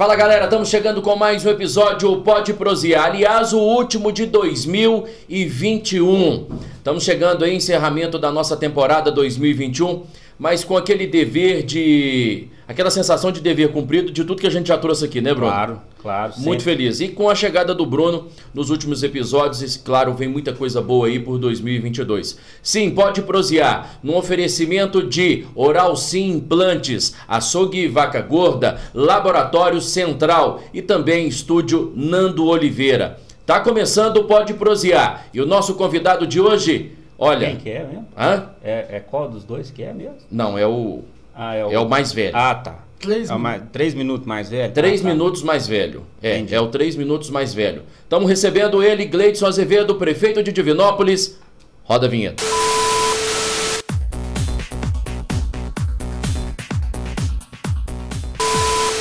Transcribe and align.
Fala 0.00 0.14
galera, 0.14 0.44
estamos 0.44 0.68
chegando 0.68 1.02
com 1.02 1.16
mais 1.16 1.44
um 1.44 1.50
episódio 1.50 2.22
Pode 2.22 2.54
Prosear, 2.54 3.06
aliás, 3.06 3.52
o 3.52 3.58
último 3.58 4.12
de 4.12 4.26
2021. 4.26 6.46
Estamos 6.76 7.02
chegando 7.02 7.44
aí, 7.44 7.56
encerramento 7.56 8.16
da 8.16 8.30
nossa 8.30 8.56
temporada 8.56 9.10
2021, 9.10 10.04
mas 10.38 10.62
com 10.62 10.76
aquele 10.76 11.04
dever 11.04 11.64
de. 11.64 12.46
Aquela 12.68 12.90
sensação 12.90 13.32
de 13.32 13.40
dever 13.40 13.72
cumprido 13.72 14.12
de 14.12 14.22
tudo 14.22 14.40
que 14.40 14.46
a 14.46 14.50
gente 14.50 14.68
já 14.68 14.76
trouxe 14.76 15.06
aqui, 15.06 15.22
né, 15.22 15.32
Bruno? 15.32 15.50
Claro, 15.50 15.80
claro. 16.02 16.32
Muito 16.36 16.62
sempre. 16.62 16.76
feliz. 16.76 17.00
E 17.00 17.08
com 17.08 17.30
a 17.30 17.34
chegada 17.34 17.74
do 17.74 17.86
Bruno 17.86 18.28
nos 18.52 18.68
últimos 18.68 19.02
episódios, 19.02 19.76
claro, 19.78 20.12
vem 20.12 20.28
muita 20.28 20.52
coisa 20.52 20.82
boa 20.82 21.06
aí 21.06 21.18
por 21.18 21.38
2022. 21.38 22.38
Sim, 22.62 22.90
pode 22.90 23.22
prosear. 23.22 23.98
Num 24.02 24.14
oferecimento 24.14 25.02
de 25.02 25.46
Oral 25.54 25.96
Sim 25.96 26.32
Implantes, 26.32 27.14
Açougue 27.26 27.88
Vaca 27.88 28.20
Gorda, 28.20 28.78
Laboratório 28.92 29.80
Central 29.80 30.62
e 30.74 30.82
também 30.82 31.26
Estúdio 31.26 31.92
Nando 31.96 32.46
Oliveira. 32.46 33.18
Tá 33.46 33.60
começando 33.60 34.18
o 34.18 34.24
Pode 34.24 34.52
Prosear. 34.52 35.24
E 35.32 35.40
o 35.40 35.46
nosso 35.46 35.74
convidado 35.74 36.26
de 36.26 36.38
hoje, 36.38 36.92
olha. 37.18 37.46
Quem 37.46 37.56
que 37.56 37.70
é 37.70 37.82
mesmo? 37.82 38.06
Hã? 38.14 38.50
É, 38.62 38.96
é 38.96 39.00
qual 39.00 39.26
dos 39.26 39.42
dois 39.42 39.70
que 39.70 39.82
é 39.82 39.94
mesmo? 39.94 40.18
Não, 40.30 40.58
é 40.58 40.66
o, 40.66 41.02
Ah, 41.40 41.54
é 41.54 41.78
o 41.78 41.88
mais 41.88 42.12
velho. 42.12 42.32
Ah, 42.36 42.52
tá. 42.52 42.78
Três 42.98 43.30
É 43.30 43.34
o 43.34 43.38
mais- 43.38 43.62
três 43.72 43.94
minutos 43.94 44.26
mais 44.26 44.50
velho? 44.50 44.72
Três 44.72 45.00
Ah, 45.00 45.04
tá. 45.04 45.08
minutos 45.10 45.42
mais 45.44 45.68
velho. 45.68 46.02
É, 46.20 46.34
Entendi. 46.36 46.54
é 46.56 46.60
o 46.60 46.66
três 46.66 46.96
minutos 46.96 47.30
mais 47.30 47.54
velho. 47.54 47.82
Estamos 48.02 48.28
recebendo 48.28 48.82
ele, 48.82 49.04
Gleidson 49.04 49.46
Azevedo, 49.46 49.94
prefeito 49.94 50.42
de 50.42 50.50
Divinópolis. 50.50 51.38
Roda 51.84 52.06
a 52.06 52.10
vinheta. 52.10 52.42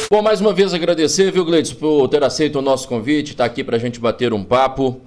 Bom, 0.10 0.22
mais 0.22 0.40
uma 0.40 0.54
vez 0.54 0.74
agradecer, 0.74 1.32
viu, 1.32 1.44
Gleidson, 1.44 1.76
por 1.76 2.08
ter 2.08 2.24
aceito 2.24 2.60
o 2.60 2.62
nosso 2.62 2.88
convite, 2.88 3.32
estar 3.32 3.44
aqui 3.46 3.64
para 3.64 3.76
a 3.76 3.80
gente 3.80 4.00
bater 4.00 4.32
um 4.34 4.44
papo. 4.44 5.02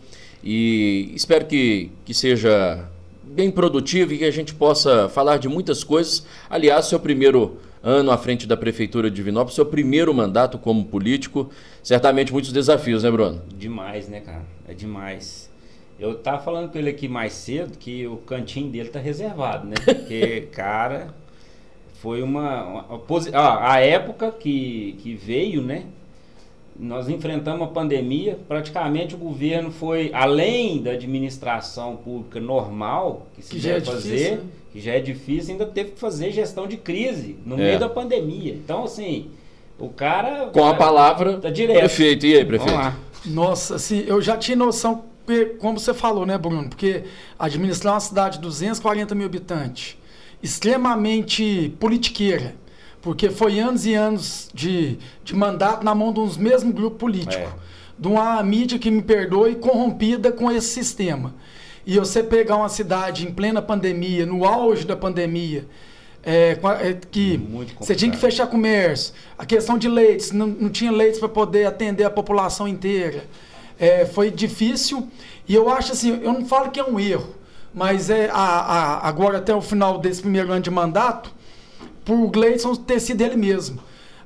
E 0.44 1.10
espero 1.14 1.46
que, 1.46 1.90
que 2.05 2.12
seja 2.12 2.84
bem 3.31 3.50
produtivo 3.50 4.12
e 4.12 4.19
que 4.19 4.25
a 4.25 4.31
gente 4.31 4.55
possa 4.55 5.09
falar 5.09 5.39
de 5.39 5.48
muitas 5.48 5.84
coisas. 5.84 6.27
Aliás, 6.48 6.86
seu 6.86 6.98
primeiro 6.98 7.59
ano 7.83 8.11
à 8.11 8.19
frente 8.19 8.47
da 8.47 8.56
Prefeitura 8.56 9.09
de 9.09 9.17
Divinópolis, 9.17 9.55
seu 9.55 9.64
primeiro 9.64 10.12
mandato 10.12 10.59
como 10.59 10.84
político, 10.84 11.51
certamente 11.83 12.33
muitos 12.33 12.53
desafios, 12.53 13.03
né, 13.03 13.11
Bruno? 13.11 13.41
Demais, 13.56 14.08
né, 14.08 14.20
cara? 14.20 14.42
É 14.69 14.75
demais. 14.75 15.48
Eu 15.98 16.14
tava 16.14 16.42
falando 16.42 16.70
com 16.70 16.78
ele 16.78 16.91
aqui 16.91 17.08
mais 17.08 17.33
cedo 17.33 17.77
que 17.78 18.06
o 18.06 18.17
cantinho 18.17 18.70
dele 18.70 18.89
tá 18.89 18.98
reservado, 18.98 19.67
né? 19.67 19.75
Porque, 19.84 20.48
cara, 20.53 21.14
foi 22.03 22.23
uma. 22.23 22.64
uma- 22.64 22.84
uma 22.86 23.70
a 23.70 23.78
época 23.81 24.33
que, 24.33 24.97
que 25.03 25.14
veio, 25.14 25.61
né? 25.62 25.84
Nós 26.78 27.08
enfrentamos 27.08 27.62
a 27.62 27.66
pandemia, 27.70 28.38
praticamente 28.48 29.14
o 29.14 29.18
governo 29.18 29.70
foi, 29.70 30.10
além 30.14 30.82
da 30.82 30.92
administração 30.92 31.96
pública 31.96 32.40
normal, 32.40 33.27
que 33.34 33.42
se 33.42 33.50
Que 33.50 33.58
já 33.60 33.72
deve 33.74 33.82
é 33.88 33.92
fazer, 33.92 34.10
difícil, 34.16 34.36
né? 34.36 34.42
que 34.72 34.80
já 34.80 34.92
é 34.92 35.00
difícil, 35.00 35.52
ainda 35.52 35.66
teve 35.66 35.90
que 35.90 36.00
fazer 36.00 36.30
gestão 36.32 36.66
de 36.66 36.77
crise 36.78 37.36
no 37.44 37.54
É. 37.56 37.58
meio 37.58 37.78
da 37.78 37.88
pandemia. 37.88 38.54
Então, 38.54 38.84
assim, 38.84 39.28
o 39.78 39.88
cara. 39.88 40.46
Com 40.52 40.64
a 40.64 40.74
palavra, 40.74 41.38
Tá 41.38 41.50
direto. 41.50 41.78
prefeito. 41.78 42.24
E 42.27 42.36
aí, 42.36 42.44
prefeito? 42.44 42.70
Vamos 42.72 42.86
lá. 42.86 42.96
Nossa, 43.27 43.74
assim, 43.74 44.02
eu 44.06 44.22
já 44.22 44.36
tinha 44.38 44.56
noção, 44.56 45.05
porque, 45.27 45.46
como 45.58 45.78
você 45.78 45.92
falou, 45.92 46.24
né, 46.24 46.38
Bruno? 46.38 46.68
Porque 46.70 47.02
administrar 47.38 47.92
uma 47.94 48.00
cidade 48.00 48.36
de 48.36 48.42
240 48.42 49.14
mil 49.14 49.27
habitantes, 49.27 49.98
extremamente 50.42 51.74
politiqueira, 51.80 52.55
porque 53.02 53.30
foi 53.30 53.58
anos 53.58 53.86
e 53.86 53.94
anos 53.94 54.48
de, 54.52 54.98
de 55.24 55.34
mandato 55.34 55.84
na 55.84 55.94
mão 55.94 56.12
de 56.12 56.20
uns 56.20 56.36
mesmos 56.36 56.74
grupos 56.74 56.98
políticos, 56.98 57.36
É. 57.36 57.48
de 57.98 58.08
uma 58.08 58.42
mídia 58.42 58.78
que 58.78 58.90
me 58.90 59.02
perdoe, 59.02 59.54
corrompida 59.56 60.30
com 60.32 60.50
esse 60.50 60.68
sistema. 60.68 61.34
E 61.86 61.98
você 61.98 62.22
pegar 62.22 62.56
uma 62.56 62.68
cidade 62.68 63.26
em 63.26 63.32
plena 63.32 63.62
pandemia, 63.62 64.27
no 64.27 64.44
auge 64.44 64.84
da 64.86 64.96
pandemia, 64.96 65.66
é, 66.22 66.58
é, 66.83 66.96
que 67.10 67.40
você 67.78 67.94
tinha 67.94 68.10
que 68.10 68.18
fechar 68.18 68.46
comércio, 68.46 69.14
a 69.39 69.46
questão 69.46 69.78
de 69.78 69.89
leites, 69.89 70.30
não, 70.33 70.46
não 70.46 70.68
tinha 70.68 70.92
leites 70.92 71.18
para 71.18 71.28
poder 71.30 71.64
atender 71.64 72.05
a 72.05 72.10
população 72.10 72.68
inteira. 72.68 73.24
É, 73.78 74.05
foi 74.05 74.30
difícil 74.30 75.08
e 75.48 75.55
eu 75.55 75.70
acho 75.70 75.92
assim, 75.92 76.20
eu 76.22 76.34
não 76.34 76.44
falo 76.44 76.70
que 76.70 76.78
é 76.78 76.84
um 76.84 77.00
erro, 77.00 77.34
mas 77.72 78.10
é 78.10 78.28
a, 78.30 78.34
a- 78.36 79.08
agora 79.08 79.39
até 79.39 79.55
o 79.55 79.62
final 79.62 79.96
desse 79.98 80.20
primeiro 80.20 80.52
ano 80.52 80.60
de 80.60 80.70
mandato, 80.70 81.33
por 82.05 82.27
Gleison 82.28 82.74
ter 82.74 83.00
sido 83.00 83.20
ele 83.22 83.36
mesmo. 83.36 83.78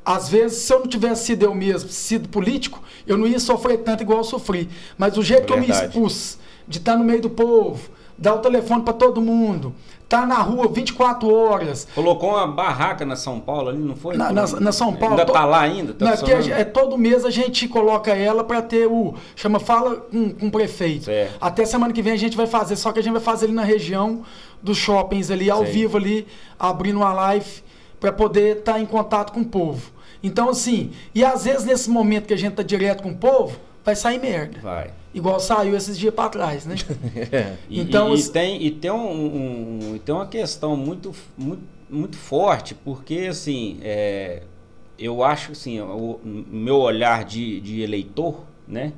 Às 0.04 0.28
vezes, 0.28 0.58
se 0.58 0.72
eu 0.72 0.80
não 0.80 0.86
tivesse 0.86 1.24
sido 1.26 1.44
eu 1.44 1.54
mesmo, 1.54 1.88
sido 1.88 2.28
político, 2.28 2.82
eu 3.06 3.16
não 3.16 3.26
ia 3.26 3.40
sofrer 3.40 3.78
tanto 3.78 4.02
igual 4.02 4.18
eu 4.18 4.24
sofri. 4.24 4.68
Mas 4.98 5.16
o 5.16 5.22
jeito 5.22 5.46
que 5.46 5.52
eu 5.52 5.58
me 5.60 5.66
expus, 5.68 6.38
de 6.68 6.78
estar 6.78 6.96
no 6.96 7.04
meio 7.04 7.22
do 7.22 7.30
povo, 7.30 7.88
dar 8.16 8.34
o 8.34 8.38
telefone 8.38 8.82
para 8.82 8.92
todo 8.92 9.18
mundo, 9.22 9.74
estar 10.02 10.26
na 10.26 10.34
rua 10.42 10.68
24 10.68 11.32
horas, 11.34 11.88
Colocou 11.94 12.30
uma 12.32 12.46
barraca 12.46 13.02
na 13.06 13.16
São 13.16 13.40
Paulo 13.40 13.70
ali, 13.70 13.78
não 13.78 13.96
foi? 13.96 14.14
na, 14.14 14.30
na- 14.30 14.46
na 14.46 14.72
São 14.72 14.92
Paulo. 14.94 15.14
Ainda 15.14 15.24
to- 15.24 15.32
tá 15.32 15.44
lá 15.46 15.60
ainda? 15.62 15.94
Tá 15.94 16.04
Não, 16.04 16.12
é 16.12 16.16
gente- 16.42 16.52
é, 16.52 16.64
todo 16.64 16.98
mês 16.98 17.24
a 17.24 17.30
gente 17.30 17.66
coloca 17.66 18.10
ela 18.12 18.44
para 18.44 18.60
ter 18.60 18.86
o. 18.86 19.14
Chama 19.34 19.58
Fala 19.58 19.96
com, 19.96 20.28
com 20.34 20.46
o 20.48 20.50
prefeito. 20.50 21.06
Certo. 21.06 21.34
Até 21.40 21.64
semana 21.64 21.94
que 21.94 22.02
vem 22.02 22.12
a 22.12 22.16
gente 22.18 22.36
vai 22.36 22.46
fazer, 22.46 22.76
só 22.76 22.92
que 22.92 22.98
a 22.98 23.02
gente 23.02 23.12
vai 23.14 23.22
fazer 23.22 23.46
ali 23.46 23.54
na 23.54 23.64
região 23.64 24.22
dos 24.64 24.78
shoppings 24.78 25.30
ali, 25.30 25.48
ao 25.50 25.62
Sei. 25.64 25.72
vivo 25.72 25.96
ali, 25.98 26.26
abrindo 26.58 26.96
uma 26.96 27.12
live 27.12 27.62
para 28.00 28.12
poder 28.12 28.58
estar 28.58 28.80
em 28.80 28.86
contato 28.86 29.32
com 29.32 29.40
o 29.40 29.44
povo. 29.44 29.92
Então, 30.22 30.48
assim, 30.48 30.90
e 31.14 31.22
às 31.24 31.44
vezes 31.44 31.64
nesse 31.64 31.88
momento 31.90 32.26
que 32.26 32.34
a 32.34 32.38
gente 32.38 32.54
tá 32.54 32.62
direto 32.62 33.02
com 33.02 33.10
o 33.10 33.16
povo, 33.16 33.58
vai 33.84 33.94
sair 33.94 34.18
merda. 34.18 34.58
Vai. 34.60 34.90
Igual 35.12 35.38
saiu 35.38 35.76
esses 35.76 35.96
dias 35.98 36.12
para 36.12 36.28
trás, 36.30 36.64
né? 36.66 36.74
E, 37.70 37.80
Então, 37.80 38.08
e- 38.08 38.10
e 38.12 38.14
os- 38.14 38.28
tem, 38.30 38.62
e 38.64 38.70
tem, 38.70 38.90
um, 38.90 39.92
um- 39.94 39.98
tem 40.04 40.14
uma 40.14 40.26
questão 40.26 40.74
muito, 40.76 41.14
muito, 41.36 41.62
muito 41.90 42.16
forte, 42.16 42.74
porque 42.74 43.26
assim, 43.30 43.78
é, 43.82 44.42
eu 44.98 45.22
acho 45.22 45.52
assim, 45.52 45.78
o 45.80 46.18
meu 46.24 46.76
olhar 46.80 47.24
de, 47.24 47.60
de 47.60 47.82
eleitor, 47.82 48.42
né? 48.66 48.92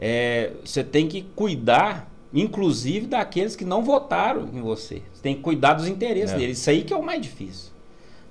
é, 0.00 0.52
você 0.64 0.82
tem 0.82 1.06
que 1.08 1.22
cuidar, 1.36 2.10
inclusive, 2.32 3.06
daqueles 3.06 3.56
que 3.56 3.64
não 3.64 3.82
votaram 3.82 4.48
em 4.52 4.60
você. 4.60 5.02
Você 5.12 5.22
tem 5.22 5.34
que 5.34 5.40
cuidar 5.40 5.74
dos 5.74 5.86
interesses 5.88 6.32
É. 6.34 6.38
deles. 6.38 6.58
Isso 6.58 6.70
aí 6.70 6.82
que 6.82 6.92
é 6.92 6.96
o 6.96 7.02
mais 7.02 7.20
difícil. 7.20 7.70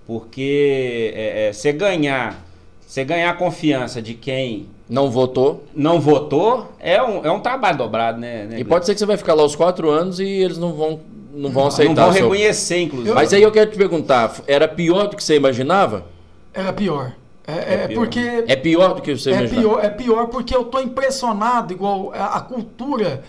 Porque 0.05 1.11
é, 1.13 1.47
é, 1.49 1.53
você 1.53 1.71
ganhar, 1.73 2.45
você 2.85 3.03
ganhar 3.03 3.29
a 3.31 3.33
confiança 3.33 4.01
de 4.01 4.13
quem 4.13 4.67
Não 4.89 5.11
votou. 5.11 5.65
não 5.75 5.99
votou, 5.99 6.71
é 6.79 7.01
um, 7.03 7.25
é 7.25 7.31
um 7.31 7.39
trabalho 7.41 7.77
dobrado, 7.77 8.17
né? 8.19 8.45
né 8.45 8.59
E 8.59 8.63
pode 8.63 8.85
ser 8.85 8.93
que 8.93 8.99
você 8.99 9.05
vai 9.05 9.17
ficar 9.17 9.33
lá 9.33 9.43
os 9.43 9.55
quatro 9.55 9.89
anos 9.89 10.19
e 10.19 10.25
eles 10.25 10.57
não 10.57 10.71
vão, 10.73 11.01
não 11.33 11.49
vão 11.49 11.67
aceitar. 11.67 11.93
Não 11.93 12.03
vão 12.05 12.13
seu- 12.13 12.23
reconhecer, 12.23 12.81
inclusive. 12.83 13.13
Mas 13.13 13.33
aí 13.33 13.41
eu 13.43 13.51
quero 13.51 13.69
te 13.69 13.77
perguntar, 13.77 14.33
era 14.47 14.65
pior 14.67 15.07
do 15.07 15.17
que 15.17 15.23
você 15.23 15.35
imaginava? 15.35 16.05
Era 16.53 16.71
pior. 16.71 17.11
É, 17.45 17.51
É 17.51 17.73
é 17.83 17.87
pior. 17.87 17.99
porque 17.99 18.43
É 18.47 18.55
pior 18.55 18.93
do 18.93 19.01
que 19.01 19.13
você 19.17 19.31
É 19.31 19.33
imaginava? 19.39 19.61
pior, 19.61 19.85
é 19.85 19.89
pior 19.89 20.27
porque 20.27 20.55
eu 20.55 20.63
tô 20.65 20.79
impressionado, 20.79 21.73
igual 21.73 22.13
a, 22.13 22.37
a 22.37 22.41
cultura. 22.41 23.23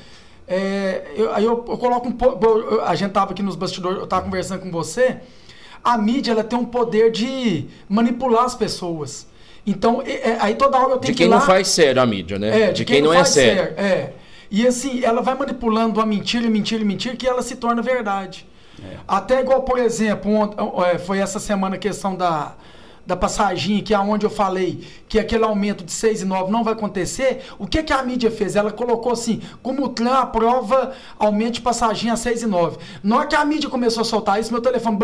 É, 0.49 1.13
eu, 1.17 1.33
aí 1.35 1.45
eu, 1.45 1.65
eu 1.69 1.79
coloco 1.79 2.09
um 2.09 2.13
pouco. 2.13 2.81
A 2.81 2.95
gente 2.95 3.13
tava 3.13 3.33
aqui 3.33 3.43
nos 3.43 3.57
bastidores, 3.57 3.99
eu 3.99 4.07
tava 4.07 4.23
conversando 4.25 4.61
com 4.61 4.71
você. 4.71 5.19
A 5.85 5.97
mídia 5.99 6.33
ela 6.33 6.43
tem 6.45 6.59
um 6.59 6.65
poder 6.65 7.11
de 7.11 7.67
manipular 7.89 8.45
as 8.45 8.55
pessoas. 8.55 9.27
Então, 9.67 10.03
é- 10.05 10.31
é, 10.31 10.37
aí 10.41 10.55
toda 10.55 10.79
hora 10.79 10.93
eu 10.93 10.99
De 10.99 11.03
tenho 11.03 11.15
que 11.15 11.19
quem 11.19 11.27
ir 11.27 11.31
lá. 11.31 11.39
não 11.39 11.47
faz 11.47 11.69
sério 11.69 12.01
a 12.01 12.07
mídia, 12.07 12.39
né? 12.39 12.63
É, 12.69 12.73
de, 12.73 12.85
quem, 12.85 13.03
não, 13.03 13.13
é 13.13 13.17
faz 13.17 13.29
sério. 13.29 13.75
É. 13.77 14.13
E 14.51 14.67
assim, 14.67 15.05
ela 15.05 15.21
vai 15.21 15.35
manipulando 15.35 16.01
uma 16.01 16.07
mentira, 16.07 16.49
mentira, 16.49 16.83
mentira, 16.85 17.15
que 17.15 17.27
ela 17.27 17.43
se 17.43 17.57
torna 17.57 17.83
verdade. 17.83 18.47
Até 19.07 19.41
igual, 19.41 19.63
por 19.63 19.79
exemplo, 19.79 20.55
é, 20.87 20.99
foi 20.99 21.19
essa 21.19 21.39
semana 21.39 21.75
a 21.75 21.79
questão 21.79 22.15
da, 22.15 22.55
da 23.09 23.17
passagem, 23.17 23.81
que 23.83 23.95
é 23.95 23.99
onde 23.99 24.27
eu 24.27 24.31
falei 24.31 24.87
que 25.09 25.19
aquele 25.19 25.43
aumento 25.43 25.83
de 25.83 25.91
6 25.91 26.21
e 26.21 26.25
9 26.27 26.53
não 26.53 26.63
vai 26.63 26.75
acontecer. 26.75 27.43
O 27.59 27.67
que, 27.67 27.83
que 27.83 27.91
a 27.91 28.03
mídia 28.03 28.31
fez? 28.31 28.55
Ela 28.55 28.71
colocou 28.71 29.13
assim, 29.13 29.41
como 29.63 29.87
o 29.87 29.89
TRAN 29.89 30.13
aprova 30.13 30.93
aumento 31.19 31.55
de 31.55 31.63
passagem 31.63 32.11
a 32.11 32.17
6 32.17 32.43
e 32.43 32.47
9. 32.47 32.77
Na 33.03 33.17
hora 33.17 33.27
que 33.27 33.35
a 33.35 33.43
mídia 33.47 33.71
começou 33.71 34.03
a 34.03 34.05
soltar 34.05 34.39
isso, 34.39 34.53
meu 34.53 34.61
telefone... 34.61 34.99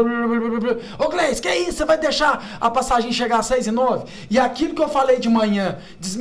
Ô, 0.98 1.08
Gleice, 1.08 1.40
que 1.40 1.48
isso? 1.48 1.78
Você 1.78 1.86
vai 1.86 1.96
deixar 1.96 2.58
a 2.60 2.68
passagem 2.68 3.10
chegar 3.10 3.38
a 3.38 3.42
6 3.42 3.68
e 3.68 3.70
9? 3.70 4.04
E 4.28 4.38
aquilo 4.38 4.74
que 4.74 4.82
eu 4.82 4.88
falei 4.90 5.18
de 5.18 5.30
manhã, 5.30 5.78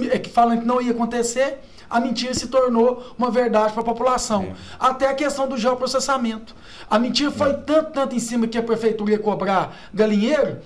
é, 0.09 0.19
que 0.19 0.29
falando 0.29 0.61
que 0.61 0.65
não 0.65 0.81
ia 0.81 0.91
acontecer, 0.91 1.59
a 1.89 1.99
mentira 1.99 2.33
se 2.33 2.47
tornou 2.47 3.13
uma 3.17 3.29
verdade 3.29 3.73
para 3.73 3.81
a 3.81 3.85
população. 3.85 4.53
Até 4.79 5.09
a 5.09 5.13
questão 5.13 5.49
do 5.49 5.57
geoprocessamento. 5.57 6.55
A 6.89 6.97
mentira 6.97 7.29
foi 7.29 7.53
tanto, 7.55 7.91
tanto 7.91 8.15
em 8.15 8.19
cima 8.19 8.47
que 8.47 8.57
a 8.57 8.63
prefeitura 8.63 9.11
ia 9.11 9.19
cobrar 9.19 9.75
galinheiro, 9.93 10.59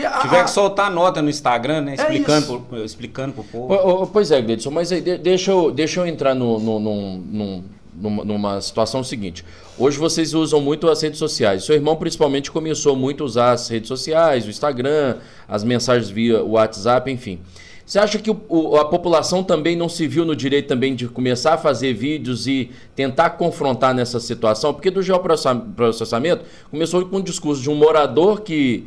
que 0.00 0.06
a, 0.06 0.18
Tiver 0.20 0.40
a- 0.40 0.44
que 0.44 0.50
soltar 0.50 0.90
nota 0.90 1.20
no 1.22 1.28
Instagram, 1.30 1.80
né? 1.82 1.92
É 1.92 2.02
Explicando, 2.02 2.40
isso. 2.46 2.60
pro, 2.68 2.84
explicando 2.84 3.32
pro 3.34 3.44
povo. 3.44 4.06
Pois 4.06 4.30
é, 4.30 4.40
Gleidson, 4.40 4.70
mas 4.70 4.90
aí 4.92 5.00
de- 5.00 5.18
deixa 5.18 5.50
eu, 5.50 5.70
deixa 5.70 6.00
eu 6.00 6.06
entrar 6.06 6.34
no, 6.34 6.58
no- 6.58 6.78
num- 6.80 7.64
numa, 7.94 8.24
numa 8.24 8.60
situação 8.60 9.04
seguinte. 9.04 9.44
Hoje 9.78 9.98
vocês 9.98 10.32
usam 10.34 10.60
muito 10.60 10.88
as 10.88 11.02
redes 11.02 11.18
sociais. 11.18 11.64
Seu 11.64 11.74
irmão 11.74 11.94
principalmente 11.96 12.50
começou 12.50 12.96
muito 12.96 13.22
a 13.22 13.26
usar 13.26 13.52
as 13.52 13.68
redes 13.68 13.88
sociais, 13.88 14.46
o 14.46 14.50
Instagram, 14.50 15.16
as 15.46 15.62
mensagens 15.62 16.08
via 16.08 16.42
WhatsApp, 16.42 17.10
enfim. 17.10 17.38
Você 17.84 17.98
acha 17.98 18.18
que 18.18 18.30
o, 18.30 18.40
o, 18.48 18.76
a 18.76 18.84
população 18.86 19.42
também 19.44 19.76
não 19.76 19.88
se 19.88 20.06
viu 20.06 20.24
no 20.24 20.34
direito 20.34 20.68
também 20.68 20.94
de 20.94 21.06
começar 21.08 21.54
a 21.54 21.58
fazer 21.58 21.92
vídeos 21.92 22.46
e 22.46 22.70
tentar 22.96 23.30
confrontar 23.30 23.92
nessa 23.92 24.18
situação? 24.20 24.72
Porque 24.72 24.90
do 24.90 25.02
geoprocessamento 25.02 26.44
começou 26.70 27.04
com 27.06 27.16
um 27.18 27.20
discurso 27.22 27.60
de 27.60 27.68
um 27.68 27.74
morador 27.74 28.40
que 28.40 28.86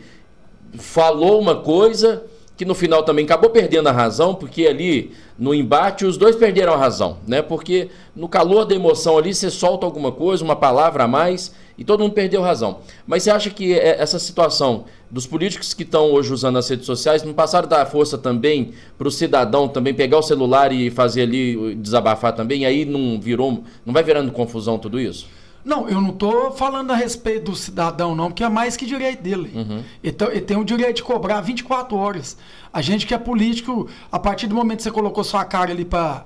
falou 0.73 1.39
uma 1.39 1.55
coisa 1.55 2.23
que 2.57 2.63
no 2.63 2.73
final 2.73 3.03
também 3.03 3.25
acabou 3.25 3.49
perdendo 3.49 3.87
a 3.87 3.91
razão, 3.91 4.33
porque 4.33 4.65
ali 4.65 5.11
no 5.37 5.53
embate 5.53 6.05
os 6.05 6.17
dois 6.17 6.35
perderam 6.35 6.73
a 6.73 6.77
razão, 6.77 7.17
né? 7.27 7.41
Porque 7.41 7.89
no 8.15 8.29
calor 8.29 8.63
da 8.65 8.73
emoção 8.73 9.17
ali 9.17 9.33
você 9.33 9.49
solta 9.49 9.85
alguma 9.85 10.11
coisa, 10.11 10.43
uma 10.43 10.55
palavra 10.55 11.03
a 11.03 11.07
mais 11.07 11.53
e 11.77 11.83
todo 11.83 11.99
mundo 11.99 12.13
perdeu 12.13 12.41
razão. 12.41 12.79
Mas 13.05 13.23
você 13.23 13.31
acha 13.31 13.49
que 13.49 13.73
é, 13.73 14.01
essa 14.01 14.17
situação 14.17 14.85
dos 15.11 15.27
políticos 15.27 15.73
que 15.73 15.83
estão 15.83 16.11
hoje 16.13 16.31
usando 16.31 16.57
as 16.57 16.69
redes 16.69 16.85
sociais 16.85 17.23
não 17.23 17.33
passaram 17.33 17.67
da 17.67 17.85
força 17.85 18.17
também 18.17 18.71
para 18.97 19.07
o 19.07 19.11
cidadão 19.11 19.67
também 19.67 19.93
pegar 19.93 20.17
o 20.17 20.23
celular 20.23 20.71
e 20.71 20.89
fazer 20.89 21.23
ali 21.23 21.75
desabafar 21.75 22.33
também? 22.33 22.61
E 22.61 22.65
aí 22.65 22.85
não 22.85 23.19
virou, 23.19 23.63
não 23.85 23.93
vai 23.93 24.03
virando 24.03 24.31
confusão 24.31 24.79
tudo 24.79 24.97
isso? 24.97 25.27
Não, 25.65 25.89
eu 25.89 25.99
não 25.99 26.11
estou 26.11 26.51
falando 26.51 26.91
a 26.91 26.95
respeito 26.95 27.49
do 27.49 27.55
cidadão, 27.55 28.15
não, 28.15 28.27
porque 28.27 28.43
é 28.43 28.49
mais 28.49 28.77
que 28.77 28.85
direito 28.85 29.23
dele. 29.23 29.51
Uhum. 29.55 29.83
Então, 30.03 30.29
ele 30.29 30.41
tem 30.41 30.55
o 30.55 30.63
direito 30.63 30.97
de 30.97 31.03
cobrar 31.03 31.41
24 31.41 31.97
horas. 31.97 32.37
A 32.71 32.83
gente 32.83 33.07
que 33.07 33.15
é 33.15 33.17
político, 33.17 33.89
a 34.11 34.19
partir 34.19 34.45
do 34.45 34.53
momento 34.53 34.77
que 34.77 34.83
você 34.83 34.91
colocou 34.91 35.23
sua 35.23 35.43
cara 35.43 35.71
ali 35.71 35.83
para 35.83 36.23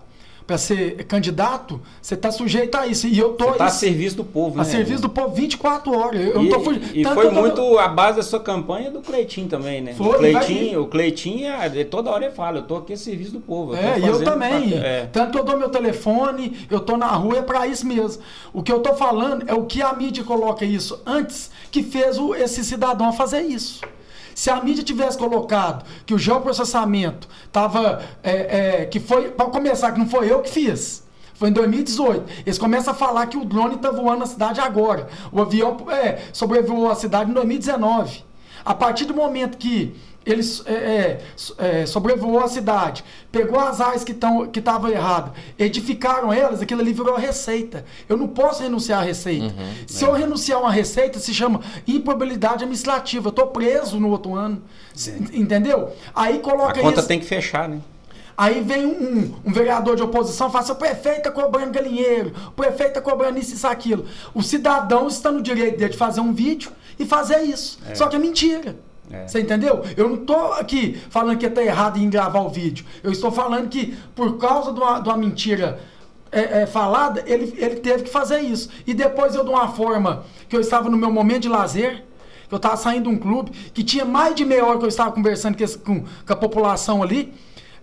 para 0.50 0.57
ser 0.57 1.06
candidato, 1.06 1.80
você 2.01 2.16
está 2.16 2.31
sujeito 2.31 2.75
a 2.75 2.88
isso. 2.88 3.06
E 3.06 3.19
eu 3.19 3.34
tô. 3.34 3.46
Você 3.46 3.51
está 3.51 3.66
a 3.66 3.69
serviço 3.69 4.16
do 4.16 4.24
povo, 4.24 4.56
né? 4.56 4.63
A 4.63 4.66
serviço 4.66 5.04
do 5.04 5.10
povo 5.10 5.36
24 5.36 5.96
horas. 5.96 6.19
Eu 6.19 6.42
e, 6.42 6.44
não 6.44 6.50
tô 6.50 6.60
fugindo. 6.62 6.88
E 6.92 7.04
Tanto 7.04 7.22
foi 7.22 7.30
muito 7.30 7.56
tô... 7.56 7.78
a 7.78 7.88
base 7.88 8.18
da 8.18 8.24
sua 8.24 8.40
campanha 8.40 8.90
do 8.90 9.00
Cleitinho 9.00 9.48
também, 9.48 9.80
né? 9.80 9.94
Foi, 9.94 10.07
o 10.07 10.18
Cleitinho, 10.18 10.81
o 10.81 10.88
Cleitinho, 10.88 11.51
toda 11.92 12.10
hora 12.10 12.25
ele 12.25 12.34
fala, 12.34 12.57
eu 12.57 12.63
tô 12.63 12.78
aqui 12.78 12.94
a 12.94 12.98
serviço 12.98 13.34
do 13.34 13.40
povo. 13.40 13.75
Eu 13.75 13.78
é, 13.78 14.00
e 14.00 14.07
eu 14.07 14.24
também. 14.24 14.74
É. 14.74 15.07
Tanto 15.13 15.34
que 15.34 15.38
eu 15.38 15.44
dou 15.44 15.56
meu 15.56 15.69
telefone, 15.69 16.66
eu 16.68 16.80
tô 16.80 16.98
na 16.98 17.10
rua, 17.10 17.38
é 17.38 17.42
para 17.44 17.68
isso 17.68 17.86
mesmo. 17.86 18.24
O 18.52 18.63
que 18.63 18.72
eu 18.72 18.80
tô 18.80 18.95
falando 18.95 19.48
é 19.48 19.54
o 19.54 19.66
que 19.66 19.84
a 19.84 19.94
mídia 19.94 20.24
coloca 20.24 20.66
isso 20.66 21.00
antes 21.06 21.52
que 21.69 21.84
fez 21.84 22.18
o, 22.18 22.34
esse 22.34 22.66
cidadão 22.66 23.13
fazer 23.13 23.42
isso. 23.42 23.81
Se 24.36 24.50
a 24.50 24.62
mídia 24.62 24.84
tivesse 24.84 25.18
colocado 25.18 25.86
que 26.06 26.14
o 26.14 26.18
geoprocessamento 26.18 27.28
estava. 27.46 28.02
É, 28.24 28.81
é, 28.81 28.86
que 28.86 29.00
foi. 29.00 29.30
Para 29.30 29.48
começar, 29.48 29.92
que 29.92 30.00
não 30.00 30.08
foi 30.08 30.31
eu 30.31 30.42
que 30.42 30.50
fiz. 30.50 31.04
Foi 31.34 31.50
em 31.50 31.54
2018. 31.54 32.44
Eles 32.46 32.58
começam 32.58 32.94
a 32.94 32.96
falar 32.96 33.26
que 33.28 33.38
o 33.38 33.46
drone 33.46 33.76
está 33.76 33.92
voando 33.92 34.20
na 34.20 34.26
cidade 34.26 34.60
agora. 34.60 35.08
O 35.31 35.42
avião 35.42 35.78
é, 35.90 36.20
sobrevoou 36.34 36.92
a 36.92 36.96
cidade 36.96 37.31
em 37.31 37.34
2019. 37.34 38.26
A 38.66 38.74
partir 38.74 39.06
do 39.06 39.14
momento 39.14 39.58
que 39.58 39.96
ele 40.31 40.42
é, 40.66 40.74
é, 40.74 41.22
é, 41.58 41.86
sobrevoou 41.86 42.40
a 42.40 42.48
cidade, 42.48 43.04
pegou 43.31 43.60
as 43.60 43.81
áreas 43.81 44.04
que 44.04 44.16
que 44.52 44.60
estavam 44.60 44.90
erradas, 44.90 45.31
edificaram 45.58 46.31
elas, 46.34 46.62
aquilo 46.62 46.81
ali 46.81 46.94
virou 46.94 47.16
a 47.16 47.20
receita. 47.20 47.86
Eu 48.08 48.18
não 48.18 48.28
posso 48.28 48.62
renunciar 48.62 49.00
à 49.00 49.04
receita. 49.04 49.46
Uhum, 49.46 49.74
se 49.88 50.04
é. 50.04 50.08
eu 50.08 50.14
renunciar 50.14 50.60
a 50.60 50.62
uma 50.64 50.72
receita, 50.72 51.20
se 51.20 51.34
chama 51.34 51.62
improbabilidade 51.88 52.64
administrativa. 52.64 53.28
Eu 53.28 53.30
estou 53.30 53.48
preso 53.48 54.00
no 54.00 54.10
outro 54.10 54.36
ano. 54.36 54.62
Entendeu? 55.34 55.94
Aí 56.14 56.40
coloca 56.40 56.80
A 56.80 56.84
conta 56.84 57.00
isso. 57.00 57.08
tem 57.08 57.20
que 57.20 57.26
fechar, 57.26 57.70
né? 57.70 57.80
Aí 58.38 58.62
vem 58.62 58.86
um, 58.86 59.36
um, 59.46 59.52
vereador 59.52 59.98
de 59.98 60.02
oposição 60.02 60.48
e 60.48 60.52
fala 60.52 60.64
assim, 60.64 60.72
o 60.72 60.76
prefeito 60.76 61.18
está 61.18 61.31
cobrando 61.31 61.72
galinheiro, 61.72 62.34
o 62.48 62.52
prefeito 62.52 62.98
está 62.98 63.02
cobrando 63.02 63.38
isso, 63.38 63.54
isso, 63.54 63.68
aquilo. 63.68 64.06
O 64.34 64.42
cidadão 64.42 65.10
está 65.10 65.30
no 65.30 65.42
direito 65.42 65.78
dele 65.78 65.92
de 65.92 65.98
fazer 65.98 66.22
um 66.22 66.31
vídeo 66.31 66.72
e 66.98 67.06
fazer 67.06 67.42
isso. 67.42 67.80
É. 67.86 67.96
Só 67.96 68.08
que 68.08 68.16
é 68.16 68.20
mentira. 68.20 68.78
É. 69.11 69.27
Você 69.27 69.41
entendeu? 69.41 69.83
Eu 69.97 70.07
não 70.07 70.15
estou 70.15 70.53
aqui 70.53 71.00
falando 71.09 71.38
que 71.38 71.45
está 71.45 71.63
errado 71.63 71.97
em 71.97 72.09
gravar 72.09 72.41
o 72.41 72.50
vídeo. 72.50 72.85
Eu 73.01 73.11
estou 73.11 73.31
falando 73.31 73.67
que, 73.67 73.97
por 74.15 74.38
causa 74.38 74.71
de 74.71 74.79
uma, 74.79 75.00
de 75.00 75.09
uma 75.09 75.17
mentira 75.17 75.79
é, 76.31 76.61
é, 76.61 76.65
falada, 76.67 77.23
ele, 77.25 77.53
ele 77.57 77.77
teve 77.77 78.03
que 78.03 78.09
fazer 78.09 78.39
isso. 78.39 78.69
E 78.85 78.94
depois 78.94 79.33
eu, 79.35 79.44
de 79.44 79.50
uma 79.50 79.69
forma 79.69 80.23
que 80.47 80.56
eu 80.56 80.61
estava 80.61 80.89
no 80.89 80.97
meu 80.97 81.11
momento 81.11 81.44
de 81.44 81.50
lazer, 81.50 82.06
que 82.47 82.53
eu 82.53 82.57
estava 82.57 82.77
saindo 82.77 83.09
de 83.09 83.15
um 83.15 83.17
clube, 83.17 83.51
que 83.73 83.83
tinha 83.83 84.06
mais 84.06 84.35
de 84.35 84.45
meia 84.45 84.65
hora 84.65 84.77
que 84.77 84.85
eu 84.85 84.89
estava 84.89 85.11
conversando 85.11 85.57
com, 85.83 86.01
com 86.01 86.33
a 86.33 86.35
população 86.35 87.01
ali. 87.01 87.33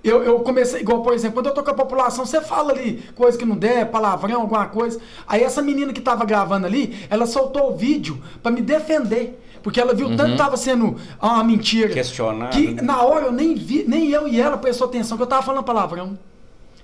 Eu, 0.03 0.23
eu, 0.23 0.41
comecei, 0.41 0.81
igual, 0.81 1.03
por 1.03 1.15
exemplo, 1.15 1.35
quando 1.35 1.47
eu 1.47 1.55
tô 1.55 1.65
com 1.65 1.71
a 1.71 1.75
população, 1.75 2.25
você 2.25 2.41
fala 2.41 2.73
ali 2.73 3.03
coisa 3.17 3.37
que 3.37 3.45
não 3.45 3.57
der, 3.57 3.91
palavrão, 3.91 4.43
alguma 4.43 4.67
coisa. 4.67 5.01
Aí 5.27 5.43
essa 5.43 5.61
menina 5.61 5.93
que 5.93 5.99
estava 5.99 6.25
gravando 6.25 6.67
ali, 6.67 6.97
ela 7.11 7.27
soltou 7.27 7.73
o 7.73 7.77
vídeo 7.77 8.23
para 8.41 8.53
me 8.53 8.61
defender. 8.61 9.41
Porque 9.67 9.81
ela 9.81 9.93
viu 9.93 10.07
uhum. 10.07 10.17
tanto 10.17 10.31
que 10.31 10.39
tava 10.39 10.57
sendo 10.57 10.95
uma 11.21 11.43
mentira. 11.43 11.89
Questionado. 11.89 12.57
Que 12.57 12.81
na 12.81 13.03
hora 13.03 13.27
eu 13.27 13.33
nem 13.33 13.53
vi, 13.57 13.85
nem 13.85 14.13
eu 14.13 14.29
e 14.29 14.41
ela 14.41 14.57
prestou 14.57 14.87
atenção 14.87 15.17
que 15.17 15.25
eu 15.25 15.27
tava 15.27 15.43
falando 15.43 15.65
palavrão. 15.65 16.17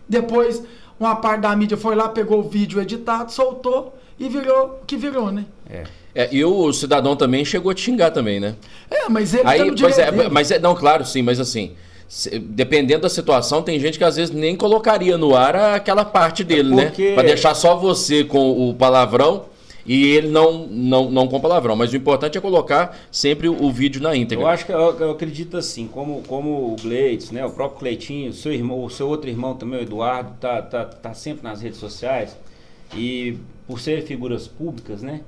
Depois, 0.08 0.60
uma 0.98 1.14
parte 1.14 1.42
da 1.42 1.54
mídia 1.54 1.76
foi 1.76 1.94
lá, 1.94 2.08
pegou 2.08 2.40
o 2.40 2.42
vídeo 2.42 2.80
editado, 2.80 3.30
soltou 3.30 3.96
e 4.18 4.28
virou 4.28 4.80
o 4.82 4.84
que 4.84 4.96
virou, 4.96 5.30
né? 5.30 5.44
É. 5.70 5.84
É, 6.12 6.28
e 6.32 6.44
o 6.44 6.72
cidadão 6.72 7.14
também 7.14 7.44
chegou 7.44 7.70
a 7.70 7.74
te 7.74 7.82
xingar 7.82 8.10
também, 8.10 8.40
né? 8.40 8.56
É, 8.90 9.08
mas 9.08 9.32
ele 9.32 9.44
Aí, 9.46 9.58
tá 9.60 9.64
no 9.66 9.76
pois 9.76 9.98
é, 10.00 10.28
mas 10.28 10.50
é, 10.50 10.58
não, 10.58 10.74
claro, 10.74 11.06
sim, 11.06 11.22
mas 11.22 11.38
assim, 11.38 11.76
dependendo 12.40 13.02
da 13.02 13.08
situação, 13.08 13.62
tem 13.62 13.78
gente 13.78 13.96
que 13.96 14.02
às 14.02 14.16
vezes 14.16 14.34
nem 14.34 14.56
colocaria 14.56 15.16
no 15.16 15.36
ar 15.36 15.54
aquela 15.54 16.04
parte 16.04 16.42
dele, 16.42 16.80
é 16.80 16.86
porque... 16.86 17.10
né? 17.10 17.14
Para 17.14 17.28
deixar 17.28 17.54
só 17.54 17.76
você 17.76 18.24
com 18.24 18.68
o 18.68 18.74
palavrão 18.74 19.51
e 19.84 20.12
ele 20.12 20.28
não, 20.28 20.66
não, 20.66 21.10
não 21.10 21.28
com 21.28 21.40
palavrão. 21.40 21.76
Mas 21.76 21.92
o 21.92 21.96
importante 21.96 22.38
é 22.38 22.40
colocar 22.40 22.98
sempre 23.10 23.48
o, 23.48 23.70
vídeo 23.70 24.00
na 24.02 24.14
íntegra. 24.14 24.44
Eu 24.44 24.48
acho 24.48 24.66
que 24.66 24.72
eu, 24.72 24.98
eu, 24.98 25.10
acredito 25.10 25.56
assim, 25.56 25.86
como, 25.86 26.22
como 26.22 26.72
o 26.72 26.76
Gleides, 26.80 27.30
né, 27.30 27.44
o 27.44 27.50
próprio 27.50 27.80
Cleitinho, 27.80 28.32
seu, 28.32 28.52
irmão, 28.52 28.84
o 28.84 28.90
seu 28.90 29.08
outro 29.08 29.28
irmão 29.28 29.54
também, 29.54 29.80
o 29.80 29.82
Eduardo, 29.82 30.32
tá, 30.40 30.62
tá, 30.62 30.84
tá 30.84 31.14
sempre 31.14 31.42
nas 31.44 31.60
redes 31.60 31.78
sociais. 31.78 32.36
E 32.94 33.38
por 33.66 33.80
serem 33.80 34.04
figuras 34.04 34.46
públicas, 34.46 35.02
né? 35.02 35.22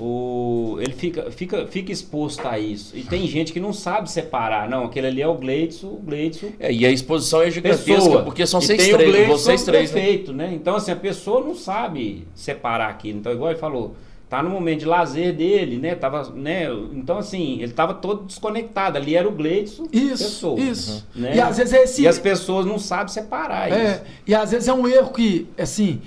O, 0.00 0.78
ele 0.80 0.92
fica, 0.92 1.30
fica, 1.30 1.66
fica 1.66 1.92
exposto 1.92 2.46
a 2.46 2.58
isso. 2.58 2.96
E 2.96 3.02
tem 3.02 3.26
gente 3.26 3.52
que 3.52 3.60
não 3.60 3.72
sabe 3.72 4.10
separar. 4.10 4.68
Não, 4.68 4.84
aquele 4.84 5.06
ali 5.06 5.22
é 5.22 5.28
o 5.28 5.34
Gleidson, 5.34 5.88
o 5.88 6.00
Gleidson. 6.02 6.48
É, 6.58 6.72
e 6.72 6.86
a 6.86 6.90
exposição 6.90 7.42
é 7.42 7.50
gigantesca, 7.50 7.94
pessoa. 7.94 8.22
porque 8.22 8.46
são 8.46 8.60
seis 8.60 8.88
três, 8.88 9.28
vocês 9.28 9.62
três. 9.64 9.90
Perfeito, 9.90 10.32
né? 10.32 10.48
né? 10.48 10.54
Então, 10.54 10.76
assim, 10.76 10.90
a 10.90 10.96
pessoa 10.96 11.44
não 11.44 11.54
sabe 11.54 12.26
separar 12.34 12.88
aquilo. 12.88 13.18
Então, 13.18 13.32
igual 13.32 13.50
ele 13.50 13.58
falou, 13.58 13.94
tá 14.30 14.42
no 14.42 14.48
momento 14.48 14.80
de 14.80 14.86
lazer 14.86 15.34
dele, 15.34 15.76
né? 15.76 15.94
Tava, 15.94 16.30
né? 16.30 16.68
Então, 16.94 17.18
assim, 17.18 17.60
ele 17.60 17.72
tava 17.72 17.92
todo 17.92 18.24
desconectado. 18.24 18.96
Ali 18.96 19.14
era 19.14 19.28
o 19.28 19.32
Gleidson, 19.32 19.86
isso, 19.92 20.24
pessoa. 20.24 20.58
Isso. 20.58 21.06
Né? 21.14 21.36
E, 21.36 21.40
às 21.40 21.58
vezes 21.58 21.74
é 21.74 21.82
esse... 21.82 22.02
e 22.02 22.08
as 22.08 22.18
pessoas 22.18 22.64
não 22.64 22.78
sabem 22.78 23.08
separar 23.08 23.70
é, 23.70 23.92
isso. 23.92 24.02
E 24.26 24.34
às 24.34 24.50
vezes 24.50 24.68
é 24.68 24.72
um 24.72 24.88
erro 24.88 25.10
que, 25.10 25.46
assim 25.58 26.00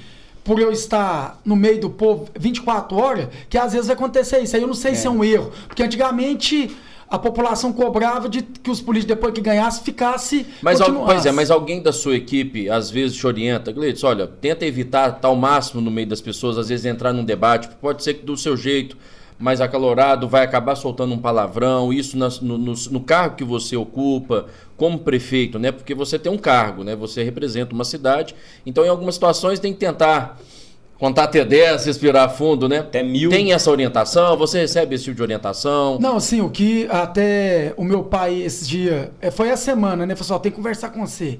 por 0.45 0.59
eu 0.59 0.71
estar 0.71 1.41
no 1.43 1.55
meio 1.55 1.81
do 1.81 1.89
povo 1.89 2.29
24 2.39 2.95
horas, 2.95 3.27
que 3.49 3.57
às 3.57 3.73
vezes 3.73 3.87
vai 3.87 3.95
acontecer 3.95 4.39
isso. 4.39 4.55
Aí 4.55 4.61
eu 4.61 4.67
não 4.67 4.75
sei 4.75 4.91
é. 4.91 4.95
se 4.95 5.07
é 5.07 5.09
um 5.09 5.23
erro. 5.23 5.51
Porque 5.67 5.81
antigamente 5.81 6.77
a 7.09 7.17
população 7.17 7.73
cobrava 7.73 8.29
de 8.29 8.43
que 8.43 8.69
os 8.69 8.79
políticos, 8.79 9.15
depois 9.15 9.33
que 9.33 9.41
ganhasse, 9.41 9.81
ficasse. 9.81 10.45
Mas, 10.61 10.79
pois 10.79 11.25
é, 11.25 11.31
mas 11.31 11.49
alguém 11.49 11.81
da 11.81 11.91
sua 11.91 12.15
equipe 12.15 12.69
às 12.69 12.91
vezes 12.91 13.17
te 13.17 13.25
orienta, 13.25 13.71
Gleitos, 13.71 14.03
olha, 14.03 14.27
tenta 14.27 14.65
evitar 14.67 15.13
tal 15.13 15.35
máximo 15.35 15.81
no 15.81 15.89
meio 15.89 16.07
das 16.07 16.21
pessoas, 16.21 16.59
às 16.59 16.69
vezes 16.69 16.85
entrar 16.85 17.11
num 17.11 17.25
debate, 17.25 17.67
pode 17.81 18.03
ser 18.03 18.13
que 18.13 18.25
do 18.25 18.37
seu 18.37 18.55
jeito 18.55 18.95
mais 19.37 19.59
acalorado, 19.59 20.29
vai 20.29 20.43
acabar 20.43 20.75
soltando 20.75 21.13
um 21.13 21.17
palavrão, 21.17 21.91
isso 21.91 22.17
no, 22.17 22.29
no, 22.57 22.73
no, 22.73 22.99
cargo 23.01 23.35
que 23.35 23.43
você 23.43 23.75
ocupa, 23.75 24.45
como 24.77 24.99
prefeito, 24.99 25.59
né? 25.59 25.71
Porque 25.71 25.93
você 25.93 26.17
tem 26.17 26.31
um 26.31 26.37
cargo, 26.37 26.83
né? 26.83 26.95
Você 26.95 27.23
representa 27.23 27.73
uma 27.73 27.83
cidade. 27.83 28.33
Então, 28.65 28.85
em 28.85 28.89
algumas 28.89 29.15
situações, 29.15 29.59
tem 29.59 29.73
que 29.73 29.79
tentar 29.79 30.39
contar 30.97 31.25
até 31.25 31.43
10, 31.43 31.85
respirar 31.85 32.29
fundo, 32.29 32.69
né? 32.69 32.79
Até 32.79 33.03
mil. 33.03 33.29
Tem 33.29 33.51
essa 33.51 33.69
orientação? 33.69 34.37
Você 34.37 34.59
recebe 34.59 34.95
esse 34.95 35.03
tipo 35.03 35.17
de 35.17 35.21
orientação? 35.21 35.99
Não, 35.99 36.17
sim, 36.19 36.39
o 36.39 36.49
que 36.49 36.87
até 36.89 37.73
o 37.75 37.83
meu 37.83 38.03
pai 38.03 38.41
esse 38.41 38.65
dia, 38.65 39.11
é, 39.19 39.29
foi 39.29 39.51
a 39.51 39.57
semana, 39.57 40.05
né? 40.05 40.15
Falou 40.15 40.35
assim, 40.35 40.43
tem 40.43 40.51
que 40.51 40.55
conversar 40.55 40.89
com 40.89 41.05
você. 41.05 41.39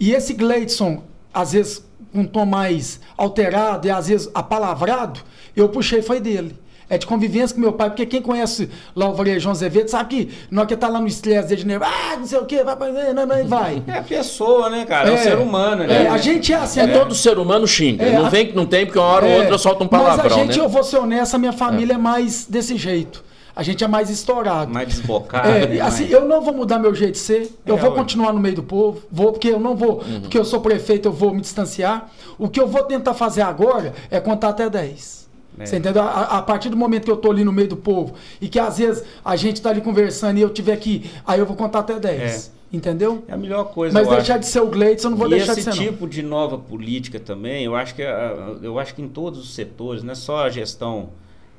E 0.00 0.12
esse 0.12 0.34
Gleidson, 0.34 1.04
às 1.32 1.52
vezes 1.52 1.86
com 2.12 2.20
um 2.20 2.26
tom 2.26 2.46
mais 2.46 3.00
alterado 3.16 3.86
e 3.86 3.90
às 3.90 4.08
vezes 4.08 4.30
apalavrado, 4.34 5.20
eu 5.54 5.68
puxei 5.68 6.00
foi 6.00 6.20
dele 6.20 6.56
é 6.90 6.96
de 6.96 7.06
convivência 7.06 7.54
com 7.54 7.60
meu 7.60 7.72
pai, 7.72 7.90
porque 7.90 8.06
quem 8.06 8.22
conhece 8.22 8.70
lá 8.96 9.08
o 9.08 9.14
Varejão 9.14 9.52
Azevedo 9.52 9.88
sabe 9.88 10.08
que 10.08 10.34
na 10.50 10.62
hora 10.62 10.68
que 10.68 10.76
tá 10.76 10.88
lá 10.88 11.00
no 11.00 11.06
estresse 11.06 11.54
de 11.54 11.66
nervo, 11.66 11.84
ah, 11.84 12.16
não 12.16 12.26
sei 12.26 12.38
o 12.38 12.46
quê, 12.46 12.62
vai, 12.64 12.76
vai, 12.76 13.12
não, 13.12 13.26
não, 13.26 13.46
vai. 13.46 13.82
É 13.86 13.98
a 13.98 14.02
pessoa, 14.02 14.70
né, 14.70 14.84
cara? 14.86 15.08
É, 15.08 15.12
é 15.12 15.14
um 15.14 15.22
ser 15.22 15.38
humano, 15.38 15.84
né? 15.84 16.04
É, 16.04 16.08
a 16.08 16.18
gente 16.18 16.52
é 16.52 16.56
assim. 16.56 16.80
É, 16.80 16.86
né? 16.86 16.98
todo 16.98 17.14
ser 17.14 17.38
humano 17.38 17.66
xinga. 17.66 18.04
É, 18.04 18.12
não, 18.12 18.30
vem, 18.30 18.52
não 18.52 18.64
tem, 18.64 18.86
porque 18.86 18.98
uma 18.98 19.08
hora 19.08 19.26
ou 19.26 19.32
é, 19.32 19.38
outra 19.40 19.58
solta 19.58 19.84
um 19.84 19.88
palavrão, 19.88 20.24
Mas 20.24 20.32
a 20.32 20.36
gente, 20.36 20.58
né? 20.58 20.64
eu 20.64 20.68
vou 20.68 20.82
ser 20.82 20.98
honesto, 20.98 21.34
a 21.34 21.38
minha 21.38 21.52
família 21.52 21.94
é, 21.94 21.98
mais 21.98 22.46
desse 22.46 22.76
jeito. 22.76 23.28
A 23.54 23.62
gente 23.64 23.82
é 23.82 23.88
mais 23.88 24.08
estourado. 24.08 24.72
Mais 24.72 24.86
desbocado. 24.86 25.48
É, 25.48 25.80
assim, 25.80 26.06
eu 26.08 26.24
não 26.24 26.40
vou 26.40 26.54
mudar 26.54 26.78
meu 26.78 26.94
jeito 26.94 27.14
de 27.14 27.18
ser. 27.18 27.50
Eu 27.66 27.76
é, 27.76 27.78
vou 27.78 27.90
continuar 27.90 28.32
no 28.32 28.38
meio 28.38 28.54
do 28.54 28.62
povo. 28.62 29.02
Vou, 29.10 29.32
porque 29.32 29.48
eu 29.48 29.58
não 29.58 29.74
vou. 29.74 30.00
Uhum. 30.00 30.20
Porque 30.20 30.38
eu 30.38 30.44
sou 30.44 30.60
prefeito, 30.60 31.08
eu 31.08 31.12
vou 31.12 31.34
me 31.34 31.40
distanciar. 31.40 32.08
O 32.38 32.48
que 32.48 32.60
eu 32.60 32.68
vou 32.68 32.84
tentar 32.84 33.14
fazer 33.14 33.42
agora 33.42 33.94
é 34.12 34.20
contar 34.20 34.50
até 34.50 34.70
10. 34.70 35.27
É. 35.58 35.66
Você 35.66 35.76
entendeu? 35.76 36.02
A, 36.02 36.38
a, 36.38 36.42
partir 36.42 36.68
do 36.68 36.76
momento 36.76 37.04
que 37.04 37.10
eu 37.10 37.16
tô 37.16 37.30
ali 37.30 37.44
no 37.44 37.52
meio 37.52 37.68
do 37.68 37.76
povo 37.76 38.14
e 38.40 38.48
que 38.48 38.58
às 38.58 38.78
vezes 38.78 39.04
a 39.24 39.36
gente 39.36 39.60
tá 39.60 39.70
ali 39.70 39.80
conversando 39.80 40.38
e 40.38 40.42
eu 40.42 40.50
tiver 40.50 40.76
que. 40.76 41.10
Aí 41.26 41.38
eu 41.40 41.46
vou 41.46 41.56
contar 41.56 41.80
até 41.80 41.98
10. 41.98 42.52
É. 42.54 42.58
Entendeu? 42.70 43.24
É 43.26 43.32
a 43.32 43.36
melhor 43.36 43.64
coisa. 43.72 43.94
Mas 43.94 44.06
deixar 44.08 44.34
acho. 44.34 44.40
de 44.40 44.46
ser 44.46 44.60
o 44.60 44.66
Gleitson, 44.66 45.06
eu 45.06 45.10
não 45.12 45.18
vou 45.18 45.26
e 45.26 45.30
deixar 45.30 45.52
esse 45.52 45.70
de 45.70 45.76
ser, 45.76 45.84
tipo 45.84 46.06
de 46.06 46.22
nova 46.22 46.58
política 46.58 47.18
também, 47.18 47.64
eu 47.64 47.74
acho 47.74 47.94
que 47.94 48.02
ah, 48.02 48.56
eu 48.62 48.78
acho 48.78 48.94
que 48.94 49.00
em 49.00 49.08
todos 49.08 49.40
os 49.40 49.54
setores, 49.54 50.02
não 50.02 50.12
é 50.12 50.14
só 50.14 50.44
a 50.44 50.50
gestão, 50.50 51.08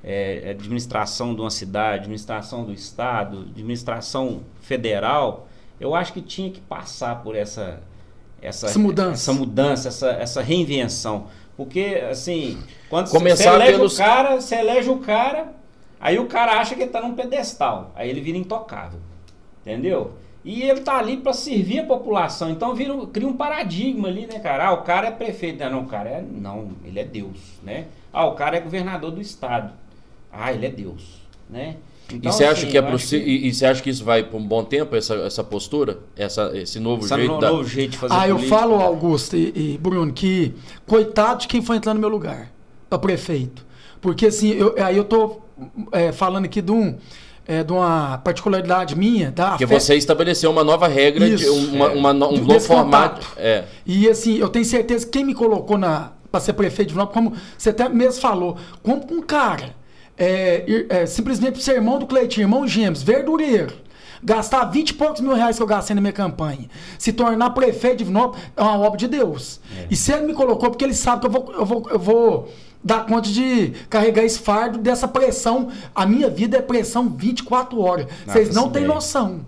é, 0.04 0.52
administração 0.52 1.34
de 1.34 1.42
uma 1.42 1.50
cidade, 1.50 2.02
administração 2.02 2.64
do 2.64 2.72
estado, 2.72 3.48
administração 3.50 4.42
federal, 4.62 5.48
eu 5.80 5.96
acho 5.96 6.14
que 6.14 6.22
tinha 6.22 6.52
que 6.52 6.62
passar 6.62 7.24
por 7.24 7.36
essa 7.36 7.82
essa, 8.42 8.68
Essa 8.68 8.80
mudança. 8.80 9.12
essa 9.12 9.34
mudança, 9.34 9.88
essa, 9.90 10.10
essa 10.12 10.42
reinvenção, 10.42 11.28
porque 11.60 12.02
assim, 12.10 12.58
quando 12.90 13.10
Começar 13.10 13.44
você 13.44 13.50
elege 13.50 13.72
pelos- 13.74 13.94
o 13.96 13.98
cara, 13.98 14.40
você 14.40 14.56
elege 14.56 14.90
o 14.90 15.00
cara, 15.00 15.54
aí 16.00 16.18
o 16.18 16.26
cara 16.26 16.54
acha 16.58 16.74
que 16.74 16.84
ele 16.84 16.90
tá 16.90 17.02
num 17.02 17.14
pedestal, 17.16 17.92
aí 17.96 18.10
ele 18.10 18.22
vira 18.22 18.38
intocável, 18.38 19.02
entendeu? 19.62 20.14
E 20.46 20.64
ele 20.64 20.80
tá 20.80 20.98
ali 20.98 21.18
para 21.18 21.34
servir 21.34 21.80
a 21.80 21.86
população. 21.86 22.50
Então 22.50 22.74
vira, 22.74 22.96
cria 23.08 23.28
um 23.28 23.36
paradigma 23.36 24.08
ali, 24.08 24.26
né, 24.26 24.40
cara? 24.40 24.68
Ah, 24.70 24.72
o 24.72 24.84
cara 24.84 25.08
é 25.08 25.12
prefeito. 25.12 25.62
Ah, 25.62 25.70
não, 25.70 25.82
o 25.82 25.86
cara 25.86 26.10
é. 26.10 26.22
Não, 26.22 26.70
ele 26.86 26.98
é 26.98 27.04
Deus, 27.04 27.38
né? 27.62 27.88
Ah, 28.14 28.26
o 28.26 28.36
cara 28.36 28.56
é 28.56 28.62
governador 28.62 29.12
do 29.12 29.20
estado. 29.20 29.74
Ah, 30.32 30.54
ele 30.54 30.66
é 30.66 30.70
Deus, 30.70 31.22
né? 31.50 31.76
E 32.16 32.20
você 32.32 32.44
acha 32.44 32.62
assim, 32.62 32.68
que 32.72 32.78
é 32.78 32.82
eu 32.82 32.86
possi- 32.88 33.18
E, 33.18 33.48
e 33.48 33.54
você 33.54 33.66
acha 33.66 33.82
que 33.82 33.90
isso 33.90 34.04
vai 34.04 34.24
por 34.24 34.38
um 34.40 34.44
bom 34.46 34.64
tempo, 34.64 34.96
essa, 34.96 35.16
essa 35.16 35.44
postura? 35.44 36.00
Essa, 36.16 36.52
esse 36.56 36.80
novo 36.80 37.08
jeito 37.08 37.32
no- 37.34 37.40
da... 37.40 37.52
novo 37.52 37.68
jeito 37.68 37.92
de 37.92 37.98
fazer 37.98 38.14
Ah, 38.16 38.28
eu 38.28 38.36
política. 38.36 38.58
falo, 38.60 38.76
Augusto 38.76 39.36
e, 39.36 39.74
e 39.74 39.78
Bruno, 39.78 40.12
que 40.14 40.54
coitado 40.88 41.42
de 41.42 41.48
quem 41.48 41.62
foi 41.62 41.78
entrar 41.78 41.94
no 41.94 42.00
meu 42.00 42.10
lugar, 42.10 42.52
para 42.90 42.98
prefeito. 43.00 43.66
Porque 44.02 44.28
assim, 44.28 44.50
eu, 44.52 44.76
aí 44.84 44.96
eu 44.98 45.04
tô 45.04 45.42
é, 45.92 46.12
falando 46.12 46.46
aqui 46.46 46.62
de, 46.62 46.72
um, 46.72 46.96
é, 47.46 47.64
de 47.64 47.72
uma 47.74 48.18
particularidade 48.20 48.96
minha, 48.98 49.30
da 49.32 49.50
Porque 49.52 49.68
fé- 49.68 49.80
você 49.80 49.96
estabeleceu 49.96 50.50
uma 50.50 50.64
nova 50.64 50.88
regra, 50.88 51.28
de 51.28 51.36
Isso, 51.36 51.54
uma, 51.76 51.88
é. 51.88 51.90
uma 51.96 52.12
um 52.12 52.38
novo 52.38 52.60
formato. 52.62 53.28
É. 53.38 53.66
E 53.86 54.08
assim, 54.10 54.38
eu 54.38 54.48
tenho 54.50 54.64
certeza 54.66 55.06
que 55.06 55.12
quem 55.12 55.24
me 55.26 55.34
colocou 55.34 55.78
na 55.78 56.14
para 56.32 56.40
ser 56.42 56.54
prefeito 56.54 56.90
de 56.90 56.94
Vinópolis, 56.94 57.14
como 57.32 57.42
você 57.58 57.72
até 57.72 57.90
mesmo 57.90 58.22
falou, 58.22 58.56
como 58.84 59.04
um 59.12 59.20
cara, 59.20 59.76
é, 60.20 60.86
é, 60.90 61.06
simplesmente 61.06 61.64
ser 61.64 61.76
irmão 61.76 61.98
do 61.98 62.06
Cleitinho, 62.06 62.44
irmão 62.44 62.68
gêmeos, 62.68 63.02
verdureiro, 63.02 63.74
gastar 64.22 64.66
20 64.66 64.90
e 64.90 64.94
poucos 64.94 65.22
mil 65.22 65.34
reais 65.34 65.56
que 65.56 65.64
eu 65.64 65.68
gastei 65.68 65.96
na 65.96 66.02
minha 66.02 66.14
campanha, 66.14 66.70
se 66.98 67.14
tornar 67.14 67.52
prefeito 67.52 68.00
de 68.00 68.04
Vinópolis 68.04 68.44
é 68.58 68.62
uma 68.62 68.78
obra 68.78 68.98
de 68.98 69.08
Deus. 69.08 69.62
E 69.90 69.96
se 69.96 70.12
ele 70.12 70.28
me 70.28 70.34
colocou, 70.34 70.70
porque 70.70 70.84
ele 70.84 70.94
sabe 70.94 71.22
que 71.22 71.28
eu 71.28 71.32
vou, 71.32 71.54
eu 71.54 71.66
vou, 71.66 71.90
eu 71.90 72.00
vou 72.00 72.50
dar 72.84 73.06
conta 73.06 73.30
de 73.30 73.74
carregar 73.90 74.24
esse 74.24 74.40
fardo 74.40 74.78
dessa 74.78 75.08
pressão. 75.08 75.70
A 75.96 76.06
minha 76.06 76.30
vida 76.30 76.58
é 76.58 76.62
pressão 76.62 77.10
24 77.10 77.80
horas. 77.80 78.08
Vocês 78.26 78.54
não 78.54 78.70
têm 78.70 78.84
bem. 78.84 78.94
noção. 78.94 79.46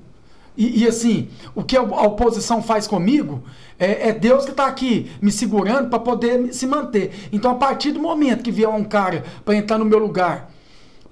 E, 0.55 0.83
e, 0.83 0.87
assim, 0.87 1.29
o 1.55 1.63
que 1.63 1.77
a 1.77 1.81
oposição 1.81 2.61
faz 2.61 2.85
comigo 2.85 3.41
é, 3.79 4.09
é 4.09 4.13
Deus 4.13 4.43
que 4.43 4.51
está 4.51 4.67
aqui 4.67 5.09
me 5.21 5.31
segurando 5.31 5.89
para 5.89 5.97
poder 5.97 6.53
se 6.53 6.67
manter. 6.67 7.29
Então, 7.31 7.51
a 7.51 7.55
partir 7.55 7.91
do 7.91 8.01
momento 8.01 8.43
que 8.43 8.51
vier 8.51 8.69
um 8.69 8.83
cara 8.83 9.23
para 9.45 9.55
entrar 9.55 9.77
no 9.77 9.85
meu 9.85 9.97
lugar, 9.97 10.50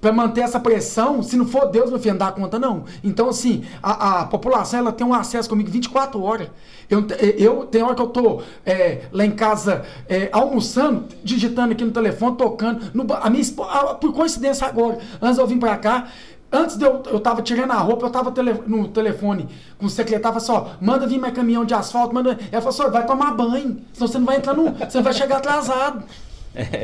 para 0.00 0.12
manter 0.12 0.40
essa 0.40 0.58
pressão, 0.58 1.22
se 1.22 1.36
não 1.36 1.46
for 1.46 1.66
Deus, 1.66 1.90
meu 1.90 1.98
filho, 2.00 2.14
não 2.18 2.32
conta, 2.32 2.58
não. 2.58 2.84
Então, 3.04 3.28
assim, 3.28 3.64
a, 3.82 4.20
a 4.20 4.26
população 4.26 4.80
ela 4.80 4.92
tem 4.92 5.06
um 5.06 5.12
acesso 5.12 5.48
comigo 5.48 5.70
24 5.70 6.22
horas. 6.22 6.48
Eu, 6.88 7.06
eu 7.38 7.66
tem 7.66 7.82
hora 7.82 7.94
que 7.94 8.02
eu 8.02 8.06
tô 8.08 8.40
é, 8.64 9.02
lá 9.12 9.24
em 9.24 9.30
casa 9.30 9.84
é, 10.08 10.28
almoçando, 10.32 11.04
digitando 11.22 11.72
aqui 11.72 11.84
no 11.84 11.90
telefone, 11.92 12.36
tocando. 12.36 12.80
No, 12.94 13.06
a 13.14 13.28
minha 13.28 13.44
a- 13.68 13.94
por 13.94 14.12
coincidência 14.12 14.66
agora, 14.66 14.98
antes 15.20 15.38
eu 15.38 15.46
vir 15.46 15.58
para 15.58 15.76
cá, 15.76 16.08
Antes 16.52 16.76
de 16.76 16.84
eu, 16.84 17.00
eu 17.06 17.20
tava 17.20 17.42
tirando 17.42 17.70
a 17.70 17.76
roupa, 17.76 18.06
eu 18.06 18.10
tava 18.10 18.32
tele- 18.32 18.60
no 18.66 18.88
telefone 18.88 19.48
com 19.78 19.86
o 19.86 19.88
secretário, 19.88 20.40
falou 20.40 20.66
assim, 20.66 20.76
manda 20.80 21.06
vir 21.06 21.16
mais 21.20 21.32
caminhão 21.32 21.64
de 21.64 21.72
asfalto, 21.72 22.12
manda. 22.12 22.36
Ela 22.50 22.60
falou 22.60 22.70
assim, 22.70 22.90
vai 22.92 23.06
tomar 23.06 23.30
banho, 23.36 23.80
senão 23.92 24.08
você 24.08 24.18
não 24.18 24.26
vai 24.26 24.36
entrar 24.38 24.52
no. 24.54 24.72
Você 24.72 25.00
vai 25.00 25.12
chegar 25.12 25.36
atrasado. 25.36 26.02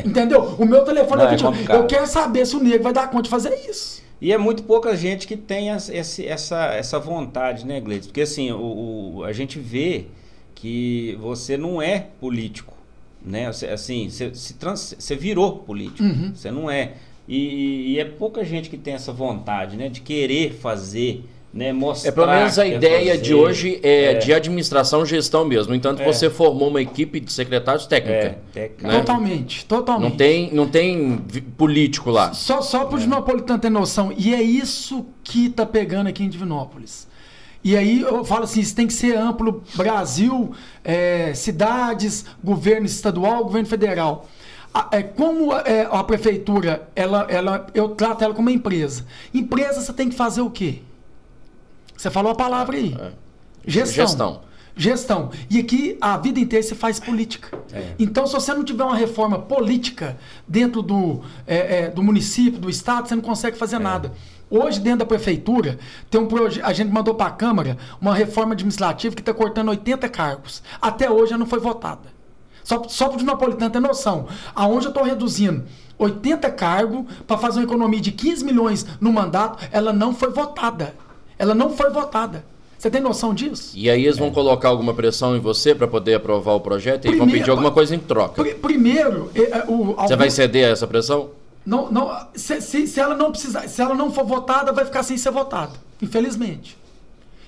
Entendeu? 0.04 0.42
O 0.58 0.64
meu 0.64 0.84
telefone 0.84 1.22
Não, 1.22 1.24
é 1.24 1.28
é 1.28 1.30
21. 1.36 1.50
complicado. 1.50 1.76
eu 1.80 1.86
quero 1.86 2.06
saber 2.06 2.46
se 2.46 2.54
o 2.56 2.62
negro 2.62 2.82
vai 2.84 2.92
dar 2.92 3.08
conta 3.10 3.24
de 3.24 3.30
fazer 3.30 3.54
isso. 3.68 4.02
E 4.20 4.32
é 4.32 4.38
muito 4.38 4.62
pouca 4.62 4.96
gente 4.96 5.26
que 5.26 5.36
tem 5.36 5.68
esse- 5.68 6.24
essa, 6.26 6.66
essa 6.74 6.98
vontade, 6.98 7.66
né, 7.66 7.80
Gleides? 7.80 8.06
Porque 8.06 8.22
assim, 8.22 8.50
o, 8.52 9.16
o- 9.18 9.24
a 9.24 9.32
gente 9.32 9.58
vê 9.58 10.06
que 10.54 11.18
você 11.20 11.56
não 11.56 11.82
é 11.82 12.06
político, 12.20 12.72
né? 13.24 13.46
Assim, 13.48 14.08
você, 14.08 14.34
se 14.34 14.54
trans- 14.54 14.94
você 14.98 15.14
virou 15.14 15.58
político, 15.58 16.02
Uhum. 16.02 16.32
você 16.34 16.50
não 16.50 16.70
é. 16.70 16.92
E, 17.28 17.92
e 17.94 17.98
é 17.98 18.04
pouca 18.04 18.44
gente 18.44 18.70
que 18.70 18.76
tem 18.78 18.94
essa 18.94 19.12
vontade, 19.12 19.76
né? 19.76 19.88
De 19.88 20.00
querer 20.00 20.54
fazer, 20.54 21.24
né? 21.56 21.72
Mostrar. 21.72 22.08
É 22.10 22.12
pelo 22.12 22.26
menos 22.28 22.58
a 22.58 22.64
quer 22.64 22.76
ideia 22.76 23.10
fazer. 23.12 23.22
de 23.22 23.34
hoje 23.34 23.80
é, 23.82 24.04
É. 24.04 24.14
de 24.14 24.32
administração 24.34 25.02
e 25.02 25.06
gestão 25.06 25.44
mesmo. 25.44 25.70
No 25.70 25.76
entanto, 25.76 26.02
É. 26.02 26.04
você 26.04 26.28
formou 26.30 26.68
uma 26.68 26.82
equipe 26.82 27.18
de 27.18 27.32
secretários 27.32 27.86
técnica. 27.86 28.38
É, 28.54 28.60
é, 28.60 28.70
Né? 28.80 28.98
Totalmente, 28.98 29.64
totalmente. 29.64 30.10
Não 30.10 30.16
tem, 30.16 30.52
não 30.54 30.68
tem 30.68 31.18
político 31.56 32.10
lá. 32.10 32.32
Só, 32.34 32.60
só 32.62 32.84
para 32.84 32.96
o 32.96 32.98
Divinopolitano 32.98 33.58
ter 33.58 33.70
noção. 33.70 34.12
E 34.16 34.34
é 34.34 34.42
isso 34.42 35.06
que 35.24 35.48
tá 35.48 35.64
pegando 35.64 36.08
aqui 36.08 36.22
em 36.22 36.28
Divinópolis. 36.28 37.06
E 37.64 37.76
aí 37.76 38.02
eu 38.02 38.24
falo 38.24 38.44
assim, 38.44 38.60
isso 38.60 38.76
tem 38.76 38.86
que 38.86 38.92
ser 38.92 39.16
amplo, 39.16 39.62
Brasil, 39.74 40.52
é, 40.84 41.32
cidades, 41.34 42.24
governo 42.44 42.86
estadual, 42.86 43.42
governo 43.44 43.66
federal. 43.66 44.28
A- 44.72 44.88
é, 44.92 45.02
como 45.02 45.52
é, 45.52 45.88
a 45.90 46.04
prefeitura, 46.04 46.88
ela, 46.94 47.26
ela, 47.28 47.66
eu 47.74 47.88
trato 47.88 48.22
ela 48.22 48.34
como 48.34 48.48
uma 48.48 48.54
empresa. 48.54 49.04
Empresa 49.34 49.80
você 49.80 49.92
tem 49.92 50.08
que 50.08 50.14
fazer 50.14 50.42
o 50.42 50.50
quê? 50.50 50.80
Você 51.96 52.10
falou 52.10 52.32
a 52.32 52.34
palavra 52.34 52.76
aí. 52.76 52.96
É. 52.98 53.12
Gestão. 53.66 54.06
Gestão. 54.06 54.40
Gestão. 54.76 55.30
E 55.48 55.58
aqui 55.58 55.96
a 56.00 56.18
vida 56.18 56.38
inteira 56.38 56.62
se 56.62 56.74
faz 56.74 57.00
política. 57.00 57.58
É. 57.72 57.94
Então, 57.98 58.26
se 58.26 58.34
você 58.34 58.52
não 58.52 58.62
tiver 58.62 58.84
uma 58.84 58.96
reforma 58.96 59.38
política 59.38 60.18
dentro 60.46 60.82
do, 60.82 61.22
é, 61.46 61.84
é, 61.84 61.90
do 61.90 62.02
município, 62.02 62.60
do 62.60 62.68
estado, 62.68 63.08
você 63.08 63.14
não 63.14 63.22
consegue 63.22 63.56
fazer 63.56 63.78
nada. 63.78 64.12
Hoje, 64.50 64.78
dentro 64.78 65.00
da 65.00 65.06
prefeitura, 65.06 65.78
tem 66.10 66.20
um. 66.20 66.28
A 66.62 66.72
gente 66.72 66.92
mandou 66.92 67.14
para 67.14 67.26
a 67.26 67.30
Câmara 67.30 67.78
uma 68.00 68.14
reforma 68.14 68.52
administrativa 68.52 69.14
que 69.14 69.22
está 69.22 69.32
cortando 69.32 69.70
80 69.70 70.08
cargos. 70.08 70.62
Até 70.80 71.10
hoje 71.10 71.32
ela 71.32 71.38
não 71.38 71.46
foi 71.46 71.58
votada. 71.58 72.14
Só, 72.62 72.82
só 72.88 73.08
para 73.08 73.20
o 73.20 73.24
Napolitano 73.24 73.70
ter 73.70 73.80
noção. 73.80 74.26
Aonde 74.54 74.86
eu 74.86 74.90
estou 74.90 75.04
reduzindo 75.04 75.64
80 75.98 76.50
cargos 76.50 77.06
para 77.26 77.38
fazer 77.38 77.60
uma 77.60 77.64
economia 77.64 78.00
de 78.00 78.12
15 78.12 78.44
milhões 78.44 78.86
no 79.00 79.12
mandato, 79.12 79.66
ela 79.72 79.92
não 79.92 80.14
foi 80.14 80.30
votada. 80.30 80.94
Ela 81.38 81.54
não 81.54 81.70
foi 81.76 81.90
votada. 81.90 82.44
Você 82.78 82.90
tem 82.90 83.00
noção 83.00 83.32
disso? 83.34 83.72
E 83.74 83.88
aí 83.88 84.04
eles 84.04 84.18
vão 84.18 84.30
colocar 84.30 84.68
alguma 84.68 84.92
pressão 84.92 85.34
em 85.34 85.40
você 85.40 85.74
para 85.74 85.88
poder 85.88 86.14
aprovar 86.14 86.52
o 86.54 86.60
projeto 86.60 87.06
e 87.06 87.08
vão 87.08 87.18
Primeiro- 87.20 87.38
pedir 87.40 87.50
alguma 87.50 87.70
coisa 87.70 87.94
em 87.94 87.98
troca. 87.98 88.42
Pri- 88.42 88.54
primeiro, 88.54 89.30
eh, 89.34 89.40
eh, 89.50 89.64
o, 89.66 89.94
Você 89.94 90.14
vai 90.16 90.30
ceder 90.30 90.66
a 90.68 90.70
essa 90.72 90.86
pressão? 90.86 91.30
Não, 91.64 91.90
não, 91.90 92.14
se, 92.34 92.60
se, 92.60 92.86
se 92.86 93.00
ela 93.00 93.16
não 93.16 93.30
precisar, 93.32 93.66
se 93.68 93.80
ela 93.80 93.94
não 93.94 94.12
for 94.12 94.24
votada, 94.24 94.72
vai 94.72 94.84
ficar 94.84 95.02
sem 95.02 95.16
ser 95.16 95.30
votada. 95.32 95.72
Infelizmente. 96.02 96.76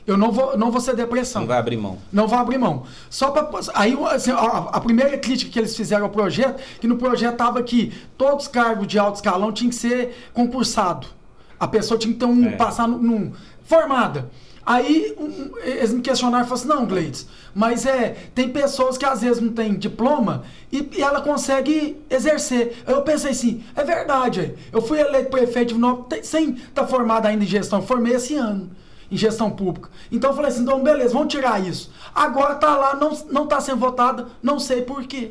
Eu 0.06 0.16
não 0.16 0.32
vou, 0.32 0.56
não 0.56 0.70
vou 0.70 0.80
ceder 0.80 1.04
a 1.04 1.08
pressão. 1.08 1.42
Não 1.42 1.48
vai 1.48 1.58
abrir 1.58 1.76
mão. 1.76 1.98
Não 2.10 2.26
vai 2.26 2.38
abrir 2.38 2.56
mão. 2.58 2.84
Só 3.10 3.30
para 3.30 3.46
aí 3.74 3.96
assim, 4.10 4.30
a, 4.30 4.36
a 4.72 4.80
primeira 4.80 5.18
crítica 5.18 5.50
que 5.52 5.58
eles 5.58 5.76
fizeram 5.76 6.04
ao 6.04 6.10
projeto, 6.10 6.58
que 6.80 6.88
no 6.88 6.96
projeto 6.96 7.32
estava 7.34 7.62
que 7.62 7.92
todos 8.16 8.44
os 8.46 8.48
cargos 8.48 8.86
de 8.86 8.98
alto 8.98 9.16
escalão 9.16 9.52
tinham 9.52 9.68
que 9.68 9.76
ser 9.76 10.16
concursado. 10.32 11.06
A 11.60 11.68
pessoa 11.68 11.98
tinha 11.98 12.14
que 12.14 12.18
ter 12.20 12.24
um 12.26 12.46
É. 12.46 12.52
passar 12.52 12.88
num, 12.88 12.98
num- 12.98 13.32
formada. 13.68 14.30
Aí 14.64 15.14
um, 15.18 15.56
eles 15.62 15.92
me 15.92 16.02
questionaram 16.02 16.44
e 16.44 16.48
falaram 16.48 16.68
assim, 16.72 16.80
não, 16.80 16.86
Gleides, 16.86 17.26
mas 17.54 17.86
é, 17.86 18.16
tem 18.34 18.50
pessoas 18.50 18.98
que 18.98 19.04
às 19.04 19.22
vezes 19.22 19.40
não 19.40 19.52
têm 19.52 19.74
diploma 19.78 20.44
e, 20.70 20.90
e 20.96 21.02
ela 21.02 21.20
consegue 21.22 21.96
exercer. 22.10 22.82
Aí 22.86 22.92
eu 22.92 23.02
pensei 23.02 23.30
assim, 23.30 23.62
é 23.74 23.82
verdade, 23.82 24.54
eu 24.70 24.82
fui 24.82 25.00
eleito 25.00 25.30
prefeito 25.30 25.74
de 25.74 25.80
tem- 26.08 26.22
sem 26.22 26.50
estar 26.50 26.86
formado 26.86 27.26
ainda 27.26 27.44
em 27.44 27.46
gestão, 27.46 27.80
formei 27.80 28.14
esse 28.14 28.36
ano 28.36 28.70
em 29.10 29.16
gestão 29.16 29.50
pública. 29.50 29.88
Então 30.12 30.30
eu 30.30 30.36
falei 30.36 30.50
assim, 30.50 30.62
então 30.62 30.82
beleza, 30.82 31.14
vamos 31.14 31.32
tirar 31.32 31.66
isso. 31.66 31.90
Agora 32.14 32.54
tá 32.54 32.76
lá, 32.76 32.94
não, 32.94 33.16
não 33.30 33.46
tá 33.46 33.60
sendo 33.62 33.78
votado, 33.78 34.26
não 34.42 34.58
sei 34.58 34.82
por 34.82 35.02
quê. 35.04 35.30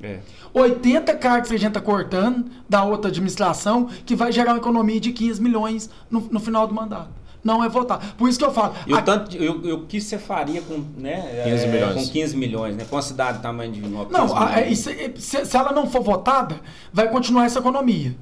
É. 0.00 0.20
80 0.54 1.16
cargos 1.16 1.48
que 1.48 1.56
a 1.56 1.58
gente 1.58 1.72
tá 1.72 1.80
cortando 1.80 2.46
da 2.68 2.84
outra 2.84 3.10
administração, 3.10 3.88
que 4.06 4.14
vai 4.14 4.30
gerar 4.30 4.52
uma 4.52 4.58
economia 4.58 5.00
de 5.00 5.12
15 5.12 5.42
milhões 5.42 5.90
no, 6.08 6.20
no 6.30 6.38
final 6.38 6.64
do 6.68 6.74
mandato. 6.74 7.18
Não 7.42 7.62
é 7.62 7.68
votar. 7.68 8.14
Por 8.16 8.28
isso 8.28 8.38
que 8.38 8.44
eu 8.44 8.52
falo. 8.52 8.74
E 8.86 8.92
o 8.92 8.96
a- 8.96 9.02
tanto, 9.02 9.30
de- 9.30 9.44
eu, 9.44 9.64
eu, 9.64 9.80
que 9.86 10.00
você 10.00 10.18
faria 10.18 10.60
com, 10.60 10.84
né, 10.96 11.42
15 11.44 11.64
é, 11.64 11.68
milhões. 11.68 11.94
com 11.94 12.12
15 12.12 12.36
milhões, 12.36 12.76
né? 12.76 12.84
Com 12.88 12.98
a 12.98 13.02
cidade 13.02 13.38
do 13.38 13.42
tamanho 13.42 13.70
de 13.72 13.80
Vinópolis. 13.80 14.12
Não, 14.12 14.26
15 14.28 14.38
a- 14.44 14.60
é, 14.60 14.68
isso- 14.68 14.90
é, 14.90 15.12
se, 15.16 15.44
se 15.46 15.56
ela 15.56 15.72
não 15.72 15.88
for 15.88 16.02
votada, 16.02 16.56
vai 16.92 17.08
continuar 17.08 17.46
essa 17.46 17.58
economia. 17.60 18.14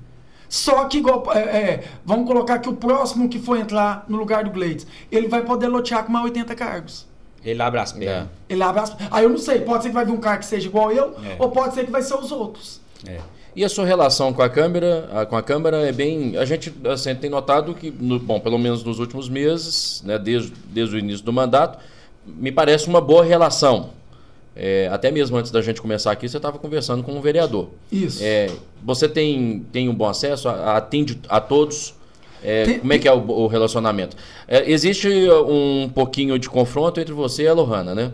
Só 0.48 0.84
que, 0.84 0.98
igual, 0.98 1.24
é, 1.34 1.38
é, 1.40 1.84
vamos 2.04 2.26
colocar 2.26 2.58
que 2.60 2.68
o 2.68 2.74
próximo 2.74 3.28
que 3.28 3.38
for 3.38 3.58
entrar 3.58 4.04
no 4.08 4.16
lugar 4.16 4.44
do 4.44 4.50
Gleides, 4.50 4.86
ele 5.10 5.26
vai 5.28 5.42
poder 5.42 5.66
lotear 5.68 6.04
com 6.04 6.12
mais 6.12 6.24
80 6.26 6.54
cargos. 6.54 7.06
Ele 7.44 7.60
abre 7.62 7.80
as 7.80 7.92
pernas. 7.92 8.28
Ele 8.48 8.62
abre 8.62 8.80
as... 8.82 8.96
Aí 9.10 9.24
eu 9.24 9.30
não 9.30 9.38
sei, 9.38 9.60
pode 9.60 9.82
ser 9.82 9.88
que 9.88 9.94
vai 9.94 10.04
vir 10.04 10.12
um 10.12 10.18
cara 10.18 10.36
que 10.38 10.46
seja 10.46 10.68
igual 10.68 10.92
eu, 10.92 11.14
É. 11.24 11.36
ou 11.38 11.50
pode 11.50 11.74
ser 11.74 11.84
que 11.84 11.90
vai 11.90 12.02
ser 12.02 12.14
os 12.14 12.30
outros. 12.30 12.80
É. 13.06 13.18
E 13.56 13.64
a 13.64 13.68
sua 13.70 13.86
relação 13.86 14.32
com 14.34 14.42
a 14.42 14.50
Câmara, 14.50 15.08
a- 15.12 15.24
com 15.24 15.34
a 15.34 15.42
Câmara 15.42 15.78
é 15.78 15.90
bem. 15.90 16.36
A 16.36 16.44
gente 16.44 16.70
assim, 16.84 17.14
tem 17.14 17.30
notado 17.30 17.74
que, 17.74 17.90
no- 17.90 18.18
bom, 18.18 18.38
pelo 18.38 18.58
menos 18.58 18.84
nos 18.84 18.98
últimos 18.98 19.28
meses, 19.30 20.02
né, 20.04 20.18
desde, 20.18 20.52
desde 20.68 20.94
o 20.94 20.98
início 20.98 21.24
do 21.24 21.32
mandato, 21.32 21.78
me 22.26 22.52
parece 22.52 22.86
uma 22.86 23.00
boa 23.00 23.24
relação. 23.24 23.90
É, 24.54 24.88
até 24.92 25.10
mesmo 25.10 25.36
antes 25.36 25.50
da 25.50 25.60
gente 25.62 25.80
começar 25.82 26.10
aqui, 26.12 26.28
você 26.28 26.36
estava 26.36 26.58
conversando 26.58 27.02
com 27.02 27.12
um 27.12 27.20
vereador. 27.20 27.68
Isso. 27.90 28.20
É, 28.22 28.50
você 28.82 29.08
tem, 29.08 29.64
tem 29.72 29.88
um 29.88 29.94
bom 29.94 30.06
acesso, 30.08 30.48
atende 30.48 31.18
a 31.28 31.40
todos. 31.40 31.94
É, 32.42 32.64
Tem- 32.64 32.78
como 32.80 32.92
é 32.92 32.98
que 32.98 33.08
é 33.08 33.12
o, 33.12 33.18
o 33.30 33.46
relacionamento? 33.46 34.16
É, 34.46 34.70
existe 34.70 35.08
um 35.48 35.88
pouquinho 35.88 36.38
de 36.38 36.48
confronto 36.48 37.00
entre 37.00 37.12
você 37.12 37.44
e 37.44 37.48
a 37.48 37.52
Lohana, 37.54 37.94
né? 37.94 38.12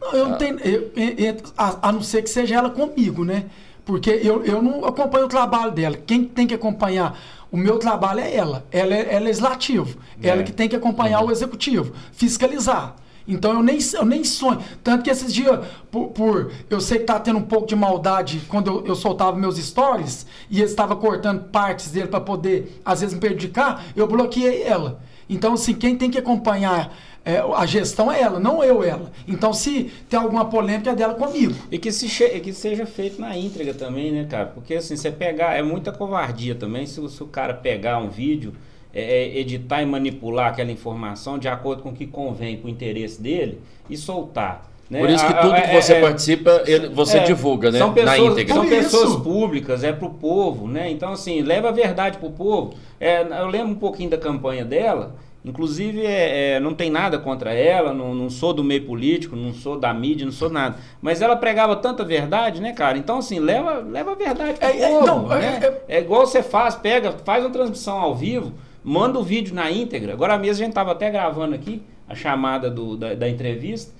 Não, 0.00 0.12
eu 0.12 0.28
não 0.28 0.38
tenho. 0.38 0.58
eu- 0.60 0.90
eu- 0.96 1.14
eu- 1.26 1.36
a, 1.56 1.88
a 1.88 1.92
não 1.92 2.02
ser 2.02 2.22
que 2.22 2.30
seja 2.30 2.56
ela 2.56 2.70
comigo, 2.70 3.24
né? 3.24 3.44
Porque 3.84 4.10
eu, 4.10 4.44
eu 4.44 4.62
não 4.62 4.84
acompanho 4.84 5.26
o 5.26 5.28
trabalho 5.28 5.72
dela. 5.72 5.96
Quem 5.96 6.24
tem 6.24 6.46
que 6.46 6.54
acompanhar 6.54 7.18
o 7.50 7.56
meu 7.56 7.78
trabalho 7.78 8.20
é 8.20 8.34
ela. 8.34 8.64
Ela 8.70 8.94
é, 8.94 9.14
é 9.14 9.18
legislativo. 9.20 9.98
Ela 10.22 10.42
que 10.42 10.52
tem 10.52 10.68
que 10.68 10.76
acompanhar 10.76 11.20
o 11.24 11.30
executivo, 11.30 11.92
fiscalizar. 12.12 12.96
Então 13.26 13.52
eu 13.52 13.62
nem, 13.62 13.78
eu 13.94 14.04
nem 14.04 14.24
sonho. 14.24 14.60
Tanto 14.82 15.04
que 15.04 15.10
esses 15.10 15.32
dias, 15.32 15.60
por, 15.90 16.08
por- 16.08 16.50
eu 16.68 16.80
sei 16.80 16.98
que 16.98 17.04
tá 17.04 17.20
tendo 17.20 17.38
um 17.38 17.42
pouco 17.42 17.66
de 17.68 17.76
maldade 17.76 18.42
quando 18.48 18.68
eu, 18.68 18.86
eu 18.86 18.94
soltava 18.96 19.36
meus 19.36 19.56
stories 19.58 20.26
e 20.50 20.58
eles 20.58 20.70
estavam 20.70 20.96
cortando 20.96 21.44
partes 21.50 21.90
dele 21.90 22.08
para 22.08 22.20
poder, 22.20 22.80
às 22.84 23.00
vezes, 23.00 23.14
me 23.14 23.20
prejudicar, 23.20 23.84
eu 23.94 24.06
bloqueei 24.08 24.62
ela. 24.62 25.00
Então, 25.34 25.54
assim, 25.54 25.74
quem 25.74 25.96
tem 25.96 26.10
que 26.10 26.18
acompanhar 26.18 26.96
é, 27.24 27.38
a 27.38 27.64
gestão 27.66 28.10
é 28.10 28.20
ela, 28.20 28.40
não 28.40 28.64
eu 28.64 28.82
ela. 28.82 29.12
Então, 29.28 29.52
se 29.52 29.84
tem 30.08 30.18
alguma 30.18 30.46
polêmica, 30.46 30.90
é 30.90 30.94
dela 30.94 31.14
comigo. 31.14 31.54
E 31.70 31.78
que, 31.78 31.92
se 31.92 32.08
che- 32.08 32.40
que 32.40 32.52
seja 32.52 32.84
feito 32.84 33.20
na 33.20 33.36
íntegra 33.36 33.72
também, 33.74 34.10
né, 34.10 34.26
cara? 34.28 34.46
Porque 34.46 34.74
assim, 34.74 34.96
você 34.96 35.10
pegar. 35.10 35.54
É 35.54 35.62
muita 35.62 35.92
covardia 35.92 36.54
também 36.54 36.84
se, 36.86 37.06
se 37.08 37.22
o 37.22 37.26
cara 37.26 37.54
pegar 37.54 37.98
um 37.98 38.08
vídeo, 38.10 38.52
é, 38.92 39.00
é, 39.02 39.38
editar 39.38 39.82
e 39.82 39.86
manipular 39.86 40.48
aquela 40.48 40.72
informação 40.72 41.38
de 41.38 41.46
acordo 41.48 41.82
com 41.82 41.90
o 41.90 41.94
que 41.94 42.06
convém 42.08 42.56
com 42.56 42.66
o 42.66 42.70
interesse 42.70 43.22
dele 43.22 43.60
e 43.88 43.96
soltar. 43.96 44.71
Né? 44.92 44.98
Por 45.00 45.10
isso 45.10 45.26
que 45.26 45.34
tudo 45.34 45.54
que 45.54 45.60
é- 45.60 45.80
você 45.80 45.92
é- 45.94 46.00
participa, 46.00 46.62
ele- 46.66 46.88
você 46.88 47.18
é, 47.18 47.22
divulga, 47.24 47.70
né? 47.70 47.78
São 47.78 47.88
Na 47.88 47.94
pessoas, 47.94 48.18
íntegra. 48.32 48.54
são 48.54 48.66
pessoas 48.68 49.16
públicas, 49.22 49.82
é 49.84 49.92
pro 49.92 50.10
povo, 50.10 50.68
né? 50.68 50.90
Então, 50.90 51.12
assim, 51.12 51.40
leva 51.40 51.68
a 51.68 51.72
verdade 51.72 52.18
pro 52.18 52.30
povo. 52.30 52.74
É, 53.00 53.22
eu 53.22 53.46
lembro 53.46 53.68
um 53.72 53.74
pouquinho 53.74 54.10
da 54.10 54.18
campanha 54.18 54.64
dela. 54.64 55.14
Inclusive, 55.44 56.06
é, 56.06 56.52
é, 56.54 56.60
não 56.60 56.72
tem 56.72 56.88
nada 56.88 57.18
contra 57.18 57.52
ela, 57.52 57.92
não, 57.92 58.14
não 58.14 58.30
sou 58.30 58.52
do 58.52 58.62
meio 58.62 58.84
político, 58.86 59.34
não 59.34 59.52
sou 59.52 59.76
da 59.76 59.92
mídia, 59.92 60.24
não 60.24 60.30
sou 60.32 60.48
nada. 60.48 60.76
Mas 61.00 61.20
ela 61.20 61.34
pregava 61.34 61.74
tanta 61.74 62.04
verdade, 62.04 62.60
né, 62.60 62.72
cara? 62.72 62.96
Então, 62.96 63.18
assim, 63.18 63.40
leva, 63.40 63.78
leva 63.80 64.12
a 64.12 64.14
verdade 64.14 64.52
pro 64.58 64.68
É, 64.68 64.78
é, 64.80 64.88
povo, 64.88 65.06
não, 65.06 65.26
né? 65.28 65.58
é- 65.88 65.96
É, 65.96 66.00
igual 66.00 66.24
você 66.26 66.44
faz, 66.44 66.76
pega, 66.76 67.10
faz 67.24 67.42
uma 67.44 67.50
transmissão 67.50 67.98
ao 67.98 68.14
vivo, 68.14 68.52
manda 68.84 69.18
o 69.18 69.22
vídeo 69.24 69.52
na 69.52 69.68
íntegra. 69.68 70.12
Agora 70.12 70.38
mesmo 70.38 70.62
a 70.62 70.66
gente 70.66 70.74
tava 70.74 70.92
até 70.92 71.10
gravando 71.10 71.56
aqui 71.56 71.82
a 72.08 72.14
chamada 72.14 72.70
do- 72.70 72.96
da, 72.96 73.14
da 73.14 73.28
entrevista. 73.28 73.92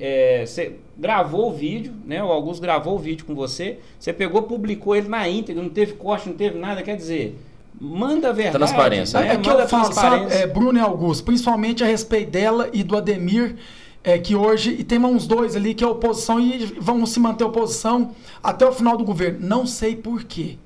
É, 0.00 0.44
você 0.46 0.76
gravou 0.98 1.50
o 1.50 1.52
vídeo, 1.54 1.92
né? 2.04 2.22
O 2.22 2.26
Augusto 2.30 2.60
gravou 2.60 2.96
o 2.96 2.98
vídeo 2.98 3.24
com 3.24 3.34
você. 3.34 3.78
Você 3.98 4.12
pegou, 4.12 4.42
publicou 4.42 4.94
ele 4.94 5.08
na 5.08 5.26
íntegra, 5.28 5.62
não 5.62 5.70
teve 5.70 5.94
corte, 5.94 6.28
não 6.28 6.36
teve 6.36 6.58
nada. 6.58 6.82
Quer 6.82 6.96
dizer, 6.96 7.38
manda 7.80 8.28
a 8.28 8.32
verdade. 8.32 8.58
Transparência, 8.58 9.18
É, 9.18 9.20
né? 9.22 9.34
é 9.34 9.36
que 9.38 9.48
Manda 9.48 9.62
eu 9.62 9.68
falo, 9.68 9.92
sabe, 9.92 10.32
é, 10.32 10.46
Bruno 10.46 10.78
e 10.78 10.82
Augusto, 10.82 11.24
principalmente 11.24 11.82
a 11.82 11.86
respeito 11.86 12.30
dela 12.30 12.68
e 12.72 12.82
do 12.82 12.94
Ademir, 12.94 13.56
é, 14.04 14.18
que 14.18 14.36
hoje, 14.36 14.76
e 14.78 14.84
tem 14.84 14.98
uns 14.98 15.26
dois 15.26 15.56
ali 15.56 15.72
que 15.72 15.82
é 15.82 15.86
oposição 15.86 16.38
e 16.38 16.58
vão 16.78 17.04
se 17.06 17.18
manter 17.18 17.44
oposição 17.44 18.10
até 18.42 18.66
o 18.66 18.72
final 18.72 18.98
do 18.98 19.04
governo. 19.04 19.38
Não 19.40 19.66
sei 19.66 19.96
por 19.96 20.24
quê. 20.24 20.56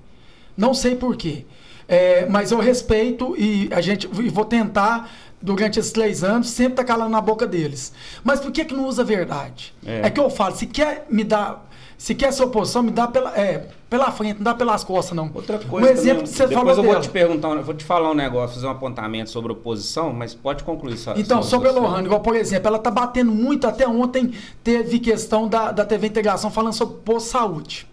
Não 0.56 0.74
sei 0.74 0.96
por 0.96 1.16
quê. 1.16 1.44
É, 1.86 2.26
mas 2.26 2.50
eu 2.50 2.58
respeito 2.60 3.36
e 3.36 3.68
a 3.70 3.80
gente 3.80 4.08
e 4.18 4.28
vou 4.30 4.44
tentar, 4.46 5.10
durante 5.44 5.78
esses 5.78 5.92
três 5.92 6.24
anos, 6.24 6.48
sempre 6.48 6.76
tá 6.76 6.84
calando 6.84 7.10
na 7.10 7.20
boca 7.20 7.46
deles. 7.46 7.92
Mas 8.24 8.40
por 8.40 8.50
que, 8.50 8.64
que 8.64 8.74
não 8.74 8.86
usa 8.86 9.02
a 9.02 9.04
verdade? 9.04 9.74
É. 9.84 10.06
É. 10.06 10.10
que 10.10 10.18
eu 10.18 10.30
falo, 10.30 10.56
se 10.56 10.66
quer 10.66 11.06
me 11.10 11.22
dar. 11.22 11.68
Se 11.96 12.14
quer 12.14 12.32
ser 12.32 12.42
oposição, 12.42 12.82
me 12.82 12.90
dá 12.90 13.06
pela, 13.06 13.38
é, 13.38 13.68
pela 13.88 14.10
frente, 14.10 14.36
não 14.36 14.42
dá 14.42 14.54
pelas 14.54 14.82
costas, 14.82 15.16
não. 15.16 15.30
Outra 15.32 15.58
coisa 15.58 15.88
um 15.88 15.90
exemplo 15.90 16.08
também, 16.08 16.22
que 16.24 16.28
você 16.28 16.46
depois 16.46 16.54
falou 16.54 16.70
eu 16.70 16.76
vou 16.76 16.84
dela. 16.86 17.00
te 17.00 17.08
perguntar, 17.08 17.62
vou 17.62 17.74
te 17.74 17.84
falar 17.84 18.10
um 18.10 18.14
negócio, 18.14 18.56
fazer 18.56 18.66
um 18.66 18.70
apontamento 18.70 19.30
sobre 19.30 19.52
oposição, 19.52 20.12
mas 20.12 20.34
pode 20.34 20.64
concluir 20.64 20.96
só. 20.96 21.14
Então, 21.16 21.42
sobre 21.42 21.68
a 21.68 21.72
Lohane, 21.72 22.06
igual, 22.06 22.20
por 22.20 22.34
exemplo, 22.34 22.66
ela 22.66 22.80
tá 22.80 22.90
batendo 22.90 23.30
muito, 23.30 23.66
até 23.66 23.86
ontem 23.86 24.32
teve 24.62 24.98
questão 24.98 25.48
da, 25.48 25.70
da 25.70 25.84
TV 25.84 26.08
Integração 26.08 26.50
falando 26.50 26.72
sobre 26.72 26.96
de 27.14 27.22
saúde. 27.22 27.86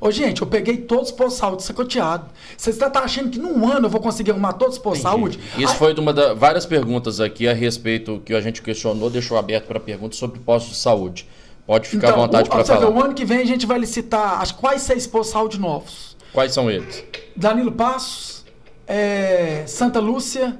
Ô, 0.00 0.10
gente, 0.10 0.42
eu 0.42 0.46
peguei 0.46 0.76
todos 0.76 1.06
os 1.08 1.12
postos 1.12 1.34
de 1.34 1.40
saúde 1.40 1.62
sacoteados. 1.64 2.28
Vocês 2.56 2.80
estão 2.80 3.02
achando 3.02 3.30
que 3.30 3.38
num 3.38 3.66
ano 3.70 3.86
eu 3.86 3.90
vou 3.90 4.00
conseguir 4.00 4.30
arrumar 4.30 4.52
todos 4.52 4.76
os 4.76 4.82
postos 4.82 5.00
de 5.04 5.10
saúde? 5.10 5.40
Isso 5.58 5.72
Aí- 5.72 5.78
foi 5.78 5.92
de 5.94 6.00
uma 6.00 6.12
das 6.12 6.38
várias 6.38 6.64
perguntas 6.66 7.20
aqui 7.20 7.48
a 7.48 7.52
respeito 7.52 8.22
que 8.24 8.32
a 8.32 8.40
gente 8.40 8.62
questionou, 8.62 9.10
deixou 9.10 9.36
aberto 9.36 9.66
para 9.66 9.80
perguntas 9.80 10.18
sobre 10.18 10.38
postos 10.40 10.72
de 10.74 10.78
saúde. 10.78 11.28
Pode 11.66 11.88
ficar 11.88 12.10
à 12.10 12.16
vontade 12.16 12.48
Então, 12.48 12.56
para 12.56 12.64
você 12.64 12.72
vê, 12.72 12.78
falar. 12.80 12.90
o 12.90 13.04
ano 13.04 13.12
que 13.14 13.24
vem 13.24 13.38
a 13.38 13.44
gente 13.44 13.66
vai 13.66 13.78
licitar 13.78 14.40
as 14.40 14.50
quais 14.52 14.82
seis 14.82 15.06
postos 15.06 15.28
de 15.28 15.32
saúde 15.32 15.60
novos. 15.60 16.16
Quais 16.32 16.52
são 16.54 16.70
eles? 16.70 17.04
Danilo 17.36 17.72
Passos, 17.72 18.44
é, 18.86 19.64
Santa 19.66 20.00
Lúcia, 20.00 20.58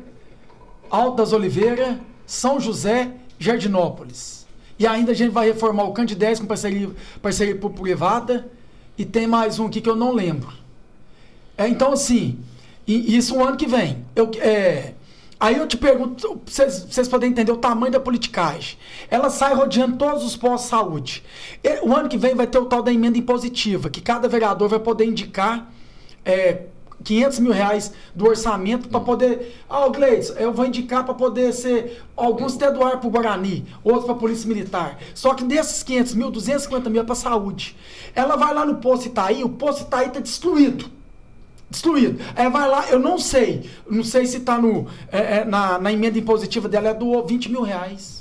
Alto 0.90 1.16
das 1.16 1.32
Oliveira, 1.32 1.98
São 2.26 2.58
José, 2.60 3.10
Jardinópolis. 3.38 4.46
E 4.78 4.86
ainda 4.86 5.12
a 5.12 5.14
gente 5.14 5.30
vai 5.30 5.46
reformar 5.46 5.84
o 5.84 5.92
Candidez 5.92 6.38
com 6.40 6.46
parceria, 6.46 6.90
parceria 7.22 7.54
público-privada. 7.56 8.48
E 8.98 9.04
tem 9.04 9.28
mais 9.28 9.60
um 9.60 9.66
aqui 9.66 9.80
que 9.80 9.88
eu 9.88 9.94
não 9.94 10.12
lembro. 10.12 10.52
É, 11.56 11.68
então, 11.68 11.92
assim, 11.92 12.38
isso 12.86 13.36
o 13.36 13.44
ano 13.46 13.56
que 13.56 13.66
vem. 13.66 14.04
Eu, 14.16 14.28
é, 14.40 14.94
aí 15.38 15.56
eu 15.56 15.68
te 15.68 15.76
pergunto, 15.76 16.42
vocês, 16.44 17.06
poderem 17.08 17.30
entender 17.30 17.52
o 17.52 17.56
tamanho 17.56 17.92
da 17.92 18.00
politicagem. 18.00 18.76
Ela 19.08 19.30
sai 19.30 19.54
rodeando 19.54 19.96
todos 19.96 20.24
os 20.24 20.36
postos 20.36 20.64
de 20.64 20.70
saúde. 20.70 21.24
E 21.62 21.78
o 21.86 21.94
ano 21.94 22.08
que 22.08 22.18
vem 22.18 22.34
vai 22.34 22.48
ter 22.48 22.58
o 22.58 22.66
tal 22.66 22.82
da 22.82 22.92
emenda 22.92 23.16
impositiva, 23.16 23.88
que 23.88 24.00
cada 24.00 24.26
vereador 24.26 24.68
vai 24.68 24.80
poder 24.80 25.04
indicar 25.04 25.70
é, 26.24 26.62
500 27.04 27.38
mil 27.38 27.52
reais 27.52 27.92
do 28.14 28.26
orçamento 28.26 28.88
para 28.88 29.00
poder. 29.00 29.56
Ah, 29.68 29.86
o 29.86 29.90
Gleides, 29.90 30.32
eu 30.36 30.52
vou 30.52 30.66
indicar 30.66 31.04
para 31.04 31.14
poder 31.14 31.52
ser. 31.52 32.02
Alguns 32.16 32.56
até 32.56 32.70
doar 32.70 32.98
para 32.98 33.06
o 33.06 33.10
Guarani, 33.10 33.64
outros 33.84 34.04
para 34.04 34.14
a 34.14 34.18
Polícia 34.18 34.48
Militar. 34.48 34.98
Só 35.14 35.34
que 35.34 35.44
desses 35.44 35.82
500 35.82 36.14
mil, 36.14 36.30
250 36.30 36.90
mil 36.90 37.02
é 37.02 37.04
para 37.04 37.14
saúde. 37.14 37.76
Ela 38.14 38.36
vai 38.36 38.52
lá 38.52 38.66
no 38.66 38.76
posto 38.76 39.06
Itaí, 39.06 39.44
o 39.44 39.48
posto 39.48 39.82
Itaí 39.82 40.08
está 40.08 40.20
destruído. 40.20 40.90
Destruído. 41.70 42.18
Aí 42.34 42.48
vai 42.48 42.68
lá, 42.68 42.88
eu 42.88 42.98
não 42.98 43.18
sei. 43.18 43.68
Não 43.88 44.02
sei 44.02 44.26
se 44.26 44.38
está 44.38 44.58
no, 44.58 44.86
é, 45.12 45.38
é, 45.38 45.44
na, 45.44 45.78
na 45.78 45.92
emenda 45.92 46.18
impositiva 46.18 46.68
dela, 46.68 46.88
é 46.88 46.94
doou 46.94 47.26
20 47.26 47.50
mil 47.50 47.62
reais. 47.62 48.17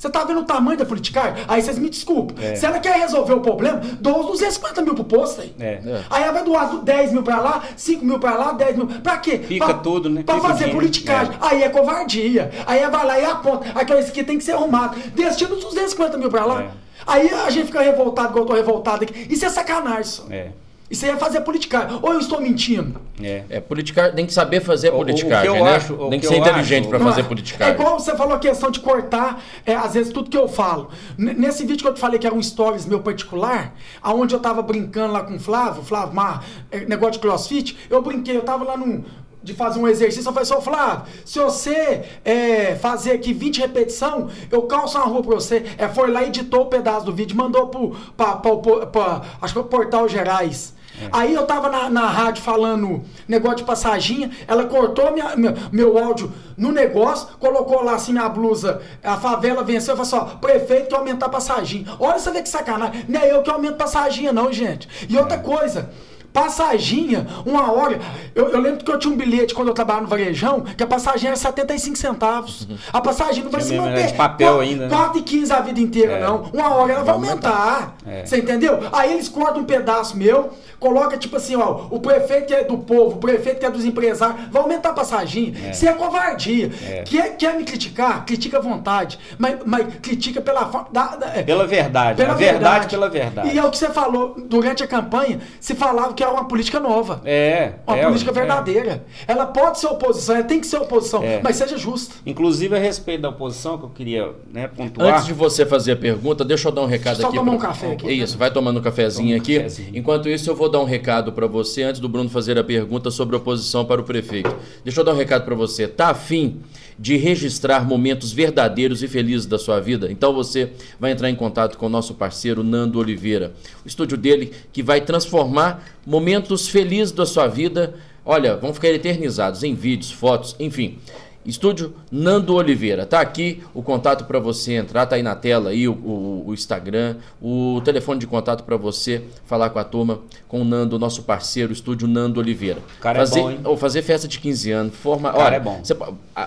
Você 0.00 0.08
tá 0.08 0.24
vendo 0.24 0.40
o 0.40 0.44
tamanho 0.44 0.78
da 0.78 0.86
politicagem? 0.86 1.44
Aí 1.46 1.60
vocês 1.60 1.78
me 1.78 1.90
desculpem. 1.90 2.34
É. 2.42 2.56
Se 2.56 2.64
ela 2.64 2.78
quer 2.80 2.96
resolver 3.00 3.34
o 3.34 3.40
problema, 3.40 3.82
doa 4.00 4.20
os 4.20 4.26
250 4.28 4.80
mil 4.80 4.94
pro 4.94 5.04
posto 5.04 5.42
aí. 5.42 5.54
É. 5.60 5.74
É. 5.84 6.04
Aí 6.08 6.22
ela 6.22 6.32
vai 6.32 6.42
doar 6.42 6.70
do- 6.70 6.80
10 6.80 7.12
mil 7.12 7.22
pra 7.22 7.38
lá, 7.38 7.62
5 7.76 8.02
mil 8.02 8.18
pra 8.18 8.34
lá, 8.34 8.52
10 8.52 8.76
mil. 8.78 8.86
Pra 8.86 9.18
quê? 9.18 9.38
Fica 9.38 9.66
pra, 9.66 9.74
tudo, 9.74 10.08
né? 10.08 10.22
Pra 10.22 10.36
Fica 10.36 10.46
fazer 10.46 10.58
dinheiro. 10.60 10.78
politicagem. 10.78 11.34
Aí 11.38 11.62
é 11.62 11.68
covardia. 11.68 12.50
Aí 12.66 12.80
vai 12.88 13.06
lá 13.06 13.18
e 13.20 13.24
aponta. 13.26 13.66
Esse 13.98 14.08
aqui 14.10 14.24
tem 14.24 14.38
que 14.38 14.44
ser 14.44 14.52
arrumado. 14.52 14.96
Destina 15.14 15.52
os 15.54 15.62
250 15.64 16.16
mil 16.16 16.30
pra 16.30 16.46
lá. 16.46 16.62
É. 16.62 16.70
Aí 17.06 17.28
a 17.28 17.50
gente 17.50 17.66
fica 17.66 17.82
revoltado, 17.82 18.28
igual 18.30 18.44
eu 18.44 18.48
tô 18.48 18.54
revoltado 18.54 19.04
aqui. 19.04 19.26
Isso 19.28 19.44
é 19.44 19.50
sacanagem, 19.50 20.04
só. 20.04 20.24
É. 20.30 20.48
Isso 20.90 21.04
aí 21.04 21.12
é 21.12 21.16
fazer 21.16 21.42
politicagem. 21.42 21.98
Ou 22.02 22.12
eu 22.14 22.18
estou 22.18 22.40
mentindo? 22.40 23.00
É. 23.22 23.44
É, 23.48 23.60
politicar, 23.60 24.12
tem 24.12 24.26
que 24.26 24.32
saber 24.32 24.60
fazer 24.60 24.88
O- 24.88 24.96
politicagem, 24.96 25.62
né? 25.62 25.76
acho- 25.76 25.94
tem 25.96 26.10
que, 26.18 26.18
que 26.20 26.26
ser 26.26 26.36
inteligente 26.38 26.88
para 26.88 26.98
fazer 26.98 27.20
é? 27.20 27.24
politicagem. 27.24 27.74
É 27.74 27.76
igual 27.78 27.98
você 28.00 28.16
falou 28.16 28.34
a 28.34 28.38
questão 28.40 28.70
de 28.72 28.80
cortar, 28.80 29.40
é, 29.64 29.74
às 29.74 29.94
vezes, 29.94 30.12
tudo 30.12 30.28
que 30.28 30.36
eu 30.36 30.48
falo. 30.48 30.90
N- 31.16 31.34
nesse 31.34 31.64
vídeo 31.64 31.82
que 31.82 31.88
eu 31.88 31.94
te 31.94 32.00
falei 32.00 32.18
que 32.18 32.26
era 32.26 32.34
um 32.34 32.42
stories 32.42 32.86
meu 32.86 33.00
particular, 33.00 33.72
aonde 34.02 34.34
eu 34.34 34.40
tava 34.40 34.62
brincando 34.62 35.12
lá 35.12 35.22
com 35.22 35.36
o 35.36 35.38
Flávio, 35.38 35.82
Flávio 35.84 36.12
Mar, 36.14 36.44
é, 36.72 36.80
negócio 36.80 37.12
de 37.12 37.18
crossfit, 37.20 37.78
eu 37.88 38.02
brinquei, 38.02 38.36
eu 38.36 38.42
tava 38.42 38.64
lá 38.64 38.76
num. 38.76 39.04
De 39.42 39.54
fazer 39.54 39.78
um 39.78 39.88
exercício, 39.88 40.28
eu 40.28 40.34
falei 40.34 40.42
assim, 40.42 40.52
ô 40.54 40.60
Flávio, 40.60 41.04
se 41.24 41.38
você 41.38 42.02
é, 42.22 42.74
fazer 42.76 43.12
aqui 43.12 43.32
20 43.32 43.58
repetição, 43.60 44.28
eu 44.50 44.62
calço 44.64 44.98
uma 44.98 45.06
rua 45.06 45.22
pra 45.22 45.34
você. 45.34 45.64
É, 45.78 45.88
foi 45.88 46.10
lá, 46.10 46.22
editou 46.24 46.62
o 46.62 46.66
pedaço 46.66 47.06
do 47.06 47.12
vídeo, 47.14 47.34
mandou 47.34 47.68
pro, 47.68 47.96
pra, 48.18 48.34
pra- 48.36 48.56
pra- 48.58 48.86
pra- 48.86 49.22
acho 49.40 49.54
que 49.54 49.60
foi 49.60 49.62
o 49.62 49.64
Portal 49.64 50.06
Gerais. 50.08 50.74
Aí 51.12 51.32
eu 51.34 51.46
tava 51.46 51.68
na, 51.68 51.88
na 51.88 52.06
rádio 52.08 52.42
falando 52.42 53.02
negócio 53.26 53.58
de 53.58 53.64
passaginha, 53.64 54.30
ela 54.46 54.64
cortou 54.64 55.10
minha- 55.12 55.34
meu, 55.36 55.54
meu 55.72 55.98
áudio 55.98 56.32
no 56.56 56.70
negócio, 56.72 57.28
colocou 57.38 57.82
lá 57.82 57.94
assim 57.94 58.12
minha 58.12 58.28
blusa, 58.28 58.82
a 59.02 59.16
favela 59.16 59.62
venceu, 59.64 59.96
eu 59.96 60.04
falei 60.04 60.22
assim, 60.24 60.34
ó, 60.34 60.38
prefeito 60.38 60.88
que 60.88 60.94
aumentar 60.94 61.26
a 61.26 61.30
passaginha. 61.30 61.86
Olha 61.98 62.18
você 62.18 62.30
vê 62.30 62.42
que 62.42 62.48
sacanagem, 62.48 63.04
não 63.08 63.20
é 63.20 63.32
eu 63.32 63.42
que 63.42 63.50
aumento 63.50 63.76
passaginha 63.76 64.32
não, 64.32 64.52
gente. 64.52 64.88
E 65.08 65.16
outra 65.16 65.38
coisa, 65.38 65.90
Passaginha, 66.32 67.26
uma 67.44 67.72
hora. 67.72 67.98
Eu, 68.34 68.48
eu 68.50 68.60
lembro 68.60 68.84
que 68.84 68.90
eu 68.90 68.98
tinha 68.98 69.12
um 69.12 69.16
bilhete 69.16 69.54
quando 69.54 69.68
eu 69.68 69.74
trabalhava 69.74 70.04
no 70.04 70.08
Varejão, 70.10 70.60
que 70.60 70.82
a 70.82 70.86
passagem 70.86 71.28
era 71.28 71.36
75 71.36 71.96
centavos. 71.98 72.66
A 72.92 73.00
passagem 73.00 73.44
não 73.44 73.50
vai 73.50 73.60
se 73.60 73.76
manter. 73.76 74.06
de 74.08 74.14
papel 74.14 74.60
ainda, 74.60 74.88
né? 74.88 74.94
4 74.96 75.18
e 75.18 75.22
15 75.22 75.52
a 75.52 75.60
vida 75.60 75.80
inteira, 75.80 76.12
É. 76.14 76.20
não. 76.20 76.42
Uma 76.52 76.74
hora 76.74 76.92
ela 76.92 77.04
vai 77.04 77.10
Vai 77.10 77.14
aumentar. 77.30 77.96
É. 78.06 78.24
Você 78.24 78.38
entendeu? 78.38 78.78
Aí 78.92 79.12
eles 79.14 79.28
cortam 79.28 79.62
um 79.62 79.64
pedaço 79.64 80.16
meu, 80.16 80.50
coloca 80.78 81.16
tipo 81.18 81.36
assim, 81.36 81.56
ó, 81.56 81.86
o 81.90 81.98
prefeito 81.98 82.54
é 82.54 82.62
do 82.62 82.78
povo, 82.78 83.16
o 83.16 83.18
prefeito 83.18 83.66
é 83.66 83.70
dos 83.70 83.84
empresários, 83.84 84.48
vai 84.50 84.62
aumentar 84.62 84.90
a 84.90 84.92
passagem. 84.92 85.52
Isso 85.72 85.88
é 85.88 85.92
covardia. 85.92 86.70
É. 86.88 87.02
Quer, 87.02 87.36
quer 87.36 87.56
me 87.56 87.64
criticar? 87.64 88.24
Critica 88.24 88.58
à 88.58 88.60
vontade. 88.60 89.18
Mas, 89.38 89.56
mas 89.66 89.86
critica 90.00 90.40
pela 90.40 90.66
forma. 90.70 90.86
da- 90.92 91.16
da- 91.16 91.26
é, 91.34 91.42
Pela 91.42 91.66
verdade. 91.66 92.16
pela 92.16 92.32
a 92.32 92.36
verdade, 92.36 92.86
pela 92.88 93.08
verdade. 93.08 93.48
E 93.52 93.58
é 93.58 93.64
o 93.64 93.70
que 93.70 93.76
você 93.78 93.88
falou, 93.90 94.36
durante 94.38 94.84
a 94.84 94.86
campanha, 94.86 95.40
se 95.58 95.74
falava 95.74 96.14
que 96.20 96.24
era 96.24 96.32
uma 96.34 96.44
política 96.44 96.78
nova. 96.78 97.22
É. 97.24 97.72
Uma 97.86 97.96
é, 97.96 98.04
política 98.04 98.30
é. 98.30 98.34
verdadeira. 98.34 99.04
Ela 99.26 99.46
pode 99.46 99.80
ser 99.80 99.86
oposição, 99.86 100.34
ela 100.34 100.44
tem 100.44 100.60
que 100.60 100.66
ser 100.66 100.76
oposição, 100.76 101.22
É. 101.22 101.40
mas 101.42 101.56
seja 101.56 101.78
justa. 101.78 102.14
Inclusive 102.26 102.76
a 102.76 102.78
respeito 102.78 103.22
da 103.22 103.30
oposição 103.30 103.78
que 103.78 103.84
eu 103.84 103.88
queria 103.88 104.30
né, 104.52 104.68
pontuar. 104.68 105.14
Antes 105.14 105.24
de 105.24 105.32
você 105.32 105.64
fazer 105.64 105.92
a 105.92 105.96
pergunta, 105.96 106.44
deixa 106.44 106.68
eu 106.68 106.72
dar 106.72 106.82
um 106.82 106.86
recado 106.86 107.22
Só 107.22 107.28
aqui. 107.28 107.36
tomar 107.38 107.52
pra- 107.52 107.58
um 107.58 107.62
café 107.62 107.92
aqui. 107.92 108.06
É 108.06 108.12
Isso, 108.12 108.36
vai 108.36 108.52
tomando 108.52 108.80
um 108.80 108.82
cafezinho 108.82 109.28
Toma 109.28 109.38
um 109.38 109.40
aqui. 109.40 109.56
cafezinho. 109.56 109.96
Enquanto 109.96 110.28
isso, 110.28 110.50
eu 110.50 110.54
vou 110.54 110.68
dar 110.68 110.80
um 110.80 110.84
recado 110.84 111.32
para 111.32 111.46
você 111.46 111.84
antes 111.84 112.02
do 112.02 112.08
Bruno 112.08 112.28
fazer 112.28 112.58
a 112.58 112.64
pergunta 112.64 113.10
sobre 113.10 113.34
oposição 113.34 113.86
para 113.86 113.98
o 114.02 114.04
prefeito. 114.04 114.54
Deixa 114.84 115.00
eu 115.00 115.04
dar 115.04 115.14
um 115.14 115.16
recado 115.16 115.46
para 115.46 115.54
você. 115.54 115.88
Tá 115.88 116.10
afim 116.10 116.60
de 117.00 117.16
registrar 117.16 117.82
momentos 117.82 118.30
verdadeiros 118.30 119.02
e 119.02 119.08
felizes 119.08 119.46
da 119.46 119.58
sua 119.58 119.80
vida? 119.80 120.12
Então 120.12 120.34
você 120.34 120.70
vai 121.00 121.12
entrar 121.12 121.30
em 121.30 121.34
contato 121.34 121.78
com 121.78 121.86
o 121.86 121.88
nosso 121.88 122.12
parceiro 122.12 122.62
Nando 122.62 122.98
Oliveira. 122.98 123.54
O 123.82 123.88
estúdio 123.88 124.18
dele 124.18 124.52
que 124.70 124.82
vai 124.82 125.00
transformar 125.00 125.82
momentos 126.06 126.68
felizes 126.68 127.10
da 127.10 127.24
sua 127.24 127.46
vida. 127.46 127.94
Olha, 128.22 128.54
vão 128.54 128.74
ficar 128.74 128.88
eternizados 128.88 129.62
em 129.62 129.74
vídeos, 129.74 130.12
fotos, 130.12 130.54
enfim. 130.60 130.98
Estúdio 131.44 131.94
Nando 132.12 132.54
Oliveira. 132.54 133.06
Tá 133.06 133.20
aqui 133.20 133.62
o 133.74 133.82
contato 133.82 134.24
para 134.26 134.38
você 134.38 134.74
entrar, 134.74 135.06
tá 135.06 135.16
aí 135.16 135.22
na 135.22 135.34
tela 135.34 135.70
aí 135.70 135.88
o, 135.88 135.92
o- 135.92 136.44
o 136.48 136.54
Instagram, 136.54 137.16
o 137.40 137.80
telefone 137.84 138.20
de 138.20 138.26
contato 138.26 138.62
para 138.62 138.76
você 138.76 139.22
falar 139.46 139.70
com 139.70 139.78
a 139.78 139.84
turma, 139.84 140.18
com 140.46 140.60
o 140.60 140.64
Nando, 140.64 140.98
nosso 140.98 141.22
parceiro, 141.22 141.72
Estúdio 141.72 142.06
Nando 142.06 142.40
Oliveira. 142.40 142.80
cara 143.00 143.18
é 143.18 143.20
fazer, 143.26 143.40
bom, 143.40 143.50
hein? 143.50 143.60
ou 143.64 143.76
fazer 143.76 144.02
festa 144.02 144.28
de 144.28 144.38
15 144.38 144.70
anos, 144.70 144.94
forma, 144.94 145.30
cara 145.32 145.44
olha, 145.44 145.54
é 145.56 145.60
bom. 145.60 145.80
você 145.82 145.96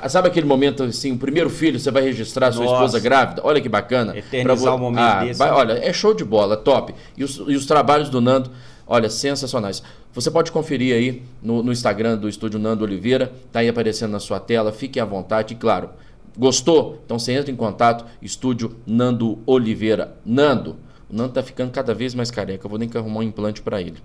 sabe 0.10 0.28
aquele 0.28 0.46
momento 0.46 0.84
assim, 0.84 1.12
o 1.12 1.18
primeiro 1.18 1.50
filho, 1.50 1.80
você 1.80 1.90
vai 1.90 2.04
registrar 2.04 2.52
sua 2.52 2.64
Nossa. 2.64 2.76
esposa 2.76 3.00
grávida? 3.00 3.42
Olha 3.44 3.60
que 3.60 3.70
bacana. 3.70 4.16
Eternizar 4.18 4.58
Pra 4.64 4.76
um 4.76 4.78
momento 4.78 5.02
Ah, 5.04 5.24
desse, 5.26 5.40
vai- 5.40 5.50
né? 5.50 5.56
olha, 5.56 5.74
é 5.74 5.92
show 5.92 6.14
de 6.14 6.24
bola, 6.24 6.56
top. 6.56 6.94
E 7.18 7.24
os, 7.24 7.36
e 7.48 7.56
os 7.56 7.66
trabalhos 7.66 8.10
do 8.10 8.22
Nando, 8.22 8.52
olha, 8.94 9.10
sensacionais. 9.10 9.82
Você 10.14 10.30
pode 10.30 10.52
conferir 10.52 10.96
aí 10.96 11.24
no, 11.42 11.64
no 11.64 11.72
Instagram 11.72 12.16
do 12.18 12.30
Estúdio 12.30 12.60
Nando 12.60 12.84
Oliveira, 12.86 13.32
tá 13.52 13.60
aí 13.60 13.68
aparecendo 13.68 14.12
na 14.12 14.20
sua 14.20 14.40
tela, 14.40 14.72
fique 14.72 15.00
à 15.00 15.06
vontade. 15.06 15.54
E 15.54 15.58
claro, 15.58 15.90
gostou? 16.38 17.00
Então 17.06 17.18
você 17.18 17.34
entra 17.34 17.52
em 17.52 17.56
contato, 17.56 18.06
Estúdio 18.22 18.76
Nando 18.86 19.40
Oliveira. 19.48 20.16
Nando, 20.24 20.78
o 21.10 21.16
Nando 21.16 21.34
tá 21.34 21.42
ficando 21.42 21.72
cada 21.72 21.94
vez 21.96 22.14
mais 22.14 22.30
careca, 22.30 22.66
eu 22.66 22.70
vou 22.70 22.78
nem 22.78 22.88
que 22.88 22.96
arrumar 22.96 23.22
um 23.22 23.24
implante 23.24 23.64
para 23.64 23.82
ele. 23.82 23.96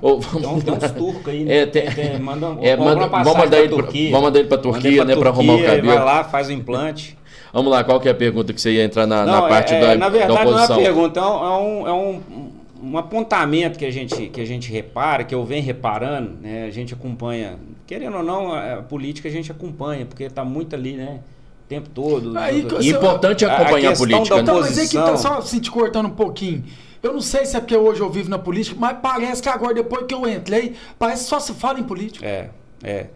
Ou 0.00 0.20
vamos 0.20 0.62
Tem, 0.62 0.74
uns 0.74 0.90
turcos 0.92 1.26
aí, 1.28 1.44
né? 1.44 1.56
É, 1.58 1.66
tem- 1.66 1.90
Tem- 1.90 2.18
manda, 2.20 2.46
É, 2.62 2.76
manda- 2.76 3.06
vamos 3.08 3.36
mandar 3.36 3.58
ele 3.58 3.68
pra- 3.68 3.76
Turquia. 3.82 4.10
vamos 4.12 4.24
mandar 4.26 4.38
ele 4.38 4.48
pra 4.48 4.56
Manda 4.58 4.70
Turquia, 4.72 5.04
né, 5.04 5.16
pra 5.16 5.30
arrumar 5.30 5.54
o 5.54 5.62
cabelo. 5.64 5.86
Vai 5.88 6.04
lá, 6.04 6.22
faz 6.24 6.48
o 6.48 6.52
implante. 6.52 7.18
Vamos 7.52 7.72
lá, 7.72 7.82
qual 7.82 7.98
que 7.98 8.06
é 8.06 8.10
a 8.10 8.14
pergunta 8.14 8.52
que 8.52 8.60
você 8.60 8.70
ia 8.72 8.84
entrar 8.84 9.06
na, 9.06 9.24
na 9.24 9.40
Não, 9.40 9.48
parte 9.48 9.72
é- 9.72 9.80
da, 9.80 9.86
na 9.94 10.06
da 10.06 10.08
verdade 10.10 10.32
não 10.34 10.38
é 10.38 10.46
oposição? 10.54 10.76
uma 10.76 10.82
pergunta, 10.84 11.20
é 11.20 11.24
um, 11.24 11.86
é 11.88 11.92
um, 11.92 12.20
um 12.82 12.96
apontamento 12.98 13.78
que 13.78 13.84
a, 13.84 13.90
gente, 13.90 14.28
que 14.28 14.40
a 14.40 14.44
gente 14.44 14.70
repara, 14.70 15.24
que 15.24 15.34
eu 15.34 15.44
venho 15.44 15.62
reparando, 15.64 16.36
né? 16.40 16.64
A 16.66 16.70
gente 16.70 16.92
acompanha, 16.94 17.58
querendo 17.86 18.16
ou 18.18 18.22
não, 18.22 18.52
a, 18.52 18.74
a 18.74 18.82
política 18.82 19.28
a 19.28 19.32
gente 19.32 19.50
acompanha, 19.50 20.04
porque 20.06 20.24
está 20.24 20.44
muito 20.44 20.74
ali, 20.74 20.92
né? 20.96 21.20
O 21.64 21.68
tempo 21.68 21.88
todo. 21.90 22.36
Aí, 22.38 22.62
do- 22.62 22.80
E 22.82 22.90
importante 22.90 23.44
é 23.44 23.48
A- 23.48 23.52
a 23.52 23.56
acompanhar 23.56 23.88
a, 23.88 23.90
questão 23.90 24.06
política. 24.06 24.36
da 24.36 24.42
né? 24.42 24.42
Então, 24.42 24.60
mas 24.60 24.78
é 24.78 24.86
que 24.86 24.94
tá 24.94 25.04
Oposição. 25.06 25.32
só 25.32 25.38
assim, 25.38 25.58
te 25.58 25.70
cortando 25.70 26.06
um 26.06 26.10
pouquinho. 26.10 26.64
Eu 27.02 27.12
não 27.12 27.20
sei 27.20 27.44
se 27.46 27.56
é 27.56 27.60
porque 27.60 27.76
hoje 27.76 28.00
eu 28.00 28.10
vivo 28.10 28.28
na 28.30 28.38
política, 28.38 28.76
mas 28.78 28.96
parece 29.00 29.42
que 29.42 29.48
agora, 29.48 29.74
depois 29.74 30.06
que 30.06 30.14
eu 30.14 30.28
entrei, 30.28 30.74
parece 30.98 31.24
que 31.24 31.28
só 31.30 31.38
se 31.40 31.52
fala 31.54 31.78
em 31.78 31.84
política. 31.84 32.26
É, 32.26 32.50
é. 32.82 33.06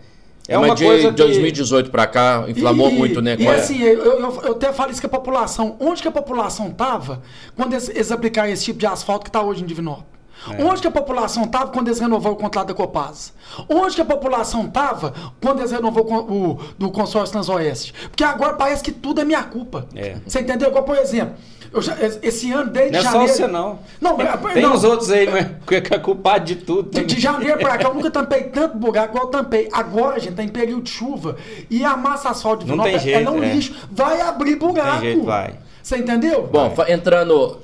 É 0.51 0.55
É 0.55 0.59
mas 0.59 0.69
uma 0.71 0.75
de 0.75 0.85
coisa 0.85 1.09
que... 1.11 1.15
2018 1.15 1.91
para 1.93 2.07
cá, 2.09 2.45
inflamou 2.49 2.91
E- 2.91 2.95
muito, 2.95 3.23
né? 3.23 3.37
E 3.39 3.47
a- 3.47 3.53
assim, 3.55 3.81
eu, 3.81 4.03
eu- 4.03 4.19
eu 4.43 4.53
até 4.53 4.73
falo 4.73 4.91
isso 4.91 4.99
que 5.01 5.07
a 5.07 5.11
população. 5.11 5.77
Onde 5.79 6.03
que 6.03 6.09
a 6.09 6.11
população 6.11 6.71
tava 6.73 7.23
quando 7.57 7.73
eles, 7.75 7.89
eles 7.89 8.11
aplicaram 8.11 8.51
esse 8.51 8.65
tipo 8.65 8.81
de 8.81 8.87
asfalto 8.87 9.23
que 9.23 9.29
está 9.29 9.41
hoje 9.41 9.63
em 9.63 9.67
Divinópolis? 9.67 10.09
É. 10.57 10.65
Onde 10.65 10.81
que 10.81 10.87
a 10.89 10.91
população 10.91 11.45
estava 11.45 11.71
quando 11.71 11.89
eles 11.89 12.01
renovaram 12.01 12.35
o 12.35 12.39
contrato 12.39 12.69
da 12.69 12.75
Copasa? 12.75 13.33
Onde 13.69 13.95
que 13.95 14.01
a 14.01 14.05
população 14.05 14.65
estava 14.67 15.13
quando 15.41 15.59
eles 15.61 15.71
renovaram 15.71 16.09
o, 16.09 16.51
o 16.53 16.61
do 16.79 16.91
consórcio 16.91 17.33
Transoeste? 17.33 17.93
Porque 18.09 18.25
agora 18.25 18.55
parece 18.55 18.83
que 18.83 18.91
tudo 18.93 19.21
é 19.21 19.25
minha 19.25 19.43
culpa. 19.43 19.87
É. 19.95 20.17
Você 20.27 20.41
entendeu? 20.41 20.69
Igual, 20.71 20.85
por 20.85 20.97
exemplo, 20.97 21.35
eu 21.73 21.83
já- 21.83 21.97
esse 22.23 22.51
ano, 22.53 22.71
desde 22.71 22.93
Não 22.93 22.99
é 23.01 23.03
só 23.03 23.11
janeiro... 23.13 23.33
você, 23.35 23.47
não. 23.47 23.79
Não, 24.01 24.17
mas- 24.17 24.53
Tem 24.55 24.63
não. 24.63 24.75
os 24.75 24.83
outros 24.83 25.11
aí? 25.11 25.27
Que 25.67 25.75
é 25.95 25.99
culpado 25.99 26.45
de 26.47 26.57
tudo. 26.57 26.91
De, 26.91 27.05
de 27.05 27.21
janeiro 27.21 27.59
pra 27.59 27.77
cá, 27.77 27.89
eu 27.89 27.95
nunca 27.95 28.11
tampei 28.11 28.45
tanto 28.45 28.79
buraco 28.79 29.11
igual 29.15 29.25
eu 29.27 29.31
tampei. 29.31 29.69
Agora, 29.73 30.19
gente, 30.19 30.35
tá 30.35 30.43
em 30.43 30.49
período 30.49 30.83
de 30.83 30.91
chuva. 30.91 31.37
E 31.69 31.85
a 31.85 31.97
massa 31.97 32.31
asfalto 32.31 32.65
de 32.65 32.75
Não 32.75 32.83
tem 32.83 32.95
é 32.95 32.97
um 32.97 33.01
jeito, 33.01 33.35
é. 33.45 33.55
lixo. 33.55 33.75
Vai 33.93 34.21
abrir 34.23 34.57
buraco. 34.57 35.01
jeito, 35.01 35.23
vai. 35.25 35.55
Você 35.83 35.99
entendeu? 35.99 36.49
Bom, 36.51 36.73
entrando. 36.89 37.59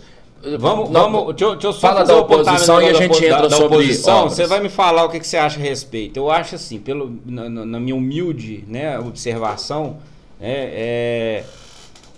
Vamos, 0.58 0.90
Não, 0.90 1.10
vamos, 1.10 1.26
deixa, 1.34 1.44
eu- 1.44 1.52
deixa 1.52 1.66
eu 1.68 1.72
só 1.72 1.80
Fala 1.80 2.00
fazer 2.00 2.12
da 2.12 2.18
oposição 2.20 2.80
e 2.82 2.88
a 2.88 2.92
gente 2.92 3.20
da- 3.20 3.26
entra 3.26 3.48
da 3.48 3.56
sobre 3.56 3.76
oposição. 3.78 4.18
obras. 4.20 4.32
Você 4.34 4.46
vai 4.46 4.60
me 4.60 4.68
falar 4.68 5.04
o 5.04 5.08
que, 5.08 5.18
que 5.20 5.26
você 5.26 5.36
acha 5.36 5.58
a 5.58 5.62
respeito. 5.62 6.16
Eu 6.16 6.30
acho 6.30 6.54
assim, 6.54 6.78
pelo, 6.78 7.18
na, 7.26 7.48
na- 7.48 7.64
na 7.66 7.80
minha 7.80 7.96
humilde 7.96 8.64
né, 8.68 8.98
observação, 8.98 9.98
é, 10.40 11.42
é, 11.42 11.44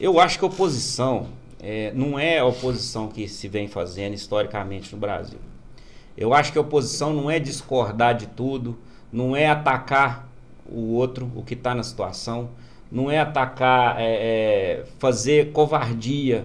eu 0.00 0.20
acho 0.20 0.38
que 0.38 0.44
a 0.44 0.48
oposição 0.48 1.26
é, 1.62 1.90
não 1.94 2.18
é 2.18 2.38
a 2.38 2.44
oposição 2.44 3.08
que 3.08 3.26
se 3.28 3.48
vem 3.48 3.66
fazendo 3.66 4.14
historicamente 4.14 4.92
no 4.94 4.98
Brasil. 5.00 5.38
Eu 6.16 6.34
acho 6.34 6.52
que 6.52 6.58
a 6.58 6.60
oposição 6.60 7.12
não 7.12 7.30
é 7.30 7.38
discordar 7.38 8.14
de 8.14 8.26
tudo, 8.26 8.76
não 9.12 9.34
é 9.36 9.46
atacar 9.46 10.28
o 10.70 10.94
outro, 10.94 11.30
o 11.34 11.42
que 11.42 11.54
está 11.54 11.74
na 11.74 11.82
situação, 11.82 12.50
não 12.92 13.10
é 13.10 13.18
atacar, 13.18 13.96
é, 14.00 14.04
é, 14.04 14.84
fazer 14.98 15.50
covardia 15.52 16.44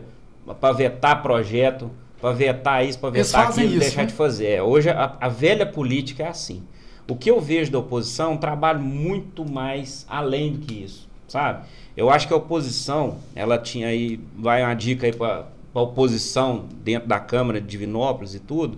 para 0.60 0.73
vetar 0.73 1.21
projeto, 1.21 1.89
para 2.19 2.32
vetar 2.34 2.86
isso, 2.86 2.99
para 2.99 3.10
vetar 3.10 3.49
aquilo, 3.49 3.67
isso, 3.67 3.79
deixar 3.79 4.01
né? 4.01 4.08
de 4.08 4.13
fazer. 4.13 4.47
É, 4.47 4.63
hoje 4.63 4.89
a, 4.89 5.15
a 5.19 5.29
velha 5.29 5.65
política 5.65 6.23
é 6.23 6.27
assim. 6.27 6.63
O 7.08 7.15
que 7.15 7.29
eu 7.29 7.39
vejo 7.39 7.71
da 7.71 7.79
oposição 7.79 8.32
é 8.32 8.34
um 8.36 8.38
trabalho 8.38 8.79
muito 8.79 9.49
mais 9.49 10.06
além 10.10 10.53
do 10.53 10.60
que 10.60 10.84
isso, 10.84 11.08
sabe? 11.27 11.65
Eu 11.95 12.10
acho 12.10 12.27
que 12.27 12.34
a 12.34 12.38
oposição, 12.38 13.17
ela 13.36 13.58
tinha 13.58 13.88
aí, 13.88 14.19
vai 14.38 14.63
uma 14.63 14.73
dica 14.73 15.06
aí 15.06 15.13
para 15.13 15.45
a 15.75 15.82
oposição 15.82 16.65
dentro 16.84 17.08
da 17.08 17.19
Câmara 17.19 17.60
de 17.60 17.67
Divinópolis 17.67 18.34
e 18.34 18.39
tudo, 18.39 18.77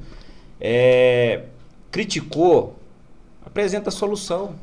é, 0.59 1.43
criticou, 1.91 2.75
apresenta 3.45 3.89
a 3.89 3.91
solução, 3.91 4.55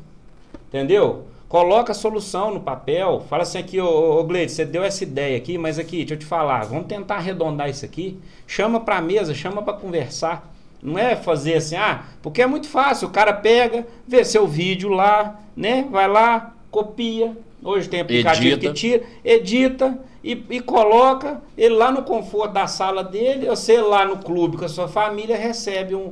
entendeu? 0.67 1.25
Coloca 1.53 1.91
a 1.91 1.95
solução 1.95 2.51
no 2.51 2.61
papel, 2.61 3.23
fala 3.29 3.43
assim 3.43 3.59
aqui, 3.59 3.79
ô, 3.79 4.19
ô 4.19 4.23
Gleide, 4.23 4.51
você 4.51 4.65
deu 4.65 4.83
essa 4.83 5.03
ideia 5.03 5.37
aqui, 5.37 5.55
mas 5.55 5.77
aqui, 5.77 5.97
deixa 5.97 6.15
eu 6.15 6.17
te 6.17 6.25
falar, 6.25 6.65
vamos 6.65 6.87
tentar 6.87 7.17
arredondar 7.17 7.69
isso 7.69 7.85
aqui, 7.85 8.19
chama 8.47 8.79
para 8.79 8.99
mesa, 8.99 9.35
chama 9.35 9.61
para 9.61 9.73
conversar, 9.73 10.51
não 10.81 10.97
é 10.97 11.15
fazer 11.15 11.53
assim, 11.53 11.75
ah, 11.75 12.05
porque 12.23 12.41
é 12.41 12.47
muito 12.47 12.67
fácil, 12.67 13.07
o 13.07 13.11
cara 13.11 13.31
pega, 13.31 13.85
vê 14.07 14.25
seu 14.25 14.47
vídeo 14.47 14.89
lá, 14.89 15.41
né, 15.55 15.87
vai 15.91 16.07
lá, 16.07 16.55
copia, 16.71 17.37
hoje 17.63 17.87
tem 17.87 18.01
aplicativo 18.01 18.47
Edita. 18.47 18.67
que 18.67 18.73
tira, 18.73 19.03
edita 19.23 19.99
e, 20.23 20.31
e 20.49 20.59
coloca 20.59 21.39
ele 21.55 21.75
lá 21.75 21.91
no 21.91 22.01
conforto 22.01 22.53
da 22.53 22.65
sala 22.65 23.03
dele, 23.03 23.45
você 23.45 23.79
lá 23.79 24.03
no 24.05 24.17
clube 24.17 24.57
com 24.57 24.65
a 24.65 24.69
sua 24.69 24.87
família 24.87 25.37
recebe 25.37 25.93
um, 25.93 26.11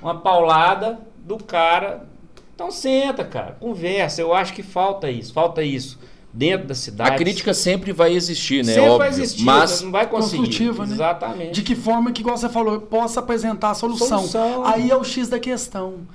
uma 0.00 0.20
paulada 0.20 1.00
do 1.24 1.42
cara. 1.42 2.06
Então 2.56 2.70
senta, 2.70 3.22
cara, 3.22 3.54
conversa. 3.60 4.22
Eu 4.22 4.32
acho 4.32 4.54
que 4.54 4.62
falta 4.62 5.10
isso, 5.10 5.30
falta 5.30 5.62
isso 5.62 5.98
dentro 6.32 6.66
da 6.66 6.74
cidade. 6.74 7.10
A 7.10 7.14
crítica 7.16 7.52
sempre 7.52 7.92
vai 7.92 8.14
existir, 8.14 8.64
né? 8.64 8.72
sempre 8.72 8.88
Óbvio. 8.88 8.98
vai 8.98 9.08
existir, 9.08 9.44
mas 9.44 9.82
não 9.82 9.90
vai 9.90 10.06
conseguir. 10.06 10.38
Construtiva, 10.38 10.86
né? 10.86 10.94
Exatamente. 10.94 11.52
De 11.52 11.62
que 11.62 11.74
forma 11.74 12.10
que, 12.12 12.22
igual 12.22 12.36
você 12.36 12.48
falou, 12.48 12.80
possa 12.80 13.20
apresentar 13.20 13.70
a 13.70 13.74
solução. 13.74 14.20
Solução. 14.20 14.66
Aí 14.66 14.90
é 14.90 14.96
o 14.96 15.04
X 15.04 15.28
da 15.28 15.38
questão. 15.38 16.06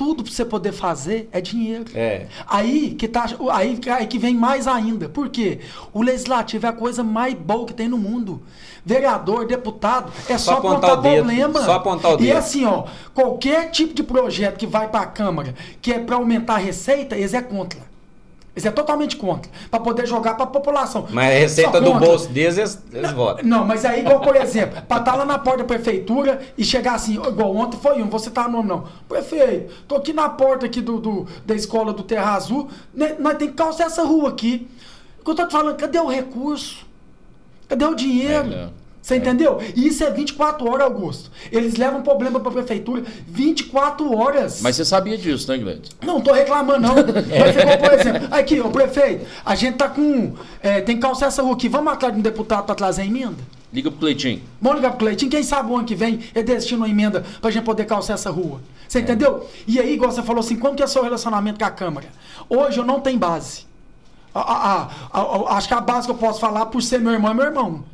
Tudo 0.00 0.22
pra 0.24 0.32
você 0.32 0.46
poder 0.46 0.72
fazer 0.72 1.28
é 1.30 1.42
dinheiro. 1.42 1.84
É. 1.94 2.24
Aí 2.48 2.94
que, 2.98 3.06
tá, 3.06 3.26
aí, 3.52 3.78
aí 3.90 4.06
que 4.06 4.18
vem 4.18 4.34
mais 4.34 4.66
ainda. 4.66 5.10
Por 5.10 5.28
quê? 5.28 5.60
O 5.92 6.00
legislativo 6.02 6.64
é 6.64 6.70
a 6.70 6.72
coisa 6.72 7.04
mais 7.04 7.34
boa 7.34 7.66
que 7.66 7.74
tem 7.74 7.86
no 7.86 7.98
mundo. 7.98 8.40
Vereador, 8.82 9.46
deputado, 9.46 10.10
é 10.26 10.38
só, 10.38 10.52
Só 10.52 10.58
apontar 10.58 10.92
apontar 10.92 10.98
o 10.98 11.02
dedo, 11.02 11.24
problema. 11.26 11.62
só 11.62 11.72
apontar 11.74 12.12
o 12.12 12.14
E 12.14 12.16
dedo. 12.28 12.38
assim, 12.38 12.64
ó, 12.64 12.84
qualquer 13.12 13.70
tipo 13.70 13.92
de 13.92 14.02
projeto 14.02 14.56
que 14.56 14.66
vai 14.66 14.88
pra 14.88 15.04
Câmara 15.04 15.54
que 15.82 15.92
é 15.92 15.98
pra 15.98 16.16
aumentar 16.16 16.54
a 16.54 16.58
receita, 16.58 17.14
eles 17.14 17.34
é 17.34 17.42
contra. 17.42 17.89
Eles 18.54 18.66
é 18.66 18.70
totalmente 18.70 19.16
contra. 19.16 19.50
Para 19.70 19.78
poder 19.80 20.06
jogar 20.06 20.34
para 20.34 20.44
a 20.44 20.46
população. 20.48 21.06
Mas 21.10 21.26
a 21.26 21.38
receita 21.38 21.80
do 21.80 21.86
bolso 22.08 22.28
deles, 22.30 22.58
eles, 22.58 22.82
eles 22.92 23.12
votam. 23.12 23.44
Não, 23.44 23.64
mas 23.64 23.84
aí, 23.84 24.00
igual, 24.00 24.20
por 24.20 24.34
exemplo, 24.34 24.82
para 24.88 24.98
estar 25.00 25.14
lá 25.14 25.24
na 25.24 25.38
porta 25.38 25.58
da 25.58 25.64
prefeitura 25.64 26.40
e 26.58 26.64
chegar 26.64 26.94
assim, 26.94 27.14
igual 27.14 27.54
ontem 27.54 27.78
foi 27.78 28.02
um, 28.02 28.08
você 28.08 28.28
tá 28.30 28.48
nome 28.48 28.68
não. 28.68 28.84
Prefeito, 29.08 29.72
tô 29.86 29.94
aqui 29.96 30.12
na 30.12 30.28
porta 30.28 30.66
aqui 30.66 30.80
do, 30.80 30.98
do- 30.98 31.26
da 31.46 31.54
escola 31.54 31.92
do 31.92 32.02
Terra 32.02 32.34
Azul, 32.34 32.68
né, 32.92 33.14
nós 33.20 33.36
tem 33.38 33.48
que 33.48 33.54
calçar 33.54 33.84
essa 33.86 34.02
rua 34.02 34.30
aqui. 34.30 34.68
O 35.20 35.24
que 35.24 35.30
eu 35.30 35.34
tô 35.34 35.46
te 35.46 35.52
falando, 35.52 35.76
cadê 35.76 35.98
o 36.00 36.08
recurso? 36.08 36.84
Cadê 37.68 37.84
o 37.84 37.94
dinheiro? 37.94 38.52
É. 38.52 38.68
Você 39.02 39.16
entendeu? 39.16 39.58
E 39.74 39.86
isso 39.88 40.04
é 40.04 40.10
24 40.10 40.68
horas, 40.70 40.84
Augusto. 40.86 41.30
Eles 41.50 41.76
levam 41.76 42.02
problema 42.02 42.38
pra 42.38 42.50
prefeitura 42.52 43.02
24 43.26 44.14
horas. 44.16 44.60
Mas 44.60 44.76
você 44.76 44.84
sabia 44.84 45.16
disso, 45.16 45.50
né, 45.50 45.56
Gleide? 45.58 45.90
Não 46.04 46.20
tô 46.20 46.32
reclamando, 46.32 46.80
não. 46.80 46.94
Mas 47.40 47.56
igual, 47.56 47.78
por 47.78 47.92
exemplo, 47.94 48.28
aqui, 48.30 48.60
ô 48.60 48.68
prefeito, 48.70 49.26
a 49.44 49.54
gente 49.54 49.76
tá 49.76 49.88
com. 49.88 50.34
é, 50.62 50.80
tem 50.82 50.96
que 50.96 51.02
calçar 51.02 51.26
essa 51.26 51.42
rua 51.42 51.54
aqui. 51.54 51.68
Vamos 51.68 51.92
atrás 51.92 52.12
de 52.12 52.20
um 52.20 52.22
deputado 52.22 52.64
pra 52.66 52.74
trazer 52.74 53.02
a 53.02 53.06
emenda? 53.06 53.38
Liga 53.72 53.90
pro 53.90 54.00
Cleitinho. 54.00 54.42
Vamos 54.60 54.78
ligar 54.78 54.90
pro 54.90 54.98
Cleitinho, 54.98 55.30
quem 55.30 55.42
sabe 55.42 55.70
o 55.70 55.76
ano 55.76 55.84
que 55.86 55.94
vem 55.94 56.20
é 56.34 56.42
destino 56.42 56.80
uma 56.80 56.88
emenda 56.88 57.24
pra 57.40 57.50
gente 57.50 57.64
poder 57.64 57.84
calçar 57.86 58.14
essa 58.14 58.28
rua. 58.30 58.60
Você 58.86 59.00
entendeu? 59.00 59.46
E 59.66 59.78
aí, 59.78 59.94
igual 59.94 60.10
você 60.10 60.22
falou 60.22 60.40
assim, 60.40 60.56
como 60.56 60.74
que 60.74 60.82
é 60.82 60.86
o 60.86 60.88
seu 60.88 61.02
relacionamento 61.02 61.58
com 61.58 61.64
a 61.64 61.70
Câmara? 61.70 62.08
Hoje 62.48 62.78
eu 62.78 62.84
não 62.84 63.00
tenho 63.00 63.18
base. 63.18 63.64
A- 64.34 64.40
a- 64.40 64.88
a- 65.12 65.20
a- 65.20 65.56
acho 65.56 65.68
que 65.68 65.74
a 65.74 65.80
base 65.80 66.06
que 66.06 66.12
eu 66.12 66.16
posso 66.18 66.38
falar 66.40 66.66
por 66.66 66.82
ser 66.82 66.98
meu 67.00 67.12
irmão 67.12 67.30
é 67.30 67.34
meu 67.34 67.44
irmão. 67.46 67.84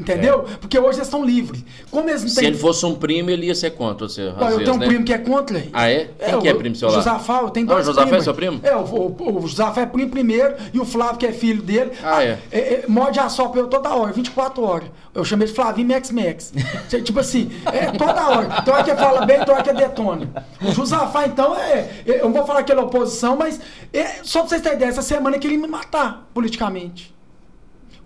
Entendeu? 0.00 0.44
Porque 0.60 0.78
hoje 0.78 0.98
eles 0.98 1.06
estão 1.06 1.24
livres. 1.24 1.62
Como 1.90 2.08
eles 2.08 2.22
não 2.22 2.28
Se 2.30 2.36
têm. 2.36 2.46
ele 2.48 2.56
fosse 2.58 2.84
um 2.86 2.94
primo, 2.94 3.30
ele 3.30 3.46
ia 3.46 3.54
ser 3.54 3.70
contra 3.72 4.08
você, 4.08 4.22
às 4.22 4.28
Ó, 4.36 4.40
eu 4.44 4.46
vezes, 4.58 4.64
tenho 4.64 4.76
um 4.76 4.78
né? 4.78 4.86
primo 4.86 5.04
que 5.04 5.12
é 5.12 5.18
contra. 5.18 5.62
Ah, 5.72 5.90
é? 5.90 6.10
Quem 6.18 6.40
que 6.40 6.48
é 6.48 6.54
primo 6.54 6.74
seu 6.74 6.88
o 6.88 6.90
lá? 6.90 6.96
Josafá, 6.98 7.40
eu 7.42 7.50
tenho 7.50 7.66
Ah, 7.68 7.72
o 7.72 7.74
dois 7.74 7.86
Josafá 7.86 8.06
é 8.06 8.08
primos. 8.08 8.24
seu 8.24 8.34
primo? 8.34 8.60
É, 8.62 8.74
o, 8.76 8.80
o, 8.80 9.38
o 9.44 9.46
Josafá 9.46 9.82
é 9.82 9.86
primo 9.86 10.10
primeiro 10.10 10.54
e 10.72 10.80
o 10.80 10.84
Flávio, 10.84 11.18
que 11.18 11.26
é 11.26 11.32
filho 11.32 11.62
dele. 11.62 11.92
Ah, 12.02 12.24
é? 12.24 12.38
é, 12.50 12.58
é 12.58 12.84
morde 12.88 13.20
a 13.20 13.28
sopa 13.28 13.58
eu 13.58 13.66
toda 13.66 13.88
hora, 13.94 14.12
24 14.12 14.62
horas. 14.62 14.88
Eu 15.14 15.24
chamei 15.24 15.46
de 15.46 15.52
Flavinho 15.52 15.88
Max 15.88 16.10
Max. 16.10 16.52
Tipo 17.04 17.20
assim, 17.20 17.50
é 17.72 17.86
toda 17.92 18.28
hora. 18.28 18.62
Tem 18.62 18.72
hora 18.72 18.84
que 18.84 18.94
fala 18.94 19.26
bem, 19.26 19.44
tem 19.44 19.54
hora 19.54 19.62
que 19.62 19.72
detona. 19.72 20.28
O 20.62 20.72
Josafá, 20.72 21.26
então, 21.26 21.54
é. 21.56 21.90
é, 22.06 22.20
Eu 22.20 22.24
não 22.24 22.32
vou 22.32 22.46
falar 22.46 22.62
que 22.62 22.72
ele 22.72 22.80
é 22.80 22.84
oposição, 22.84 23.36
mas 23.36 23.60
é, 23.92 24.20
só 24.22 24.40
pra 24.40 24.48
vocês 24.48 24.62
terem 24.62 24.76
ideia, 24.76 24.88
essa 24.90 25.02
semana 25.02 25.36
ele 25.36 25.42
queria 25.42 25.58
me 25.58 25.66
matar 25.68 26.28
politicamente. 26.32 27.14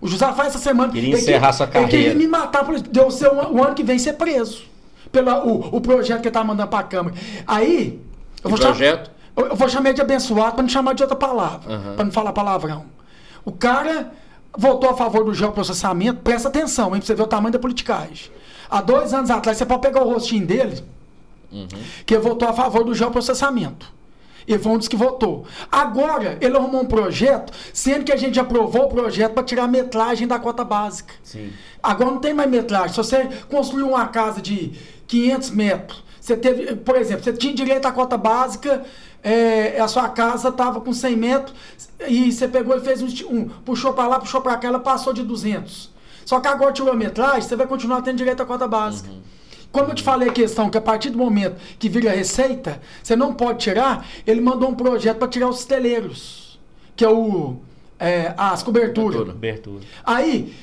O 0.05 0.07
Josafá 0.07 0.45
essa 0.45 0.57
semana. 0.59 0.91
Queria 0.93 1.09
ele 1.09 1.17
encerrar 1.17 1.51
sua 1.51 1.65
Ele 1.65 1.73
queria 1.73 1.87
carreira. 1.89 2.15
me 2.15 2.27
matar, 2.27 2.63
por- 2.63 2.79
deu 2.79 3.09
ser 3.09 3.27
o, 3.27 3.53
o 3.55 3.63
ano 3.63 3.73
que 3.73 3.83
vem 3.83 3.97
ser 3.97 4.13
preso. 4.13 4.63
Pelo 5.11 5.31
o, 5.31 5.77
o 5.77 5.81
projeto 5.81 6.21
que 6.21 6.27
ele 6.27 6.33
tava 6.33 6.45
mandando 6.45 6.69
pra 6.69 6.83
Câmara. 6.83 7.15
Aí. 7.47 7.99
Eu 8.43 8.51
Que 8.51 8.57
cham- 8.57 8.65
projeto? 8.67 9.11
eu, 9.35 9.47
eu 9.47 9.55
vou 9.55 9.67
chamar 9.67 9.93
de 9.93 10.01
abençoado 10.01 10.53
pra 10.53 10.61
não 10.61 10.69
chamar 10.69 10.93
de 10.93 11.01
outra 11.03 11.15
palavra. 11.17 11.73
Aham. 11.73 11.95
Pra 11.95 12.05
não 12.05 12.11
falar 12.11 12.31
palavrão. 12.33 12.85
O 13.43 13.51
cara 13.51 14.11
votou 14.57 14.89
a 14.89 14.93
favor 14.95 15.23
do 15.23 15.33
geoprocessamento. 15.33 16.19
Presta 16.21 16.47
atenção, 16.49 16.93
hein? 16.95 16.99
Pra 17.01 17.07
você 17.07 17.15
ver 17.15 17.23
o 17.23 17.27
tamanho 17.27 17.51
da 17.53 17.59
politicagem. 17.59 18.29
Há 18.69 18.81
dois 18.81 19.13
anos 19.13 19.29
atrás, 19.31 19.57
você 19.57 19.65
pode 19.65 19.81
pegar 19.81 20.03
o 20.03 20.11
rostinho 20.13 20.45
dele, 20.45 20.83
que 22.05 22.13
ele 22.15 22.23
votou 22.23 22.47
a 22.47 22.53
favor 22.53 22.83
do 22.83 22.93
geoprocessamento. 22.93 23.91
Ele 24.47 24.59
foi 24.59 24.71
um 24.71 24.77
dos 24.77 24.87
que 24.87 24.95
votou. 24.95 25.45
Agora, 25.71 26.37
ele 26.39 26.55
arrumou 26.55 26.81
um 26.81 26.85
projeto, 26.85 27.51
sendo 27.73 28.03
que 28.05 28.11
a 28.11 28.15
gente 28.15 28.39
aprovou 28.39 28.83
o 28.83 28.87
projeto 28.87 29.33
para 29.33 29.43
tirar 29.43 29.63
a 29.63 29.67
metragem 29.67 30.27
da 30.27 30.37
cota 30.37 30.63
básica. 30.63 31.13
Sim. 31.23 31.51
Agora 31.81 32.11
não 32.11 32.19
tem 32.19 32.33
mais 32.33 32.49
metragem. 32.49 32.89
Se 32.89 32.97
você 32.97 33.27
construiu 33.49 33.89
uma 33.89 34.07
casa 34.07 34.41
de 34.41 34.73
500 35.07 35.49
metros, 35.51 36.03
você 36.19 36.35
teve, 36.35 36.75
por 36.77 36.95
exemplo, 36.95 37.23
você 37.23 37.33
tinha 37.33 37.53
direito 37.53 37.85
à 37.85 37.91
cota 37.91 38.17
básica, 38.17 38.83
é, 39.23 39.79
a 39.79 39.87
sua 39.87 40.09
casa 40.09 40.49
estava 40.49 40.81
com 40.81 40.93
100 40.93 41.15
metros 41.15 41.55
e 42.07 42.31
você 42.31 42.47
pegou 42.47 42.77
e 42.77 42.81
fez 42.81 43.01
um, 43.01 43.35
um 43.35 43.49
puxou 43.49 43.93
para 43.93 44.07
lá, 44.07 44.19
puxou 44.19 44.41
para 44.41 44.57
cá, 44.57 44.67
ela 44.67 44.79
passou 44.79 45.13
de 45.13 45.23
200. 45.23 45.91
Só 46.25 46.39
que 46.39 46.47
agora 46.47 46.71
tirou 46.71 46.91
a 46.91 46.95
metragem, 46.95 47.41
você 47.41 47.55
vai 47.55 47.67
continuar 47.67 48.01
tendo 48.01 48.17
direito 48.17 48.41
à 48.41 48.45
cota 48.45 48.67
básica. 48.67 49.09
Como 49.75 49.91
eu 49.91 49.93
te 49.93 50.03
falei 50.03 50.29
a 50.29 50.31
questão 50.31 50.69
que 50.69 50.77
a 50.77 50.81
partir 50.81 51.09
do 51.09 51.17
momento 51.17 51.57
que 51.77 51.89
vira 51.89 52.09
receita, 52.09 52.81
você 53.03 53.13
não 53.13 53.33
pode 53.33 53.59
tirar, 53.59 54.07
ele 54.25 54.39
mandou 54.39 54.69
um 54.69 54.73
projeto 54.73 55.17
para 55.17 55.27
tirar 55.27 55.49
os 55.49 55.65
teleiros, 55.65 56.57
que 56.95 57.03
é 57.03 57.09
o 57.09 57.57
é, 57.99 58.33
as 58.37 58.63
coberturas. 58.63 59.27
Cobertura. 59.27 59.83
Aí, 60.05 60.55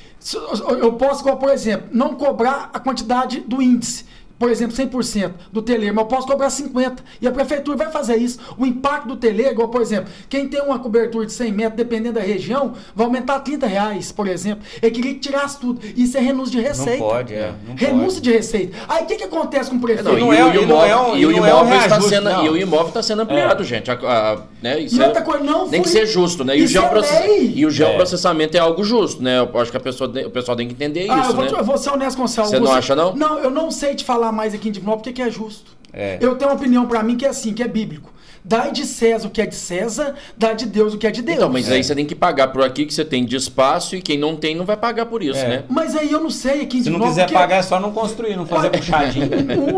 eu 0.81 0.93
posso, 0.93 1.23
por 1.23 1.49
exemplo, 1.51 1.89
não 1.91 2.15
cobrar 2.15 2.71
a 2.73 2.79
quantidade 2.79 3.41
do 3.41 3.61
índice. 3.61 4.03
Por 4.39 4.49
exemplo, 4.49 4.75
100% 4.75 5.31
do 5.51 5.61
teleiro, 5.61 5.95
mas 5.95 6.03
eu 6.03 6.07
posso 6.09 6.27
cobrar 6.27 6.47
50%. 6.49 6.97
E 7.21 7.27
a 7.27 7.31
prefeitura 7.31 7.77
vai 7.77 7.91
fazer 7.91 8.17
isso. 8.17 8.39
O 8.57 8.65
impacto 8.65 9.07
do 9.07 9.15
teleiro, 9.15 9.51
igual, 9.51 9.69
por 9.69 9.81
exemplo, 9.81 10.11
quem 10.27 10.47
tem 10.49 10.61
uma 10.61 10.79
cobertura 10.79 11.25
de 11.25 11.31
100 11.31 11.51
metros, 11.51 11.77
dependendo 11.77 12.15
da 12.15 12.21
região, 12.25 12.73
vai 12.95 13.05
aumentar 13.05 13.39
30 13.39 13.65
reais, 13.67 14.11
por 14.11 14.27
exemplo. 14.27 14.63
Ele 14.81 14.91
queria 14.91 15.13
que 15.13 15.19
tirasse 15.19 15.59
tudo. 15.59 15.79
Isso 15.95 16.17
é 16.17 16.19
renúncia 16.19 16.51
de 16.51 16.61
receita. 16.67 16.99
Não 16.99 17.07
pode, 17.09 17.33
é. 17.33 17.53
Não 17.67 17.75
renúncia 17.75 18.07
pode. 18.19 18.21
de 18.21 18.31
receita. 18.31 18.77
Aí 18.89 19.03
o 19.03 19.05
que, 19.05 19.15
que 19.15 19.23
acontece 19.23 19.69
com 19.69 19.77
o 19.77 19.79
prefeito? 19.79 20.09
Não, 20.09 20.17
e, 20.17 20.19
não 20.21 20.27
o- 20.29 20.33
é- 20.33 20.37
e 20.37 20.43
o 20.57 20.63
e 20.63 20.65
não 20.65 20.83
é 20.83 20.89
imóvel, 20.89 21.13
um- 21.13 21.17
e 21.17 21.25
o 21.25 21.31
é 21.31 21.33
um 21.33 21.47
imóvel 21.47 21.77
está 21.77 22.01
sendo, 22.01 22.29
e 22.29 22.49
o 22.49 22.57
imóvel 22.57 22.87
está 22.87 23.03
sendo 23.03 23.21
ampliado, 23.21 23.63
gente. 23.63 23.89
A- 23.91 23.93
a- 23.93 24.37
né, 24.61 24.79
isso 24.79 24.97
E 24.99 25.01
é- 25.03 25.07
outra 25.07 25.21
coisa, 25.21 25.43
não 25.43 25.69
tem 25.69 25.81
que 25.81 25.89
ser 25.89 26.05
justo, 26.05 26.43
né? 26.43 26.57
E 26.57 26.61
o, 26.61 26.65
é 26.65 26.67
geoprocess- 26.67 27.25
e 27.55 27.65
o 27.65 27.69
geoprocessamento 27.69 28.57
é. 28.57 28.59
algo 28.59 28.83
justo, 28.83 29.21
né? 29.21 29.39
Eu 29.39 29.59
acho 29.61 29.71
que 29.71 29.77
a 29.77 29.79
pessoa, 29.79 30.09
o 30.09 30.29
pessoal 30.29 30.57
tem 30.57 30.67
que 30.67 30.73
entender 30.73 31.07
Ah, 31.09 31.19
isso, 31.19 31.29
eu, 31.31 31.35
vou, 31.35 31.45
né? 31.45 31.51
eu 31.59 31.63
vou 31.63 31.77
ser 31.77 31.89
honesto 31.91 32.17
com 32.17 32.27
você. 32.27 32.41
Você 32.41 32.59
não 32.59 32.71
acha, 32.71 32.95
não? 32.95 33.15
Não, 33.15 33.39
eu 33.39 33.49
não 33.51 33.69
sei 33.69 33.93
te 33.93 34.03
falar 34.03 34.22
mais 34.31 34.53
aqui 34.53 34.69
em 34.69 34.71
Divinópolis 34.71 35.03
porque 35.03 35.13
que 35.13 35.21
é 35.21 35.31
justo. 35.31 35.71
É. 35.91 36.17
Eu 36.21 36.35
tenho 36.35 36.49
uma 36.51 36.57
opinião 36.57 36.85
pra 36.87 37.03
mim 37.03 37.15
que 37.15 37.25
é 37.25 37.29
assim, 37.29 37.53
que 37.53 37.61
é 37.61 37.67
bíblico. 37.67 38.11
Dai 38.45 38.71
de 38.73 38.85
César 38.85 39.27
o 39.27 39.31
que 39.31 39.41
é 39.41 39.45
de 39.45 39.55
César, 39.55 40.15
dai 40.37 40.53
de 40.53 40.65
Deus 40.65 40.93
o 40.93 40.97
que 40.97 41.07
é 41.07 41.11
de 41.11 41.21
Deus. 41.21 41.37
Então, 41.37 41.49
mas 41.49 41.71
aí 41.71 41.81
você 41.81 41.95
tem 41.95 42.05
que 42.05 42.13
pagar 42.13 42.49
por 42.49 42.61
aqui 42.61 42.85
que 42.85 42.93
você 42.93 43.05
tem 43.05 43.23
de 43.25 43.37
espaço 43.37 43.95
e 43.95 44.01
quem 44.01 44.17
não 44.17 44.35
tem 44.35 44.53
não 44.53 44.65
vai 44.65 44.75
pagar 44.75 45.05
por 45.05 45.23
isso, 45.23 45.39
É. 45.39 45.47
né? 45.47 45.63
Mas 45.69 45.95
aí 45.95 46.11
eu 46.11 46.19
não 46.19 46.29
sei 46.29 46.61
aqui 46.63 46.79
em 46.79 46.83
Se 46.83 46.89
não 46.89 46.99
quiser 46.99 47.21
porque 47.23 47.35
pagar, 47.35 47.55
é 47.57 47.61
só 47.61 47.79
não 47.79 47.93
construir, 47.93 48.35
não 48.35 48.45
fazer 48.45 48.69
puxadinho. 48.71 49.29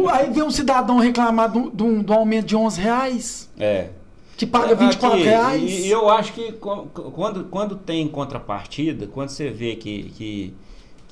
aí 0.09 0.31
vem 0.31 0.41
um 0.43 0.49
cidadão 0.49 0.97
reclamar 0.97 1.51
de 1.51 1.57
um- 1.59 1.69
de 1.69 1.83
um 1.83 2.01
de 2.01 2.11
um 2.11 2.15
aumento 2.15 2.45
de 2.47 2.55
11 2.55 2.81
reais, 2.81 3.49
É. 3.59 3.89
que 4.35 4.47
paga 4.47 4.73
24 4.73 5.15
Aqui, 5.19 5.27
reais. 5.27 5.61
E, 5.85 5.87
eu 5.91 6.09
acho 6.09 6.33
que 6.33 6.53
quando, 6.53 7.43
quando 7.51 7.75
tem 7.75 8.07
contrapartida, 8.07 9.05
quando 9.05 9.29
você 9.29 9.49
vê 9.51 9.75
que, 9.75 10.11
que, 10.17 10.53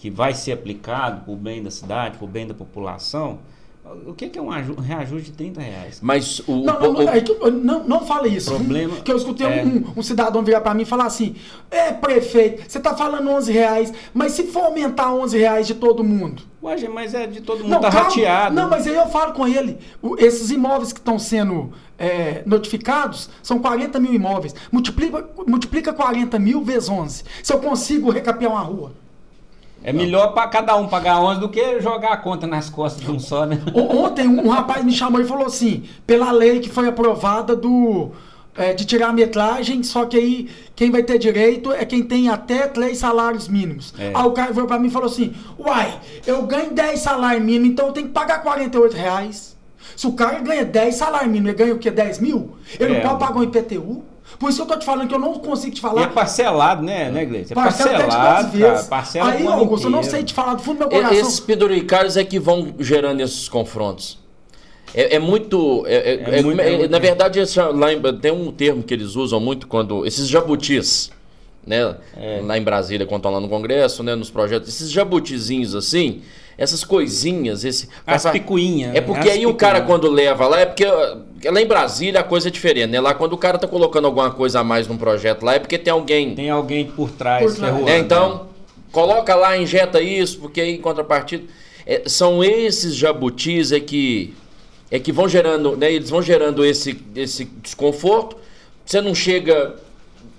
que 0.04 0.10
vai 0.10 0.34
ser 0.34 0.52
aplicado 0.52 1.22
para 1.22 1.34
o 1.34 1.38
bem 1.38 1.64
da 1.64 1.72
cidade, 1.72 2.18
para 2.18 2.26
o 2.26 2.28
bem 2.28 2.46
da 2.46 2.54
população, 2.54 3.40
o 4.06 4.14
que, 4.14 4.38
é 4.38 4.42
um 4.42 4.52
aju- 4.52 4.76
reajuste 4.76 5.32
de 5.32 5.38
30 5.38 5.62
reais? 5.62 6.00
Mas 6.02 6.40
o, 6.46 6.58
Não, 6.58 6.76
o- 6.76 6.80
não, 6.82 6.94
não, 6.94 7.06
o- 7.06 7.48
é 7.48 7.52
não, 7.52 7.84
não 7.86 8.06
fala 8.06 8.28
isso. 8.28 8.54
Problema- 8.54 8.98
Que 8.98 9.10
eu 9.10 9.16
escutei 9.16 9.48
é. 9.48 9.64
um, 9.64 9.94
um 9.96 10.04
cidadão 10.04 10.44
virar 10.44 10.60
pra 10.60 10.74
mim 10.74 10.82
e 10.82 10.86
falar 10.86 11.06
assim: 11.06 11.36
É, 11.72 11.94
prefeito, 11.94 12.70
você 12.70 12.82
tá 12.82 12.94
falando 12.98 13.30
11 13.30 13.50
reais, 13.54 13.94
mas 14.14 14.34
se 14.34 14.44
for 14.44 14.66
aumentar 14.66 15.14
11 15.14 15.38
reais 15.38 15.68
de 15.68 15.74
todo 15.76 16.04
mundo. 16.04 16.42
Ué, 16.62 16.76
mas 16.90 17.14
é 17.14 17.26
de 17.26 17.40
todo 17.40 17.64
mundo, 17.64 17.80
tá 17.80 17.90
calma. 17.90 18.08
rateado. 18.10 18.54
Não, 18.56 18.70
mas 18.70 18.86
aí 18.86 18.96
eu 18.96 19.08
falo 19.08 19.32
com 19.32 19.48
ele. 19.48 19.78
o- 20.02 20.18
esses 20.20 20.52
imóveis 20.52 20.92
que 20.92 21.00
estão 21.00 21.18
sendo 21.18 21.72
é, 21.98 22.44
notificados 22.46 23.30
são 23.42 23.58
40 23.60 24.02
mil 24.02 24.14
imóveis. 24.14 24.54
Multiplica, 24.70 25.26
multiplica 25.48 25.94
40 25.94 26.38
mil 26.38 26.62
vezes 26.62 26.90
11. 26.90 27.24
Se 27.42 27.54
eu 27.54 27.60
consigo 27.60 28.12
recapear 28.12 28.52
uma 28.52 28.60
rua. 28.60 28.92
É 29.84 29.92
melhor 29.92 30.34
para 30.34 30.48
cada 30.48 30.76
um 30.78 30.88
pagar 30.88 31.20
11 31.22 31.40
do 31.42 31.50
que 31.50 31.82
jogar 31.82 32.14
a 32.14 32.18
conta 32.18 32.48
nas 32.48 32.70
costas 32.70 33.04
de 33.04 33.12
um 33.12 33.20
só, 33.20 33.46
né? 33.46 33.60
Ontem 33.74 34.28
um, 34.28 34.48
rapaz 34.50 34.84
me 34.84 34.92
chamou 34.94 35.20
e 35.20 35.26
falou 35.26 35.46
assim: 35.46 35.84
pela 36.08 36.32
lei 36.32 36.60
que 36.60 36.70
foi 36.70 36.88
aprovada 36.88 37.56
do. 37.56 38.12
é, 38.56 38.72
de 38.74 38.86
tirar 38.86 39.10
a 39.10 39.14
metragem, 39.14 39.84
só 39.84 40.06
que 40.06 40.16
aí 40.16 40.50
quem 40.76 40.90
vai 40.92 41.04
ter 41.04 41.18
direito 41.18 41.72
é 41.74 41.84
quem 41.86 42.02
tem 42.04 42.30
até 42.30 42.68
três 42.68 42.98
salários 43.00 43.48
mínimos. 43.48 43.94
É. 44.00 44.12
Aí 44.14 44.26
o 44.26 44.32
cara 44.32 44.54
veio 44.54 44.68
pra 44.68 44.80
mim 44.80 44.88
e 44.88 44.92
falou 44.92 45.08
assim: 45.10 45.34
Uai, 45.60 46.00
eu 46.26 46.44
ganho 46.44 46.72
10 46.72 47.00
salários 47.00 47.44
mínimos, 47.44 47.70
então 47.70 47.88
eu 47.88 47.92
tenho 47.94 48.08
que 48.08 48.14
pagar 48.14 48.42
48 48.42 48.96
reais. 48.96 49.54
Se 49.98 50.08
o 50.08 50.14
cara 50.14 50.40
ganha 50.40 50.64
10 50.64 50.96
salários 50.96 51.30
mínimos, 51.32 51.50
ele 51.50 51.58
ganha 51.58 51.76
o 51.76 51.78
quê? 51.78 51.92
10 51.92 52.20
mil? 52.20 52.56
Ele 52.80 52.94
É. 52.96 53.04
não 53.04 53.10
pode 53.10 53.20
pagar 53.20 53.40
um 53.40 53.44
IPTU? 53.44 54.04
Por 54.40 54.50
isso 54.50 54.58
que 54.58 54.64
eu 54.72 54.74
tô 54.76 54.80
te 54.80 54.86
falando 54.86 55.08
que 55.08 55.14
eu 55.16 55.20
não 55.20 55.34
consigo 55.36 55.74
te 55.74 55.78
E 55.78 55.80
é 55.80 55.82
falar. 55.82 56.08
parcelado, 56.14 56.82
né, 56.84 57.10
né, 57.12 57.26
Gleice? 57.26 57.54
É 57.54 57.56
parcelado, 57.56 58.52
10 58.52 58.64
cara. 58.64 58.84
Parcela 58.84 59.32
Aí, 59.32 59.48
Augusto, 59.48 59.88
eu 59.88 59.92
não 59.92 60.04
sei 60.04 60.24
te 60.24 60.34
falar 60.34 60.56
do 60.56 60.62
fundo 60.62 60.80
do 60.80 60.90
meu 60.90 60.98
e- 61.00 61.02
coração. 61.04 61.18
esses 61.28 61.40
penduricários 61.40 62.18
é 62.18 62.24
que 62.24 62.40
vão 62.40 62.74
gerando 62.80 63.22
esses 63.22 63.48
confrontos. 63.48 64.20
É, 64.94 65.16
é 65.16 65.20
muito. 65.20 65.84
é- 65.88 65.94
é- 65.96 66.14
É 66.36 66.40
é- 66.40 66.42
muito- 66.44 66.60
é- 66.62 66.84
é 66.84 66.88
na 66.88 67.00
verdade, 67.00 67.40
esse- 67.40 67.60
lá 67.60 67.92
em- 67.92 68.02
tem 68.20 68.32
um 68.32 68.52
termo 68.52 68.84
que 68.84 68.94
eles 68.94 69.16
usam 69.16 69.40
muito 69.40 69.68
quando. 69.68 70.06
Esses 70.06 70.28
jabutis, 70.28 71.10
né? 71.66 71.96
É. 72.16 72.42
Lá 72.46 72.58
em 72.58 72.62
Brasília, 72.64 73.06
quando 73.06 73.20
estão 73.22 73.32
lá 73.32 73.40
no 73.40 73.50
Congresso, 73.50 74.04
né? 74.04 74.14
Nos 74.16 74.30
projetos. 74.30 74.70
Esses 74.70 74.92
jabutizinhos 74.92 75.74
assim, 75.74 76.22
essas 76.58 76.84
coisinhas, 76.84 77.64
esse. 77.64 77.90
As 78.06 78.26
picuinhas. 78.26 78.96
É 78.96 79.02
porque 79.02 79.30
as 79.30 79.36
aí 79.36 79.46
o 79.46 79.54
cara, 79.56 79.82
quando 79.82 80.10
leva 80.10 80.48
lá, 80.48 80.60
é 80.60 80.66
porque 80.66 80.86
uh, 80.86 81.52
lá 81.52 81.62
em 81.62 81.66
Brasília 81.66 82.20
a 82.20 82.24
coisa 82.24 82.48
é 82.48 82.52
diferente, 82.52 82.92
né? 82.92 83.00
Lá 83.00 83.14
quando 83.14 83.34
o 83.34 83.38
cara 83.38 83.58
tá 83.58 83.68
colocando 83.68 84.06
alguma 84.06 84.32
coisa 84.32 84.60
a 84.60 84.64
mais 84.64 84.88
num 84.88 84.98
projeto 84.98 85.44
lá, 85.44 85.56
é 85.56 85.60
porque 85.60 85.78
tem 85.78 85.92
alguém. 85.92 86.36
Tem 86.36 86.50
alguém 86.50 86.86
por 86.86 87.10
trás, 87.12 87.44
Por 87.44 87.56
trás. 87.56 87.76
né? 87.84 87.98
Então, 87.98 88.48
coloca 88.92 89.36
lá, 89.36 89.58
injeta 89.58 90.02
isso, 90.02 90.40
porque 90.40 90.62
aí 90.62 90.76
em 90.76 90.82
contrapartida. 90.82 91.44
é, 91.86 92.04
são 92.06 92.44
esses 92.44 92.96
jabutis 92.96 93.72
é 93.72 93.80
que, 93.80 94.34
é 94.92 95.00
que 95.00 95.12
vão 95.12 95.28
gerando, 95.28 95.76
né? 95.76 95.92
Eles 95.92 96.10
vão 96.10 96.22
gerando 96.22 96.64
esse, 96.64 97.00
esse 97.16 97.46
desconforto. 97.46 98.38
Você 98.86 99.02
não 99.02 99.16
chega 99.16 99.76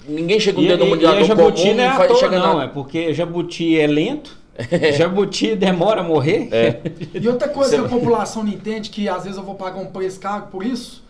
ninguém 0.06 0.38
chega 0.38 0.60
um 0.60 0.62
E, 0.62 0.68
dedo 0.68 0.84
e, 0.84 0.86
e 0.86 0.90
mundial 0.90 1.14
comum 1.14 1.26
jabuti 1.26 1.72
não 1.72 1.84
é 1.84 2.04
e 2.04 2.08
toa, 2.08 2.30
não, 2.30 2.56
na... 2.58 2.64
é 2.64 2.66
porque 2.68 3.12
jabuti 3.14 3.78
é 3.78 3.86
lento, 3.86 4.36
jabuti 4.96 5.54
demora 5.56 6.00
a 6.00 6.04
morrer. 6.04 6.48
É. 6.52 6.80
E 7.14 7.28
outra 7.28 7.48
coisa 7.48 7.70
Você- 7.70 7.78
que 7.78 7.84
a 7.86 7.88
população 7.88 8.42
não 8.44 8.52
entende, 8.52 8.90
que 8.90 9.08
às 9.08 9.24
vezes 9.24 9.36
eu 9.38 9.44
vou 9.44 9.54
pagar 9.54 9.80
um 9.80 9.86
preço 9.86 10.20
caro 10.20 10.46
por 10.50 10.64
isso, 10.64 11.02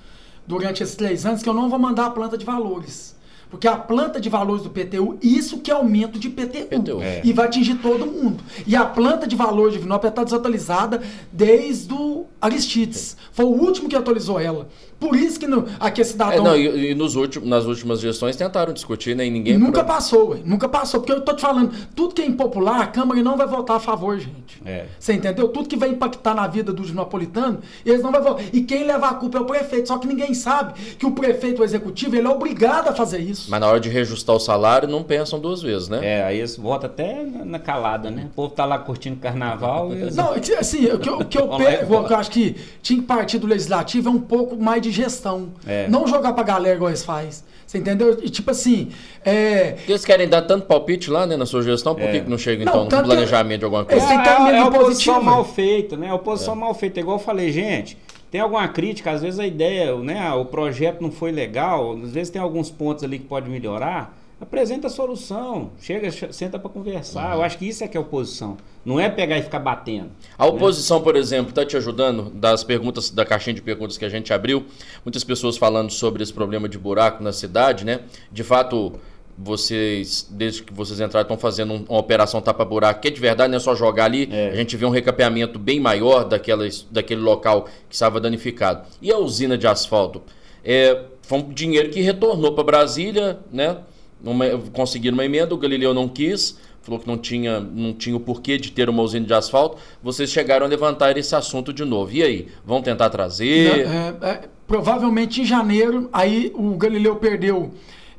durante 0.47 0.83
esses 0.83 0.95
três 0.95 1.25
anos, 1.27 1.43
que 1.43 1.49
eu 1.49 1.55
não 1.55 1.69
vou 1.69 1.79
mandar 1.79 2.07
a 2.07 2.11
planta 2.11 2.37
de 2.39 2.45
valores. 2.45 3.14
Porque 3.55 3.69
a 3.69 3.77
planta 3.77 4.21
de 4.21 4.29
valores 4.29 4.65
do 4.65 4.71
PTU, 4.71 5.17
isso 5.23 5.59
que 5.59 5.71
é 5.71 5.75
aumento 5.75 6.19
de 6.19 6.29
PTU. 6.29 6.67
PTU. 6.67 7.01
É. 7.01 7.21
E 7.23 7.33
vai 7.33 7.47
atingir 7.47 7.77
todo 7.77 8.05
mundo. 8.05 8.43
E 8.67 8.75
a 8.75 8.85
planta 8.85 9.29
de 9.29 9.37
valores 9.37 9.75
de 9.75 9.79
Vinópolis 9.79 10.11
está 10.11 10.25
desatualizada 10.25 11.01
desde 11.31 11.95
o 11.95 12.27
Aristides. 12.41 13.17
Foi 13.31 13.45
o 13.45 13.51
último 13.51 13.89
que 13.89 13.95
atualizou 13.95 14.41
ela. 14.41 14.69
Por 14.99 15.17
isso 15.17 15.39
que 15.39 15.47
no, 15.47 15.67
aqui 15.79 16.01
a 16.01 16.03
É, 16.03 16.05
cidadão... 16.05 16.45
não, 16.45 16.57
e, 16.57 16.91
e 16.91 16.95
nos 16.95 17.15
últimos, 17.15 17.49
nas 17.49 17.65
últimas 17.65 18.01
gestões 18.01 18.37
tentaram 18.37 18.73
discutir, 18.73 19.15
né? 19.15 19.27
E 19.27 19.31
ninguém. 19.31 19.57
Nunca 19.57 19.85
passou, 19.85 20.31
ué. 20.31 20.39
nunca 20.45 20.69
passou. 20.69 21.01
Porque 21.01 21.13
eu 21.13 21.21
tô 21.21 21.35
te 21.35 21.43
falando, 21.43 21.73
tudo 21.95 22.15
que 22.15 22.23
é 22.23 22.27
impopular, 22.27 22.81
a 22.81 22.87
Câmara 22.87 23.23
não 23.23 23.37
vai 23.37 23.47
votar 23.47 23.77
a 23.77 23.81
favor, 23.81 24.19
gente. 24.19 24.61
É. 24.65 24.87
Você 24.99 25.13
entendeu? 25.13 25.49
Tudo 25.49 25.69
que 25.69 25.77
vai 25.77 25.91
impactar 25.91 26.35
na 26.35 26.47
vida 26.47 26.73
do 26.73 26.85
napolitano, 26.95 27.61
eles 27.85 28.03
não 28.03 28.11
vão 28.11 28.23
votar. 28.23 28.45
E 28.53 28.63
quem 28.63 28.85
leva 28.85 29.09
a 29.09 29.15
culpa 29.15 29.39
é 29.39 29.41
o 29.41 29.45
prefeito. 29.45 29.89
Só 29.89 29.99
que 29.99 30.07
ninguém 30.07 30.33
sabe 30.35 30.73
que 30.99 31.07
o 31.07 31.13
prefeito 31.13 31.61
o 31.61 31.65
executivo, 31.65 32.17
ele 32.17 32.27
é 32.27 32.31
obrigado 32.31 32.89
a 32.89 32.95
fazer 32.95 33.19
isso. 33.19 33.44
Mas 33.49 33.61
na 33.61 33.67
hora 33.67 33.81
de 33.81 33.89
reajustar 33.89 34.35
o 34.35 34.41
salário, 34.41 34.89
não 34.89 35.03
pensam 35.03 35.39
duas 35.39 35.61
vezes, 35.63 35.89
né? 35.89 36.01
É, 36.03 36.25
aí 36.25 36.39
eles 36.39 36.57
votam 36.57 36.89
até 36.89 37.23
na 37.45 37.59
calada, 37.59 38.11
né? 38.11 38.27
O 38.33 38.35
povo 38.35 38.51
tá 38.55 38.65
lá 38.65 38.79
curtindo 38.79 39.17
carnaval 39.17 39.93
eles... 39.93 40.17
Não, 40.17 40.33
assim, 40.59 40.87
o 40.87 40.99
que 40.99 41.09
eu, 41.09 41.19
o 41.19 41.25
que 41.25 41.39
eu 41.39 41.49
pego, 41.57 41.87
fora. 41.87 42.01
o 42.01 42.07
que 42.07 42.13
eu 42.13 42.17
acho 42.17 42.31
que 42.31 42.57
tinha 42.83 43.01
que 43.01 43.07
partir 43.07 43.39
do 43.39 43.47
legislativo 43.47 44.09
é 44.09 44.13
um 44.13 44.21
pouco 44.21 44.57
mais 44.57 44.81
de 44.83 44.91
gestão. 44.91 45.49
É. 45.67 45.87
Não 45.89 46.07
jogar 46.07 46.33
pra 46.33 46.43
galera 46.43 46.75
igual 46.77 46.91
eles 46.91 47.05
fazem. 47.05 47.45
Você 47.67 47.79
entendeu? 47.79 48.19
E 48.23 48.29
tipo 48.29 48.51
assim, 48.51 48.91
é. 49.25 49.73
Porque 49.73 49.91
Eles 49.93 50.05
querem 50.05 50.29
dar 50.29 50.43
tanto 50.43 50.67
palpite 50.67 51.11
lá, 51.11 51.27
né, 51.27 51.37
na 51.37 51.47
sua 51.47 51.63
gestão, 51.63 51.95
por 51.95 52.05
É. 52.05 52.21
que 52.21 52.31
não 52.31 52.39
chega, 52.39 52.65
Não, 52.65 52.73
então, 52.73 52.87
tanto 52.89 53.03
no 53.09 53.09
planejamento 53.15 53.59
de 53.61 53.65
alguma 53.65 53.83
É, 53.83 53.85
coisa? 53.87 54.07
É, 54.07 54.15
emenda 54.15 54.51
é 54.51 54.59
a 54.59 54.67
oposição 54.67 55.23
mal 55.23 55.45
feita, 55.45 55.97
né? 55.97 56.09
A 56.11 56.15
oposição 56.15 56.55
mal 56.55 56.75
feita. 56.75 57.01
Igual 57.01 57.17
eu 57.19 57.23
falei, 57.25 57.51
gente, 57.51 57.97
tem 58.35 58.41
alguma 58.41 58.67
crítica, 58.67 59.13
às 59.13 59.23
vezes 59.23 59.39
a 59.39 59.47
ideia, 59.47 59.97
né? 59.99 60.33
O 60.33 60.45
projeto 60.45 61.01
não 61.01 61.13
foi 61.13 61.31
legal, 61.31 61.93
às 62.03 62.11
vezes 62.11 62.31
tem 62.31 62.43
alguns 62.43 62.69
pontos 62.69 63.05
ali 63.05 63.21
que 63.21 63.27
pode 63.27 63.49
melhorar. 63.49 64.19
Apresenta 64.41 64.89
a 64.89 64.91
solução, 64.91 65.71
chega, 65.81 66.11
ch- 66.11 66.33
senta 66.33 66.59
para 66.59 66.69
conversar. 66.69 67.37
Eu 67.37 67.45
acho 67.45 67.57
que 67.57 67.69
isso 67.69 67.85
é 67.85 67.87
que 67.87 67.97
é 67.97 68.01
oposição. 68.01 68.57
Não 68.85 68.99
é 68.99 69.09
pegar 69.09 69.39
e 69.39 69.43
ficar 69.43 69.61
batendo. 69.61 70.11
A 70.37 70.47
oposição, 70.47 71.01
por 71.01 71.15
exemplo, 71.15 71.51
está 71.51 71.65
te 71.65 71.77
ajudando 71.77 72.29
das 72.31 72.65
perguntas, 72.65 73.09
da 73.09 73.25
caixinha 73.25 73.55
de 73.55 73.63
perguntas 73.63 73.97
que 73.97 74.05
a 74.05 74.09
gente 74.09 74.33
abriu. 74.33 74.65
Muitas 75.05 75.23
pessoas 75.23 75.57
falando 75.57 75.93
sobre 75.93 76.21
esse 76.21 76.33
problema 76.33 76.69
de 76.69 76.77
buraco 76.77 77.23
na 77.23 77.33
cidade, 77.33 77.85
né? 77.85 78.01
De 78.33 78.43
fato, 78.43 78.95
vocês, 79.37 80.27
desde 80.31 80.63
que 80.63 80.73
vocês 80.73 81.01
entraram, 81.01 81.23
estão 81.23 81.37
fazendo 81.39 81.73
um- 81.75 81.85
uma 81.89 81.99
operação 81.99 82.41
tapa-buraco, 82.41 83.01
que 83.01 83.09
é 83.09 83.11
de 83.11 83.21
verdade, 83.21 83.51
não 83.51 83.57
é 83.57 83.61
só 83.61 83.75
jogar 83.75 84.05
ali. 84.07 84.29
É. 84.31 84.51
A 84.51 84.57
gente 84.57 84.77
vê 84.77 84.85
um 84.87 84.91
recapeamento 84.91 85.59
bem 85.59 85.81
maior 85.81 86.25
daquelas, 86.25 86.87
daquele 86.91 87.21
local 87.21 87.65
que 87.89 87.95
estava 87.95 88.21
danificado. 88.21 88.87
E 89.03 89.11
a 89.13 89.19
usina 89.19 89.59
de 89.59 89.67
asfalto? 89.67 90.23
É, 90.65 91.03
foi 91.23 91.39
um 91.39 91.49
dinheiro 91.51 91.91
que 91.91 92.01
retornou 92.01 92.53
para 92.53 92.65
Brasília, 92.65 93.39
né? 93.53 93.77
Uma, 94.23 94.47
conseguiram 94.73 95.15
uma 95.15 95.25
emenda, 95.25 95.55
o 95.55 95.59
Galileu 95.59 95.93
não 95.93 96.09
quis, 96.09 96.59
falou 96.81 96.99
que 96.99 97.07
não 97.07 97.19
tinha, 97.19 97.61
não 97.61 97.93
tinha 97.93 98.17
o 98.17 98.21
porquê 98.21 98.57
de 98.57 98.71
ter 98.73 98.89
uma 98.89 99.03
usina 99.03 99.27
de 99.27 99.35
asfalto. 99.35 99.77
Vocês 100.03 100.31
chegaram 100.31 100.65
a 100.65 100.69
levantar 100.69 101.17
esse 101.19 101.35
assunto 101.35 101.73
de 101.73 101.85
novo. 101.85 102.13
E 102.13 102.23
aí? 102.23 102.49
Vão 102.65 102.81
tentar 102.81 103.11
trazer? 103.11 103.87
É, 103.87 104.15
é, 104.27 104.41
provavelmente 104.67 105.43
em 105.43 105.45
janeiro, 105.45 106.09
aí 106.13 106.51
o 106.55 106.75
Galileu 106.77 107.17
perdeu 107.17 107.73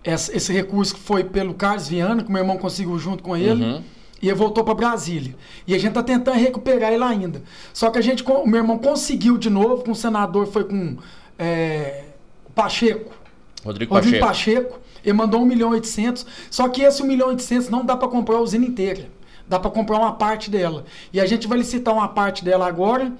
essa- 0.05 0.35
esse 0.35 0.53
recurso 0.53 0.93
que 0.95 0.99
foi 1.01 1.23
pelo 1.23 1.53
Carlos 1.53 1.87
Viana, 1.89 2.23
que 2.23 2.29
o 2.29 2.31
meu 2.31 2.41
irmão 2.41 2.57
conseguiu 2.57 2.97
junto 2.99 3.23
com 3.23 3.35
ele. 3.35 3.63
Uhum. 3.63 3.83
E 4.21 4.27
ele 4.29 4.35
voltou 4.35 4.63
para 4.63 4.73
Brasília. 4.73 5.35
E 5.67 5.75
a 5.75 5.77
gente 5.77 5.93
tá 5.93 6.01
tentando 6.01 6.37
recuperar 6.37 6.93
ele 6.93 7.03
ainda. 7.03 7.43
Só 7.73 7.89
que 7.89 7.97
a 7.97 8.01
gente, 8.01 8.23
o 8.23 8.47
meu 8.47 8.61
irmão 8.61 8.77
conseguiu 8.77 9.37
de 9.37 9.49
novo, 9.49 9.83
com 9.83 9.91
o 9.91 9.95
senador, 9.95 10.47
foi 10.47 10.63
com 10.63 10.95
é, 11.37 12.05
o 12.47 12.51
Pacheco. 12.51 13.11
Rodrigo 13.63 13.93
Rodrigo 13.93 14.19
Pacheco. 14.19 14.69
Pacheco, 14.69 14.79
ele 15.03 15.13
mandou 15.13 15.41
1 15.41 15.45
milhão 15.45 15.71
e 15.71 15.75
800, 15.75 16.25
só 16.49 16.69
que 16.69 16.81
esse 16.81 17.03
1 17.03 17.05
milhão 17.07 17.27
e 17.27 17.31
800 17.31 17.67
não 17.69 17.83
dá 17.83 17.97
para 17.97 18.07
comprar 18.07 18.37
a 18.37 18.41
usina 18.41 18.65
inteira. 18.65 19.09
Dá 19.47 19.59
para 19.59 19.69
comprar 19.69 19.97
uma 19.97 20.13
parte 20.13 20.49
dela. 20.49 20.85
E 21.11 21.19
a 21.19 21.25
gente 21.25 21.47
vai 21.47 21.57
licitar 21.57 21.93
uma 21.93 22.07
parte 22.07 22.43
dela 22.43 22.65
agora, 22.67 23.11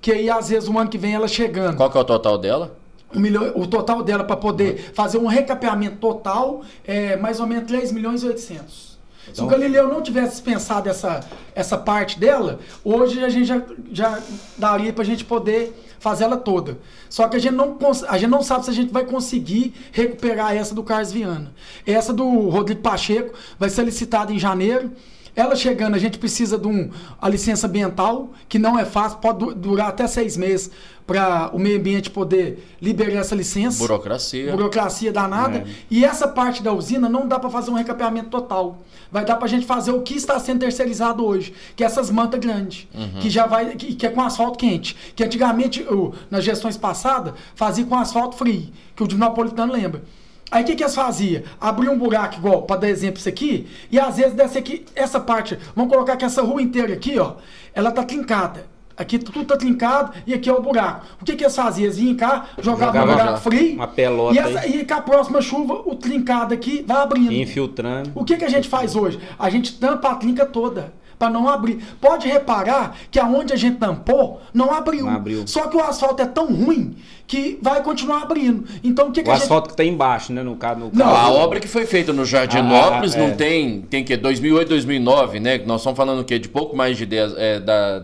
que 0.00 0.12
aí 0.12 0.30
às 0.30 0.48
vezes 0.50 0.68
o 0.68 0.78
ano 0.78 0.88
que 0.88 0.96
vem 0.96 1.14
ela 1.14 1.26
chegando. 1.28 1.76
Qual 1.76 1.90
que 1.90 1.98
é 1.98 2.00
o 2.00 2.04
total 2.04 2.38
dela? 2.38 2.76
Um 3.14 3.20
milhão, 3.20 3.52
o 3.54 3.66
total 3.66 4.02
dela 4.02 4.24
para 4.24 4.36
poder 4.36 4.92
fazer 4.94 5.18
um 5.18 5.26
recapeamento 5.26 5.96
total 5.96 6.62
é 6.84 7.16
mais 7.16 7.40
ou 7.40 7.46
menos 7.46 7.66
3 7.66 7.92
milhões 7.92 8.22
e 8.22 8.26
800. 8.26 8.94
Se 9.24 9.30
Então- 9.32 9.46
o 9.46 9.48
Galileu 9.48 9.88
não 9.88 10.02
tivesse 10.02 10.32
dispensado 10.32 10.88
essa, 10.88 11.20
essa 11.54 11.78
parte 11.78 12.18
dela, 12.20 12.58
hoje 12.84 13.24
a 13.24 13.28
gente 13.30 13.46
já, 13.46 13.62
já 13.90 14.18
daria 14.58 14.92
para 14.92 15.02
a 15.02 15.06
gente 15.06 15.24
poder 15.24 15.72
fazer 15.98 16.24
ela 16.24 16.36
toda. 16.36 16.76
Só 17.08 17.26
que 17.26 17.36
a 17.36 17.38
gente, 17.38 17.54
não, 17.54 17.78
a 18.08 18.18
gente 18.18 18.28
não 18.30 18.42
sabe 18.42 18.64
se 18.66 18.70
a 18.70 18.74
gente 18.74 18.92
vai 18.92 19.04
conseguir 19.06 19.72
recuperar 19.92 20.54
essa 20.54 20.74
do 20.74 20.82
Carlos 20.82 21.10
Viana. 21.10 21.54
Essa 21.86 22.12
do 22.12 22.28
Rodrigo 22.50 22.82
Pacheco 22.82 23.32
vai 23.58 23.70
ser 23.70 23.84
licitada 23.84 24.30
em 24.30 24.38
janeiro. 24.38 24.90
Ela 25.36 25.56
chegando, 25.56 25.94
a 25.94 25.98
gente 25.98 26.16
precisa 26.18 26.56
de 26.58 26.68
um, 26.68 26.90
a 27.20 27.28
licença 27.28 27.66
ambiental, 27.66 28.28
que 28.48 28.56
não 28.58 28.78
é 28.78 28.84
fácil, 28.84 29.18
pode 29.18 29.38
du- 29.38 29.54
durar 29.54 29.88
até 29.88 30.06
seis 30.06 30.36
meses 30.36 30.70
para 31.06 31.50
o 31.52 31.58
meio 31.58 31.78
ambiente 31.78 32.08
poder 32.10 32.66
liberar 32.80 33.20
essa 33.20 33.34
licença 33.34 33.78
Burocracia. 33.78 34.50
burocracia 34.50 35.12
danada. 35.12 35.58
É. 35.58 35.64
E 35.90 36.04
essa 36.04 36.26
parte 36.26 36.62
da 36.62 36.72
usina 36.72 37.08
não 37.08 37.28
dá 37.28 37.38
para 37.38 37.50
fazer 37.50 37.70
um 37.70 37.74
recapeamento 37.74 38.30
total. 38.30 38.78
Vai 39.12 39.24
dar 39.24 39.36
para 39.36 39.44
a 39.44 39.48
gente 39.48 39.66
fazer 39.66 39.92
o 39.92 40.00
que 40.00 40.14
está 40.14 40.38
sendo 40.40 40.60
terceirizado 40.60 41.24
hoje, 41.24 41.52
que 41.76 41.84
é 41.84 41.86
essas 41.86 42.10
mantas 42.10 42.40
grandes, 42.40 42.88
que 43.20 43.28
já 43.30 43.46
vai, 43.46 43.76
que, 43.76 43.94
que 43.94 44.06
é 44.06 44.08
com 44.10 44.22
asfalto 44.22 44.58
quente. 44.58 44.96
Que 45.14 45.22
antigamente, 45.22 45.82
o- 45.82 46.12
nas 46.30 46.42
gestões 46.42 46.76
passadas, 46.76 47.34
fazia 47.54 47.84
com 47.84 47.94
asfalto 47.96 48.36
frio, 48.36 48.68
que 48.96 49.02
o 49.02 49.18
Napolitano 49.18 49.72
lembra. 49.72 50.02
Aí 50.50 50.62
o 50.62 50.66
que, 50.66 50.74
que 50.74 50.82
eles 50.82 50.94
faziam? 50.94 51.42
Abria 51.60 51.90
um 51.90 51.98
buraco 51.98 52.36
igual, 52.36 52.62
para 52.62 52.80
dar 52.80 52.88
exemplo 52.88 53.18
isso 53.18 53.28
aqui, 53.28 53.66
e 53.90 53.98
às 54.00 54.16
vezes 54.16 54.32
dessa 54.34 54.58
aqui, 54.58 54.84
essa 54.94 55.20
parte, 55.20 55.58
vamos 55.76 55.92
colocar 55.92 56.16
que 56.16 56.24
essa 56.24 56.42
rua 56.42 56.62
inteira 56.62 56.92
aqui, 56.94 57.18
ó, 57.18 57.34
ela 57.74 57.90
tá 57.92 58.02
trincada. 58.04 58.66
Aqui 58.96 59.18
tudo 59.18 59.44
tá 59.44 59.56
trincado 59.56 60.12
e 60.26 60.32
aqui 60.34 60.48
é 60.48 60.52
o 60.52 60.62
buraco. 60.62 61.04
O 61.20 61.24
que, 61.24 61.34
que 61.34 61.42
eles 61.44 61.56
faziam? 61.56 61.84
Eles 61.86 61.96
vinham 61.98 62.14
cá, 62.16 62.46
jogavam 62.60 62.86
Jogava 63.02 63.10
um 63.12 63.14
buraco 63.16 63.40
frio. 63.40 63.74
uma 63.74 63.88
pelota 63.88 64.34
e, 64.34 64.38
essa- 64.38 64.66
e 64.68 64.84
com 64.84 64.94
a 64.94 65.00
próxima 65.02 65.40
chuva, 65.42 65.82
o 65.84 65.94
trincado 65.94 66.54
aqui 66.54 66.84
vai 66.86 66.98
abrindo. 66.98 67.32
Infiltrando. 67.32 68.12
O 68.14 68.24
que, 68.24 68.36
que 68.36 68.44
a 68.44 68.48
gente 68.48 68.68
faz 68.68 68.94
hoje? 68.94 69.18
A 69.38 69.50
gente 69.50 69.74
tampa 69.78 70.10
a 70.10 70.14
trinca 70.14 70.46
toda. 70.46 70.92
Para 71.16 71.30
não 71.30 71.48
abrir. 71.48 71.78
Pode 72.00 72.26
reparar 72.28 72.96
que 73.08 73.20
aonde 73.20 73.52
a 73.52 73.56
gente 73.56 73.76
tampou, 73.78 74.42
não 74.52 74.74
abriu. 74.74 75.06
Não 75.06 75.12
abriu. 75.14 75.44
Só 75.46 75.68
que 75.68 75.76
o 75.76 75.80
asfalto 75.80 76.20
é 76.20 76.26
tão 76.26 76.46
ruim 76.52 76.96
que 77.24 77.56
vai 77.62 77.82
continuar 77.84 78.22
abrindo. 78.22 78.64
Então 78.82 79.08
o 79.08 79.12
que, 79.12 79.22
que 79.22 79.28
O 79.28 79.32
a 79.32 79.36
gente. 79.36 79.44
asfalto 79.44 79.70
que 79.70 79.76
tá 79.76 79.84
embaixo, 79.84 80.32
né? 80.32 80.42
No 80.42 80.56
caso, 80.56 80.80
no 80.80 80.90
Não, 80.92 81.06
A 81.06 81.30
obra 81.30 81.60
que 81.60 81.68
foi 81.68 81.86
feita 81.86 82.12
no 82.12 82.24
Jardinópolis 82.24 83.14
Ah, 83.14 83.18
ah, 83.18 83.22
não 83.22 83.28
é. 83.28 83.34
tem, 83.36 83.82
tem 83.82 84.04
que 84.04 84.16
2008, 84.16 84.68
2009, 84.68 85.38
né? 85.38 85.58
Nós 85.64 85.80
estamos 85.82 85.96
falando 85.96 86.18
o 86.20 86.24
quê? 86.24 86.36
De 86.38 86.48
pouco 86.48 86.76
mais 86.76 86.96
de 86.98 87.06
10, 87.06 87.34
é, 87.38 87.60
da, 87.60 88.02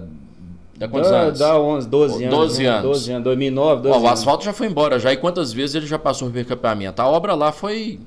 da 0.80 0.88
quantos 0.88 1.10
Dá, 1.10 1.18
anos? 1.20 1.38
dá 1.38 1.58
11, 1.60 1.88
12 1.88 2.24
anos. 2.24 2.36
12 2.38 2.62
né? 2.62 2.68
anos. 2.70 2.82
12 2.82 3.12
anos, 3.12 3.24
2009, 3.24 3.82
12 3.82 3.88
Ó, 3.94 4.00
o 4.00 4.06
anos. 4.06 4.18
asfalto 4.18 4.44
já 4.44 4.52
foi 4.52 4.66
embora 4.66 4.98
já 4.98 5.12
e 5.12 5.16
quantas 5.18 5.52
vezes 5.52 5.74
ele 5.76 5.86
já 5.86 5.98
passou 5.98 6.28
por 6.30 6.36
recapeamento? 6.36 7.00
A 7.02 7.06
obra 7.06 7.34
lá 7.34 7.52
foi 7.52 8.00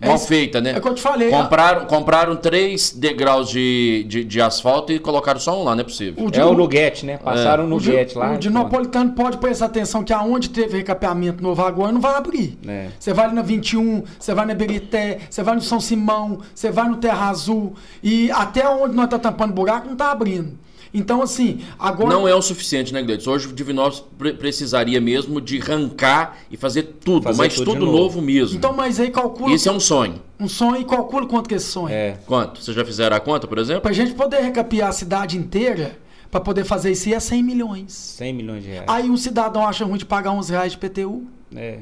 mal 0.00 0.14
É 0.14 0.18
feita, 0.18 0.60
né? 0.62 0.72
É 0.72 0.78
o 0.78 0.80
que 0.80 0.88
eu 0.88 0.94
te 0.94 1.02
falei. 1.02 1.28
Compraram, 1.30 1.84
compraram 1.84 2.36
três 2.36 2.90
degraus 2.92 3.50
de, 3.50 4.02
de, 4.08 4.24
de 4.24 4.40
asfalto 4.40 4.92
e 4.92 4.98
colocaram 4.98 5.38
só 5.40 5.60
um 5.60 5.64
lá, 5.64 5.74
não 5.74 5.82
é 5.82 5.84
possível. 5.84 6.24
O 6.24 6.30
de- 6.30 6.40
É 6.40 6.44
o 6.46 6.54
Nuguete, 6.54 7.04
né? 7.04 7.18
Passaram 7.18 7.64
o 7.64 7.66
O 7.66 7.70
Nuguete 7.70 8.16
lá. 8.16 8.32
o 8.32 8.38
de 8.38 8.48
Napolitano 8.48 9.12
pode 9.12 9.36
prestar 9.36 9.66
atenção 9.66 10.02
que 10.02 10.12
aonde 10.12 10.48
teve 10.48 10.78
recapeamento 10.78 11.42
novo 11.42 11.60
agora 11.60 11.92
não 11.92 12.00
vai 12.00 12.14
abrir. 12.14 12.56
É. 12.66 12.86
Você 12.98 13.12
vai 13.12 13.26
ali 13.26 13.34
na 13.34 13.42
21, 13.42 14.04
você 14.18 14.32
vai 14.32 14.46
na 14.46 14.54
Berité, 14.54 15.18
você 15.28 15.42
vai 15.42 15.54
no 15.54 15.60
São 15.60 15.80
Simão, 15.80 16.38
você 16.54 16.70
vai 16.70 16.88
no 16.88 16.96
Terra 16.96 17.28
Azul 17.28 17.74
e 18.02 18.30
até 18.30 18.66
onde 18.68 18.94
nós 18.96 19.08
tá 19.08 19.18
tampando 19.18 19.52
buraco 19.52 19.86
não 19.88 19.96
tá 19.96 20.10
abrindo. 20.12 20.66
Então 20.92 21.20
assim, 21.22 21.60
agora 21.78 22.08
Não 22.10 22.26
é 22.26 22.34
o 22.34 22.40
suficiente, 22.42 22.92
né, 22.92 23.02
Gleides? 23.02 23.26
Hoje 23.26 23.46
o 23.48 23.52
Divinópolis 23.52 24.02
pre- 24.16 24.32
precisaria 24.32 25.00
mesmo 25.00 25.40
de 25.40 25.60
arrancar 25.60 26.38
e 26.50 26.56
fazer 26.56 26.82
tudo, 27.04 27.24
Fazer 27.24 27.38
mas 27.42 27.54
tudo 27.54 27.72
tudo, 27.72 27.84
novo. 27.86 27.98
novo 27.98 28.22
mesmo. 28.22 28.56
Então, 28.56 28.72
mas 28.72 28.98
aí 28.98 29.10
calcula 29.10 29.54
Isso 29.54 29.68
é 29.68 29.72
um 29.72 29.80
sonho. 29.80 30.22
um 30.40 30.48
sonho 30.48 30.80
e 30.80 30.84
calcula 30.84 31.26
quanto 31.26 31.46
que 31.48 31.54
é 31.54 31.56
esse 31.58 31.66
sonho. 31.66 31.88
É. 31.92 32.18
Quanto? 32.26 32.62
Vocês 32.62 32.74
já 32.76 32.84
fizeram 32.84 33.16
a 33.16 33.20
conta, 33.20 33.46
por 33.46 33.58
exemplo? 33.58 33.82
Pra 33.82 33.92
gente 33.92 34.14
poder 34.14 34.40
recapear 34.40 34.88
a 34.88 34.92
cidade 34.92 35.36
inteira, 35.36 35.98
pra 36.30 36.40
poder 36.40 36.64
fazer 36.64 36.90
isso 36.92 37.08
aí 37.08 37.14
é 37.14 37.20
100 37.20 37.42
milhões. 37.42 37.92
100 37.92 38.32
milhões 38.32 38.62
de 38.62 38.70
reais. 38.70 38.86
Aí 38.88 39.10
um 39.10 39.16
cidadão 39.16 39.66
acha 39.66 39.84
ruim 39.84 39.98
de 39.98 40.06
pagar 40.06 40.30
uns 40.32 40.48
reais 40.48 40.72
de 40.72 40.78
PTU, 40.78 41.26
É. 41.54 41.80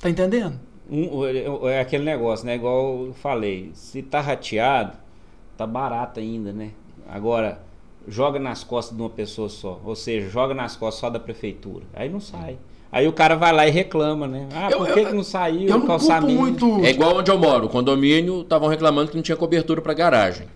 tá 0.00 0.08
entendendo? 0.10 0.58
Um- 0.90 1.66
é 1.66 1.80
aquele 1.80 2.04
negócio, 2.04 2.44
né? 2.46 2.54
Igual 2.56 3.06
eu 3.06 3.14
falei. 3.14 3.70
Se 3.74 4.02
tá 4.02 4.20
rateado, 4.20 4.92
tá 5.56 5.66
barato 5.66 6.20
ainda, 6.20 6.52
né? 6.52 6.70
Agora, 7.08 7.60
joga 8.08 8.38
nas 8.38 8.64
costas 8.64 8.96
de 8.96 9.02
uma 9.02 9.10
pessoa 9.10 9.48
só. 9.48 9.80
Ou 9.84 9.94
seja, 9.96 10.28
joga 10.28 10.54
nas 10.54 10.76
costas 10.76 11.00
só 11.00 11.10
da 11.10 11.18
prefeitura. 11.20 11.84
Aí 11.94 12.08
não 12.08 12.20
sai. 12.20 12.56
Aí 12.90 13.08
o 13.08 13.12
cara 13.12 13.34
vai 13.34 13.52
lá 13.52 13.66
e 13.66 13.70
reclama, 13.70 14.26
né? 14.28 14.48
Ah, 14.52 14.70
Eu- 14.70 14.78
por 14.78 14.92
que, 14.92 15.00
eu- 15.00 15.06
que 15.06 15.12
não 15.14 15.24
saiu 15.24 15.68
Eu 15.68 15.78
o 15.78 15.86
calçamento? 15.86 16.32
muito. 16.32 16.84
É 16.84 16.90
igual 16.90 17.16
onde 17.16 17.30
eu 17.30 17.38
moro. 17.38 17.66
O 17.66 17.68
condomínio 17.68 18.42
estavam 18.42 18.68
reclamando 18.68 19.10
que 19.10 19.16
não 19.16 19.22
tinha 19.22 19.36
cobertura 19.36 19.82
para 19.82 19.92
garagem. 19.94 20.46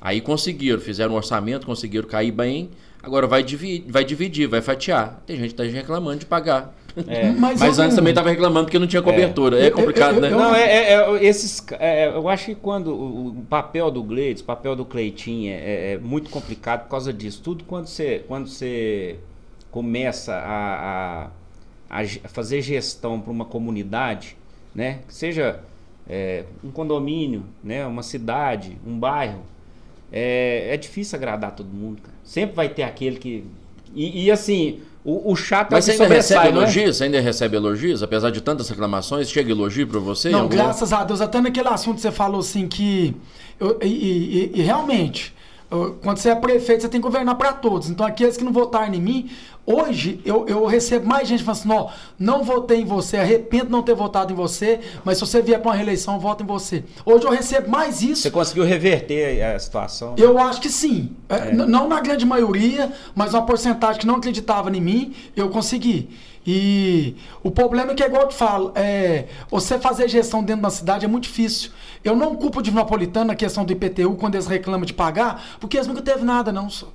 Aí 0.00 0.20
conseguiram, 0.20 0.80
fizeram 0.80 1.14
um 1.14 1.16
orçamento, 1.16 1.66
conseguiram 1.66 2.06
cair 2.06 2.30
bem. 2.30 2.70
Agora 3.02 3.26
vai 3.26 3.42
dividir, 3.42 3.90
vai 3.90 4.04
dividir, 4.04 4.46
vai 4.46 4.62
fatiar. 4.62 5.20
Tem 5.26 5.36
gente 5.36 5.48
que 5.50 5.54
tá 5.56 5.64
reclamando 5.64 6.20
de 6.20 6.26
pagar. 6.26 6.77
É. 7.06 7.30
Mas, 7.32 7.60
Mas 7.60 7.78
eu 7.78 7.84
antes 7.84 7.94
não- 7.94 8.00
também 8.02 8.14
tava 8.14 8.30
reclamando 8.30 8.66
porque 8.66 8.78
não 8.78 8.86
tinha 8.86 9.02
cobertura. 9.02 9.56
É, 9.58 9.62
Eu- 9.62 9.64
eu- 9.66 9.72
complicado, 9.72 10.14
eu- 10.16 10.20
né? 10.20 10.32
eu- 10.32 10.36
Não, 10.38 10.54
é, 10.54 10.62
é- 10.62 10.92
é- 10.94 11.24
esses. 11.24 11.64
é, 11.78 12.08
eu 12.08 12.28
acho 12.28 12.46
que 12.46 12.54
quando 12.54 12.88
o, 12.92 13.44
papel 13.48 13.90
do 13.90 14.02
Gleides, 14.02 14.42
o 14.42 14.44
papel 14.46 14.74
do 14.74 14.84
Cleitinho 14.84 15.50
é, 15.52 15.54
é- 15.54 15.92
é 15.94 15.98
muito 15.98 16.30
complicado 16.30 16.84
por 16.84 16.90
causa 16.90 17.12
disso. 17.12 17.40
Tudo 17.42 17.64
quando 17.64 17.86
você, 17.86 18.24
quando 18.26 18.48
você 18.48 19.16
começa 19.70 20.34
a, 20.34 21.28
a- 21.90 22.00
a 22.00 22.28
fazer 22.28 22.60
gestão 22.62 23.20
para 23.20 23.30
uma 23.30 23.44
comunidade, 23.44 24.36
né? 24.74 25.00
Seja 25.08 25.60
é, 26.10 26.44
um 26.64 26.70
condomínio, 26.70 27.44
né? 27.62 27.84
Uma 27.86 28.02
cidade, 28.02 28.78
um 28.86 28.98
bairro, 28.98 29.42
é, 30.10 30.68
é 30.72 30.76
difícil 30.78 31.16
agradar 31.16 31.54
todo 31.54 31.68
mundo. 31.68 32.00
cara. 32.02 32.14
Sempre 32.24 32.56
vai 32.56 32.68
ter 32.68 32.82
aquele 32.82 33.18
que 33.18 33.44
e, 33.94 34.24
e, 34.24 34.30
assim 34.30 34.80
o, 35.10 35.32
o 35.32 35.36
chato 35.36 35.72
Mas 35.72 35.88
é 35.88 35.92
você 35.92 35.94
o 35.94 35.96
que 35.98 36.02
ainda 36.04 36.14
recebe 36.16 36.46
é? 36.46 36.50
elogios? 36.50 36.96
Você 36.96 37.04
ainda 37.04 37.20
recebe 37.20 37.56
elogios? 37.56 38.02
Apesar 38.02 38.30
de 38.30 38.40
tantas 38.40 38.68
reclamações, 38.68 39.30
chega 39.30 39.50
elogio 39.50 39.86
pra 39.86 40.00
você? 40.00 40.30
Não, 40.30 40.40
algum- 40.40 40.54
graças 40.56 40.92
a 40.92 41.04
Deus. 41.04 41.20
Até 41.20 41.40
naquele 41.40 41.68
assunto 41.68 41.96
que 41.96 42.02
você 42.02 42.10
falou 42.12 42.40
assim 42.40 42.68
que. 42.68 43.14
eu- 43.60 43.78
e, 43.82 43.86
e- 43.86 44.60
e- 44.60 44.62
realmente, 44.62 45.34
quando 46.02 46.16
você 46.18 46.30
é 46.30 46.34
prefeito, 46.34 46.82
você 46.82 46.88
tem 46.88 47.00
que 47.00 47.06
governar 47.06 47.34
para 47.36 47.52
todos. 47.52 47.90
Então, 47.90 48.06
aqueles 48.06 48.36
que 48.36 48.44
não 48.44 48.52
votaram 48.52 48.94
em 48.94 49.00
mim, 49.00 49.30
hoje 49.66 50.18
eu, 50.24 50.46
eu 50.48 50.64
recebo 50.64 51.06
mais 51.06 51.28
gente 51.28 51.42
falando 51.44 51.58
assim: 51.60 51.68
não, 51.68 51.90
não 52.18 52.42
votei 52.42 52.80
em 52.80 52.84
você, 52.86 53.18
arrependo 53.18 53.66
de 53.66 53.72
não 53.72 53.82
ter 53.82 53.94
votado 53.94 54.32
em 54.32 54.36
você, 54.36 54.80
mas 55.04 55.18
se 55.18 55.26
você 55.26 55.42
vier 55.42 55.60
para 55.60 55.68
uma 55.70 55.74
reeleição, 55.74 56.18
voto 56.18 56.42
em 56.42 56.46
você. 56.46 56.84
Hoje 57.04 57.24
eu 57.26 57.30
recebo 57.30 57.68
mais 57.70 58.00
isso. 58.02 58.22
Você 58.22 58.30
conseguiu 58.30 58.64
reverter 58.64 59.42
a 59.44 59.58
situação? 59.58 60.14
Eu 60.16 60.38
acho 60.38 60.60
que 60.60 60.70
sim. 60.70 61.10
É, 61.28 61.50
n- 61.52 61.66
Não 61.66 61.86
na 61.88 62.00
grande 62.00 62.24
maioria, 62.24 62.90
mas 63.14 63.34
uma 63.34 63.42
porcentagem 63.44 64.00
que 64.00 64.06
não 64.06 64.16
acreditava 64.16 64.74
em 64.74 64.80
mim, 64.80 65.14
eu 65.36 65.48
consegui. 65.50 66.08
E 66.46 67.14
o 67.42 67.50
problema 67.50 67.92
é 67.92 67.94
que 67.94 68.02
é 68.02 68.06
igual 68.06 68.22
eu 68.22 68.28
te 68.28 68.34
falo, 68.34 68.72
é, 68.74 69.26
você 69.50 69.78
fazer 69.78 70.08
gestão 70.08 70.42
dentro 70.42 70.62
da 70.62 70.70
cidade 70.70 71.04
é 71.04 71.08
muito 71.08 71.24
difícil. 71.24 71.70
Eu 72.02 72.16
não 72.16 72.34
culpo 72.36 72.60
o 72.60 72.62
Divinopolitano 72.62 73.26
na 73.26 73.34
questão 73.34 73.64
do 73.64 73.72
IPTU 73.72 74.14
quando 74.14 74.34
eles 74.36 74.46
reclamam 74.46 74.86
de 74.86 74.94
pagar, 74.94 75.42
porque 75.60 75.76
eles 75.76 75.86
nunca 75.86 76.00
teve 76.02 76.24
nada, 76.24 76.50
não, 76.52 76.70
só. 76.70 76.88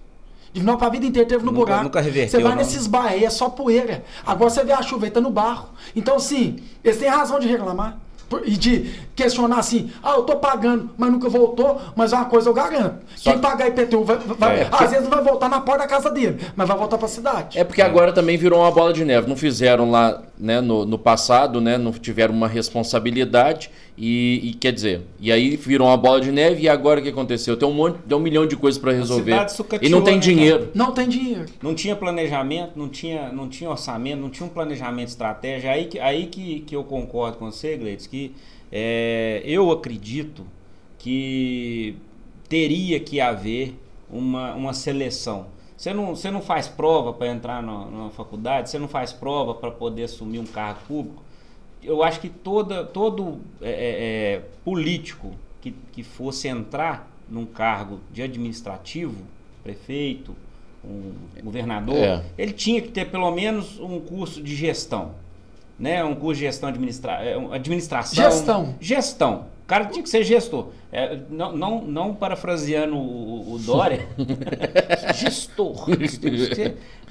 Divinópolis 0.54 0.88
a 0.88 0.91
vida 0.91 1.06
inteira 1.08 1.28
teve 1.28 1.44
no 1.44 1.52
Nunca- 1.52 1.66
buraco. 1.66 1.84
nunca 1.86 2.00
reverteu, 2.02 2.30
Você 2.39 2.44
vai 2.44 2.52
não. 2.52 2.58
nesses 2.60 2.86
bairros 2.86 3.24
é 3.24 3.30
só 3.32 3.50
poeira. 3.50 4.04
Agora 4.26 4.50
você 4.52 4.64
vê 4.64 4.72
a 4.72 4.82
chuva 4.84 5.10
tá 5.10 5.20
no 5.20 5.32
barro. 5.32 5.70
Então, 5.96 6.16
assim, 6.18 6.58
eles 6.84 6.98
têm 7.00 7.10
razão 7.10 7.39
de 7.39 7.48
reclamar. 7.48 7.98
E 8.45 8.51
de 8.57 8.91
questionar 9.15 9.59
assim, 9.59 9.91
ah, 10.01 10.13
eu 10.15 10.23
tô 10.23 10.38
pagando, 10.38 10.89
mas 10.97 11.11
nunca 11.11 11.29
voltou, 11.29 11.79
mas 11.95 12.11
uma 12.13 12.25
coisa 12.25 12.49
eu 12.49 12.53
garanto. 12.53 12.95
Só- 13.15 13.31
Quem 13.31 13.39
pagar 13.39 13.67
IPTU, 13.67 14.03
vai, 14.03 14.17
vai- 14.17 14.59
É. 14.61 14.67
às 14.71 14.89
vezes 14.89 15.03
não 15.03 15.11
vai 15.11 15.23
voltar 15.23 15.49
na 15.49 15.61
porta 15.61 15.84
da 15.84 15.88
casa 15.88 16.09
dele, 16.09 16.39
mas 16.55 16.67
vai 16.67 16.77
voltar 16.77 16.97
pra 16.97 17.07
cidade. 17.07 17.57
É 17.59 17.63
porque 17.63 17.81
agora 17.81 18.11
também 18.11 18.38
virou 18.38 18.59
uma 18.61 18.71
bola 18.71 18.91
de 18.93 19.03
neve. 19.05 19.27
Não 19.29 19.36
fizeram 19.36 19.91
lá 19.91 20.21
né, 20.38 20.59
no, 20.61 20.86
no 20.86 20.97
passado, 20.97 21.61
né? 21.61 21.77
Não 21.77 21.91
tiveram 21.91 22.34
uma 22.34 22.47
responsabilidade 22.47 23.69
e, 23.98 24.39
e 24.44 24.54
quer 24.56 24.72
dizer, 24.72 25.02
e 25.20 25.32
aí 25.32 25.56
virou 25.56 25.88
uma 25.88 25.98
bola 25.98 26.20
de 26.20 26.32
neve 26.32 26.64
e 26.64 26.70
agora 26.70 27.00
o 27.00 27.04
que 27.04 27.10
aconteceu? 27.10 27.56
Tem 27.56 27.68
um 27.68 27.74
monte, 27.74 28.00
tem 28.00 28.18
um 28.18 28.22
milhão 28.22 28.48
de 28.48 28.56
coisas 28.56 28.82
para 28.82 28.91
resolver 28.91 29.36
e 29.82 29.89
não 29.89 30.02
tem 30.02 30.16
né, 30.16 30.20
dinheiro. 30.20 30.72
Não 30.74 30.91
tem 30.91 31.08
dinheiro. 31.08 31.46
Não 31.62 31.76
tinha 31.76 31.96
planejamento, 31.96 32.72
não 32.76 32.89
tinha, 32.89 33.32
não 33.32 33.48
tinha 33.48 33.70
orçamento, 33.70 34.20
não 34.20 34.30
tinha 34.32 34.48
um 34.48 34.50
planejamento 34.50 35.10
estratégia. 35.10 35.72
Aí 35.72 35.86
que, 35.86 36.00
aí 36.00 36.26
que, 36.26 36.62
que 36.62 36.76
eu 36.76 36.84
concordo 36.84 37.38
com 37.38 37.52
você, 37.52 37.78
Gleides, 37.78 38.08
que 38.08 38.34
é, 38.72 39.44
eu 39.46 39.70
acredito 39.72 40.44
que 40.98 41.96
teria 42.50 43.00
que 43.00 43.22
haver 43.22 43.76
uma, 44.10 44.56
uma 44.56 44.74
seleção. 44.74 45.48
Você 45.78 45.94
não, 45.94 46.16
você 46.16 46.32
não 46.32 46.41
faz 46.41 46.68
prova 46.68 47.14
para 47.14 47.28
entrar 47.28 47.62
na, 47.62 47.86
numa 47.86 48.10
faculdade, 48.10 48.70
você 48.70 48.80
não 48.80 48.88
faz 48.88 49.14
prova 49.14 49.54
para 49.54 49.70
poder 49.70 50.04
assumir 50.04 50.39
um 50.39 50.46
cargo 50.46 50.80
público. 50.88 51.22
Eu 51.84 52.03
acho 52.03 52.19
que 52.19 52.29
toda, 52.29 52.84
todo 52.84 53.39
é, 53.61 53.69
é, 53.69 54.34
é, 54.36 54.41
político 54.63 55.31
que, 55.61 55.73
que 55.91 56.03
fosse 56.03 56.47
entrar 56.47 57.11
num 57.29 57.45
cargo 57.45 57.99
de 58.11 58.21
administrativo, 58.21 59.15
prefeito, 59.63 60.36
um 60.84 61.13
governador, 61.43 61.95
É. 61.95 62.23
ele 62.38 62.51
tinha 62.51 62.81
que 62.81 62.89
ter 62.89 63.09
pelo 63.09 63.31
menos 63.31 63.79
um 63.79 63.99
curso 63.99 64.41
de 64.41 64.55
gestão. 64.55 65.11
Né? 65.79 66.03
Um 66.03 66.15
curso 66.15 66.39
de 66.39 66.45
gestão 66.45 66.69
administra 66.69 67.13
é, 67.13 67.36
administração. 67.55 68.23
Gestão. 68.23 68.75
Gestão. 68.79 69.45
O 69.63 69.65
cara 69.65 69.86
tinha 69.86 70.03
que 70.03 70.09
ser 70.09 70.23
gestor. 70.23 70.67
É, 70.96 71.18
não, 71.28 71.58
não, 71.58 71.82
não 71.82 72.14
parafraseando 72.14 72.96
o, 72.96 73.56
o 73.56 73.58
Dória. 73.60 74.08
gestor. 75.16 75.88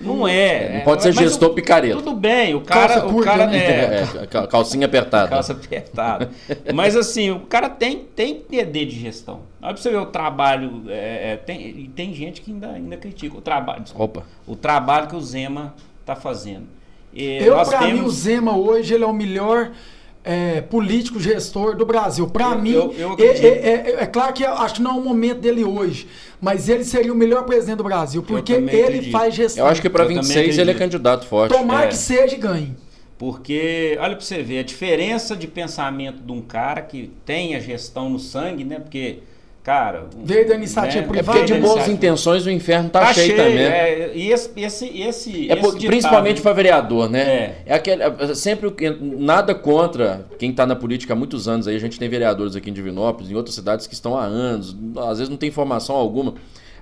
Não 0.01 0.27
é. 0.27 0.77
Não 0.79 0.81
pode 0.83 1.03
ser 1.03 1.09
Mas 1.09 1.19
gestor 1.19 1.51
o- 1.51 1.55
picareta. 1.55 1.97
Tudo 1.97 2.15
bem, 2.15 2.55
o 2.55 2.61
cara. 2.61 2.89
Calça 2.95 3.07
o 3.07 3.11
curta, 3.13 3.31
cara 3.31 3.47
né? 3.49 3.57
é, 3.59 4.07
É, 4.23 4.27
cal- 4.27 4.47
calcinha 4.49 4.87
apertada. 4.87 5.29
calça 5.31 5.53
apertada. 5.53 6.31
Mas 6.73 6.97
assim, 6.97 7.31
o 7.31 7.41
cara 7.41 7.69
tem, 7.69 7.99
tem 8.15 8.35
que 8.35 8.57
entender 8.57 8.87
de 8.87 8.99
gestão. 9.01 9.41
Olha 9.61 9.75
pra 9.75 9.83
você 9.83 9.91
ver 9.91 9.97
o 9.99 10.07
trabalho. 10.07 10.85
é, 10.89 11.33
é, 11.33 11.37
tem, 11.37 11.61
e 11.81 11.89
tem 11.89 12.15
gente 12.15 12.41
que 12.41 12.51
ainda, 12.53 12.69
ainda 12.71 12.97
critica 12.97 13.37
o 13.37 13.41
trabalho. 13.41 13.83
desculpa, 13.83 14.21
Opa. 14.21 14.29
o 14.47 14.57
trabalho 14.57 15.09
que 15.09 15.17
o 15.17 15.21
Zema 15.21 15.75
está 16.01 16.15
fazendo. 16.15 16.67
E 17.13 17.39
Eu, 17.39 17.55
pra 17.67 17.81
mim, 17.83 17.93
o 17.93 17.97
temos- 17.97 18.15
Zema 18.15 18.57
hoje, 18.57 18.95
ele 18.95 19.05
é 19.05 19.07
o 19.07 19.13
melhor 19.13 19.73
é, 20.25 20.61
político 20.61 21.19
gestor 21.19 21.77
do 21.77 21.85
Brasil. 21.85 22.29
Pra 22.29 22.51
Eu- 22.53 22.59
mim, 22.59 22.71
eu- 22.73 22.95
eu 22.97 23.09
é, 23.11 23.13
acredito. 23.13 23.45
é- 23.45 23.49
é- 23.49 23.97
é 24.03 24.07
claro 24.07 24.33
que 24.33 24.45
acho 24.45 24.75
que 24.75 24.83
não 24.83 24.93
é 24.93 24.95
o 24.95 25.03
momento 25.03 25.41
dele 25.41 25.65
hoje, 25.65 26.07
mas 26.41 26.69
ele 26.69 26.85
seria 26.85 27.13
o 27.13 27.17
melhor 27.17 27.45
presidente 27.45 27.79
do 27.79 27.85
Brasil, 27.85 28.23
porque 28.23 28.53
ele 28.53 29.11
faz 29.11 29.35
gestão. 29.35 29.65
Eu 29.65 29.71
acho 29.71 29.81
que 29.83 29.91
para 29.91 30.05
Eu 30.05 30.09
também 30.09 30.23
26 30.23 30.59
ele 30.59 30.71
é 30.71 30.75
candidato 30.75 31.27
forte. 31.27 31.53
Tomara 31.53 31.87
É. 31.87 31.89
que 31.89 31.97
seja 31.97 32.35
e 32.35 32.39
ganhe. 32.39 32.77
Porque, 33.19 33.97
olha 34.01 34.17
pra 34.17 34.25
você 34.25 34.43
ver, 34.43 34.59
a 34.59 34.63
diferença 34.65 35.37
de 35.37 35.47
pensamento 35.47 36.21
de 36.23 36.33
um 36.33 36.41
cara 36.41 36.83
que 36.83 37.11
tem 37.25 37.55
a 37.55 37.61
gestão 37.61 38.11
no 38.11 38.19
sangue, 38.19 38.65
né? 38.65 38.81
Porque, 38.81 39.21
cara. 39.63 40.07
Veio 40.25 40.49
da 40.49 40.55
iniciativa 40.55 41.05
É 41.05 41.07
privada, 41.09 41.39
porque 41.39 41.53
de 41.53 41.61
né? 41.61 41.67
boas 41.67 41.89
intenções 41.89 42.45
o 42.45 42.51
inferno 42.51 42.91
tá, 42.91 43.01
Tá 43.01 43.15
cheio, 43.15 43.27
cheio, 43.29 43.39
também. 43.39 43.59
é, 43.65 44.11
e 44.15 44.33
esse, 44.33 44.51
esse, 44.57 44.87
esse, 45.01 45.51
É 45.51 45.59
esse 45.59 45.87
principalmente 45.87 46.41
para 46.43 46.53
vereador, 46.53 47.09
né? 47.09 47.21
É. 47.21 47.63
É. 47.67 47.75
aquele, 47.75 48.03
é 48.03 48.35
sempre 48.35 48.73
nada 49.01 49.55
contra 49.55 50.27
quem 50.39 50.51
está 50.51 50.67
na 50.67 50.75
política 50.75 51.13
há 51.13 51.17
muitos 51.17 51.47
anos. 51.49 51.69
Aí 51.69 51.77
a 51.77 51.81
gente 51.81 51.99
tem 51.99 52.09
vereadores 52.09 52.57
aqui 52.57 52.71
em 52.71 52.73
Divinópolis, 52.73 53.31
em 53.31 53.35
outras 53.35 53.55
cidades 53.55 53.87
que 53.87 53.95
estão 53.95 54.17
há 54.17 54.25
anos, 54.25 54.77
às 55.09 55.19
vezes 55.19 55.29
não 55.29 55.37
tem 55.37 55.49
informação 55.49 55.95
alguma. 55.97 56.35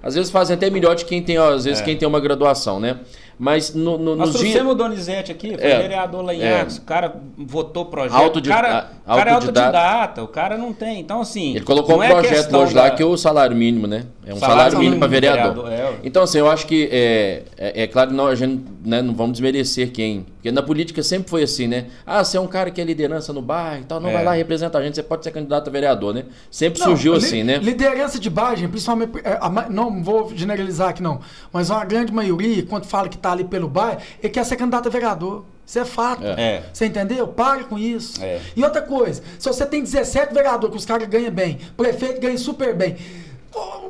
Às 0.03 0.15
vezes 0.15 0.31
fazem 0.31 0.55
até 0.57 0.71
melhor 0.71 0.97
de 0.97 1.05
quem 1.05 1.23
tem, 1.23 1.39
ó, 1.39 1.53
às 1.53 1.67
vezes 1.67 1.83
É. 1.83 1.85
quem 1.85 1.95
tem 1.97 2.09
uma 2.09 2.21
graduação, 2.21 2.81
né? 2.81 2.97
Mas 3.43 3.75
no, 3.75 3.97
no, 3.97 4.15
Nós 4.15 4.33
dias 4.33 4.41
trouxemos 4.43 4.73
o 4.73 4.75
Donizete 4.75 5.33
aqui, 5.33 5.57
foi 5.57 5.67
É. 5.67 5.79
vereador 5.79 6.23
lá 6.23 6.35
em 6.35 6.43
É. 6.43 6.59
Arcos, 6.61 6.77
o 6.77 6.83
cara 6.83 7.17
votou 7.39 7.87
projeto. 7.87 8.37
O 8.39 8.43
cara, 8.43 8.91
a- 9.07 9.15
o 9.15 9.17
cara 9.17 9.31
é 9.31 9.33
autodidata. 9.35 10.23
o 10.23 10.29
cara 10.29 10.59
não 10.59 10.75
tem. 10.75 11.01
Então, 11.01 11.23
assim. 11.23 11.57
Ele 11.57 11.65
colocou 11.65 11.97
um 11.97 12.03
é 12.03 12.11
projeto 12.11 12.55
hoje 12.55 12.75
lá 12.75 12.91
da- 12.91 12.91
que 12.91 13.03
é 13.03 13.07
o 13.07 13.17
salário 13.17 13.57
mínimo, 13.57 13.87
né? 13.87 14.05
É 14.27 14.35
um 14.35 14.37
Salário 14.37 14.57
salário, 14.73 14.79
mínimo 14.79 14.99
para 14.99 15.09
vereador. 15.09 15.65
vereador, 15.65 15.95
é. 15.95 15.99
Então, 16.05 16.23
assim, 16.23 16.39
eu 16.39 16.51
acho 16.51 16.67
que 16.67 16.89
é, 16.93 17.43
é, 17.57 17.83
é 17.85 17.87
claro 17.87 18.11
que 18.11 18.17
não, 18.17 18.27
a 18.27 18.35
gente 18.35 18.63
né, 18.85 19.01
não 19.03 19.15
vamos 19.15 19.33
desmerecer 19.33 19.91
quem. 19.91 20.27
Porque 20.37 20.53
na 20.53 20.63
política 20.63 21.03
sempre 21.03 21.29
foi 21.29 21.43
assim, 21.43 21.67
né? 21.67 21.87
Ah, 22.07 22.23
você 22.25 22.37
é 22.37 22.41
um 22.41 22.47
cara 22.47 22.71
que 22.71 22.81
é 22.81 22.85
liderança 22.85 23.33
no 23.33 23.43
bairro 23.43 23.83
e 23.83 23.85
tal, 23.85 24.01
não 24.01 24.09
É. 24.09 24.13
vai 24.13 24.25
lá 24.25 24.33
representar 24.33 24.79
a 24.79 24.83
gente, 24.83 24.95
você 24.95 25.03
pode 25.03 25.25
ser 25.25 25.31
candidato 25.33 25.69
a 25.69 25.71
vereador, 25.71 26.15
né? 26.15 26.25
Sempre 26.51 26.79
Não, 26.81 26.87
surgiu 26.89 27.13
li- 27.13 27.19
assim, 27.19 27.43
né? 27.43 27.59
Liderança 27.59 28.19
de 28.19 28.31
base, 28.31 28.67
principalmente, 28.69 29.13
é, 29.25 29.39
não 29.71 30.03
vou 30.03 30.31
generalizar 30.35 30.91
aqui 30.91 31.03
não, 31.03 31.21
mas 31.53 31.69
uma 31.71 31.85
grande 31.85 32.13
maioria, 32.13 32.63
quando 32.65 32.85
fala 32.87 33.09
que 33.09 33.19
tá 33.31 33.33
ali 33.33 33.45
pelo 33.45 33.69
bairro, 33.69 34.01
ele 34.23 34.33
quer 34.33 34.45
ser 34.45 34.57
candidato 34.57 34.89
a 34.89 34.91
vereador. 34.91 35.45
Isso 35.67 35.79
é 35.79 35.85
fato. 35.85 36.25
É. 36.25 36.65
Você 36.73 36.87
entendeu? 36.87 37.29
Pare 37.29 37.65
com 37.65 37.79
isso. 37.79 38.23
É. 38.23 38.41
E 38.57 38.65
outra 38.65 38.83
coisa, 38.83 39.23
se 39.39 39.47
você 39.47 39.65
tem 39.65 39.83
17 39.83 40.35
vereadores 40.35 40.73
que 40.73 40.79
os 40.79 40.85
caras 40.85 41.09
ganham 41.09 41.31
bem, 41.31 41.59
prefeito 41.77 42.21
ganha 42.21 42.37
super 42.37 42.75
bem, 42.75 42.97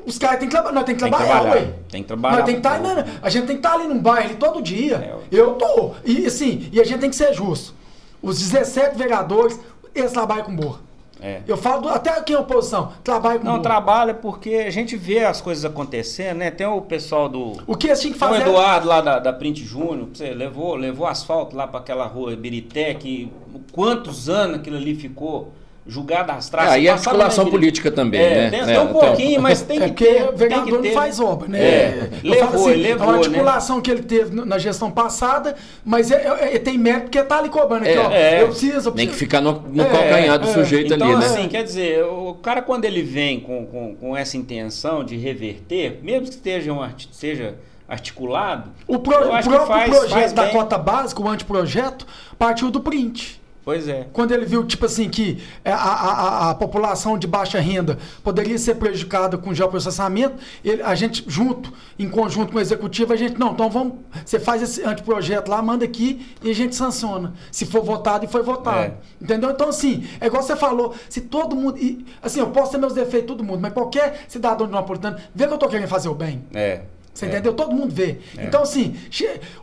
os 0.06 0.18
caras 0.18 0.38
têm 0.38 0.48
que 0.48 0.54
trabalhar. 0.54 0.74
Nós 0.74 0.84
temos 0.84 1.02
que 1.02 1.08
Tem 1.08 1.18
trabalhar, 1.18 1.54
ué. 1.54 1.74
Tem 1.88 2.02
que 2.02 2.08
trabalhar 2.08 2.36
Nós 2.36 2.44
tem 2.44 2.56
que 2.56 2.60
tá, 2.60 2.78
não, 2.78 3.04
a 3.22 3.30
gente 3.30 3.46
tem 3.46 3.56
que 3.56 3.66
estar 3.66 3.74
ali 3.74 3.88
num 3.88 3.98
bairro 3.98 4.36
todo 4.36 4.62
dia. 4.62 4.96
É. 4.96 5.38
Eu 5.38 5.54
tô. 5.54 5.92
E 6.04 6.26
assim, 6.26 6.68
e 6.72 6.80
a 6.80 6.84
gente 6.84 7.00
tem 7.00 7.10
que 7.10 7.16
ser 7.16 7.32
justo. 7.32 7.74
Os 8.22 8.38
17 8.38 8.96
vereadores, 8.96 9.58
eles 9.94 10.12
trabalham 10.12 10.44
com 10.44 10.54
boa. 10.54 10.80
É. 11.22 11.42
Eu 11.46 11.56
falo 11.56 11.82
do- 11.82 11.88
até 11.88 12.10
aqui 12.10 12.32
em 12.32 12.36
oposição, 12.36 12.92
trabalho 13.04 13.40
com 13.40 13.46
Não, 13.46 13.60
trabalha 13.60 14.14
porque 14.14 14.54
a 14.54 14.70
gente 14.70 14.96
vê 14.96 15.24
as 15.24 15.40
coisas 15.40 15.64
acontecendo, 15.64 16.38
né? 16.38 16.50
Tem 16.50 16.66
o 16.66 16.80
pessoal 16.80 17.28
do. 17.28 17.56
O 17.66 17.76
que 17.76 17.92
tinham 17.94 18.12
que 18.14 18.18
Tem 18.18 18.28
o 18.28 18.30
fazer? 18.32 18.42
Eduardo 18.48 18.88
lá 18.88 19.00
da, 19.00 19.18
da 19.18 19.32
Print 19.32 19.64
Júnior, 19.64 20.08
você 20.12 20.30
levou, 20.32 20.74
levou 20.76 21.06
asfalto 21.06 21.54
lá 21.56 21.66
para 21.66 21.80
aquela 21.80 22.06
rua 22.06 22.34
Birité, 22.36 22.94
que 22.94 23.30
quantos 23.72 24.28
anos 24.28 24.56
aquilo 24.56 24.76
ali 24.76 24.94
ficou 24.94 25.52
julgar 25.90 26.24
das 26.24 26.46
É, 26.46 26.50
traças. 26.50 26.72
aí 26.72 26.86
é 26.86 26.90
passaram 26.92 27.20
articulação 27.20 27.50
política 27.50 27.90
também, 27.90 28.20
É, 28.20 28.34
né? 28.34 28.50
tem, 28.50 28.60
É, 28.60 28.64
tem 28.64 28.78
um 28.78 28.82
então- 28.82 28.92
pouquinho, 28.92 29.42
mas 29.42 29.62
tem 29.62 29.76
É 29.78 29.80
que 29.80 29.88
porque 29.88 30.04
ter. 30.04 30.22
o 30.22 30.26
tem 30.28 30.36
vereador 30.36 30.80
que 30.82 30.88
não 30.88 30.94
faz 30.94 31.18
obra, 31.20 31.48
né? 31.48 31.58
É, 31.58 32.08
Eu 32.22 32.30
levou, 32.30 32.48
falo 32.48 32.60
assim, 32.62 32.70
ele 32.70 32.84
É 32.84 32.88
levou, 32.90 33.06
uma 33.06 33.12
né? 33.14 33.18
articulação 33.18 33.80
que 33.80 33.90
ele 33.90 34.02
teve 34.02 34.34
na 34.44 34.56
gestão 34.58 34.90
passada, 34.90 35.56
mas 35.84 36.10
é, 36.10 36.14
é- 36.14 36.54
é- 36.54 36.58
tem 36.58 36.78
mérito 36.78 37.02
porque 37.04 37.22
tá 37.24 37.38
ali 37.38 37.48
cobrando 37.48 37.82
aqui, 37.84 37.92
É, 37.92 38.00
ó. 38.00 38.10
é. 38.10 38.42
Eu 38.42 38.48
preciso, 38.48 38.90
eu 38.90 38.94
Nem 38.94 39.06
preciso. 39.06 39.10
que 39.10 39.16
ficar 39.16 39.40
no, 39.40 39.60
no 39.68 39.82
É, 39.82 39.86
calcanhar 39.86 40.38
do 40.38 40.48
é. 40.48 40.52
sujeito 40.54 40.94
Então, 40.94 41.08
ali, 41.08 41.16
né? 41.18 41.26
assim, 41.26 41.48
quer 41.48 41.64
dizer, 41.64 42.04
o 42.04 42.34
cara 42.34 42.62
quando 42.62 42.84
ele 42.84 43.02
vem 43.02 43.40
com, 43.40 43.66
com, 43.66 43.96
com 43.96 44.16
essa 44.16 44.36
intenção 44.36 45.02
de 45.04 45.16
reverter, 45.16 45.98
mesmo 46.02 46.22
que 46.22 46.30
esteja, 46.30 46.72
um 46.72 46.80
arti- 46.80 47.08
seja 47.12 47.54
articulado, 47.88 48.70
O, 48.86 48.98
pro- 49.00 49.14
eu 49.14 49.30
o 49.30 49.32
acho 49.32 49.48
que 49.48 49.54
próprio 49.56 49.76
faz- 49.76 49.90
projeto 49.90 50.10
faz 50.12 50.32
da 50.32 50.44
bem. 50.44 50.52
cota 50.52 50.78
básica, 50.78 51.20
o 51.20 51.28
anteprojeto, 51.28 52.06
partiu 52.38 52.70
do 52.70 52.80
print. 52.80 53.39
Pois 53.70 53.86
é. 53.86 54.08
Quando 54.12 54.32
ele 54.32 54.44
viu, 54.44 54.64
tipo 54.64 54.84
assim, 54.86 55.08
que 55.08 55.40
é, 55.64 55.70
a, 55.70 55.76
a, 55.76 56.12
a- 56.12 56.50
a 56.50 56.54
população 56.56 57.16
de 57.16 57.28
baixa 57.28 57.60
renda 57.60 57.98
poderia 58.24 58.58
ser 58.58 58.74
prejudicada 58.74 59.38
com 59.38 59.54
geoprocessamento, 59.54 60.34
ele, 60.64 60.82
a 60.82 60.92
gente, 60.96 61.24
junto, 61.28 61.72
em 61.96 62.08
conjunto 62.08 62.50
com 62.50 62.58
o 62.58 62.60
executivo, 62.60 63.12
a 63.12 63.16
gente, 63.16 63.38
não, 63.38 63.52
então 63.52 63.70
vamos, 63.70 63.94
você 64.24 64.40
faz 64.40 64.60
esse 64.60 64.82
anteprojeto 64.82 65.48
lá, 65.48 65.62
manda 65.62 65.84
aqui 65.84 66.26
e 66.42 66.50
a 66.50 66.54
gente 66.54 66.74
sanciona. 66.74 67.32
Se 67.52 67.64
for 67.64 67.84
votado 67.84 68.24
e 68.24 68.28
foi 68.28 68.42
votado. 68.42 68.78
É. 68.78 68.94
Entendeu? 69.22 69.50
Então, 69.50 69.68
assim, 69.68 70.04
é 70.20 70.26
igual 70.26 70.42
você 70.42 70.56
falou, 70.56 70.92
se 71.08 71.20
todo 71.20 71.54
mundo. 71.54 71.78
e, 71.78 72.04
assim, 72.20 72.40
eu 72.40 72.48
posso 72.50 72.72
ter 72.72 72.78
meus 72.78 72.92
defeitos, 72.92 73.28
todo 73.28 73.44
mundo, 73.44 73.60
mas 73.60 73.72
qualquer 73.72 74.24
cidadão 74.26 74.66
de 74.66 74.72
Napolitano 74.72 75.16
vê 75.32 75.46
que 75.46 75.52
eu 75.54 75.58
tô 75.58 75.68
querendo 75.68 75.86
fazer 75.86 76.08
o 76.08 76.14
bem. 76.14 76.42
É. 76.52 76.80
Você 77.20 77.26
é. 77.26 77.28
entendeu? 77.28 77.52
Todo 77.52 77.74
mundo 77.74 77.94
vê. 77.94 78.16
Então, 78.38 78.62
assim, 78.62 78.94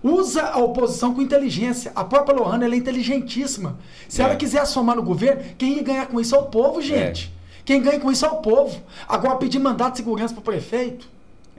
usa 0.04 0.44
a 0.44 0.60
oposição 0.60 1.14
com 1.14 1.22
inteligência. 1.22 1.92
A 1.96 2.04
própria 2.04 2.36
Lohana 2.38 2.66
ela 2.66 2.76
é 2.76 2.78
inteligentíssima. 2.78 3.78
Se 4.08 4.22
É. 4.22 4.26
ela 4.26 4.36
quiser 4.36 4.64
somar 4.66 4.96
no 4.96 5.02
governo, 5.04 5.42
quem 5.58 5.78
ia 5.78 5.84
ganhar 5.84 6.06
com 6.08 6.20
isso 6.22 6.36
é 6.36 6.38
o 6.40 6.44
povo, 6.44 6.82
gente. 6.82 7.34
Quem 7.66 7.82
ganha 7.82 8.00
com 8.00 8.12
isso 8.12 8.26
é 8.26 8.30
o 8.30 8.36
povo. 8.38 8.80
Agora, 9.10 9.36
pedir 9.38 9.60
mandato 9.60 9.92
de 9.94 9.98
segurança 9.98 10.34
pro 10.34 10.44
prefeito. 10.44 11.08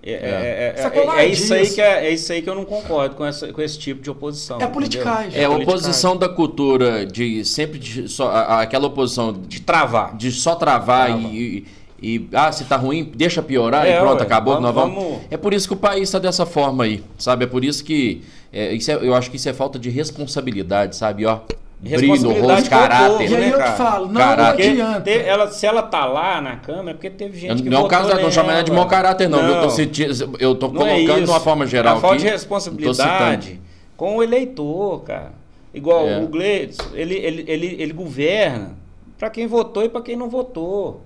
É, 0.01 0.12
é, 0.12 0.14
é, 0.16 0.74
Isso 0.78 0.86
é 0.86 0.96
é- 0.96 1.24
é 1.24 1.26
isso 1.26 1.55
aí 1.55 1.70
que 1.70 1.80
é, 1.80 2.07
é 2.07 2.11
isso 2.12 2.32
aí 2.32 2.40
que 2.40 2.49
eu 2.49 2.55
não 2.55 2.64
concordo 2.64 3.16
com, 3.16 3.24
essa, 3.26 3.53
com 3.53 3.61
esse 3.61 3.76
tipo 3.78 4.01
de 4.01 4.09
oposição. 4.09 4.59
É 4.61 4.66
politicagem. 4.68 5.38
É 5.38 5.44
a 5.44 5.51
oposição 5.51 6.16
da 6.16 6.28
cultura 6.28 7.05
de 7.05 7.44
sempre 7.44 7.80
de 7.80 8.09
só, 8.09 8.30
aquela 8.30 8.86
oposição 8.86 9.32
de, 9.32 9.40
De 9.49 9.61
travar. 9.61 10.16
de 10.16 10.30
só 10.30 10.55
travar 10.55 11.09
Trava. 11.09 11.22
e, 11.34 11.66
e- 12.01 12.28
ah, 12.32 12.51
se 12.53 12.64
tá 12.64 12.76
ruim, 12.76 13.11
deixa 13.14 13.42
piorar 13.42 13.86
É, 13.86 13.96
e 13.96 14.01
pronto, 14.01 14.20
ué, 14.20 14.22
acabou. 14.26 14.55
vamos- 14.55 14.66
nós 14.66 14.74
vamos... 14.74 15.03
vamos- 15.05 15.18
É 15.30 15.36
por 15.36 15.53
isso 15.53 15.66
que 15.68 15.74
o 15.74 15.76
país 15.76 16.03
está 16.05 16.18
dessa 16.18 16.46
forma 16.46 16.84
aí, 16.84 17.03
sabe? 17.18 17.44
É 17.44 17.46
por 17.46 17.64
isso 17.64 17.82
que 17.84 18.22
é, 18.53 18.72
isso 18.72 18.90
é- 18.90 18.94
eu 19.03 19.14
acho 19.14 19.30
que 19.30 19.36
isso 19.36 19.49
é 19.49 19.53
falta 19.53 19.78
de 19.78 19.90
responsabilidade, 19.90 20.96
sabe? 20.96 21.26
Ó, 21.26 21.38
brilho, 21.80 22.01
Responsabilidade 22.01 22.46
rosto, 22.61 22.70
caráter. 22.70 23.09
povo, 23.09 23.22
E 23.22 23.28
né, 23.28 23.36
aí 23.36 23.51
eu 23.51 23.59
cara? 23.59 23.70
te 23.72 23.76
falo, 23.76 24.07
não, 24.07 24.12
não 24.36 24.44
adianta. 24.46 25.01
te- 25.03 25.11
ela, 25.18 25.51
se 25.51 25.66
ela 25.66 25.82
tá 25.82 26.05
lá 26.07 26.40
na 26.40 26.57
Câmara, 26.57 26.90
é 26.90 26.94
porque 26.94 27.11
teve 27.11 27.38
gente 27.38 27.62
que 27.62 27.70
não 27.70 27.80
é 27.80 27.82
o 27.84 27.88
caso, 27.88 28.09
não 28.20 28.30
chama 28.30 28.53
ela 28.53 28.62
de 28.62 28.72
mau 28.72 28.86
caráter, 28.88 29.28
não. 29.28 29.40
Eu 29.40 29.62
tô, 29.62 29.70
citi- 29.70 30.07
eu 30.40 30.55
tô 30.55 30.68
Não 30.68 30.86
é 30.86 30.94
colocando 30.94 31.16
de 31.18 31.22
isso. 31.24 31.32
uma 31.32 31.40
forma 31.40 31.66
geral. 31.66 31.94
É 31.94 31.99
a 31.99 32.01
falta 32.01 32.14
aqui, 32.16 32.24
de 32.24 32.24
não 32.24 32.32
tô 32.32 32.38
responsabilidade 32.38 33.61
com 33.96 34.16
o 34.16 34.22
eleitor, 34.22 35.03
cara. 35.03 35.32
Igual 35.74 36.09
É. 36.09 36.18
o 36.22 36.26
Gleitson, 36.28 36.82
ele, 36.94 37.14
ele, 37.14 37.44
ele, 37.46 37.76
ele 37.78 37.92
governa 37.92 38.76
para 39.18 39.28
quem 39.30 39.46
votou 39.46 39.84
e 39.84 39.88
para 39.88 40.01
quem 40.01 40.16
não 40.16 40.28
votou. 40.28 41.03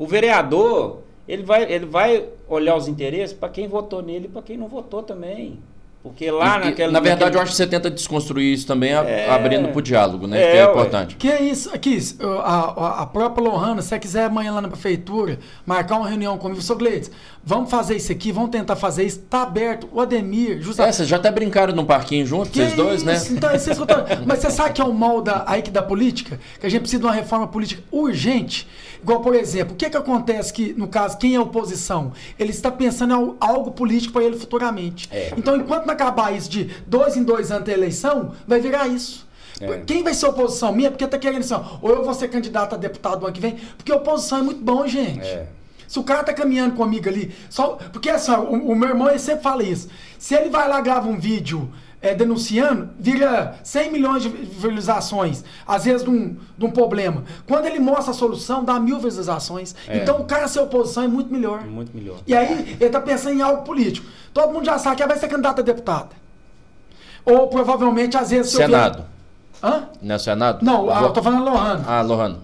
O 0.00 0.06
vereador, 0.06 1.00
ele 1.28 1.42
vai, 1.42 1.70
ele 1.70 1.84
vai 1.84 2.24
olhar 2.48 2.74
os 2.74 2.88
interesses 2.88 3.36
para 3.36 3.50
quem 3.50 3.68
votou 3.68 4.00
nele 4.02 4.24
e 4.24 4.28
para 4.28 4.40
quem 4.40 4.56
não 4.56 4.66
votou 4.66 5.02
também. 5.02 5.58
Porque 6.02 6.30
lá 6.30 6.56
E- 6.56 6.64
naquela. 6.64 6.90
na 6.92 6.98
verdade, 7.00 7.20
naquele- 7.24 7.36
eu 7.36 7.42
acho 7.42 7.50
que 7.50 7.56
você 7.58 7.66
tenta 7.66 7.90
desconstruir 7.90 8.54
isso 8.54 8.66
também, 8.66 8.94
a- 8.94 9.02
É. 9.04 9.28
abrindo 9.28 9.68
pro 9.68 9.82
diálogo, 9.82 10.26
né? 10.26 10.40
É, 10.42 10.52
que 10.52 10.56
é 10.56 10.64
ué. 10.64 10.70
importante. 10.72 11.16
Que 11.16 11.28
é 11.30 11.42
isso, 11.42 11.68
aqui, 11.74 11.98
a, 12.42 13.02
a, 13.02 13.06
própria 13.06 13.44
Lohana, 13.46 13.82
se 13.82 13.88
você 13.88 13.98
quiser 13.98 14.24
amanhã 14.24 14.52
lá 14.54 14.62
na 14.62 14.68
prefeitura, 14.68 15.38
marcar 15.66 15.98
uma 15.98 16.08
reunião 16.08 16.38
comigo, 16.38 16.62
sou 16.62 16.74
Gleides, 16.76 17.10
vamos 17.44 17.70
fazer 17.70 17.96
isso 17.96 18.10
aqui, 18.10 18.32
vamos 18.32 18.48
tentar 18.48 18.76
fazer 18.76 19.04
isso, 19.04 19.20
tá 19.28 19.42
aberto. 19.42 19.90
O 19.92 20.00
Ademir, 20.00 20.62
justamente. 20.62 20.88
É, 20.88 20.92
vocês 20.96 21.06
já 21.08 21.16
até 21.16 21.30
brincaram 21.30 21.74
num 21.74 21.84
parquinho 21.84 22.24
junto, 22.24 22.48
Que 22.48 22.60
vocês 22.60 22.72
dois, 22.72 23.02
né? 23.02 23.16
isso? 23.16 23.34
Então, 23.34 23.54
isso 23.54 23.70
é 23.70 23.74
Mas 24.24 24.38
você 24.38 24.50
sabe 24.50 24.72
que 24.72 24.80
é 24.80 24.84
o 24.86 24.94
mal 24.94 25.20
da, 25.20 25.44
aí 25.46 25.60
que 25.60 25.70
da 25.70 25.82
política? 25.82 26.40
Que 26.58 26.66
a 26.66 26.70
gente 26.70 26.80
precisa 26.80 27.00
de 27.00 27.06
uma 27.06 27.14
reforma 27.14 27.46
política 27.46 27.82
urgente. 27.92 28.66
Igual, 29.02 29.20
por 29.20 29.34
exemplo, 29.34 29.74
o 29.74 29.76
que, 29.76 29.88
que 29.88 29.96
acontece 29.96 30.52
que, 30.52 30.72
no 30.74 30.86
caso, 30.88 31.16
quem 31.18 31.34
é 31.34 31.40
oposição? 31.40 32.12
Ele 32.38 32.50
está 32.50 32.70
pensando 32.70 33.12
em 33.12 33.16
al- 33.16 33.36
algo 33.40 33.70
político 33.70 34.12
para 34.12 34.24
ele 34.24 34.36
futuramente. 34.38 35.08
É. 35.10 35.32
Então, 35.36 35.56
enquanto 35.56 35.86
não 35.86 35.94
acabar 35.94 36.36
isso 36.36 36.50
de 36.50 36.64
dois 36.86 37.16
em 37.16 37.22
dois 37.22 37.50
anos 37.50 37.64
da 37.64 37.72
eleição, 37.72 38.32
vai 38.46 38.60
virar 38.60 38.86
isso. 38.88 39.26
É. 39.60 39.78
Quem 39.86 40.02
vai 40.02 40.14
ser 40.14 40.26
oposição 40.26 40.72
minha? 40.72 40.90
Porque 40.90 41.06
tá 41.06 41.18
querendo 41.18 41.40
assim, 41.40 41.54
ó, 41.54 41.62
ou 41.82 41.90
eu 41.90 42.04
vou 42.04 42.14
ser 42.14 42.28
candidato 42.28 42.74
a 42.74 42.78
deputado 42.78 43.20
no 43.20 43.26
ano 43.26 43.34
que 43.34 43.40
vem, 43.40 43.56
porque 43.76 43.92
oposição 43.92 44.38
é 44.38 44.42
muito 44.42 44.62
bom, 44.62 44.86
gente. 44.86 45.26
É. 45.26 45.46
Se 45.86 45.98
o 45.98 46.04
cara 46.04 46.22
tá 46.22 46.32
caminhando 46.32 46.76
comigo 46.76 47.08
ali, 47.08 47.34
só. 47.50 47.76
Porque 47.92 48.08
assim, 48.08 48.30
o, 48.32 48.70
o 48.70 48.76
meu 48.76 48.90
irmão 48.90 49.08
ele 49.10 49.18
sempre 49.18 49.42
fala 49.42 49.62
isso. 49.64 49.88
Se 50.18 50.34
ele 50.34 50.48
vai 50.48 50.68
lá 50.68 50.80
grava 50.80 51.08
um 51.08 51.18
vídeo 51.18 51.68
é, 52.02 52.14
denunciando, 52.14 52.90
vira 52.98 53.58
100 53.62 53.92
milhões 53.92 54.22
de 54.22 54.28
visualizações, 54.28 55.44
às 55.66 55.84
vezes 55.84 56.02
de 56.02 56.10
um, 56.10 56.36
de 56.56 56.64
um 56.64 56.70
problema. 56.70 57.24
Quando 57.46 57.66
ele 57.66 57.78
mostra 57.78 58.12
a 58.12 58.14
solução, 58.14 58.64
dá 58.64 58.80
mil 58.80 58.96
visualizações. 58.96 59.74
É. 59.86 59.98
Então 59.98 60.20
o 60.20 60.24
cara 60.24 60.48
ser 60.48 60.60
oposição 60.60 61.02
é 61.02 61.08
muito 61.08 61.32
melhor. 61.32 61.62
Muito 61.64 61.94
melhor. 61.94 62.18
E 62.26 62.34
aí 62.34 62.76
ele 62.80 62.90
tá 62.90 63.00
pensando 63.00 63.34
em 63.38 63.42
algo 63.42 63.62
político. 63.64 64.06
Todo 64.32 64.52
mundo 64.52 64.64
já 64.64 64.78
sabe 64.78 64.96
que 64.96 65.06
vai 65.06 65.18
ser 65.18 65.28
candidato 65.28 65.60
a 65.60 65.62
deputada. 65.62 66.08
Ou 67.24 67.48
provavelmente, 67.48 68.16
às 68.16 68.30
vezes. 68.30 68.50
se 68.50 68.56
Senado. 68.56 69.04
Hã? 69.62 69.84
Não 70.00 70.14
é 70.14 70.18
Senado? 70.18 70.64
Não, 70.64 70.90
ah, 70.90 71.02
eu 71.02 71.10
tô 71.10 71.22
falando 71.22 71.44
Lohana. 71.44 71.84
Ah, 71.86 72.00
Lohana. 72.00 72.38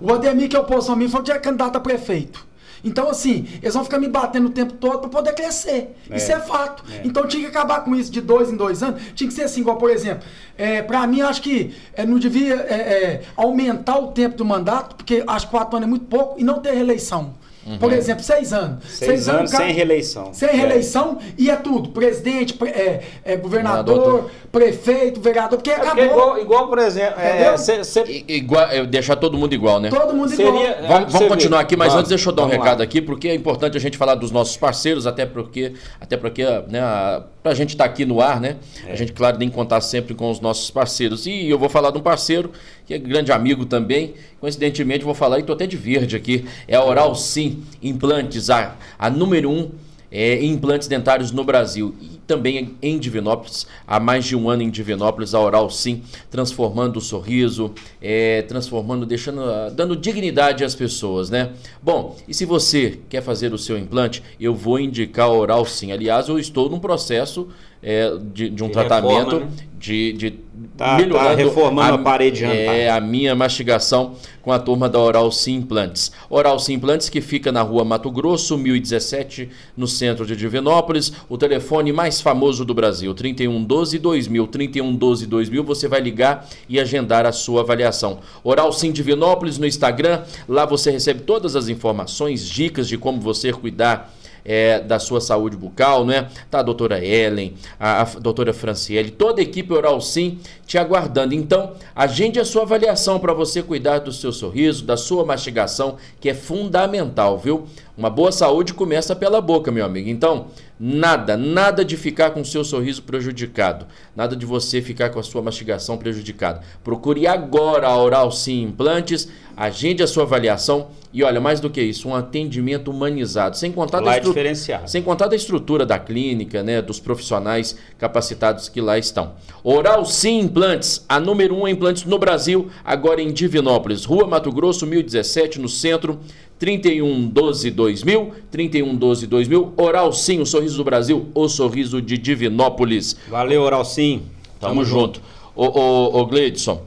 O 0.00 0.14
Ademir, 0.14 0.48
que 0.48 0.56
é 0.56 0.60
oposição 0.60 0.94
a 0.94 0.98
mim, 0.98 1.08
falou 1.08 1.24
que 1.24 1.32
é 1.32 1.38
candidato 1.38 1.76
a 1.76 1.80
prefeito. 1.80 2.47
Então, 2.84 3.08
assim, 3.08 3.46
eles 3.62 3.74
vão 3.74 3.84
ficar 3.84 3.98
me 3.98 4.08
batendo 4.08 4.46
o 4.46 4.50
tempo 4.50 4.74
todo 4.74 5.00
para 5.00 5.08
poder 5.08 5.34
crescer. 5.34 5.96
Isso 6.10 6.32
é 6.32 6.40
fato. 6.40 6.84
Então 7.04 7.26
tinha 7.26 7.42
que 7.42 7.48
acabar 7.48 7.84
com 7.84 7.94
isso 7.94 8.10
de 8.10 8.20
dois 8.20 8.50
em 8.50 8.56
dois 8.56 8.82
anos. 8.82 9.00
Tinha 9.14 9.28
que 9.28 9.34
ser 9.34 9.42
assim, 9.42 9.60
igual, 9.60 9.76
por 9.76 9.90
exemplo, 9.90 10.24
é, 10.56 10.82
para 10.82 11.06
mim, 11.06 11.20
acho 11.20 11.42
que 11.42 11.74
é, 11.94 12.04
não 12.04 12.18
devia 12.18 12.54
é, 12.54 12.74
é, 12.74 13.22
aumentar 13.36 13.98
o 13.98 14.08
tempo 14.08 14.36
do 14.36 14.44
mandato, 14.44 14.96
porque 14.96 15.22
acho 15.26 15.46
que 15.46 15.50
quatro 15.50 15.76
anos 15.76 15.86
é 15.86 15.90
muito 15.90 16.06
pouco, 16.06 16.38
e 16.38 16.44
não 16.44 16.60
ter 16.60 16.72
reeleição. 16.72 17.34
Por 17.78 17.92
exemplo, 17.92 18.22
seis 18.24 18.52
anos. 18.52 18.84
Seis 18.88 19.28
anos 19.28 19.50
sem 19.50 19.72
reeleição. 19.72 20.32
Sem 20.32 20.48
É. 20.48 20.52
reeleição 20.52 21.18
e 21.36 21.50
é 21.50 21.56
tudo. 21.56 21.90
Presidente, 21.90 22.54
pre- 22.54 22.70
é, 22.70 23.02
é, 23.24 23.36
governador, 23.36 23.96
Governador. 23.98 24.30
prefeito, 24.50 25.20
vereador, 25.20 25.58
porque 25.58 25.70
É 25.70 25.74
porque 25.74 25.88
acabou. 25.88 26.04
igual, 26.06 26.38
igual, 26.40 26.68
por 26.68 26.78
exemplo, 26.78 27.20
é, 27.20 27.56
cê- 27.56 27.84
cê- 27.84 28.04
I- 28.04 28.24
Igual, 28.28 28.68
é, 28.70 28.86
deixar 28.86 29.16
todo 29.16 29.36
mundo 29.36 29.52
igual, 29.54 29.80
né? 29.80 29.90
Todo 29.90 30.14
mundo 30.14 30.28
Seria- 30.30 30.46
igual. 30.48 30.64
É, 30.64 30.86
Vamos, 30.88 31.12
vamos 31.12 31.28
continuar 31.28 31.60
aqui, 31.60 31.76
mas 31.76 31.88
Vamos, 31.88 32.00
antes 32.00 32.08
deixa 32.10 32.28
eu 32.30 32.34
dar 32.34 32.42
um 32.42 32.46
vamos 32.46 32.58
lá. 32.58 32.64
recado 32.64 32.82
aqui, 32.82 33.00
porque 33.02 33.28
é 33.28 33.34
importante 33.34 33.76
a 33.76 33.80
gente 33.80 33.96
falar 33.98 34.14
dos 34.14 34.30
nossos 34.30 34.56
parceiros, 34.56 35.06
até 35.06 35.26
porque, 35.26 35.72
até 36.00 36.16
porque 36.16 36.44
né, 36.68 36.80
a, 36.80 37.22
pra 37.48 37.54
gente 37.54 37.70
estar 37.70 37.84
aqui 37.86 38.04
no 38.04 38.20
ar, 38.20 38.40
né? 38.40 38.56
É. 38.86 38.92
A 38.92 38.96
gente, 38.96 39.12
claro, 39.12 39.38
tem 39.38 39.48
que 39.48 39.54
contar 39.54 39.80
sempre 39.80 40.14
com 40.14 40.30
os 40.30 40.38
nossos 40.38 40.70
parceiros. 40.70 41.26
E 41.26 41.48
eu 41.48 41.58
vou 41.58 41.68
falar 41.68 41.90
de 41.90 41.98
um 41.98 42.02
parceiro, 42.02 42.52
que 42.86 42.92
é 42.92 42.98
grande 42.98 43.32
amigo 43.32 43.64
também. 43.64 44.14
Coincidentemente, 44.38 45.04
vou 45.04 45.14
falar, 45.14 45.38
e 45.38 45.42
tô 45.42 45.54
até 45.54 45.66
de 45.66 45.76
verde 45.76 46.14
aqui. 46.14 46.44
É 46.66 46.76
a 46.76 46.84
Oral 46.84 47.14
Sim 47.14 47.62
Implantes, 47.82 48.50
a, 48.50 48.76
a 48.98 49.08
número 49.08 49.50
um 49.50 49.70
é, 50.10 50.44
implantes 50.44 50.88
dentários 50.88 51.32
no 51.32 51.44
Brasil. 51.44 51.94
E 52.00 52.18
também 52.26 52.76
em 52.82 52.98
Divinópolis, 52.98 53.66
há 53.86 53.98
mais 53.98 54.24
de 54.24 54.36
um 54.36 54.50
ano 54.50 54.62
em 54.62 54.70
Divinópolis, 54.70 55.34
a 55.34 55.40
Oral 55.40 55.70
Sim, 55.70 56.02
transformando 56.30 56.98
o 56.98 57.00
sorriso, 57.00 57.72
é, 58.00 58.42
transformando, 58.42 59.06
deixando, 59.06 59.42
ah, 59.42 59.70
dando 59.70 59.96
dignidade 59.96 60.64
às 60.64 60.74
pessoas, 60.74 61.30
né? 61.30 61.52
Bom, 61.82 62.16
e 62.26 62.34
se 62.34 62.44
você 62.44 63.00
quer 63.08 63.22
fazer 63.22 63.52
o 63.52 63.58
seu 63.58 63.78
implante, 63.78 64.22
eu 64.38 64.54
vou 64.54 64.78
indicar 64.78 65.26
a 65.26 65.32
Oral 65.32 65.64
Sim. 65.64 65.92
Aliás, 65.92 66.28
eu 66.28 66.38
estou 66.38 66.68
num 66.68 66.78
processo 66.78 67.48
é, 67.82 68.12
de, 68.32 68.50
de 68.50 68.64
um 68.64 68.66
De 68.66 68.72
tratamento 68.72 69.24
reforma, 69.30 69.40
né? 69.46 69.50
de, 69.78 70.12
de 70.12 70.48
Tá- 70.76 70.96
tá 70.96 71.34
reformando 71.34 71.94
a 71.94 71.98
parede 71.98 72.40
jantar. 72.40 72.54
É, 72.54 72.90
a 72.90 73.00
minha 73.00 73.34
mastigação 73.34 74.14
com 74.42 74.52
a 74.52 74.58
turma 74.58 74.88
da 74.88 74.98
Oral 74.98 75.30
Sim 75.30 75.56
Implantes. 75.56 76.10
Oral 76.28 76.58
Sim 76.58 76.74
Implantes 76.74 77.08
que 77.08 77.20
fica 77.20 77.52
na 77.52 77.62
rua 77.62 77.84
Mato 77.84 78.10
Grosso, 78.10 78.56
1017, 78.58 79.48
no 79.76 79.86
centro 79.86 80.26
de 80.26 80.34
Divinópolis. 80.34 81.12
O 81.28 81.38
telefone 81.38 81.92
mais 81.92 82.20
famoso 82.20 82.64
do 82.64 82.74
Brasil, 82.74 83.14
3112 83.14 83.98
2000. 83.98 84.46
3112 84.48 85.26
2000, 85.26 85.64
você 85.64 85.86
vai 85.88 86.00
ligar 86.00 86.48
e 86.68 86.80
agendar 86.80 87.26
a 87.26 87.32
sua 87.32 87.60
avaliação. 87.60 88.18
Oral 88.42 88.72
Sim 88.72 88.90
Divinópolis 88.90 89.58
no 89.58 89.66
Instagram, 89.66 90.22
lá 90.48 90.64
você 90.64 90.90
recebe 90.90 91.22
todas 91.22 91.54
as 91.54 91.68
informações, 91.68 92.48
dicas 92.48 92.88
de 92.88 92.96
como 92.98 93.20
você 93.20 93.52
cuidar 93.52 94.12
é, 94.48 94.80
da 94.80 94.98
sua 94.98 95.20
saúde 95.20 95.58
bucal, 95.58 96.06
né? 96.06 96.30
Tá 96.50 96.60
a 96.60 96.62
doutora 96.62 97.04
Ellen, 97.04 97.52
a, 97.78 98.00
a 98.00 98.04
doutora 98.04 98.54
Franciele, 98.54 99.10
toda 99.10 99.42
a 99.42 99.44
equipe 99.44 99.74
Oral 99.74 100.00
Sim 100.00 100.38
te 100.66 100.78
aguardando. 100.78 101.34
Então, 101.34 101.74
agende 101.94 102.40
a 102.40 102.46
sua 102.46 102.62
avaliação 102.62 103.20
para 103.20 103.34
você 103.34 103.62
cuidar 103.62 103.98
do 103.98 104.10
seu 104.10 104.32
sorriso, 104.32 104.86
da 104.86 104.96
sua 104.96 105.22
mastigação, 105.22 105.98
que 106.18 106.30
é 106.30 106.34
fundamental, 106.34 107.36
viu? 107.36 107.66
Uma 107.94 108.08
boa 108.08 108.32
saúde 108.32 108.72
começa 108.72 109.14
pela 109.14 109.40
boca, 109.40 109.70
meu 109.70 109.84
amigo. 109.84 110.08
Então, 110.08 110.46
nada, 110.80 111.36
nada 111.36 111.84
de 111.84 111.96
ficar 111.96 112.30
com 112.30 112.40
o 112.40 112.44
seu 112.44 112.64
sorriso 112.64 113.02
prejudicado, 113.02 113.86
nada 114.16 114.34
de 114.34 114.46
você 114.46 114.80
ficar 114.80 115.10
com 115.10 115.18
a 115.18 115.22
sua 115.22 115.42
mastigação 115.42 115.98
prejudicada. 115.98 116.62
Procure 116.82 117.26
agora 117.26 117.88
a 117.88 117.98
Oral 118.00 118.30
Sim 118.30 118.62
Implantes, 118.62 119.28
Agende 119.58 120.04
a 120.04 120.06
sua 120.06 120.22
avaliação 120.22 120.86
e 121.12 121.22
olha, 121.24 121.40
mais 121.40 121.58
do 121.60 121.70
que 121.70 121.80
isso, 121.80 122.08
um 122.08 122.14
atendimento 122.14 122.90
humanizado, 122.90 123.56
sem 123.56 123.72
contar, 123.72 124.00
Lá 124.00 124.06
da, 124.10 124.14
é 124.14 124.18
estru- 124.18 124.30
diferenciado. 124.32 124.90
sem 124.90 125.02
contar 125.02 125.26
da 125.28 125.34
estrutura 125.36 125.86
da 125.86 125.98
clínica, 125.98 126.62
né, 126.62 126.82
dos 126.82 127.00
profissionais 127.00 127.76
capacitados 127.98 128.68
que 128.68 128.80
lá 128.80 128.98
estão. 128.98 129.32
Oral 129.64 130.04
Sim 130.04 130.40
Implantes, 130.40 131.04
a 131.08 131.18
número 131.18 131.54
1 131.54 131.60
um 131.62 131.68
em 131.68 131.72
implantes 131.72 132.04
no 132.04 132.18
Brasil, 132.18 132.68
agora 132.84 133.22
em 133.22 133.32
Divinópolis, 133.32 134.04
Rua 134.04 134.26
Mato 134.26 134.52
Grosso, 134.52 134.86
1017, 134.86 135.58
no 135.60 135.68
centro, 135.68 136.18
3112 136.58 137.70
2000, 137.70 138.32
3112 138.50 139.26
2000. 139.26 139.72
Oral 139.76 140.12
Sim, 140.12 140.40
o 140.40 140.46
sorriso 140.46 140.76
do 140.76 140.84
Brasil, 140.84 141.28
o 141.34 141.48
sorriso 141.48 142.02
de 142.02 142.18
Divinópolis. 142.18 143.16
Valeu, 143.28 143.62
Oral 143.62 143.84
Sim. 143.84 144.22
Tamo, 144.60 144.84
junto. 144.84 145.20
Ô, 145.54 145.66
ô, 145.66 146.20
ô 146.20 146.26
Gleidson, 146.26 146.82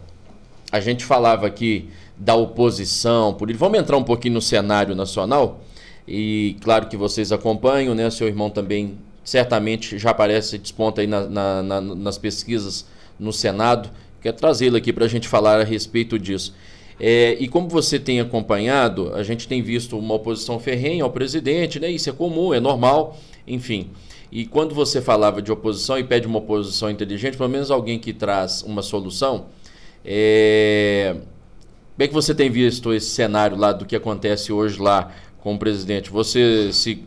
a 0.71 0.79
gente 0.79 1.05
falava 1.05 1.47
aqui 1.47 1.89
da 2.21 2.35
oposição 2.35 3.33
política. 3.33 3.65
Vamos 3.65 3.79
entrar 3.79 3.97
um 3.97 4.03
pouquinho 4.03 4.35
no 4.35 4.41
cenário 4.41 4.93
nacional. 4.93 5.61
E 6.07 6.55
claro 6.61 6.87
que 6.87 6.95
vocês 6.95 7.31
acompanham, 7.31 7.95
né? 7.95 8.09
Seu 8.11 8.27
irmão 8.27 8.49
também 8.49 8.99
certamente 9.23 9.97
já 9.97 10.11
aparece, 10.11 10.59
desponta 10.59 11.01
aí 11.01 11.07
na- 11.07 11.27
na- 11.27 11.63
na- 11.63 11.81
nas 11.81 12.19
pesquisas 12.19 12.85
no 13.19 13.33
Senado. 13.33 13.89
Quero 14.21 14.37
trazê-lo 14.37 14.77
aqui 14.77 14.93
para 14.93 15.05
a 15.05 15.07
gente 15.07 15.27
falar 15.27 15.59
a 15.59 15.63
respeito 15.63 16.19
disso. 16.19 16.53
É, 16.99 17.35
e 17.39 17.47
como 17.47 17.67
você 17.67 17.97
tem 17.97 18.19
acompanhado, 18.19 19.11
a 19.15 19.23
gente 19.23 19.47
tem 19.47 19.63
visto 19.63 19.97
uma 19.97 20.13
oposição 20.13 20.59
ferrenha 20.59 21.03
ao 21.03 21.09
presidente, 21.09 21.79
né? 21.79 21.89
Isso 21.89 22.07
é 22.07 22.13
comum, 22.13 22.53
é 22.53 22.59
normal, 22.59 23.17
enfim. 23.47 23.89
E 24.31 24.45
quando 24.45 24.75
você 24.75 25.01
falava 25.01 25.41
de 25.41 25.51
oposição 25.51 25.97
e 25.97 26.03
pede 26.03 26.27
uma 26.27 26.37
oposição 26.37 26.89
inteligente, 26.91 27.35
pelo 27.35 27.49
menos 27.49 27.71
alguém 27.71 27.97
que 27.97 28.13
traz 28.13 28.61
uma 28.61 28.83
solução, 28.83 29.47
é... 30.05 31.15
como 31.95 32.03
é 32.03 32.07
que 32.07 32.13
você 32.13 32.33
tem 32.33 32.49
visto 32.49 32.93
esse 32.93 33.09
cenário 33.09 33.57
lá 33.57 33.71
do 33.71 33.85
que 33.85 33.95
acontece 33.95 34.51
hoje 34.51 34.79
lá 34.79 35.11
com 35.39 35.53
o 35.55 35.59
presidente? 35.59 36.09
Você 36.09 36.71
se, 36.73 37.03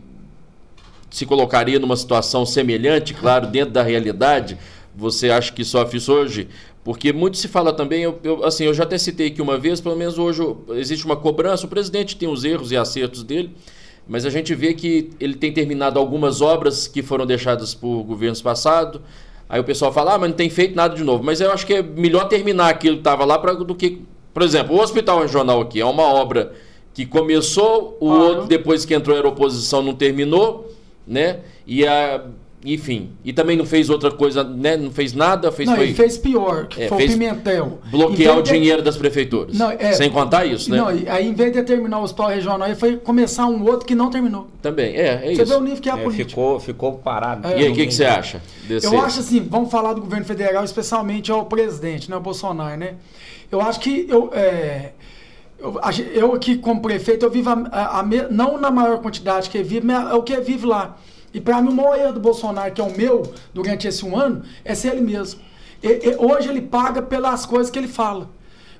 se 1.10 1.24
colocaria 1.26 1.78
numa 1.78 1.96
situação 1.96 2.44
semelhante, 2.44 3.14
claro, 3.14 3.46
dentro 3.46 3.72
da 3.72 3.82
realidade? 3.82 4.58
Você 4.96 5.30
acha 5.30 5.52
que 5.52 5.64
sofre 5.64 5.98
isso 5.98 6.12
hoje? 6.12 6.48
Porque 6.82 7.12
muito 7.12 7.36
se 7.38 7.48
fala 7.48 7.72
também, 7.72 8.02
eu, 8.02 8.18
eu- 8.22 8.44
assim, 8.44 8.64
eu 8.64 8.74
já 8.74 8.82
até 8.84 8.98
citei 8.98 9.28
aqui 9.28 9.40
uma 9.40 9.56
vez, 9.56 9.80
pelo 9.80 9.96
menos 9.96 10.18
hoje 10.18 10.42
existe 10.70 11.04
uma 11.04 11.16
cobrança, 11.16 11.66
o 11.66 11.68
presidente 11.68 12.16
tem 12.16 12.28
os 12.28 12.44
erros 12.44 12.70
e 12.72 12.76
acertos 12.76 13.22
dele, 13.22 13.54
mas 14.06 14.26
a 14.26 14.30
gente 14.30 14.54
vê 14.54 14.74
que 14.74 15.10
ele 15.18 15.34
tem 15.34 15.50
terminado 15.52 15.98
algumas 15.98 16.42
obras 16.42 16.86
que 16.86 17.02
foram 17.02 17.24
deixadas 17.24 17.74
por 17.74 18.02
governos 18.02 18.42
passados. 18.42 19.00
Aí 19.48 19.58
o 19.60 19.64
pessoal 19.64 19.92
fala, 19.92 20.14
ah, 20.14 20.18
mas 20.18 20.28
não 20.30 20.36
tem 20.36 20.50
feito 20.50 20.74
nada 20.76 20.94
de 20.94 21.02
novo. 21.02 21.22
Mas 21.24 21.40
eu 21.40 21.50
acho 21.50 21.66
que 21.66 21.74
é 21.74 21.82
melhor 21.82 22.28
terminar 22.28 22.68
aquilo 22.68 22.96
que 22.96 23.00
estava 23.00 23.24
lá 23.24 23.38
pra, 23.38 23.52
do 23.54 23.74
que. 23.74 24.02
Por 24.34 24.42
exemplo, 24.42 24.76
o 24.76 24.80
Hospital 24.80 25.20
Regional 25.22 25.60
aqui 25.60 25.80
é 25.80 25.86
uma 25.86 26.02
obra 26.02 26.52
que 26.92 27.06
começou, 27.06 27.96
o 28.00 28.06
Claro. 28.08 28.22
outro, 28.24 28.46
depois 28.46 28.84
que 28.84 28.92
entrou 28.92 29.16
era 29.16 29.26
oposição, 29.28 29.80
não 29.82 29.94
terminou, 29.94 30.70
né? 31.06 31.38
E 31.66 31.86
a. 31.86 32.22
Enfim. 32.66 33.10
E 33.22 33.30
também 33.30 33.58
não 33.58 33.66
fez 33.66 33.90
outra 33.90 34.10
coisa, 34.10 34.42
né? 34.42 34.74
Não 34.74 34.90
fez 34.90 35.12
nada, 35.12 35.52
fez. 35.52 35.68
Não, 35.68 35.76
foi 35.76 35.84
ele 35.84 35.94
fez 35.94 36.16
pior, 36.16 36.66
que 36.66 36.82
É, 36.84 36.88
foi 36.88 36.96
fez 36.96 37.10
o 37.10 37.18
Pimentel. 37.18 37.78
bloquear 37.90 38.38
o 38.38 38.42
de- 38.42 38.52
dinheiro 38.52 38.80
das 38.80 38.96
prefeituras. 38.96 39.54
Não, 39.58 39.70
é- 39.70 39.92
Sem 39.92 40.10
contar 40.10 40.46
isso, 40.46 40.70
né? 40.70 40.78
Não, 40.78 40.86
aí 40.88 41.28
em 41.28 41.34
vez 41.34 41.52
de 41.52 41.62
terminar 41.62 41.98
o 41.98 42.04
hospital 42.04 42.28
regional, 42.30 42.66
ele 42.66 42.74
foi 42.76 42.96
começar 42.96 43.44
um 43.44 43.62
outro 43.66 43.86
que 43.86 43.94
não 43.94 44.08
terminou. 44.08 44.46
Também, 44.62 44.96
é, 44.96 45.08
é 45.30 45.34
Você 45.34 45.42
isso. 45.42 45.46
vê 45.46 45.54
o 45.56 45.60
nível 45.60 45.82
que 45.82 45.90
é 45.90 45.92
a 45.92 45.98
É, 45.98 46.02
política. 46.04 46.28
ficou, 46.30 46.58
ficou 46.58 46.92
parado. 46.94 47.46
É. 47.48 47.60
E 47.60 47.64
aí, 47.66 47.70
o 47.70 47.74
que, 47.74 47.86
que 47.86 47.92
você 47.92 48.06
acha? 48.06 48.40
Desse... 48.66 48.86
Eu 48.86 48.98
acho 48.98 49.20
assim, 49.20 49.46
vamos 49.46 49.70
falar 49.70 49.92
do 49.92 50.00
governo 50.00 50.24
federal, 50.24 50.64
especialmente 50.64 51.30
ao 51.30 51.44
presidente, 51.44 52.10
né, 52.10 52.16
o 52.16 52.20
Bolsonaro, 52.20 52.78
né? 52.78 52.94
Eu 53.54 53.60
acho 53.60 53.78
que 53.80 54.06
eu, 54.08 54.30
é, 54.34 54.90
eu, 55.58 55.80
eu 56.12 56.34
aqui 56.34 56.56
como 56.58 56.82
prefeito, 56.82 57.24
eu 57.24 57.30
vivo 57.30 57.50
a, 57.50 57.52
a- 57.70 58.00
a 58.00 58.02
não 58.30 58.58
na 58.58 58.70
maior 58.70 58.98
quantidade 59.00 59.48
que 59.48 59.62
vive, 59.62 59.86
mas 59.86 60.10
é 60.10 60.14
o 60.14 60.22
que 60.22 60.36
vive 60.40 60.66
lá. 60.66 60.96
E 61.32 61.40
para 61.40 61.60
mim 61.62 61.70
o 61.70 61.72
maior 61.74 61.96
erro 61.98 62.12
do 62.14 62.20
Bolsonaro, 62.20 62.72
que 62.72 62.80
é 62.80 62.84
o 62.84 62.96
meu, 62.96 63.22
durante 63.52 63.86
esse 63.88 64.04
um 64.04 64.16
ano, 64.16 64.42
é 64.64 64.74
ser 64.74 64.88
ele 64.92 65.00
mesmo. 65.00 65.40
E- 65.82 65.88
e- 66.10 66.16
hoje 66.18 66.48
ele 66.48 66.60
paga 66.62 67.00
pelas 67.02 67.44
coisas 67.46 67.70
que 67.70 67.78
ele 67.78 67.88
fala. 67.88 68.28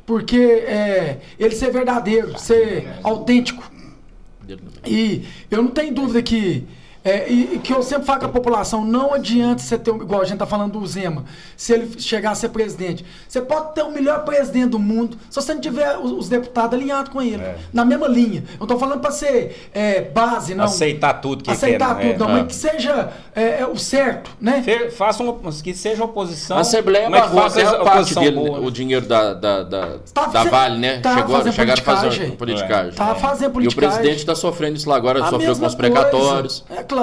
Porque 0.07 0.37
é, 0.37 1.19
ele 1.39 1.55
ser 1.55 1.71
verdadeiro, 1.71 2.39
ser 2.39 2.89
autêntico. 3.03 3.63
E 4.87 5.25
eu 5.51 5.63
não 5.63 5.71
tenho 5.71 5.95
dúvida 5.95 6.21
que. 6.23 6.67
É, 7.05 7.29
e, 7.31 7.55
e 7.55 7.59
que 7.59 7.73
eu 7.73 7.83
sempre 7.83 8.07
falo 8.07 8.21
com 8.21 8.27
a 8.27 8.29
população, 8.31 8.83
não 8.85 9.13
adianta 9.13 9.63
você 9.63 9.77
ter, 9.77 9.91
um- 9.91 10.03
igual 10.03 10.23
a 10.23 10.25
gente 10.25 10.39
tá 10.39 10.47
falando 10.47 10.73
do 10.79 10.87
Zema, 10.87 11.25
se 11.57 11.73
ele 11.75 12.01
chegar 12.01 12.31
a 12.31 12.35
ser 12.35 12.49
presidente. 12.49 13.05
Você 13.29 13.41
pode 13.43 13.75
ter 13.75 13.83
o 13.83 13.91
melhor 13.91 14.25
presidente 14.25 14.69
do 14.71 14.79
mundo, 14.79 15.17
se 15.29 15.37
você 15.41 15.53
não 15.53 15.61
tiver 15.61 15.99
os, 15.99 16.11
os 16.13 16.29
deputados 16.29 16.79
alinhados 16.79 17.13
com 17.13 17.21
ele, 17.21 17.43
É. 17.43 17.57
na 17.73 17.85
mesma 17.85 18.09
linha. 18.09 18.43
Eu 18.55 18.61
não 18.61 18.67
tô 18.67 18.79
falando 18.79 19.01
para 19.01 19.11
ser 19.11 19.69
é, 19.75 20.01
base, 20.01 20.55
não. 20.55 20.65
Aceitar 20.65 21.15
tudo 21.21 21.45
que 21.45 21.51
Aceitar 21.51 21.97
quer, 21.99 22.05
né? 22.05 22.13
tudo, 22.15 22.25
não, 22.27 22.31
É. 22.37 22.39
mas 22.43 22.47
que 22.49 22.55
seja 22.55 23.13
é, 23.37 23.61
é, 23.61 23.67
o 23.67 23.77
certo, 23.77 24.31
né? 24.41 24.63
Fe- 24.63 24.91
Faça 24.91 25.23
um, 25.23 25.39
que 25.63 25.75
seja 25.75 26.03
oposição. 26.05 26.57
A 26.57 26.61
Assembleia 26.61 27.11
mas 27.11 27.31
faça 27.33 27.61
a 27.61 27.85
parte 27.85 27.89
oposição 27.91 28.23
dele, 28.23 28.37
boa. 28.37 28.61
o 28.61 28.71
dinheiro 28.71 29.07
da, 29.07 29.35
da, 29.35 29.63
da, 29.63 29.87
Tá 30.15 30.27
da 30.27 30.45
Vale, 30.45 30.79
né? 30.79 31.01
tá 31.01 31.17
Chegou, 31.17 31.37
fazendo 31.37 31.53
chegaram 31.53 31.83
a 31.83 31.85
fazer 31.85 32.07
politicagem. 32.09 32.37
politicagem. 32.37 32.93
Tá 32.95 33.15
fazendo 33.15 33.45
E 33.45 33.49
o 33.49 33.53
politicagem. 33.53 33.91
presidente 33.99 34.19
está 34.21 34.35
sofrendo 34.35 34.77
isso 34.77 34.89
lá 34.89 34.97
agora, 34.97 35.23
A 35.25 35.29
sofreu 35.29 35.55
com 35.57 35.67
os 35.67 35.75
precatórios. 35.75 36.65
coisa. 36.67 36.81
É 36.81 36.85
claro. 36.85 36.94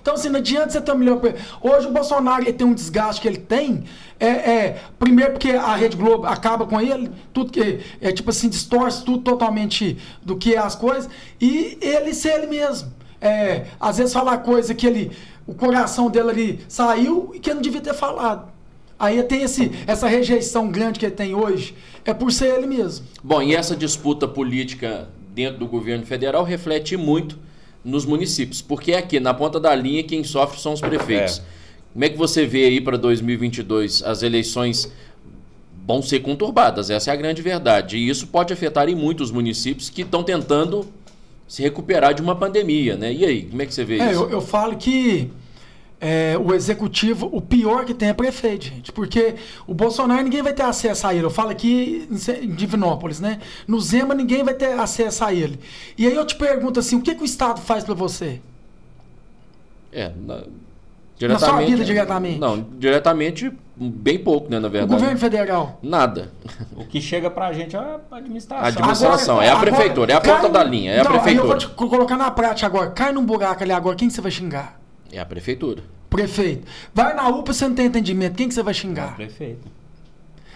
Então, 0.00 0.14
assim, 0.14 0.28
não 0.28 0.38
adianta 0.38 0.70
você 0.70 0.90
o 0.90 0.96
melhor. 0.96 1.20
Hoje 1.60 1.86
o 1.86 1.92
Bolsonaro 1.92 2.42
ele 2.42 2.52
tem 2.52 2.66
um 2.66 2.74
desgaste 2.74 3.20
que 3.20 3.28
ele 3.28 3.38
tem. 3.38 3.84
É, 4.18 4.26
é, 4.26 4.82
primeiro 4.98 5.32
porque 5.32 5.50
a 5.50 5.74
Rede 5.74 5.96
Globo 5.96 6.26
acaba 6.26 6.66
com 6.66 6.78
ele, 6.78 7.10
tudo 7.32 7.50
que 7.50 7.80
é 8.00 8.12
tipo 8.12 8.28
assim, 8.28 8.50
distorce 8.50 9.02
tudo 9.02 9.22
totalmente 9.22 9.96
do 10.22 10.36
que 10.36 10.54
é 10.54 10.58
as 10.58 10.74
coisas, 10.74 11.08
e 11.40 11.78
ele 11.80 12.12
ser 12.12 12.34
ele 12.34 12.46
mesmo. 12.46 12.92
É, 13.18 13.66
às 13.80 13.96
vezes 13.98 14.12
falar 14.12 14.38
coisa 14.38 14.74
que 14.74 14.86
ele. 14.86 15.10
O 15.46 15.54
coração 15.54 16.10
dele 16.10 16.30
ali 16.30 16.60
saiu 16.68 17.32
e 17.34 17.40
que 17.40 17.50
ele 17.50 17.56
não 17.56 17.62
devia 17.62 17.80
ter 17.80 17.94
falado. 17.94 18.50
Aí 18.98 19.22
tem 19.22 19.42
esse, 19.42 19.72
essa 19.86 20.06
rejeição 20.06 20.68
grande 20.68 20.98
que 20.98 21.06
ele 21.06 21.14
tem 21.14 21.34
hoje, 21.34 21.74
é 22.04 22.12
por 22.12 22.30
ser 22.30 22.54
ele 22.54 22.66
mesmo. 22.66 23.06
Bom, 23.24 23.40
e 23.40 23.54
essa 23.54 23.74
disputa 23.74 24.28
política 24.28 25.08
dentro 25.34 25.58
do 25.58 25.66
governo 25.66 26.04
federal 26.04 26.44
reflete 26.44 26.96
muito 26.98 27.38
nos 27.84 28.04
municípios, 28.04 28.60
porque 28.60 28.92
aqui 28.92 29.18
na 29.18 29.32
ponta 29.32 29.58
da 29.58 29.74
linha 29.74 30.02
quem 30.02 30.22
sofre 30.22 30.60
são 30.60 30.72
os 30.72 30.80
prefeitos. 30.80 31.38
É. 31.38 31.42
Como 31.92 32.04
é 32.04 32.08
que 32.08 32.16
você 32.16 32.46
vê 32.46 32.64
aí 32.66 32.80
para 32.80 32.96
2022 32.96 34.02
as 34.02 34.22
eleições 34.22 34.90
vão 35.86 36.02
ser 36.02 36.20
conturbadas, 36.20 36.88
essa 36.90 37.10
é 37.10 37.12
a 37.12 37.16
grande 37.16 37.42
verdade. 37.42 37.96
E 37.96 38.08
isso 38.08 38.26
pode 38.28 38.52
afetar 38.52 38.88
em 38.88 38.94
muitos 38.94 39.30
municípios 39.30 39.90
que 39.90 40.02
estão 40.02 40.22
tentando 40.22 40.86
se 41.48 41.62
recuperar 41.62 42.14
de 42.14 42.22
uma 42.22 42.36
pandemia, 42.36 42.96
né? 42.96 43.12
E 43.12 43.24
aí, 43.24 43.42
como 43.42 43.60
é 43.60 43.66
que 43.66 43.74
você 43.74 43.84
vê 43.84 43.98
É, 43.98 44.12
isso? 44.12 44.22
eu, 44.22 44.30
eu 44.30 44.40
falo 44.40 44.76
que 44.76 45.28
é, 46.00 46.36
o 46.42 46.54
executivo, 46.54 47.28
o 47.30 47.40
pior 47.42 47.84
que 47.84 47.92
tem 47.92 48.08
é 48.08 48.14
prefeito, 48.14 48.64
gente. 48.66 48.90
Porque 48.90 49.34
o 49.66 49.74
Bolsonaro 49.74 50.22
ninguém 50.22 50.42
vai 50.42 50.52
ter 50.54 50.62
acesso 50.62 51.06
a 51.06 51.14
ele. 51.14 51.24
Eu 51.26 51.30
falo 51.30 51.50
aqui 51.50 52.08
em 52.42 52.48
Divinópolis, 52.54 53.20
né? 53.20 53.38
No 53.68 53.78
Zema 53.80 54.14
ninguém 54.14 54.42
vai 54.42 54.54
ter 54.54 54.72
acesso 54.78 55.24
a 55.24 55.32
ele. 55.34 55.60
E 55.98 56.06
aí 56.06 56.14
eu 56.14 56.24
te 56.24 56.36
pergunto 56.36 56.80
assim, 56.80 56.96
o 56.96 57.02
que, 57.02 57.14
que 57.14 57.22
o 57.22 57.24
Estado 57.24 57.60
faz 57.60 57.84
pra 57.84 57.94
você? 57.94 58.40
É, 59.92 60.10
na, 60.24 60.42
Na 61.28 61.38
sua 61.38 61.60
vida, 61.60 61.84
diretamente? 61.84 62.38
Não, 62.38 62.60
diretamente 62.78 63.52
bem 63.76 64.18
pouco, 64.18 64.50
né, 64.50 64.58
na 64.58 64.68
O 64.68 64.70
verdade. 64.70 64.92
governo 64.94 65.18
federal. 65.18 65.78
Nada. 65.82 66.30
O 66.76 66.84
que 66.86 67.00
chega 67.00 67.30
pra 67.30 67.52
gente 67.52 67.74
é 67.76 67.78
a 67.78 67.98
administração. 68.12 68.64
A 68.64 68.68
administração. 68.68 69.42
é 69.42 69.48
a 69.50 69.56
prefeitura, 69.56 70.12
é 70.12 70.16
a 70.16 70.20
ponta 70.20 70.40
cai- 70.42 70.50
da 70.50 70.64
linha, 70.64 70.92
é 70.92 71.00
a 71.00 71.04
Não, 71.04 71.10
Aí 71.10 71.16
eu 71.16 71.22
prefeitura. 71.22 71.48
vou 71.48 71.58
te 71.58 71.68
colocar 71.68 72.16
na 72.16 72.30
prática 72.30 72.66
agora. 72.66 72.90
Cai 72.90 73.12
num 73.12 73.24
buraco 73.24 73.62
ali 73.62 73.72
agora, 73.72 73.96
quem 73.96 74.08
que 74.08 74.14
você 74.14 74.20
vai 74.20 74.30
xingar? 74.30 74.79
É 75.12 75.18
a 75.18 75.24
prefeitura. 75.26 75.82
Prefeito. 76.08 76.66
Vai 76.94 77.14
na 77.14 77.28
UPA, 77.28 77.52
você 77.52 77.68
não 77.68 77.74
tem 77.74 77.86
entendimento. 77.86 78.34
Quem 78.34 78.48
que 78.48 78.54
você 78.54 78.62
vai 78.62 78.74
xingar? 78.74 79.14
Prefeito. 79.16 79.79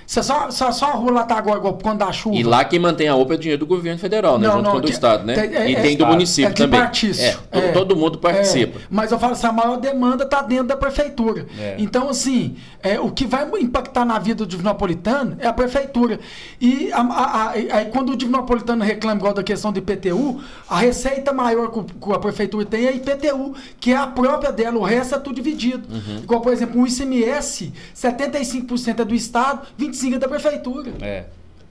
Você 0.06 0.22
só, 0.22 0.50
só, 0.50 0.70
só 0.70 0.86
a 0.86 0.92
rua 0.94 1.12
lá 1.12 1.24
tá 1.24 1.36
agora, 1.36 1.60
quando 1.82 1.98
dá 1.98 2.12
chuva. 2.12 2.36
E 2.36 2.42
lá 2.42 2.64
quem 2.64 2.78
mantém 2.78 3.08
a 3.08 3.14
OPA 3.16 3.34
é 3.34 3.36
dinheiro 3.36 3.60
do 3.60 3.66
governo 3.66 3.98
federal, 3.98 4.38
né? 4.38 4.46
Não, 4.46 4.54
junto 4.56 4.64
não, 4.64 4.70
com 4.72 4.76
o 4.78 4.80
do 4.80 4.86
que- 4.86 4.92
Estado, 4.92 5.24
né? 5.24 5.34
tem- 5.34 5.54
é- 5.56 5.70
e 5.70 5.74
é- 5.76 5.80
tem 5.82 5.96
do 5.96 6.04
é 6.04 6.08
município 6.08 6.50
é 6.50 6.52
também. 6.52 6.70
tripartício. 6.78 7.38
É, 7.50 7.58
É. 7.58 7.72
todo 7.72 7.96
mundo 7.96 8.18
participa. 8.18 8.78
É, 8.78 8.82
mas 8.90 9.10
eu 9.12 9.18
falo 9.18 9.32
assim, 9.32 9.46
a 9.46 9.52
maior 9.52 9.76
demanda 9.78 10.24
está 10.24 10.42
dentro 10.42 10.66
da 10.66 10.76
prefeitura. 10.76 11.46
Então, 11.78 12.08
assim, 12.08 12.56
é, 12.82 13.00
o 13.00 13.10
que 13.10 13.26
vai 13.26 13.48
impactar 13.60 14.04
na 14.04 14.18
vida 14.18 14.44
do 14.44 14.46
divinopolitano 14.46 15.36
é 15.40 15.46
a 15.46 15.52
prefeitura. 15.52 16.20
E 16.60 16.92
a- 16.92 17.00
a- 17.00 17.52
a- 17.80 17.84
quando 17.86 18.12
o 18.12 18.16
divinopolitano 18.16 18.84
reclama 18.84 19.16
igual 19.18 19.32
da 19.34 19.42
questão 19.42 19.72
do 19.72 19.78
IPTU, 19.78 20.40
a 20.68 20.78
receita 20.78 21.32
maior 21.32 21.70
que, 21.70 21.78
o- 21.78 21.84
que 21.84 22.12
a 22.12 22.18
prefeitura 22.18 22.64
tem 22.66 22.84
é 22.86 22.88
a 22.88 22.92
IPTU, 22.92 23.54
que 23.80 23.92
é 23.92 23.96
a 23.96 24.06
própria 24.06 24.52
dela, 24.52 24.78
o 24.78 24.82
resto 24.82 25.14
é 25.14 25.18
tudo 25.18 25.34
dividido. 25.36 25.88
Uhum. 25.90 26.18
Igual, 26.22 26.40
por 26.40 26.52
exemplo, 26.52 26.80
o 26.82 26.86
ICMS, 26.86 27.72
75% 27.94 29.00
é 29.00 29.04
do 29.04 29.14
Estado, 29.14 29.62
25% 29.78 29.93
é 30.14 30.18
da 30.18 30.28
prefeitura. 30.28 30.92
É. 31.00 31.24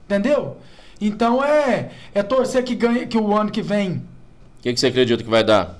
Entendeu? 0.06 0.56
Então 1.00 1.42
é, 1.42 1.90
é 2.14 2.22
torcer 2.22 2.62
que 2.64 2.74
ganhe, 2.74 3.06
que 3.06 3.18
o 3.18 3.36
ano 3.36 3.50
que 3.50 3.62
vem. 3.62 4.02
O 4.58 4.62
que, 4.62 4.72
que 4.72 4.80
você 4.80 4.86
acredita 4.86 5.22
que 5.22 5.30
vai 5.30 5.44
dar? 5.44 5.78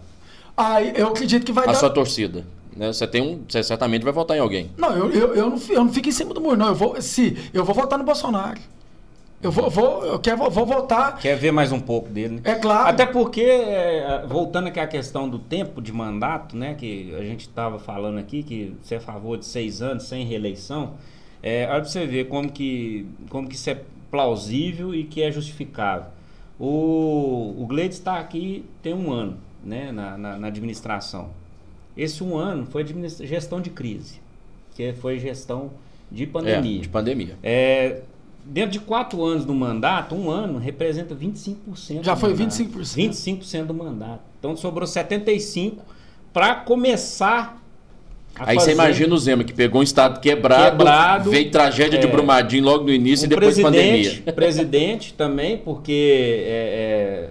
Aí 0.56 0.92
eu 0.96 1.08
acredito 1.08 1.44
que 1.44 1.52
vai 1.52 1.64
A 1.64 1.68
dar. 1.68 1.74
sua 1.74 1.90
torcida. 1.90 2.44
Né? 2.76 2.92
Você 2.92 3.06
tem 3.06 3.22
um. 3.22 3.42
Você 3.48 3.62
certamente 3.62 4.02
vai 4.02 4.12
votar 4.12 4.36
em 4.36 4.40
alguém. 4.40 4.70
Não, 4.76 4.96
eu, 4.96 5.10
eu, 5.10 5.34
eu, 5.34 5.50
não, 5.50 5.58
eu 5.68 5.84
não 5.84 5.92
fico 5.92 6.08
em 6.08 6.12
cima 6.12 6.34
do 6.34 6.40
muro, 6.40 6.56
não. 6.56 6.68
Eu 6.68 6.74
vou, 6.74 7.00
se, 7.00 7.50
eu 7.52 7.64
vou 7.64 7.74
votar 7.74 7.98
no 7.98 8.04
Bolsonaro. 8.04 8.60
Eu 9.42 9.50
vou, 9.50 9.68
vou, 9.68 10.04
eu 10.06 10.18
quero, 10.18 10.38
vou 10.50 10.64
votar. 10.64 11.18
Quer 11.18 11.36
ver 11.36 11.52
mais 11.52 11.70
um 11.70 11.78
pouco 11.78 12.08
dele, 12.08 12.36
né? 12.36 12.40
É 12.44 12.54
claro. 12.54 12.88
Até 12.88 13.04
porque, 13.04 13.42
é, 13.42 14.24
voltando 14.26 14.68
aqui 14.68 14.80
à 14.80 14.86
questão 14.86 15.28
do 15.28 15.38
tempo 15.38 15.82
de 15.82 15.92
mandato, 15.92 16.56
né? 16.56 16.74
Que 16.74 17.14
a 17.14 17.22
gente 17.22 17.42
estava 17.42 17.78
falando 17.78 18.18
aqui, 18.18 18.42
que 18.42 18.74
você 18.82 18.94
é 18.94 18.98
a 18.98 19.00
favor 19.00 19.36
de 19.36 19.44
seis 19.44 19.82
anos 19.82 20.04
sem 20.04 20.24
reeleição. 20.24 20.94
É, 21.46 21.68
olha 21.68 21.82
pra 21.82 21.84
você 21.84 22.06
ver 22.06 22.26
como 22.28 22.50
que, 22.50 23.06
como 23.28 23.46
que 23.46 23.54
isso 23.54 23.68
é 23.68 23.78
plausível 24.10 24.94
e 24.94 25.04
que 25.04 25.22
é 25.22 25.30
justificável. 25.30 26.06
O, 26.58 27.54
o 27.58 27.66
Gleides 27.68 27.98
está 27.98 28.18
aqui 28.18 28.64
tem 28.82 28.94
um 28.94 29.12
ano 29.12 29.36
né, 29.62 29.92
na, 29.92 30.16
na, 30.16 30.38
na 30.38 30.46
administração. 30.46 31.28
Esse 31.94 32.24
um 32.24 32.34
ano 32.34 32.64
foi 32.64 32.82
gestão 33.20 33.60
de 33.60 33.68
crise, 33.68 34.20
que 34.74 34.94
foi 34.94 35.18
gestão 35.18 35.70
de 36.10 36.26
pandemia. 36.26 36.78
É, 36.78 36.80
de 36.80 36.88
pandemia. 36.88 37.38
É, 37.42 38.00
dentro 38.42 38.70
de 38.70 38.80
quatro 38.80 39.22
anos 39.22 39.44
do 39.44 39.52
mandato, 39.52 40.14
um 40.14 40.30
ano 40.30 40.58
representa 40.58 41.14
25%. 41.14 42.02
Já 42.02 42.16
foi 42.16 42.30
mandato, 42.30 42.54
25%. 42.54 43.40
25% 43.42 43.66
do 43.66 43.74
mandato. 43.74 44.22
Então 44.38 44.56
sobrou 44.56 44.88
75% 44.88 45.74
para 46.32 46.54
começar 46.54 47.62
Aí 48.38 48.56
você 48.56 48.72
imagina 48.72 49.14
o 49.14 49.18
Zema, 49.18 49.44
que 49.44 49.52
pegou 49.52 49.80
um 49.80 49.84
estado 49.84 50.20
quebrado, 50.20 50.78
quebrado 50.78 51.30
veio 51.30 51.50
tragédia 51.50 51.96
é, 51.96 52.00
de 52.00 52.06
Brumadinho 52.06 52.64
logo 52.64 52.84
no 52.84 52.92
início 52.92 53.26
e 53.26 53.28
depois 53.28 53.60
pandemia. 53.60 54.22
presidente 54.34 55.14
também, 55.14 55.58
porque 55.58 56.44
é, 56.44 57.30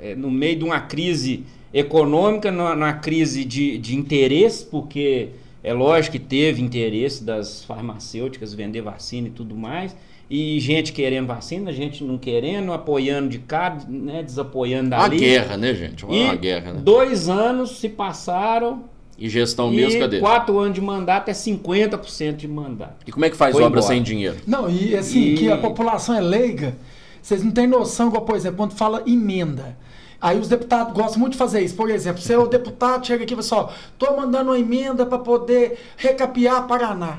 é, 0.00 0.10
é, 0.10 0.14
no 0.14 0.30
meio 0.30 0.56
de 0.56 0.64
uma 0.64 0.80
crise 0.80 1.44
econômica, 1.72 2.52
numa, 2.52 2.92
crise 2.92 3.44
de, 3.44 3.76
de 3.78 3.96
interesse, 3.96 4.64
porque 4.64 5.30
é 5.62 5.72
lógico 5.72 6.12
que 6.12 6.18
teve 6.20 6.62
interesse 6.62 7.24
das 7.24 7.64
farmacêuticas 7.64 8.54
vender 8.54 8.80
vacina 8.80 9.26
e 9.26 9.32
tudo 9.32 9.56
mais, 9.56 9.96
e 10.30 10.60
gente 10.60 10.92
querendo 10.92 11.26
vacina, 11.26 11.72
gente 11.72 12.04
não 12.04 12.16
querendo, 12.16 12.72
apoiando 12.72 13.28
de 13.28 13.40
cá, 13.40 13.76
né, 13.88 14.22
desapoiando 14.22 14.90
dali. 14.90 15.16
Uma 15.16 15.20
guerra, 15.20 15.56
né, 15.56 15.74
gente? 15.74 16.04
Uma, 16.04 16.14
e 16.14 16.22
uma 16.22 16.36
guerra, 16.36 16.72
né? 16.74 16.80
Dois 16.82 17.28
anos 17.28 17.78
se 17.78 17.88
passaram 17.88 18.84
e 19.18 19.28
gestão 19.28 19.72
e 19.72 19.76
mesmo, 19.76 20.00
cadê? 20.00 20.20
quatro 20.20 20.58
anos 20.58 20.74
de 20.74 20.80
mandato 20.80 21.28
é 21.28 21.32
50% 21.32 22.36
de 22.36 22.48
mandato. 22.48 22.96
E 23.06 23.12
como 23.12 23.24
é 23.24 23.30
que 23.30 23.36
faz 23.36 23.52
Foi 23.52 23.62
obra 23.62 23.78
embora. 23.80 23.94
sem 23.94 24.02
dinheiro? 24.02 24.36
Não, 24.46 24.68
e 24.68 24.96
assim, 24.96 25.20
e... 25.20 25.36
que 25.36 25.50
a 25.50 25.56
população 25.56 26.14
é 26.14 26.20
leiga, 26.20 26.76
vocês 27.22 27.42
não 27.42 27.52
têm 27.52 27.66
noção, 27.66 28.08
igual, 28.08 28.22
por 28.22 28.36
exemplo, 28.36 28.58
quando 28.58 28.72
fala 28.72 29.02
emenda. 29.06 29.76
Aí 30.20 30.38
os 30.38 30.48
deputados 30.48 30.94
gostam 30.94 31.20
muito 31.20 31.32
de 31.32 31.38
fazer 31.38 31.60
isso. 31.60 31.74
Por 31.74 31.90
exemplo, 31.90 32.20
se 32.22 32.34
o 32.34 32.46
deputado 32.48 33.06
chega 33.06 33.24
aqui 33.24 33.34
e 33.34 33.42
fala 33.42 33.66
assim, 33.66 33.72
ó, 33.74 33.78
tô 33.98 34.16
mandando 34.16 34.50
uma 34.50 34.58
emenda 34.58 35.04
para 35.04 35.18
poder 35.18 35.78
recapear 35.96 36.66
Paraná. 36.66 37.18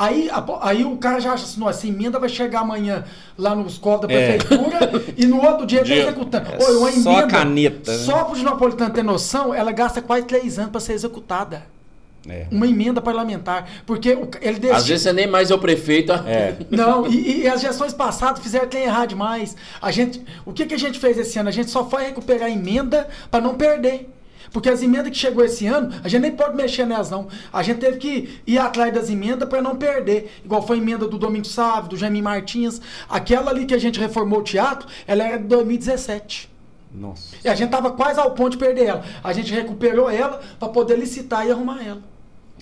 Aí, 0.00 0.30
aí 0.62 0.82
o 0.82 0.96
cara 0.96 1.20
já 1.20 1.34
acha 1.34 1.44
assim, 1.44 1.60
nossa, 1.60 1.80
essa 1.80 1.86
emenda 1.86 2.18
vai 2.18 2.30
chegar 2.30 2.60
amanhã 2.60 3.04
lá 3.36 3.54
nos 3.54 3.76
cofres 3.76 4.08
da 4.08 4.14
é. 4.14 4.38
prefeitura 4.38 4.78
é. 4.84 5.14
e 5.14 5.26
no 5.26 5.44
outro 5.44 5.66
dia 5.66 5.82
está 5.82 5.94
executando. 5.94 6.48
É 6.52 6.64
Oi, 6.64 6.76
uma 6.76 6.88
emenda, 6.88 7.02
só 7.02 7.18
a 7.18 7.26
caneta. 7.26 7.92
Né? 7.92 7.98
Só 7.98 8.24
para 8.24 8.38
o 8.38 8.42
Napolitano 8.42 8.94
ter 8.94 9.04
noção, 9.04 9.52
ela 9.52 9.70
gasta 9.72 10.00
quase 10.00 10.24
três 10.24 10.58
anos 10.58 10.70
para 10.70 10.80
ser 10.80 10.94
executada. 10.94 11.64
É. 12.26 12.46
Uma 12.50 12.66
emenda 12.66 13.02
parlamentar. 13.02 13.68
Porque 13.84 14.16
ele 14.40 14.58
deixa... 14.58 14.76
Às 14.76 14.86
vezes 14.86 15.02
você 15.02 15.12
nem 15.12 15.26
mais 15.26 15.50
é 15.50 15.54
o 15.54 15.58
prefeito. 15.58 16.12
É. 16.12 16.56
Não, 16.70 17.06
e, 17.06 17.42
e, 17.42 17.48
as 17.48 17.60
gestões 17.60 17.92
passadas 17.92 18.42
fizeram 18.42 18.68
quem 18.68 18.84
errar 18.84 19.04
demais. 19.04 19.54
A 19.82 19.90
gente, 19.90 20.22
o 20.46 20.52
que, 20.52 20.64
que 20.64 20.74
a 20.74 20.78
gente 20.78 20.98
fez 20.98 21.18
esse 21.18 21.38
ano? 21.38 21.50
A 21.50 21.52
gente 21.52 21.70
só 21.70 21.88
foi 21.88 22.04
recuperar 22.04 22.48
a 22.48 22.50
emenda 22.50 23.06
para 23.30 23.42
não 23.42 23.54
perder. 23.54 24.08
Porque 24.52 24.68
as 24.68 24.82
emendas 24.82 25.10
que 25.10 25.18
chegou 25.18 25.44
esse 25.44 25.66
ano, 25.66 25.92
a 26.02 26.08
gente 26.08 26.22
nem 26.22 26.32
pode 26.32 26.56
mexer 26.56 26.86
nelas, 26.86 27.10
não. 27.10 27.28
A 27.52 27.62
gente 27.62 27.78
teve 27.78 27.98
que 27.98 28.40
ir 28.46 28.58
atrás 28.58 28.92
das 28.92 29.10
emendas 29.10 29.48
para 29.48 29.62
não 29.62 29.76
perder. 29.76 30.30
Igual 30.44 30.66
foi 30.66 30.76
a 30.76 30.80
emenda 30.80 31.06
do 31.06 31.18
Domingo 31.18 31.46
Sávio, 31.46 31.90
do 31.90 31.96
Jaime 31.96 32.22
Martins. 32.22 32.80
Aquela 33.08 33.50
ali 33.50 33.66
que 33.66 33.74
a 33.74 33.78
gente 33.78 33.98
reformou 34.00 34.40
o 34.40 34.42
teatro, 34.42 34.88
ela 35.06 35.24
era 35.24 35.38
de 35.38 35.44
2017. 35.44 36.50
Nossa. 36.92 37.36
E 37.44 37.48
a 37.48 37.54
gente 37.54 37.70
tava 37.70 37.92
quase 37.92 38.18
ao 38.18 38.32
ponto 38.32 38.50
de 38.50 38.58
perder 38.58 38.86
ela. 38.86 39.04
A 39.22 39.32
gente 39.32 39.52
recuperou 39.52 40.10
ela 40.10 40.40
para 40.58 40.68
poder 40.68 40.98
licitar 40.98 41.46
e 41.46 41.50
arrumar 41.50 41.84
ela. 41.84 42.02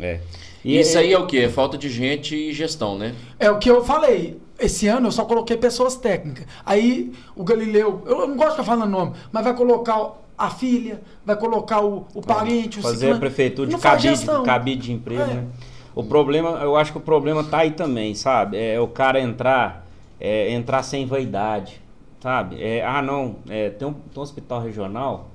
É. 0.00 0.20
E 0.64 0.78
isso 0.78 0.98
aí 0.98 1.12
é 1.12 1.18
o 1.18 1.26
que? 1.26 1.38
É 1.38 1.48
falta 1.48 1.78
de 1.78 1.88
gente 1.88 2.34
e 2.34 2.52
gestão, 2.52 2.98
né? 2.98 3.14
É 3.38 3.50
o 3.50 3.58
que 3.58 3.70
eu 3.70 3.84
falei. 3.84 4.40
Esse 4.58 4.88
ano 4.88 5.06
eu 5.06 5.12
só 5.12 5.24
coloquei 5.24 5.56
pessoas 5.56 5.96
técnicas. 5.96 6.46
Aí 6.66 7.12
o 7.34 7.44
Galileu, 7.44 8.02
eu 8.06 8.26
não 8.26 8.36
gosto 8.36 8.60
de 8.60 8.66
falar 8.66 8.86
nome, 8.86 9.14
mas 9.30 9.44
vai 9.44 9.54
colocar 9.54 10.12
a 10.38 10.50
filha, 10.50 11.02
vai 11.26 11.36
colocar 11.36 11.84
o, 11.84 12.06
o 12.14 12.22
parente, 12.22 12.78
o 12.78 12.82
Fazer 12.82 12.96
ciclano. 12.96 13.16
a 13.16 13.18
prefeitura 13.18 13.68
de 13.68 13.76
cabide, 13.76 14.26
cabide 14.44 14.82
de 14.82 14.92
empresa, 14.92 15.24
é. 15.24 15.34
né? 15.34 15.46
O 15.94 16.04
problema, 16.04 16.50
eu 16.60 16.76
acho 16.76 16.92
que 16.92 16.98
o 16.98 17.00
problema 17.00 17.42
tá 17.42 17.58
aí 17.58 17.72
também, 17.72 18.14
sabe? 18.14 18.56
É 18.56 18.80
o 18.80 18.86
cara 18.86 19.20
entrar, 19.20 19.84
é, 20.20 20.52
entrar 20.52 20.84
sem 20.84 21.04
vaidade, 21.04 21.82
sabe? 22.20 22.62
É, 22.62 22.86
ah, 22.86 23.02
não, 23.02 23.36
é, 23.48 23.70
tem, 23.70 23.88
um, 23.88 23.92
tem 23.92 24.18
um 24.18 24.20
hospital 24.20 24.60
regional, 24.60 25.30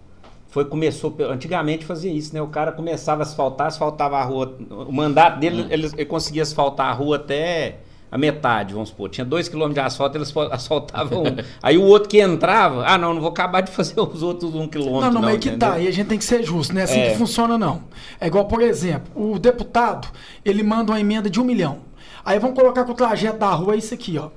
foi 0.47 0.64
começou 0.64 1.14
antigamente 1.30 1.84
fazia 1.84 2.14
isso, 2.14 2.34
né? 2.34 2.41
O 2.41 2.47
cara 2.47 2.72
começava 2.72 3.24
a 3.24 3.26
asfaltar, 3.26 3.68
asfaltava 3.68 4.18
a 4.18 4.24
rua, 4.24 4.56
o 4.70 4.91
mandato 4.91 5.38
dele, 5.39 5.64
hum. 5.64 5.68
ele, 5.70 5.88
ele 5.88 6.06
conseguia 6.06 6.43
asfaltar 6.43 6.88
a 6.88 6.93
rua 6.93 7.18
até 7.18 7.80
a 8.14 8.18
metade, 8.18 8.76
vamos 8.76 8.89
supor. 8.89 9.09
Tinha 9.09 9.26
dois 9.26 9.49
quilômetros 9.49 9.74
de 9.74 9.88
asfalto, 9.88 10.16
eles 10.20 10.32
asfaltavam 10.51 11.24
um. 11.24 11.36
Aí 11.64 11.80
o 11.80 11.82
outro 11.82 12.07
que 12.07 12.22
entrava, 12.22 12.86
ah, 12.86 12.95
não, 12.95 13.11
não 13.11 13.20
vou 13.20 13.32
acabar 13.32 13.61
de 13.61 13.72
fazer 13.72 13.99
os 13.99 14.22
outros 14.22 14.53
um 14.53 14.68
quilômetro. 14.68 15.01
Não, 15.01 15.14
não, 15.14 15.22
não 15.22 15.30
mas 15.32 15.39
que 15.39 15.49
tá. 15.57 15.80
E 15.80 15.88
a 15.88 15.91
gente 15.91 16.09
tem 16.09 16.20
que 16.20 16.24
ser 16.24 16.43
justo, 16.43 16.76
não 16.76 16.82
é 16.82 16.84
assim 16.84 16.99
é. 16.99 17.09
que 17.09 17.18
funciona, 17.18 17.57
não. 17.57 17.82
É 18.22 18.28
igual, 18.28 18.45
por 18.45 18.61
exemplo, 18.61 19.11
o 19.16 19.39
deputado, 19.39 20.07
ele 20.45 20.61
manda 20.61 20.91
uma 20.91 20.99
emenda 20.99 21.28
de 21.28 21.41
um 21.41 21.43
milhão. 21.43 21.80
Aí 22.24 22.38
vamos 22.38 22.55
colocar 22.55 22.86
que 22.86 22.91
o 22.91 22.93
trajeto 22.93 23.39
da 23.39 23.49
rua 23.49 23.74
é 23.74 23.78
isso 23.78 23.95
aqui, 23.95 24.16
ó. 24.20 24.30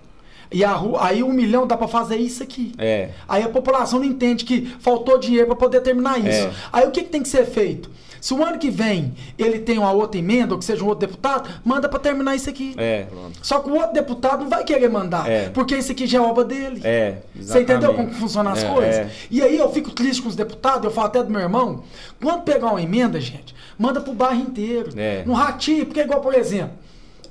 E 0.50 0.64
a 0.64 0.72
rua, 0.72 1.04
aí 1.04 1.22
um 1.22 1.32
milhão 1.34 1.66
dá 1.66 1.76
para 1.76 1.86
fazer 1.86 2.16
isso 2.16 2.42
aqui. 2.42 2.72
É. 2.78 3.10
Aí 3.28 3.42
a 3.42 3.48
população 3.50 3.98
não 3.98 4.06
entende 4.06 4.46
que 4.46 4.74
faltou 4.80 5.18
dinheiro 5.18 5.48
para 5.48 5.56
poder 5.56 5.82
terminar 5.82 6.18
isso. 6.18 6.46
É. 6.46 6.50
Aí 6.72 6.86
o 6.86 6.90
que, 6.90 7.02
que 7.02 7.10
tem 7.10 7.22
que 7.22 7.28
ser 7.28 7.44
feito? 7.44 7.90
Se 8.26 8.34
o 8.34 8.44
ano 8.44 8.58
que 8.58 8.70
vem 8.70 9.14
ele 9.38 9.60
tem 9.60 9.78
uma 9.78 9.92
outra 9.92 10.18
emenda, 10.18 10.52
ou 10.52 10.58
que 10.58 10.64
seja 10.64 10.82
um 10.82 10.88
outro 10.88 11.06
deputado, 11.06 11.48
manda 11.64 11.88
para 11.88 12.00
terminar 12.00 12.34
isso 12.34 12.50
aqui. 12.50 12.74
É. 12.76 13.06
Só 13.40 13.60
que 13.60 13.70
o 13.70 13.74
outro 13.74 13.92
deputado 13.92 14.40
não 14.40 14.50
vai 14.50 14.64
querer 14.64 14.90
mandar, 14.90 15.30
é. 15.30 15.48
porque 15.50 15.76
isso 15.76 15.92
aqui 15.92 16.08
já 16.08 16.18
é 16.18 16.20
obra 16.20 16.42
dele. 16.42 16.80
É, 16.82 17.18
Você 17.36 17.60
entendeu 17.60 17.94
como 17.94 18.10
funcionam 18.10 18.50
as 18.50 18.64
é, 18.64 18.68
coisas? 18.68 18.94
É. 18.96 19.10
E 19.30 19.40
aí 19.40 19.56
eu 19.56 19.70
fico 19.70 19.92
triste 19.92 20.20
com 20.20 20.28
os 20.28 20.34
deputados, 20.34 20.82
eu 20.82 20.90
falo 20.90 21.06
até 21.06 21.22
do 21.22 21.30
meu 21.30 21.40
irmão, 21.40 21.84
quando 22.20 22.42
pegar 22.42 22.66
uma 22.66 22.82
emenda, 22.82 23.20
gente, 23.20 23.54
manda 23.78 24.00
pro 24.00 24.12
bairro 24.12 24.40
inteiro. 24.40 24.90
É. 24.96 25.22
No 25.24 25.32
ratinho, 25.32 25.86
porque 25.86 26.00
é 26.00 26.02
igual, 26.02 26.20
por 26.20 26.34
exemplo, 26.34 26.76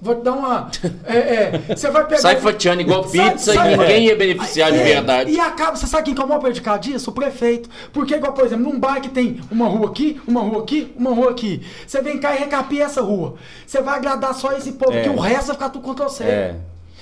Vou 0.01 0.15
te 0.15 0.23
dar 0.23 0.33
uma. 0.33 0.69
É, 1.05 1.17
é, 1.17 1.75
você 1.75 1.89
vai 1.89 2.05
pegar. 2.05 2.21
Sai 2.21 2.35
fatiando 2.37 2.81
igual 2.81 3.03
pizza 3.03 3.53
sai, 3.53 3.73
e 3.73 3.77
ninguém 3.77 4.05
ia 4.05 4.15
beneficiar 4.15 4.71
de 4.71 4.77
verdade. 4.77 5.31
E 5.31 5.39
acaba, 5.39 5.75
você 5.75 5.87
sabe 5.87 6.03
quem 6.03 6.15
que 6.15 6.21
é 6.21 6.23
o 6.23 6.27
maior 6.27 6.39
prejudicado 6.39 6.81
disso? 6.81 7.09
O 7.09 7.13
prefeito. 7.13 7.69
Porque, 7.91 8.15
igual, 8.15 8.33
por 8.33 8.45
exemplo, 8.45 8.71
num 8.71 8.79
bairro 8.79 9.01
que 9.01 9.09
tem 9.09 9.39
uma 9.51 9.67
rua 9.67 9.89
aqui, 9.89 10.21
uma 10.27 10.41
rua 10.41 10.63
aqui, 10.63 10.93
uma 10.97 11.11
rua 11.11 11.31
aqui. 11.31 11.61
Você 11.85 12.01
vem 12.01 12.19
cá 12.19 12.35
e 12.35 12.39
recapia 12.39 12.85
essa 12.85 13.01
rua. 13.01 13.35
Você 13.65 13.81
vai 13.81 13.97
agradar 13.97 14.33
só 14.33 14.51
esse 14.53 14.73
povo, 14.73 14.97
é. 14.97 15.03
que 15.03 15.09
o 15.09 15.19
resto 15.19 15.47
vai 15.47 15.55
ficar 15.55 15.69
tudo 15.69 15.83
contra 15.83 16.05
você. 16.05 16.23
É. 16.23 16.55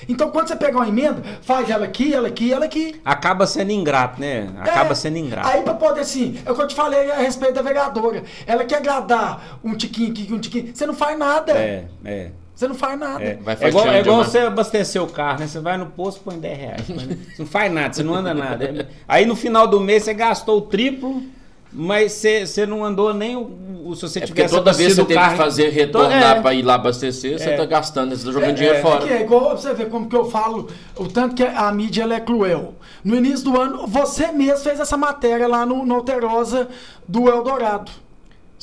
Então, 0.08 0.30
quando 0.32 0.48
você 0.48 0.56
pega 0.56 0.78
uma 0.78 0.88
emenda, 0.88 1.24
faz 1.42 1.70
ela 1.70 1.86
aqui, 1.86 2.14
ela 2.14 2.28
aqui, 2.28 2.52
ela 2.52 2.66
aqui. 2.66 3.00
Acaba 3.06 3.48
sendo 3.48 3.72
ingrato, 3.72 4.20
né? 4.20 4.50
Acaba 4.60 4.92
é, 4.92 4.96
sendo 4.96 5.18
ingrato. 5.18 5.48
Aí, 5.48 5.62
pra 5.62 5.74
poder, 5.74 6.02
assim, 6.02 6.40
é 6.46 6.52
o 6.52 6.56
que 6.56 6.62
eu 6.62 6.68
te 6.68 6.76
falei 6.76 7.12
a 7.12 7.18
respeito 7.18 7.54
da 7.54 7.62
vereadora. 7.62 8.24
Ela 8.46 8.66
quer 8.66 8.78
agradar 8.78 9.60
um 9.64 9.76
tiquinho 9.76 10.12
aqui, 10.12 10.28
um 10.32 10.40
tiquinho. 10.40 10.72
Você 10.74 10.86
não 10.86 10.94
faz 10.94 11.18
nada. 11.18 11.54
É, 11.54 11.86
é. 12.04 12.32
Você 12.56 12.68
não 12.68 12.76
faz 12.76 13.00
nada. 13.00 13.24
É, 13.24 13.40
é 13.62 13.68
igual, 13.68 13.88
é 13.88 14.00
igual 14.00 14.24
você 14.24 14.40
abastecer 14.40 15.02
o 15.02 15.08
carro, 15.08 15.40
né? 15.40 15.48
Você 15.48 15.60
vai 15.60 15.78
no 15.78 15.88
posto 15.88 16.22
põe 16.24 16.38
10 16.38 16.58
reais. 16.58 16.82
Você 16.88 17.18
não 17.40 17.46
faz 17.48 17.74
nada, 17.74 17.94
você 17.94 18.04
não 18.04 18.14
anda 18.14 18.34
nada. 18.34 18.88
Aí 19.08 19.26
no 19.26 19.36
final 19.36 19.68
do 19.68 19.80
mês 19.80 20.04
você 20.04 20.14
gastou 20.14 20.60
o 20.60 20.62
triplo, 20.62 21.24
mas 21.72 22.12
você, 22.12 22.46
você 22.46 22.66
não 22.68 22.86
andou 22.86 23.12
nem 23.12 23.36
o. 23.36 23.50
o 23.86 23.96
se 23.96 24.04
você 24.04 24.20
é 24.20 24.22
tivesse 24.22 24.54
toda 24.54 24.72
vez 24.72 24.96
você 24.96 25.04
tem 25.04 25.18
que 25.18 25.36
fazer 25.36 25.70
retornar 25.70 26.38
é, 26.38 26.42
para 26.42 26.54
ir 26.54 26.62
lá 26.62 26.76
abastecer, 26.76 27.40
você 27.40 27.50
está 27.50 27.64
é. 27.64 27.66
gastando, 27.66 28.10
você 28.10 28.18
está 28.18 28.32
jogando 28.32 28.52
é, 28.52 28.54
dinheiro 28.54 28.78
é, 28.78 28.82
fora. 28.82 29.12
É, 29.12 29.22
igual 29.22 29.58
você 29.58 29.74
ver 29.74 29.90
como 29.90 30.08
que 30.08 30.16
eu 30.16 30.26
falo, 30.26 30.70
o 30.96 31.08
tanto 31.08 31.34
que 31.34 31.44
a 31.44 31.72
mídia 31.72 32.04
ela 32.04 32.14
é 32.14 32.20
cruel. 32.20 32.76
No 33.04 33.16
início 33.16 33.46
do 33.46 33.60
ano, 33.60 33.88
você 33.88 34.32
mesmo 34.32 34.60
fez 34.60 34.80
essa 34.80 34.96
matéria 34.96 35.48
lá 35.48 35.66
no, 35.66 35.84
no 35.84 35.96
Alterosa 35.96 36.70
do 37.08 37.28
Eldorado. 37.28 37.92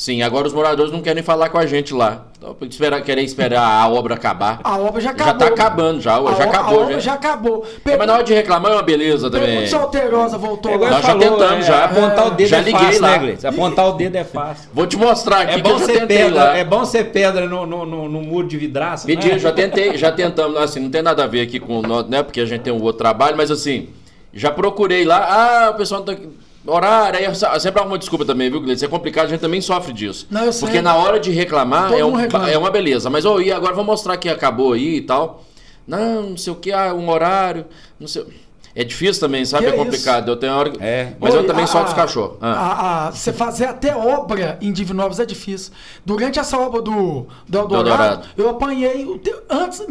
Sim, 0.01 0.23
agora 0.23 0.47
os 0.47 0.55
moradores 0.55 0.91
não 0.91 1.03
querem 1.03 1.23
falar 1.23 1.51
com 1.51 1.59
a 1.59 1.67
gente 1.67 1.93
lá. 1.93 2.25
Então, 2.39 2.57
esperar, 2.63 3.03
querer 3.03 3.21
esperar 3.21 3.61
a 3.61 3.87
obra 3.87 4.15
acabar. 4.15 4.59
A 4.65 4.79
obra 4.79 4.99
já 4.99 5.11
acabou. 5.11 5.33
Já 5.35 5.39
tá 5.39 5.47
acabando, 5.49 6.01
já. 6.01 6.17
A 6.17 6.35
já 6.37 6.45
acabou. 6.45 6.81
A 6.81 6.83
obra 6.85 7.01
já 7.01 7.13
acabou. 7.13 7.67
É, 7.85 7.97
mas 7.99 8.07
na 8.07 8.15
hora 8.15 8.25
de 8.25 8.33
reclamar 8.33 8.73
é 8.73 8.77
uma 8.77 8.83
beleza 8.83 9.31
também. 9.31 9.67
Se 9.67 9.75
Alterosa 9.75 10.39
voltou 10.39 10.73
é, 10.73 10.79
lá. 10.79 10.91
Nós 10.91 11.05
falou, 11.05 11.21
já 11.23 11.29
tentamos, 11.29 11.65
é, 11.65 11.69
já. 11.69 11.85
Apontar 11.85 12.27
o 12.29 12.31
dedo 12.31 12.49
já 12.49 12.57
é 12.57 12.61
liguei 12.63 12.81
fácil, 12.81 13.03
lá. 13.03 13.19
né, 13.19 13.37
Apontar 13.45 13.89
o 13.89 13.93
dedo 13.93 14.17
é 14.17 14.25
fácil. 14.25 14.71
Vou 14.73 14.87
te 14.87 14.97
mostrar 14.97 15.43
aqui 15.43 15.61
é 15.61 15.63
bom 15.63 15.79
ser 15.79 16.07
pedra, 16.07 16.35
lá. 16.35 16.57
É 16.57 16.65
bom 16.65 16.85
ser 16.87 17.05
pedra 17.05 17.47
no, 17.47 17.67
no, 17.67 17.85
no, 17.85 18.09
no 18.09 18.23
muro 18.23 18.49
de 18.49 18.57
vidraça. 18.57 19.07
Pedi, 19.07 19.29
né? 19.29 19.39
já 19.39 19.53
tentei, 19.53 19.99
já 19.99 20.11
tentamos. 20.11 20.57
Assim, 20.57 20.81
não 20.81 20.89
tem 20.89 21.03
nada 21.03 21.25
a 21.25 21.27
ver 21.27 21.43
aqui 21.43 21.61
com 21.61 21.79
o 21.79 22.03
né? 22.05 22.23
Porque 22.23 22.41
a 22.41 22.47
gente 22.47 22.63
tem 22.63 22.73
um 22.73 22.81
outro 22.81 22.97
trabalho, 22.97 23.37
mas 23.37 23.51
assim, 23.51 23.91
já 24.33 24.51
procurei 24.51 25.05
lá. 25.05 25.67
Ah, 25.67 25.71
o 25.73 25.75
pessoal 25.75 26.03
não 26.03 26.15
tá 26.15 26.19
Horário, 26.67 27.19
aí 27.19 27.61
sempre 27.61 27.81
há 27.81 27.85
uma 27.85 27.99
desculpa 27.99 28.25
também, 28.25 28.51
viu, 28.51 28.61
Gleice? 28.61 28.85
É 28.85 28.89
complicado, 28.89 29.27
a 29.27 29.29
gente 29.29 29.41
também 29.41 29.61
sofre 29.61 29.93
disso. 29.93 30.27
Não, 30.31 30.45
eu 30.45 30.53
sei. 30.53 30.69
Porque 30.69 30.83
na 30.83 30.95
hora 30.95 31.19
de 31.19 31.31
reclamar 31.31 31.93
é, 31.93 32.05
um, 32.05 32.19
é, 32.21 32.59
uma 32.59 32.71
beleza. 32.71 33.09
Mas 33.09 33.25
oh, 33.25 33.41
e 33.41 33.51
agora 33.51 33.75
vou 33.75 33.85
mostrar 33.85 34.17
que 34.19 34.29
acabou 34.29 34.75
aí 34.75 34.97
e 34.97 35.01
tal. 35.01 35.45
Não, 35.87 36.23
não 36.31 36.37
sei 36.37 36.53
o 36.53 36.57
que, 36.57 36.71
ah, 36.71 36.93
um 36.95 37.09
horário, 37.09 37.65
não 37.99 38.07
sei. 38.07 38.27
É 38.75 38.85
difícil 38.85 39.21
também, 39.21 39.45
sabe? 39.45 39.65
Que 39.65 39.73
é 39.73 39.75
é 39.75 39.77
complicado. 39.77 40.31
Eu 40.31 40.37
tenho 40.37 40.53
hora... 40.53 40.73
É. 40.79 41.15
Mas 41.19 41.35
eu 41.35 41.41
Oi, 41.41 41.47
também 41.47 41.65
a- 41.65 41.67
solto 41.67 41.89
os 41.89 41.95
cachorros. 41.95 42.37
Ah. 42.41 42.53
a- 42.53 43.09
a- 43.09 43.11
Você 43.11 43.33
fazer 43.33 43.65
até 43.65 43.97
obra 43.97 44.59
em 44.61 44.71
Divinópolis 44.73 45.19
é 45.19 45.27
difícil. 45.27 45.73
Durante 46.07 46.39
essa 46.39 46.57
obra 46.57 46.81
do, 46.81 47.27
do 47.49 47.59
Eldorado, 47.59 47.89
Eldorado. 47.89 48.29
eu 48.37 48.49
apanhei. 48.49 49.21
Antes, 49.49 49.85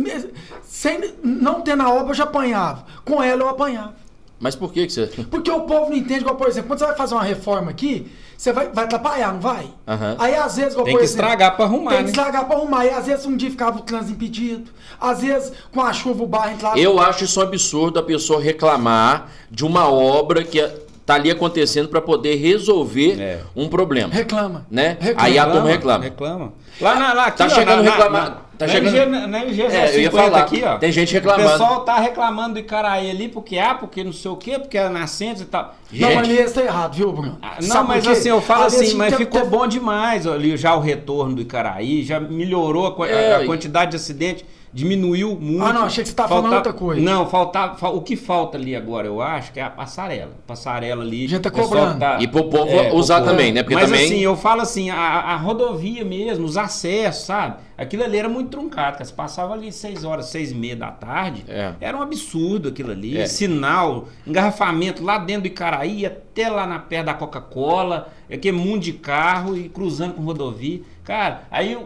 sem 0.64 1.14
não 1.22 1.60
ter 1.62 1.76
na 1.76 1.92
obra, 1.92 2.12
eu 2.12 2.16
já 2.16 2.24
apanhava. 2.24 2.86
Com 3.04 3.22
ela, 3.22 3.42
eu 3.42 3.50
apanhava. 3.50 3.96
Mas 4.40 4.56
por 4.56 4.72
que, 4.72 4.86
que 4.88 4.94
você. 4.94 5.08
Porque 5.30 5.52
o 5.52 5.62
povo 5.62 5.90
não 5.90 5.98
entende, 5.98 6.22
igual, 6.22 6.36
por 6.36 6.48
exemplo, 6.48 6.70
quando 6.70 6.80
você 6.80 6.86
vai 6.86 6.96
fazer 6.96 7.14
uma 7.16 7.24
reforma 7.24 7.70
aqui, 7.72 8.10
você 8.38 8.54
vai, 8.54 8.70
vai 8.70 8.86
atrapalhar, 8.86 9.34
não 9.34 9.42
vai? 9.42 9.68
Aham. 9.88 10.16
Aí 10.18 10.36
às 10.36 10.56
vezes, 10.56 10.72
igual, 10.74 10.86
Tem 10.86 10.94
por 10.94 11.00
que 11.00 11.06
exemplo, 11.06 11.24
estragar 11.26 11.56
pra 11.56 11.66
arrumar, 11.66 11.90
Tem 11.92 11.98
que 12.00 12.04
né? 12.06 12.10
estragar 12.10 12.46
pra 12.46 12.56
arrumar. 12.56 12.86
E 12.86 12.90
às 12.90 13.06
vezes 13.06 13.26
um 13.26 13.36
dia 13.36 13.50
ficava 13.52 13.78
o 13.80 13.82
trânsito 13.82 14.14
impedido. 14.14 14.72
Às 15.00 15.22
vezes, 15.22 15.52
com 15.74 15.82
a 15.82 15.92
chuva, 15.92 16.24
o 16.24 16.28
barro 16.28 16.52
entrava. 16.52 16.80
Eu 16.80 17.00
acho 17.00 17.26
isso 17.26 17.40
um 17.40 17.44
absurdo 17.44 18.00
a 18.00 18.04
pessoa 18.04 18.42
reclamar 18.42 19.30
de 19.52 19.66
uma 19.66 19.90
obra 19.92 20.44
que 20.44 20.62
tá 21.06 21.16
ali 21.16 21.32
acontecendo 21.32 21.90
para 21.90 22.00
poder 22.02 22.36
resolver 22.36 23.20
É. 23.20 23.42
um 23.56 23.68
problema. 23.68 24.14
Reclama. 24.14 24.66
Né? 24.70 24.96
Reclama. 25.00 25.28
Aí 25.28 25.38
a 25.40 25.46
turma 25.50 25.68
reclama. 25.70 26.04
Reclama. 26.04 26.54
Lá 26.80 26.96
na, 26.96 27.14
lá, 27.14 27.26
aqui, 27.26 27.38
Tá 27.40 27.46
ó, 27.46 27.50
chegando 27.50 27.84
Na, 27.84 28.38
tá 28.60 28.68
na 28.68 28.74
chegando- 28.74 28.96
LG, 29.16 29.28
na, 29.28 29.40
LG 29.40 29.62
É, 29.64 29.66
eu 29.96 30.02
ia 30.02 30.10
050 30.12 30.12
falar. 30.24 30.40
aqui, 30.44 30.64
ó. 30.64 30.78
Tem 30.78 30.92
gente 30.92 31.14
reclamando. 31.14 31.48
O 31.48 31.52
pessoal 31.52 31.80
tá 31.86 31.98
reclamando 32.00 32.54
do 32.54 32.60
Icaraí 32.60 33.10
ali, 33.10 33.28
porque 33.30 33.58
ah, 33.58 33.74
porque 33.74 34.04
não 34.04 34.14
sei 34.14 34.30
o 34.30 34.36
quê, 34.36 34.60
porque 34.60 34.78
é 34.78 34.88
nascente 34.90 35.42
e 35.42 35.46
tal. 35.46 35.76
Não, 35.92 36.10
Gente. 36.10 36.16
mas 36.16 36.30
esse 36.40 36.54
tá 36.54 36.62
errado, 36.62 36.94
viu, 36.96 37.12
Bruno? 37.12 37.38
Ah, 37.42 37.56
Não, 37.62 37.68
Sabe 37.68 37.88
mas 37.88 38.04
quê? 38.06 38.12
assim, 38.12 38.30
eu 38.30 38.42
falo 38.42 38.66
assim, 38.66 38.94
mas 38.96 39.16
ficou 39.16 39.46
bom 39.48 39.66
demais 39.66 40.28
ali 40.28 40.56
já 40.58 40.76
o 40.76 40.80
retorno 40.80 41.36
do 41.36 41.42
Icaraí, 41.42 42.04
já 42.04 42.20
melhorou 42.20 42.86
a, 43.04 43.08
É, 43.08 43.36
a 43.38 43.46
quantidade 43.46 43.92
de 43.92 43.98
acidente, 43.98 44.46
diminuiu 44.74 45.38
muito. 45.40 45.64
Ah, 45.64 45.74
não, 45.74 45.84
achei 45.84 46.04
que 46.04 46.10
você 46.10 46.16
tava 46.16 46.30
falando 46.30 46.54
outra 46.54 46.74
coisa. 46.74 47.02
Não, 47.02 47.28
faltava, 47.28 47.76
fa- 47.76 47.90
o 47.90 48.02
que 48.02 48.16
falta 48.16 48.58
ali 48.58 48.76
agora, 48.76 49.08
eu 49.08 49.22
acho, 49.22 49.52
que 49.52 49.60
é 49.60 49.64
a 49.64 49.70
passarela. 49.70 50.32
Passarela 50.46 51.04
ali. 51.04 51.26
A 51.26 51.30
gente 51.30 51.42
tá 51.42 51.52
pessoal 51.52 51.94
cobrando. 51.94 52.24
E 52.24 52.28
pro 52.28 52.44
povo 52.46 52.70
É, 52.72 52.94
usar 52.94 53.22
pro 53.22 53.32
também, 53.32 53.52
né? 53.52 53.64
Porque 53.64 53.76
Mas 53.76 53.86
também. 53.86 54.06
assim, 54.06 54.20
eu 54.20 54.36
falo 54.36 54.62
assim, 54.62 54.90
a, 54.90 54.96
a 54.98 55.36
rodovia 55.38 56.06
mesmo, 56.06 56.46
os 56.46 56.58
acessos, 56.58 57.26
sabe? 57.26 57.56
Aquilo 57.78 58.04
ali 58.04 58.18
era 58.18 58.28
muito 58.30 58.50
truncado, 58.50 58.94
cara. 58.94 59.06
Você 59.06 59.14
passava 59.14 59.54
ali 59.54 59.72
6 59.72 60.04
horas, 60.04 60.26
6 60.28 60.52
e 60.52 60.56
meia 60.56 60.76
da 60.76 60.92
tarde. 60.92 61.46
É. 61.48 61.74
Era 61.80 61.98
um 61.98 62.02
absurdo 62.02 62.70
aquilo 62.70 62.92
ali. 62.92 63.18
É. 63.18 63.26
Sinal, 63.26 64.08
engarrafamento 64.28 65.04
lá 65.04 65.18
dentro 65.18 65.44
do 65.44 65.48
Icaraí, 65.48 66.06
até 66.06 66.50
lá 66.50 66.68
na 66.68 66.78
perna 66.78 67.06
da 67.06 67.14
Coca-Cola, 67.14 68.10
aquele 68.32 68.58
mundo 68.58 68.82
de 68.82 68.94
carro 68.94 69.56
e 69.58 69.70
cruzando 69.70 70.14
com 70.14 70.22
rodovia. 70.22 70.82
Cara, 71.06 71.44
aí 71.50 71.78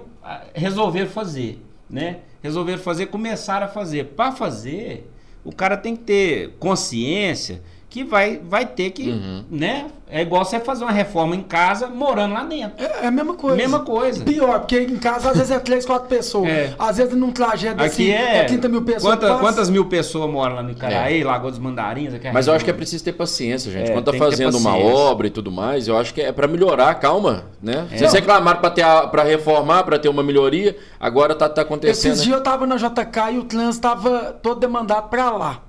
resolveram 0.53 1.09
fazer, 1.09 1.63
né? 1.89 2.17
Resolveram 2.43 2.79
fazer, 2.79 3.05
começaram 3.05 3.65
a 3.65 3.69
fazer. 3.69 4.07
Para 4.07 4.33
fazer, 4.33 5.09
o 5.45 5.51
cara 5.51 5.77
tem 5.77 5.95
que 5.95 6.03
ter 6.03 6.49
consciência 6.59 7.63
que 7.93 8.03
vai, 8.03 8.41
vai 8.49 8.65
ter 8.65 8.89
que, 8.89 9.07
Uhum. 9.11 9.43
né? 9.51 9.85
É 10.09 10.21
igual 10.23 10.43
você 10.43 10.59
fazer 10.59 10.83
uma 10.83 10.91
reforma 10.91 11.35
em 11.35 11.41
casa 11.43 11.87
morando 11.87 12.33
lá 12.33 12.43
dentro. 12.43 12.83
É, 12.83 13.03
é 13.03 13.07
a 13.07 13.11
mesma 13.11 13.35
coisa. 13.35 13.55
Mesma 13.55 13.79
coisa. 13.81 14.23
Pior, 14.23 14.59
porque 14.61 14.79
em 14.79 14.97
casa 14.97 15.29
às 15.29 15.37
vezes 15.37 15.51
é 15.51 15.59
3, 15.59 15.85
4 15.85 16.07
pessoas. 16.07 16.49
É. 16.49 16.73
Às 16.77 16.97
vezes 16.97 17.13
num 17.15 17.31
trajeto 17.31 17.81
assim, 17.83 18.11
Aqui 18.11 18.23
é. 18.37 18.43
30 18.45 18.67
mil 18.67 18.81
pessoas. 18.81 19.13
Quanta- 19.15 19.37
quantas 19.37 19.69
mil 19.69 19.85
pessoas 19.85 20.29
moram 20.31 20.55
lá 20.55 20.63
no 20.63 20.71
Icaraí, 20.71 21.23
Lagoa 21.23 21.51
dos 21.51 21.59
Mandarins? 21.59 22.15
aqui 22.15 22.31
Mas 22.31 22.47
eu 22.47 22.53
acho 22.55 22.65
que 22.65 22.71
é 22.71 22.73
preciso 22.73 23.03
ter 23.03 23.13
paciência, 23.13 23.71
gente. 23.71 23.91
É, 23.91 23.93
Quando 23.93 24.05
tá 24.11 24.13
fazendo 24.17 24.57
uma 24.57 24.75
obra 24.75 25.27
e 25.27 25.29
tudo 25.29 25.51
mais, 25.51 25.87
eu 25.87 25.95
acho 25.97 26.13
que 26.15 26.21
é 26.21 26.31
pra 26.31 26.47
melhorar, 26.47 26.95
calma, 26.95 27.45
né? 27.61 27.87
É. 27.91 27.97
Vocês 27.97 28.11
reclamaram 28.13 28.59
pra, 28.59 28.71
ter 28.71 28.81
a- 28.81 29.05
pra 29.07 29.23
reformar, 29.23 29.83
pra 29.83 29.99
ter 29.99 30.09
uma 30.09 30.23
melhoria, 30.23 30.75
agora 30.99 31.35
tá, 31.35 31.47
tá 31.47 31.61
acontecendo. 31.61 32.13
Esses 32.13 32.23
dias 32.23 32.37
eu 32.37 32.43
tava 32.43 32.65
na 32.65 32.75
JK 32.75 33.31
e 33.33 33.37
o 33.37 33.43
trânsito 33.43 33.81
tava 33.87 34.35
todo 34.41 34.59
demandado 34.59 35.09
pra 35.09 35.29
lá. 35.31 35.61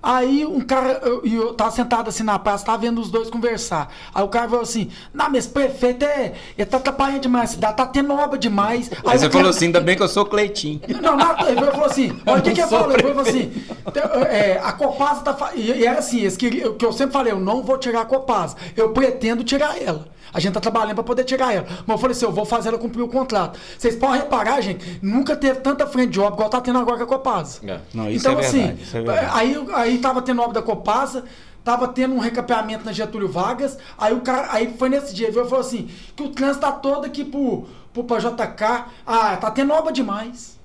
Aí 0.00 0.46
um 0.46 0.60
cara, 0.60 1.00
eu, 1.02 1.22
eu 1.26 1.54
tava 1.54 1.72
sentado 1.72 2.08
assim 2.08 2.22
na 2.22 2.38
praça, 2.38 2.64
tava 2.64 2.78
vendo 2.78 3.00
os 3.00 3.10
dois 3.10 3.28
conversar. 3.28 3.92
Aí 4.14 4.22
o 4.22 4.28
cara 4.28 4.46
falou 4.48 4.62
assim: 4.62 4.90
Não, 5.12 5.26
mas 5.26 5.38
esse 5.44 5.48
prefeito 5.48 6.04
é. 6.04 6.34
Ele 6.56 6.66
tá 6.66 6.76
atrapalhando 6.76 7.20
demais 7.20 7.50
a 7.50 7.52
cidade, 7.54 7.76
tá 7.76 7.86
tendo 7.86 8.12
obra 8.14 8.38
demais. 8.38 8.90
Aí 8.92 8.98
o 8.98 9.02
você 9.02 9.18
cara- 9.18 9.30
falou 9.32 9.50
assim, 9.50 9.66
ainda 9.66 9.80
bem 9.80 9.96
que 9.96 10.02
eu 10.02 10.08
sou 10.08 10.24
Cleitinho. 10.24 10.80
Não, 11.02 11.16
não, 11.16 11.48
ele 11.48 11.60
falou 11.70 11.86
assim, 11.86 12.16
olha 12.26 12.38
o 12.38 12.42
que, 12.42 12.52
que 12.52 12.60
ele 12.60 12.68
sou 12.68 12.78
falou? 12.78 12.94
Ele 12.94 13.02
falou 13.02 13.20
assim, 13.22 13.50
te- 13.92 13.98
é, 14.28 14.60
a 14.62 14.72
Copasa 14.72 15.20
tá. 15.22 15.50
E, 15.54 15.84
era 15.84 15.98
assim, 15.98 16.20
eles 16.20 16.36
queriam- 16.36 16.74
que 16.74 16.84
eu 16.86 16.92
sempre 16.92 17.12
falei, 17.12 17.32
eu 17.32 17.40
não 17.40 17.62
vou 17.62 17.76
tirar 17.76 18.02
a 18.02 18.04
Copasa, 18.04 18.56
eu 18.76 18.90
pretendo 18.90 19.42
tirar 19.42 19.80
ela. 19.82 20.06
A 20.30 20.40
gente 20.40 20.52
tá 20.52 20.60
trabalhando 20.60 20.94
pra 20.96 21.02
poder 21.04 21.24
tirar 21.24 21.54
ela. 21.54 21.66
Mas 21.86 21.88
eu 21.94 21.98
falei 21.98 22.14
assim, 22.14 22.26
eu 22.26 22.30
vou 22.30 22.44
fazer 22.44 22.68
ela 22.68 22.76
cumprir 22.76 23.00
o 23.02 23.08
contrato. 23.08 23.58
Vocês 23.78 23.96
podem 23.96 24.20
reparar, 24.20 24.60
gente, 24.60 24.98
nunca 25.02 25.34
teve 25.34 25.60
tanta 25.60 25.86
frente 25.86 26.10
de 26.10 26.20
obra 26.20 26.34
igual 26.34 26.50
tá 26.50 26.60
tendo 26.60 26.78
agora 26.78 26.98
com 26.98 27.04
a 27.04 27.06
Copasa. 27.06 27.60
É. 27.66 27.78
Não, 27.94 28.10
isso 28.10 28.28
então, 28.28 28.38
é 28.38 28.44
assim, 28.44 28.58
verdade. 28.58 28.82
isso 28.82 28.96
é 28.98 29.00
verdade. 29.00 29.30
aí, 29.32 29.66
aí 29.72 29.87
tava 29.96 30.20
tendo 30.20 30.42
obra 30.42 30.60
da 30.60 30.62
Copasa, 30.62 31.24
tava 31.64 31.88
tendo 31.88 32.14
um 32.14 32.18
recapeamento 32.18 32.84
na 32.84 32.92
Getúlio 32.92 33.28
Vargas, 33.28 33.78
aí 33.96 34.12
o 34.12 34.20
cara, 34.20 34.48
aí 34.52 34.74
foi 34.76 34.90
nesse 34.90 35.14
dia, 35.14 35.28
ele 35.28 35.44
falou 35.44 35.60
assim, 35.60 35.88
que 36.14 36.22
o 36.22 36.28
trânsito 36.28 36.60
tá 36.60 36.72
todo 36.72 37.06
aqui 37.06 37.24
pro, 37.24 37.66
pro 37.94 38.04
pra 38.04 38.18
JK, 38.18 38.84
ah, 39.06 39.36
tá 39.36 39.50
tendo 39.50 39.72
obra 39.72 39.90
demais. 39.90 40.58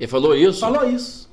Ele 0.00 0.08
falou 0.08 0.34
isso? 0.34 0.58
Falou 0.60 0.88
isso. 0.88 1.24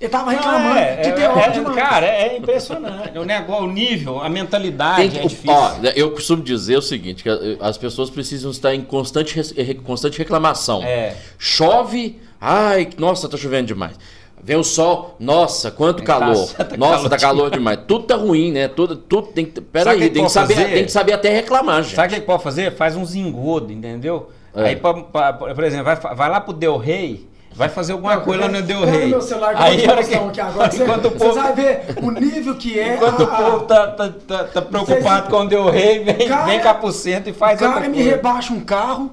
Ele 0.00 0.08
tava 0.10 0.30
reclamando 0.30 0.78
é, 0.78 0.96
de 0.96 1.08
é, 1.08 1.12
ter 1.12 1.22
é, 1.22 1.28
obra 1.28 1.50
demais. 1.50 1.76
Cara, 1.76 2.06
é 2.06 2.36
impressionante. 2.36 3.18
O 3.18 3.24
negócio, 3.24 3.64
o 3.64 3.72
nível, 3.72 4.22
a 4.22 4.28
mentalidade 4.28 5.08
que- 5.08 5.18
é 5.18 5.22
difícil. 5.22 5.50
ó, 5.52 5.74
eu 5.96 6.12
costumo 6.12 6.40
dizer 6.42 6.76
o 6.76 6.82
seguinte, 6.82 7.24
que 7.24 7.28
eh, 7.28 7.56
as 7.60 7.76
pessoas 7.76 8.08
precisam 8.08 8.52
estar 8.52 8.72
em 8.72 8.82
constante, 8.82 9.40
eh, 9.56 9.74
constante 9.74 10.16
reclamação. 10.16 10.84
É. 10.84 11.16
Chove, 11.36 12.20
ai, 12.40 12.88
nossa, 12.96 13.28
tá 13.28 13.36
chovendo 13.36 13.66
demais. 13.66 13.96
Vem 14.42 14.56
o 14.56 14.64
sol, 14.64 15.16
nossa, 15.18 15.70
quanto 15.70 15.98
Tá- 16.02 16.06
calor. 16.18 16.48
tá 16.54 16.76
nossa, 16.76 16.94
calor 16.96 17.08
tá 17.10 17.18
calor 17.18 17.50
demais. 17.50 17.78
Tudo 17.86 18.04
tá 18.04 18.14
ruim, 18.16 18.52
né? 18.52 18.68
Tudo, 18.68 18.96
tudo 18.96 19.28
tem 19.28 19.44
que. 19.44 19.60
Pera 19.60 19.84
Sabe 19.86 19.96
o 19.96 20.02
aí, 20.02 20.08
que 20.08 20.14
tem 20.14 20.24
que, 20.24 20.30
saber, 20.32 20.54
fazer? 20.54 20.68
tem 20.72 20.84
que 20.84 20.92
saber 20.92 21.12
até 21.12 21.30
reclamar, 21.30 21.82
gente. 21.82 21.94
Sabe 21.96 22.12
o 22.12 22.16
que 22.16 22.22
pode 22.26 22.42
fazer? 22.42 22.72
Faz 22.74 22.96
uns 22.96 23.14
engodos, 23.14 23.70
entendeu? 23.70 24.30
É. 24.54 24.64
Aí, 24.68 24.76
pra- 24.76 24.94
pra- 24.94 25.32
por 25.32 25.64
exemplo, 25.64 25.84
vai, 25.84 25.96
vai 25.96 26.30
lá 26.30 26.40
pro 26.40 26.52
Del 26.52 26.76
Rey, 26.78 27.28
vai 27.54 27.68
fazer 27.68 27.92
alguma 27.92 28.18
coisa 28.20 28.42
lá 28.42 28.48
no 28.48 28.62
Del 28.62 28.80
Pega 28.80 28.92
Rey. 28.92 29.06
meu 29.08 29.20
celular 29.20 29.54
que 29.56 29.62
Aí, 29.62 29.84
aqui 29.84 30.40
agora. 30.40 30.70
Você, 30.70 30.82
enquanto 30.82 31.04
o 31.06 31.10
você 31.10 31.18
povo, 31.18 31.34
vai 31.34 31.52
ver 31.54 31.80
o 32.02 32.10
nível 32.10 32.54
que 32.56 32.78
é. 32.78 32.94
enquanto 32.94 33.20
o 33.20 33.24
a- 33.24 33.34
a- 33.38 33.42
povo 33.42 33.64
tá, 33.66 33.86
tá, 33.88 34.08
tá, 34.26 34.44
tá 34.44 34.62
preocupado 34.62 35.28
com 35.30 35.36
o 35.42 35.48
Del 35.48 35.68
Rey, 35.70 36.02
vem, 36.04 36.28
Cara, 36.28 36.44
vem 36.46 36.60
cá 36.60 36.74
pro 36.74 36.90
centro 36.92 37.30
e 37.30 37.32
faz 37.32 37.56
o 37.56 37.64
cara 37.64 37.74
outra 37.74 37.88
me 37.90 38.02
rebaixa 38.02 38.52
um 38.52 38.60
carro 38.60 39.10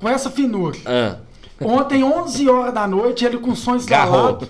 com 0.00 0.08
essa 0.08 0.30
finura. 0.30 0.76
Ah, 0.84 1.16
Ontem, 1.60 2.02
11 2.02 2.48
horas 2.48 2.74
da 2.74 2.86
noite, 2.86 3.24
ele 3.24 3.38
com 3.38 3.54
som 3.54 3.78
Garrou. 3.86 4.38
instalado. 4.40 4.48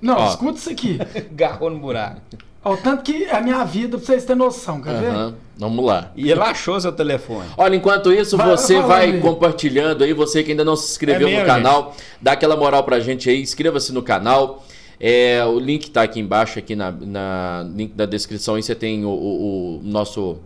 Não, 0.00 0.16
Ó. 0.16 0.28
escuta 0.28 0.58
isso 0.58 0.70
aqui. 0.70 0.98
Garrou 1.32 1.70
no 1.70 1.78
buraco. 1.78 2.20
Ó, 2.64 2.72
o 2.72 2.76
tanto 2.76 3.02
que 3.02 3.24
é 3.24 3.36
a 3.36 3.40
minha 3.40 3.62
vida, 3.64 3.96
pra 3.98 4.06
vocês 4.06 4.24
terem 4.24 4.38
noção, 4.38 4.80
quer 4.80 4.98
ver? 5.00 5.34
Vamos 5.56 5.84
lá. 5.84 6.10
E 6.16 6.30
ele 6.30 6.40
achou 6.40 6.80
seu 6.80 6.90
telefone. 6.92 7.46
Olha, 7.56 7.76
enquanto 7.76 8.12
isso, 8.12 8.36
Vai, 8.36 8.48
você 8.50 8.80
vai 8.80 9.04
aí. 9.12 9.20
compartilhando 9.20 10.02
aí, 10.02 10.12
você 10.12 10.42
que 10.42 10.50
ainda 10.52 10.64
não 10.64 10.74
se 10.76 10.90
inscreveu 10.90 11.28
É 11.28 11.40
no 11.40 11.46
canal, 11.46 11.94
dá 12.20 12.32
aquela 12.32 12.56
moral 12.56 12.82
pra 12.82 12.98
gente 13.00 13.28
aí, 13.28 13.40
inscreva-se 13.42 13.92
no 13.92 14.02
canal. 14.02 14.64
É, 15.00 15.44
o 15.44 15.58
link 15.60 15.90
tá 15.90 16.02
aqui 16.02 16.18
embaixo, 16.18 16.58
aqui 16.58 16.74
na, 16.74 16.90
na 16.90 17.64
link 17.74 17.92
da 17.94 18.04
descrição, 18.06 18.56
aí 18.56 18.62
você 18.62 18.74
tem 18.74 19.04
o, 19.04 19.08
o- 19.08 19.78
o 19.78 19.80
nosso. 19.84 20.38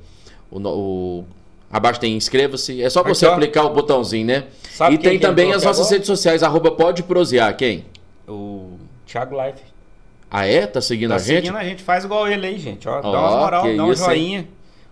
O, 0.51 0.59
no- 0.59 0.71
o- 0.71 1.25
abaixo 1.73 1.99
tem 1.99 2.15
inscreva-se. 2.17 2.83
É 2.83 2.89
só 2.91 3.03
você 3.03 3.27
aplicar 3.27 3.65
o 3.65 3.71
botãozinho, 3.71 4.27
né? 4.27 4.45
Sabe 4.71 4.95
e 4.95 4.99
tem 4.99 5.13
que 5.19 5.27
também 5.27 5.53
as 5.53 5.65
nossas 5.65 5.81
agora? 5.87 5.95
redes 5.95 6.07
sociais, 6.07 6.43
arroba 6.43 6.71
pode 6.71 7.03
prosear. 7.03 7.57
Quem? 7.57 7.85
O 8.29 8.77
Thiago 9.07 9.35
Life. 9.43 9.61
Ah, 10.31 10.47
é? 10.47 10.67
Tá 10.67 10.81
seguindo 10.81 11.11
Tá 11.11 11.17
a 11.17 11.19
gente? 11.19 11.45
seguindo 11.45 11.57
a 11.57 11.65
gente, 11.65 11.83
faz 11.83 12.05
igual 12.05 12.27
ele 12.29 12.47
aí, 12.47 12.59
gente. 12.59 12.89
Ó, 12.89 13.01
dá 13.01 13.09
Ó, 13.09 13.11
uma 13.29 13.37
moral, 13.39 13.63
que 13.65 13.77
dá 13.77 13.85
um 13.85 13.95
joinha. 13.95 14.49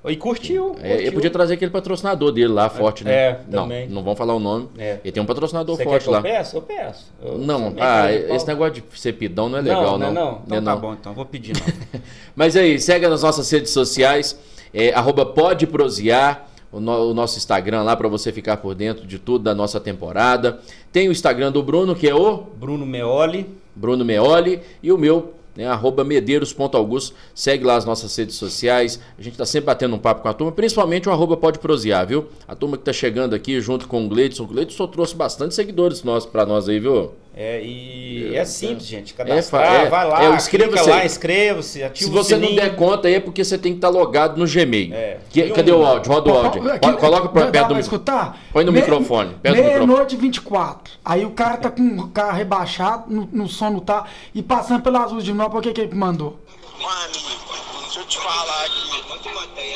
E 0.06 0.16
curtiu. 0.16 0.76
É, 0.82 0.92
eu 0.92 0.96
curtiu. 0.96 1.12
podia 1.12 1.30
trazer 1.30 1.54
aquele 1.54 1.70
patrocinador 1.70 2.32
dele 2.32 2.48
lá, 2.48 2.70
forte, 2.70 3.04
né? 3.04 3.12
É, 3.12 3.40
não, 3.48 3.62
também. 3.64 3.86
não 3.88 4.02
vamos 4.02 4.16
falar 4.18 4.34
o 4.34 4.38
nome. 4.40 4.68
É. 4.78 4.98
Ele 5.04 5.12
tem 5.12 5.22
um 5.22 5.26
patrocinador 5.26 5.76
Você 5.76 5.82
quer 5.84 5.90
forte 5.90 6.02
que 6.04 6.08
eu 6.08 6.12
lá. 6.14 6.22
peço? 6.22 6.56
Eu 6.56 6.62
peço. 6.62 7.12
Eu- 7.22 7.36
Não, 7.38 7.74
ah, 7.78 8.04
aí, 8.04 8.32
esse 8.34 8.46
negócio 8.46 8.74
de 8.74 8.84
ser 8.98 9.12
pidão 9.12 9.50
não 9.50 9.58
é 9.58 9.60
legal, 9.60 9.98
não. 9.98 10.10
não. 10.10 10.12
Não, 10.12 10.32
Né, 10.32 10.38
Então 10.46 10.62
tá 10.64 10.72
não. 10.74 10.80
bom, 10.80 10.92
então 10.94 11.12
vou 11.12 11.26
pedir 11.26 11.52
não. 11.54 12.00
Mas 12.34 12.56
aí, 12.56 12.78
segue 12.80 13.06
nas 13.08 13.22
nossas 13.22 13.50
redes 13.50 13.72
sociais, 13.72 14.38
é, 14.72 14.90
arroba 14.94 15.26
pode 15.26 15.66
prosear, 15.66 16.49
o, 16.72 16.80
no- 16.80 17.10
o 17.10 17.14
nosso 17.14 17.36
Instagram 17.38 17.82
lá 17.82 17.96
para 17.96 18.08
você 18.08 18.32
ficar 18.32 18.56
por 18.58 18.74
dentro 18.74 19.06
de 19.06 19.18
tudo 19.18 19.44
da 19.44 19.54
nossa 19.54 19.80
temporada. 19.80 20.60
Tem 20.92 21.08
o 21.08 21.12
Instagram 21.12 21.52
do 21.52 21.62
Bruno, 21.62 21.94
que 21.94 22.08
é 22.08 22.14
o 22.14 22.38
Bruno 22.58 22.86
Meoli. 22.86 23.46
Bruno 23.74 24.04
Meoli, 24.04 24.60
e 24.82 24.90
o 24.92 24.98
meu, 24.98 25.32
né, 25.56 25.66
arroba 25.66 26.02
medeiros.augusto. 26.04 27.14
Segue 27.34 27.64
lá 27.64 27.76
as 27.76 27.84
nossas 27.84 28.14
redes 28.16 28.34
sociais. 28.34 29.00
A 29.18 29.22
gente 29.22 29.36
tá 29.38 29.46
sempre 29.46 29.66
batendo 29.66 29.94
um 29.94 29.98
papo 29.98 30.22
com 30.22 30.28
a 30.28 30.34
turma, 30.34 30.52
principalmente 30.52 31.08
o 31.08 31.12
arroba 31.12 31.36
pode 31.36 31.58
prosear, 31.60 32.06
viu? 32.06 32.26
A 32.46 32.54
turma 32.54 32.76
que 32.76 32.84
tá 32.84 32.92
chegando 32.92 33.34
aqui 33.34 33.60
junto 33.60 33.86
com 33.88 34.04
o 34.04 34.08
Gleidson. 34.08 34.42
O 34.44 34.46
Gleidson 34.46 34.86
trouxe 34.88 35.14
bastante 35.14 35.54
seguidores 35.54 36.02
nossos 36.02 36.28
para 36.28 36.44
nós 36.44 36.68
aí, 36.68 36.78
viu? 36.80 37.12
É, 37.32 37.62
e 37.62 38.34
é 38.34 38.44
simples, 38.44 38.86
gente. 38.86 39.14
É, 39.14 39.16
Cadastrar, 39.16 39.64
fa- 39.66 39.72
é, 39.74 39.88
vai 39.88 40.06
lá, 40.08 40.24
é, 40.24 40.34
inscreva-se 40.34 40.82
clica 40.82 40.90
lá, 40.96 41.06
inscreva-se, 41.06 41.82
ativa 41.82 42.04
Se 42.10 42.12
você 42.12 42.36
não 42.36 42.54
der 42.56 42.74
conta 42.74 43.06
aí 43.06 43.14
é 43.14 43.20
porque 43.20 43.44
você 43.44 43.56
tem 43.56 43.72
que 43.72 43.78
estar 43.78 43.88
logado 43.88 44.36
no 44.36 44.46
Gmail. 44.46 44.92
É. 44.92 45.18
Que- 45.30 45.44
um- 45.44 45.54
cadê 45.54 45.70
o 45.72 45.86
áudio? 45.86 46.12
Roda 46.12 46.30
o 46.30 46.36
áudio. 46.36 46.70
Aqui- 46.72 46.92
Coloca 46.94 47.28
pra 47.28 47.46
perto 47.46 47.68
do 47.74 47.78
escutar? 47.80 48.36
Põe 48.52 48.64
no 48.64 48.72
Me- 48.72 48.80
microfone. 48.80 49.36
Meia-noite 49.44 50.16
e 50.16 50.18
24. 50.18 50.92
Aí 51.04 51.24
o 51.24 51.30
cara 51.30 51.56
tá 51.56 51.70
com 51.70 51.82
o 51.82 52.08
carro 52.08 52.36
rebaixado, 52.36 53.04
no, 53.08 53.28
no 53.32 53.48
som 53.48 53.70
não 53.70 53.80
tá, 53.80 54.04
e 54.34 54.42
passando 54.42 54.82
pelas 54.82 55.12
ruas 55.12 55.24
de 55.24 55.32
novo, 55.32 55.56
o 55.56 55.62
que 55.62 55.72
que 55.72 55.80
ele 55.82 55.94
mandou? 55.94 56.36
Mano, 56.82 57.79
deixa 57.90 58.00
eu 58.00 58.06
te 58.06 58.18
falar 58.18 58.64
aqui. 58.66 59.04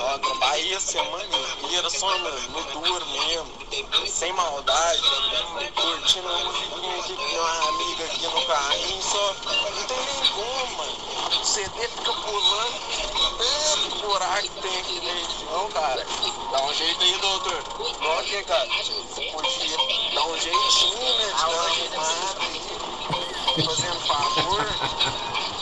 Ó, 0.01 0.19
trabalhei 0.19 0.75
a 0.75 0.81
semana 0.81 1.25
inteira 1.65 1.91
só 1.91 2.17
no, 2.19 2.31
no 2.31 2.63
duro 2.63 3.07
mesmo. 3.07 4.07
Sem 4.07 4.33
maldade. 4.35 5.03
Curtindo 5.75 6.29
uma 6.29 6.45
musiquinha 6.45 7.01
aqui 7.01 7.13
uma 7.13 7.69
amiga 7.69 8.05
aqui 8.05 8.27
no 8.29 8.47
carrinho. 8.47 9.03
Só 9.03 9.35
não 9.45 9.87
tem 9.87 9.97
nem 9.99 10.31
como, 10.31 10.77
mano. 10.77 11.41
O 11.41 11.45
CD 11.45 11.89
fica 11.89 12.13
pulando. 12.13 12.75
Tanto 13.75 14.07
buraco 14.07 14.43
que 14.43 14.61
tem 14.61 14.79
aqui 14.79 15.01
dentro. 15.01 15.45
Não, 15.51 15.69
cara. 15.73 16.07
Dá 16.53 16.63
um 16.63 16.75
jeito 16.75 17.03
aí, 17.03 17.19
doutor. 17.19 17.65
Ok, 17.81 18.45
cara. 18.45 18.69
Podia 19.33 19.77
dar 20.15 20.27
um 20.27 20.41
jeitinho, 20.41 21.19
né? 21.19 21.27
De 21.27 21.33
dar 21.33 21.49
uma 21.49 21.71
queimada 21.71 22.41
aí. 22.43 23.65
Fazendo 23.65 24.01
favor. 24.07 24.67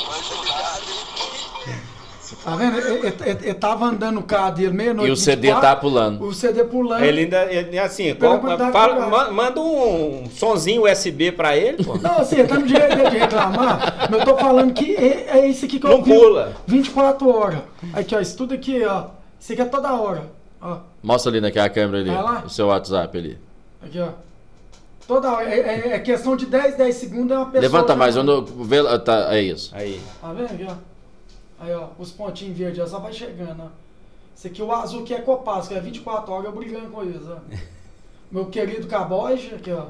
Mas 0.07 0.30
obrigado 0.32 0.82
aí. 0.86 1.91
Tá 2.45 2.57
vendo? 2.57 2.78
Ele, 2.78 3.55
tava 3.55 3.85
andando 3.87 4.14
no 4.16 4.22
carro 4.22 4.53
dele 4.55 4.72
meia-noite. 4.72 5.09
E 5.09 5.12
o 5.12 5.16
CD 5.16 5.49
24, 5.49 5.61
tá 5.68 5.76
pulando. 5.76 6.24
O 6.24 6.33
CD 6.35 6.64
pulando. 6.64 7.05
Ele 7.05 7.20
ainda, 7.22 7.53
ele, 7.53 7.78
assim, 7.78 8.14
qual- 8.14 8.41
fala- 8.72 9.30
manda 9.30 9.61
um 9.61 10.24
sonzinho 10.35 10.85
USB 10.91 11.30
pra 11.33 11.57
ele, 11.57 11.85
pô. 11.85 11.97
Não, 11.99 12.18
assim, 12.18 12.45
tá 12.47 12.59
no 12.59 12.66
direito 12.66 12.97
dele 12.97 13.11
de 13.11 13.18
reclamar, 13.18 14.09
mas 14.11 14.20
eu 14.20 14.24
tô 14.26 14.37
falando 14.37 14.72
que 14.72 14.95
é, 14.97 15.39
é 15.39 15.47
isso 15.47 15.64
aqui 15.64 15.78
que 15.78 15.87
eu 15.87 15.91
Não 15.91 16.03
vi 16.03 16.12
pula. 16.14 16.53
24 16.66 17.28
horas. 17.28 17.61
Aqui, 17.93 18.14
ó, 18.14 18.20
isso 18.20 18.37
tudo 18.37 18.55
aqui, 18.55 18.85
ó. 18.85 19.05
Isso 19.39 19.53
aqui 19.53 19.62
é 19.62 19.64
toda 19.66 19.93
hora. 19.93 20.24
Ó, 20.61 20.76
Mostra 21.03 21.30
ali 21.33 21.41
naquela 21.41 21.68
câmera 21.68 21.99
ali, 21.99 22.11
Vai 22.11 22.22
lá. 22.22 22.43
o 22.47 22.51
seu 22.51 22.68
WhatsApp 22.68 23.16
ali. 23.18 23.39
aqui, 23.85 23.99
ó. 24.01 24.09
Toda 25.07 25.30
hora. 25.33 25.49
É, 25.53 25.59
é- 25.59 25.89
é 25.95 25.99
questão 25.99 26.37
de 26.37 26.47
10, 26.47 26.76
10 26.76 26.95
segundos 26.95 27.33
é 27.33 27.37
uma 27.37 27.47
pessoa. 27.47 27.61
Levanta 27.62 27.97
mais, 27.97 28.16
onde 28.16 28.51
vê, 28.64 28.76
tá, 29.01 29.35
é 29.35 29.43
isso. 29.43 29.70
Aí. 29.74 30.01
Tá 30.20 30.33
vendo 30.33 30.47
aqui, 30.47 30.66
ó? 30.68 30.74
Aí, 31.63 31.73
ó, 31.73 31.91
os 31.97 32.11
pontinhos 32.11 32.59
verdes, 32.59 32.81
ó, 32.81 32.87
só 32.89 32.99
vai 32.99 33.13
chegando, 33.13 33.63
ó. 33.63 33.69
Esse 34.37 34.49
aqui, 34.49 34.61
o 34.61 34.73
azul 34.73 35.05
que 35.05 35.15
é 35.15 35.21
Copaz, 35.21 35.69
que 35.69 35.75
é 35.75 35.81
24 35.81 36.33
horas 36.33 36.47
eu 36.47 36.53
brigando 36.53 36.89
com 36.91 37.03
eles, 37.03 37.23
ó. 37.29 37.39
Meu 38.33 38.47
querido 38.47 38.89
Caboge, 38.89 39.55
aqui, 39.55 39.71
ó. 39.71 39.87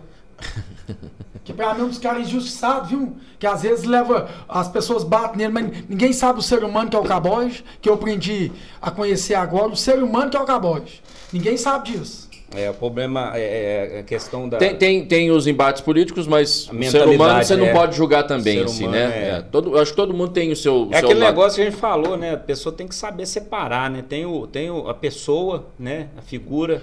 Que 1.43 1.53
pra 1.55 1.73
mim 1.73 1.81
é 1.81 1.85
um 1.85 1.89
dos 1.89 1.99
caras 1.99 2.29
injustiçados, 2.29 2.91
viu? 2.91 3.17
Que 3.39 3.47
às 3.47 3.63
vezes 3.63 3.85
leva. 3.87 4.29
As 4.47 4.69
pessoas 4.69 5.03
batem 5.03 5.39
nele, 5.39 5.53
mas 5.53 5.89
ninguém 5.89 6.13
sabe 6.13 6.41
o 6.41 6.43
ser 6.43 6.63
humano 6.63 6.91
que 6.91 6.97
é 6.97 6.99
o 6.99 7.05
Caboge, 7.05 7.65
que 7.81 7.89
eu 7.89 7.95
aprendi 7.95 8.53
a 8.81 8.91
conhecer 8.91 9.35
agora, 9.35 9.69
o 9.69 9.77
ser 9.77 10.03
humano 10.03 10.31
que 10.31 10.37
é 10.37 10.41
o 10.41 10.45
Caboge. 10.45 11.03
Ninguém 11.33 11.57
sabe 11.57 11.93
disso. 11.93 12.29
É, 12.55 12.71
o 12.71 12.75
problema 12.75 13.33
é, 13.35 13.95
é 13.95 13.99
a 14.01 14.03
questão 14.03 14.49
da. 14.49 14.59
Tem, 14.59 14.77
tem, 14.77 15.07
tem 15.07 15.31
os 15.31 15.47
embates 15.47 15.81
políticos, 15.81 16.27
mas 16.27 16.69
o 16.69 16.85
ser 16.85 17.09
humano 17.09 17.43
você 17.43 17.57
não 17.57 17.67
é. 17.67 17.73
pode 17.73 17.97
julgar 17.97 18.25
também, 18.25 18.59
Ser 18.59 18.65
assim, 18.65 18.89
né? 18.89 19.03
é. 19.03 19.29
É, 19.39 19.43
todo, 19.43 19.79
acho 19.79 19.93
que 19.93 19.97
todo 19.97 20.13
mundo 20.13 20.33
tem 20.33 20.53
o 20.53 20.57
seu. 20.57 20.89
É 20.91 20.99
seu 20.99 21.09
aquele 21.09 21.21
lado. 21.21 21.31
negócio 21.31 21.57
que 21.57 21.63
a 21.63 21.71
gente 21.71 21.81
falou, 21.81 22.17
né? 22.17 22.35
A 22.35 22.37
pessoa 22.37 22.75
tem 22.75 22.87
que 22.87 22.95
saber 22.95 23.27
separar, 23.27 23.91
né? 23.91 24.05
Tem, 24.07 24.27
o, 24.27 24.47
tem 24.47 24.71
o, 24.71 24.89
a 24.89 24.95
pessoa, 24.95 25.69
né? 25.79 26.09
A 26.17 26.23
figura. 26.23 26.83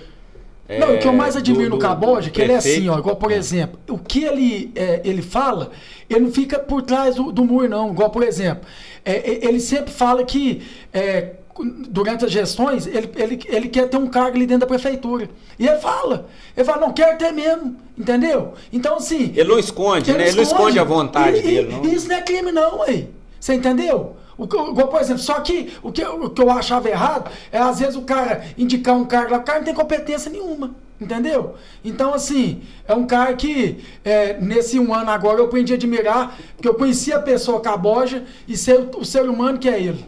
Não, 0.77 0.93
o 0.93 0.99
que 0.99 1.07
eu 1.07 1.13
mais 1.13 1.35
é, 1.35 1.39
admiro 1.39 1.69
do- 1.71 1.75
no 1.77 1.81
Caboge 1.81 2.29
é 2.29 2.31
que 2.31 2.41
ele 2.41 2.51
é 2.51 2.57
assim, 2.57 2.87
ó, 2.89 2.99
igual 2.99 3.15
por 3.15 3.31
exemplo, 3.31 3.79
o 3.89 3.97
que 3.97 4.23
ele, 4.23 4.71
é, 4.75 5.01
ele 5.03 5.23
fala, 5.23 5.71
ele 6.07 6.19
não 6.19 6.31
fica 6.31 6.59
por 6.59 6.83
trás 6.83 7.15
do, 7.15 7.31
do 7.31 7.43
muro, 7.43 7.67
não. 7.67 7.89
Igual, 7.89 8.11
por 8.11 8.21
exemplo, 8.21 8.69
é, 9.03 9.13
é, 9.13 9.47
ele 9.47 9.59
sempre 9.59 9.91
fala 9.91 10.23
que 10.23 10.61
é, 10.93 11.31
durante 11.63 12.25
as 12.25 12.31
gestões 12.31 12.87
ele, 12.87 13.09
ele, 13.15 13.39
ele 13.47 13.67
quer 13.69 13.87
ter 13.89 13.97
um 13.97 14.07
cargo 14.07 14.35
ali 14.37 14.45
dentro 14.45 14.61
da 14.61 14.67
prefeitura. 14.67 15.29
E 15.57 15.67
ele 15.67 15.77
fala, 15.79 16.27
ele 16.55 16.65
fala, 16.65 16.81
não, 16.81 16.93
quero 16.93 17.17
ter 17.17 17.31
mesmo, 17.31 17.75
entendeu? 17.97 18.53
Então, 18.71 18.95
assim. 18.97 19.33
Ele 19.35 19.49
não 19.49 19.59
esconde, 19.59 20.11
né? 20.13 20.27
Ele 20.27 20.35
não 20.37 20.43
esconde 20.43 20.79
a 20.79 20.83
vontade 20.83 21.39
E- 21.39 21.41
dele, 21.41 21.71
não. 21.73 21.83
Isso 21.85 22.07
não 22.07 22.15
é 22.15 22.21
crime, 22.21 22.51
não, 22.51 22.79
ué. 22.79 23.07
Você 23.39 23.53
entendeu? 23.53 24.15
O 24.37 24.47
que, 24.47 24.55
eu- 24.55 24.69
igual, 24.69 24.87
por 24.87 25.01
exemplo, 25.01 25.21
só 25.21 25.39
que 25.41 25.73
o 25.83 25.91
que, 25.91 26.01
eu- 26.01 26.23
o 26.23 26.29
que 26.29 26.41
eu 26.41 26.49
achava 26.49 26.87
errado 26.89 27.29
é 27.51 27.57
às 27.57 27.79
vezes 27.79 27.95
o 27.95 28.03
cara 28.03 28.45
indicar 28.57 28.95
um 28.95 29.05
cargo 29.05 29.31
lá, 29.31 29.37
o 29.39 29.43
cara 29.43 29.59
não 29.59 29.65
tem 29.65 29.73
competência 29.73 30.31
nenhuma. 30.31 30.71
Entendeu? 31.01 31.55
Então, 31.83 32.13
assim, 32.13 32.61
é 32.85 32.93
um 32.93 33.05
cara 33.07 33.33
que 33.33 33.77
é, 34.03 34.37
nesse 34.41 34.77
um 34.77 34.93
ano 34.93 35.09
agora 35.09 35.39
eu 35.39 35.45
aprendi 35.45 35.71
a 35.71 35.77
admirar, 35.77 36.37
porque 36.57 36.67
eu 36.67 36.73
conhecia 36.73 37.15
a 37.15 37.21
pessoa 37.21 37.61
caboja 37.61 38.25
e 38.45 38.57
ser 38.57 38.89
o 38.97 39.05
ser 39.05 39.21
humano 39.29 39.57
que 39.57 39.69
é 39.69 39.81
ele. 39.81 40.03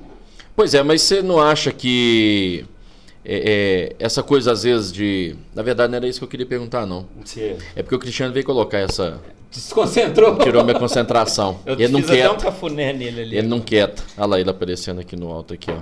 Pois 0.62 0.76
é, 0.76 0.84
mas 0.84 1.02
você 1.02 1.24
não 1.24 1.40
acha 1.42 1.72
que 1.72 2.64
é, 3.26 3.94
é, 3.98 4.06
essa 4.06 4.22
coisa 4.22 4.52
às 4.52 4.62
vezes 4.62 4.92
de. 4.92 5.36
Na 5.56 5.64
verdade, 5.64 5.90
não 5.90 5.98
era 5.98 6.08
isso 6.08 6.20
que 6.20 6.24
eu 6.26 6.30
queria 6.30 6.46
perguntar, 6.46 6.86
não. 6.86 7.08
Você 7.26 7.58
É 7.76 7.82
porque 7.82 7.96
o 7.96 7.98
Cristiano 8.00 8.32
veio 8.32 8.46
colocar 8.46 8.78
essa. 8.78 9.20
desconcentrou. 9.52 10.38
Tirou 10.38 10.64
minha 10.64 10.78
concentração. 10.78 11.60
Eu 11.66 11.74
ele 11.74 11.88
não 11.88 12.00
até 12.00 12.30
um 12.30 12.36
quer. 12.36 12.44
cafuné 12.44 12.94
nele 12.94 13.22
ali. 13.22 13.38
Ele 13.40 13.48
não 13.48 13.60
quer. 13.60 13.92
Olha 14.16 14.28
lá 14.28 14.40
ele 14.40 14.52
aparecendo 14.52 15.02
aqui 15.02 15.16
no 15.16 15.32
alto 15.32 15.56
aqui, 15.56 15.72
ó. 15.72 15.82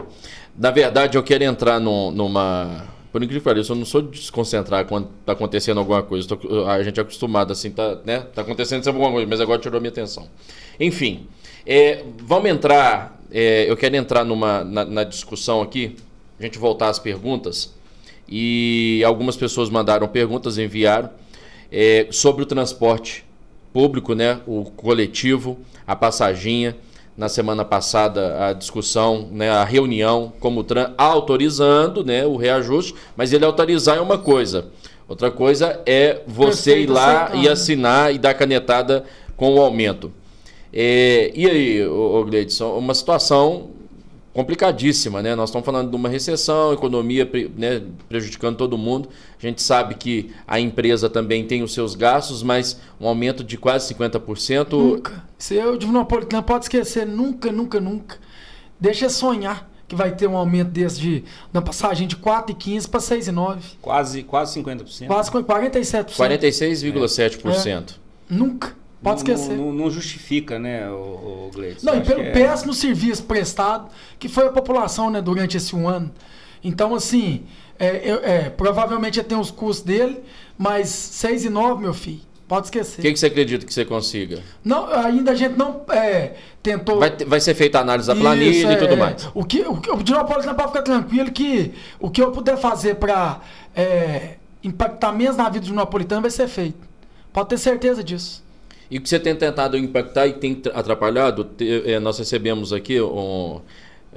Na 0.57 0.71
verdade, 0.71 1.17
eu 1.17 1.23
quero 1.23 1.43
entrar 1.43 1.77
num- 1.77 2.09
numa. 2.11 2.85
Por 3.11 3.21
incrível 3.21 3.41
que 3.41 3.45
pareça, 3.49 3.73
eu 3.73 3.75
não 3.75 3.85
sou 3.85 4.01
de 4.01 4.11
desconcentrar 4.17 4.85
quando 4.85 5.09
tá 5.25 5.33
acontecendo 5.33 5.77
alguma 5.81 6.01
coisa. 6.03 6.25
Tô- 6.25 6.65
a 6.67 6.81
gente 6.83 6.97
é 6.97 7.01
acostumado 7.01 7.51
assim, 7.51 7.69
tá, 7.69 7.99
né? 8.05 8.21
Tá 8.33 8.43
acontecendo 8.43 8.81
sempre 8.81 8.97
alguma 8.97 9.11
coisa, 9.11 9.27
mas 9.29 9.41
agora 9.41 9.59
tirou 9.59 9.81
minha 9.81 9.89
atenção. 9.91 10.29
Enfim, 10.79 11.27
é, 11.65 12.01
vamos 12.23 12.49
entrar. 12.49 13.18
É, 13.31 13.69
eu 13.69 13.77
quero 13.77 13.95
entrar 13.95 14.23
numa, 14.23 14.63
na, 14.63 14.85
na 14.85 15.03
discussão 15.03 15.61
aqui, 15.61 15.95
a 16.39 16.43
gente 16.43 16.57
voltar 16.57 16.89
às 16.89 16.99
perguntas. 16.99 17.73
E 18.27 19.03
algumas 19.05 19.35
pessoas 19.35 19.69
mandaram 19.69 20.07
perguntas, 20.07 20.57
enviaram, 20.57 21.09
é, 21.71 22.07
sobre 22.11 22.43
o 22.43 22.45
transporte 22.45 23.25
público, 23.73 24.13
né? 24.13 24.39
O 24.45 24.65
coletivo, 24.65 25.59
a 25.85 25.95
passaginha. 25.95 26.75
Na 27.17 27.27
semana 27.27 27.65
passada, 27.65 28.47
a 28.47 28.53
discussão, 28.53 29.27
né, 29.29 29.49
a 29.49 29.65
reunião 29.65 30.31
como 30.39 30.63
TRAN 30.63 30.93
autorizando 30.97 32.01
né, 32.01 32.25
o 32.25 32.37
reajuste, 32.37 32.95
mas 33.13 33.33
ele 33.33 33.43
autorizar 33.43 33.97
é 33.97 33.99
uma 33.99 34.17
coisa. 34.17 34.69
Outra 35.05 35.29
coisa 35.29 35.81
é 35.85 36.21
você 36.25 36.75
Perfeito, 36.75 36.91
ir 36.91 36.93
lá 36.93 37.31
e 37.33 37.49
assinar 37.49 38.15
e 38.15 38.17
dar 38.17 38.33
canetada 38.35 39.03
com 39.35 39.55
o 39.55 39.59
aumento. 39.59 40.13
É, 40.71 41.31
e 41.35 41.47
aí, 41.47 41.87
ô, 41.87 42.19
ô 42.19 42.25
Gleidson, 42.25 42.77
uma 42.77 42.93
situação 42.93 43.71
complicadíssima, 44.33 45.21
né? 45.21 45.35
Nós 45.35 45.49
estamos 45.49 45.65
falando 45.65 45.89
de 45.89 45.95
uma 45.95 46.07
recessão, 46.07 46.71
economia 46.71 47.29
né, 47.57 47.81
prejudicando 48.07 48.55
todo 48.55 48.77
mundo. 48.77 49.09
A 49.37 49.41
gente 49.41 49.61
sabe 49.61 49.95
que 49.95 50.31
a 50.47 50.59
empresa 50.59 51.09
também 51.09 51.45
tem 51.45 51.63
os 51.63 51.73
seus 51.73 51.95
gastos, 51.95 52.43
mas 52.43 52.79
um 52.99 53.07
aumento 53.07 53.43
de 53.43 53.57
quase 53.57 53.93
50%. 53.93 54.71
Nunca. 54.71 55.23
Se 55.37 55.55
eu 55.55 55.77
de 55.77 55.87
Napolitano 55.87 56.43
pode 56.43 56.65
esquecer, 56.65 57.05
nunca, 57.05 57.51
nunca, 57.51 57.79
nunca. 57.79 58.17
Deixa 58.79 59.09
sonhar 59.09 59.69
que 59.87 59.95
vai 59.95 60.15
ter 60.15 60.27
um 60.27 60.37
aumento 60.37 60.69
desse 60.69 60.99
de 60.99 61.23
uma 61.51 61.63
passagem 61.63 62.07
de 62.07 62.15
4,15 62.15 62.87
para 62.87 62.99
6,9. 62.99 63.57
Quase, 63.81 64.23
quase 64.23 64.61
50%. 64.61 65.07
Quase 65.07 65.31
com 65.31 65.43
47%. 65.43 66.15
46,7%. 66.15 67.95
Nunca. 68.29 68.75
Pode 69.01 69.23
Não- 69.23 69.33
esquecer. 69.33 69.55
Não, 69.57 69.65
Não, 69.67 69.73
não 69.73 69.91
justifica, 69.91 70.59
né, 70.59 70.89
o, 70.89 71.47
o 71.47 71.51
Gleison? 71.53 71.95
e 71.95 72.01
pelo 72.01 72.21
é- 72.21 72.31
péssimo 72.31 72.73
serviço 72.73 73.23
prestado 73.23 73.89
que 74.19 74.27
foi 74.27 74.47
a 74.47 74.51
população 74.51 75.09
né, 75.09 75.21
durante 75.21 75.55
esse 75.57 75.75
um 75.75 75.87
ano. 75.87 76.11
Então, 76.63 76.93
assim, 76.93 77.43
é, 77.79 78.01
eu- 78.03 78.19
é, 78.23 78.49
provavelmente 78.49 79.23
tem 79.23 79.37
os 79.37 79.51
custos 79.51 79.85
dele, 79.85 80.19
mas 80.57 80.89
6,9, 80.89 81.79
meu 81.81 81.93
filho. 81.93 82.19
Pode 82.45 82.65
esquecer. 82.65 82.99
O 82.99 83.01
que, 83.03 83.13
que 83.13 83.19
você 83.19 83.27
acredita 83.27 83.63
que 83.63 83.71
você 83.71 83.85
consiga? 83.85 84.41
Não, 84.65 84.87
ainda 84.91 85.31
a 85.31 85.35
gente 85.35 85.55
não 85.55 85.81
é, 85.91 86.33
tentou. 86.63 86.97
Vai, 86.99 87.15
vai 87.15 87.39
ser 87.39 87.53
feita 87.53 87.77
a 87.77 87.81
análise 87.81 88.07
da 88.07 88.15
planilha 88.15 88.49
Isso, 88.49 88.67
e 88.67 88.73
é, 88.73 88.75
tudo 88.75 88.93
é. 88.93 88.97
mais. 88.97 89.29
O 89.35 89.45
que 89.45 89.61
o, 89.61 89.73
o 89.73 90.03
Dinopolitano 90.03 90.55
pode 90.55 90.69
ficar 90.69 90.81
tranquilo 90.81 91.31
que 91.31 91.71
o 91.99 92.09
que 92.09 92.19
eu 92.21 92.31
puder 92.31 92.57
fazer 92.57 92.95
para 92.95 93.39
impactar 94.63 95.11
menos 95.11 95.37
na 95.37 95.45
vida 95.45 95.59
do 95.61 95.65
Dinopolitano 95.67 96.21
vai 96.23 96.31
ser 96.31 96.47
feito. 96.47 96.77
Pode 97.31 97.49
ter 97.49 97.57
certeza 97.59 98.03
disso. 98.03 98.43
E 98.89 98.97
o 98.97 99.01
que 99.01 99.07
você 99.09 99.19
tem 99.19 99.35
tentado 99.35 99.77
impactar 99.77 100.27
e 100.27 100.33
tem 100.33 100.55
tra- 100.55 100.73
atrapalhado, 100.73 101.47
eh, 101.59 101.99
nós 101.99 102.17
recebemos 102.17 102.73
aqui 102.73 102.99
um, 102.99 103.61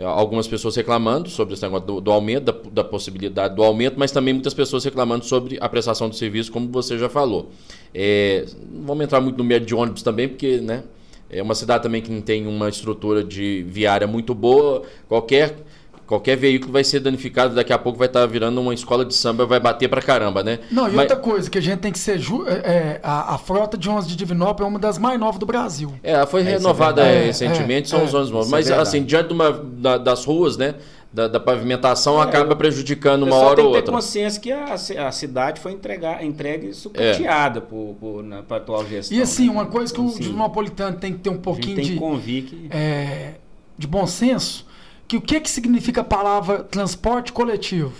algumas 0.02 0.48
pessoas 0.48 0.74
reclamando 0.74 1.28
sobre 1.28 1.52
esse 1.54 1.62
negócio 1.62 1.86
do, 1.86 2.00
do 2.00 2.10
aumento, 2.10 2.44
da, 2.44 2.54
da 2.70 2.84
possibilidade 2.84 3.54
do 3.54 3.62
aumento, 3.62 3.96
mas 3.98 4.10
também 4.10 4.32
muitas 4.32 4.54
pessoas 4.54 4.84
reclamando 4.84 5.24
sobre 5.26 5.58
a 5.60 5.68
prestação 5.68 6.08
do 6.08 6.14
serviço, 6.16 6.50
como 6.50 6.68
você 6.72 6.96
já 6.98 7.08
falou. 7.08 7.50
Eh, 7.94 8.46
não 8.72 8.86
vamos 8.86 9.04
entrar 9.04 9.20
muito 9.20 9.36
no 9.36 9.44
meio 9.44 9.60
de 9.60 9.74
ônibus 9.74 10.02
também, 10.02 10.26
porque 10.28 10.56
né, 10.58 10.84
é 11.28 11.42
uma 11.42 11.54
cidade 11.54 11.82
também 11.82 12.00
que 12.00 12.10
não 12.10 12.22
tem 12.22 12.46
uma 12.46 12.68
estrutura 12.68 13.22
de 13.22 13.64
viária 13.68 14.06
muito 14.06 14.34
boa, 14.34 14.82
qualquer. 15.08 15.54
Qualquer 16.12 16.36
veículo 16.36 16.70
vai 16.74 16.84
ser 16.84 17.00
danificado, 17.00 17.54
daqui 17.54 17.72
a 17.72 17.78
pouco 17.78 17.98
vai 17.98 18.06
estar 18.06 18.26
virando 18.26 18.60
uma 18.60 18.74
escola 18.74 19.02
de 19.02 19.14
samba, 19.14 19.46
vai 19.46 19.58
bater 19.58 19.88
pra 19.88 20.02
caramba, 20.02 20.42
né? 20.42 20.58
Não, 20.70 20.86
e 20.86 20.92
Mas- 20.92 21.00
outra 21.10 21.16
coisa 21.16 21.48
que 21.48 21.56
a 21.56 21.60
gente 21.62 21.78
tem 21.78 21.90
que 21.90 21.98
ser 21.98 22.18
ju 22.18 22.44
é, 22.46 22.52
é, 22.52 23.00
a, 23.02 23.34
a 23.34 23.38
frota 23.38 23.78
de 23.78 23.88
ônibus 23.88 24.08
de 24.08 24.14
Divinópolis 24.14 24.66
é 24.66 24.68
uma 24.68 24.78
das 24.78 24.98
mais 24.98 25.18
novas 25.18 25.38
do 25.38 25.46
Brasil. 25.46 25.94
É, 26.02 26.12
ela 26.12 26.26
foi 26.26 26.42
É, 26.42 26.48
é 26.48 26.50
renovada 26.58 27.02
verdade. 27.02 27.26
recentemente, 27.28 27.86
É, 27.86 27.88
são 27.88 28.00
é, 28.00 28.04
os 28.04 28.12
ônibus 28.12 28.30
novos. 28.30 28.46
isso 28.48 28.54
é 28.72 28.76
Mas, 28.76 28.88
assim, 28.88 29.02
diante 29.02 29.28
de 29.28 29.32
uma, 29.32 29.50
da- 29.52 29.96
das 29.96 30.26
ruas, 30.26 30.58
né? 30.58 30.74
Da, 31.10 31.28
da 31.28 31.40
pavimentação, 31.40 32.20
acaba 32.20 32.54
prejudicando 32.56 33.22
uma 33.22 33.36
hora 33.36 33.56
tem 33.56 33.64
ou 33.64 33.70
que 33.70 33.76
ter 33.76 33.80
outra. 33.80 33.94
consciência 33.94 34.38
que 34.38 34.52
a, 34.52 34.64
a 35.08 35.12
cidade 35.12 35.60
foi 35.62 35.72
entregar, 35.72 36.22
entregue 36.22 36.74
sucateada 36.74 37.62
por, 37.62 37.96
por, 37.98 38.22
na, 38.22 38.42
pra 38.42 38.58
atual 38.58 38.84
gestão. 38.86 39.16
E 39.16 39.22
assim, 39.22 39.46
né? 39.46 39.52
uma 39.52 39.64
coisa 39.66 39.92
que 39.94 40.00
o 40.00 40.08
Assim, 40.08 40.20
Dinopolitano 40.24 40.98
tem 40.98 41.12
que 41.14 41.20
ter 41.20 41.30
um 41.30 41.34
a 41.36 41.38
pouquinho 41.38 41.76
tem 41.76 41.84
de, 41.84 42.42
que... 42.42 42.68
é, 42.70 43.32
de 43.78 43.86
bom 43.86 44.06
senso 44.06 44.66
que 45.12 45.16
o 45.16 45.20
que, 45.20 45.40
que 45.40 45.50
significa 45.50 46.00
a 46.00 46.04
palavra 46.04 46.62
transporte 46.62 47.32
coletivo? 47.32 47.92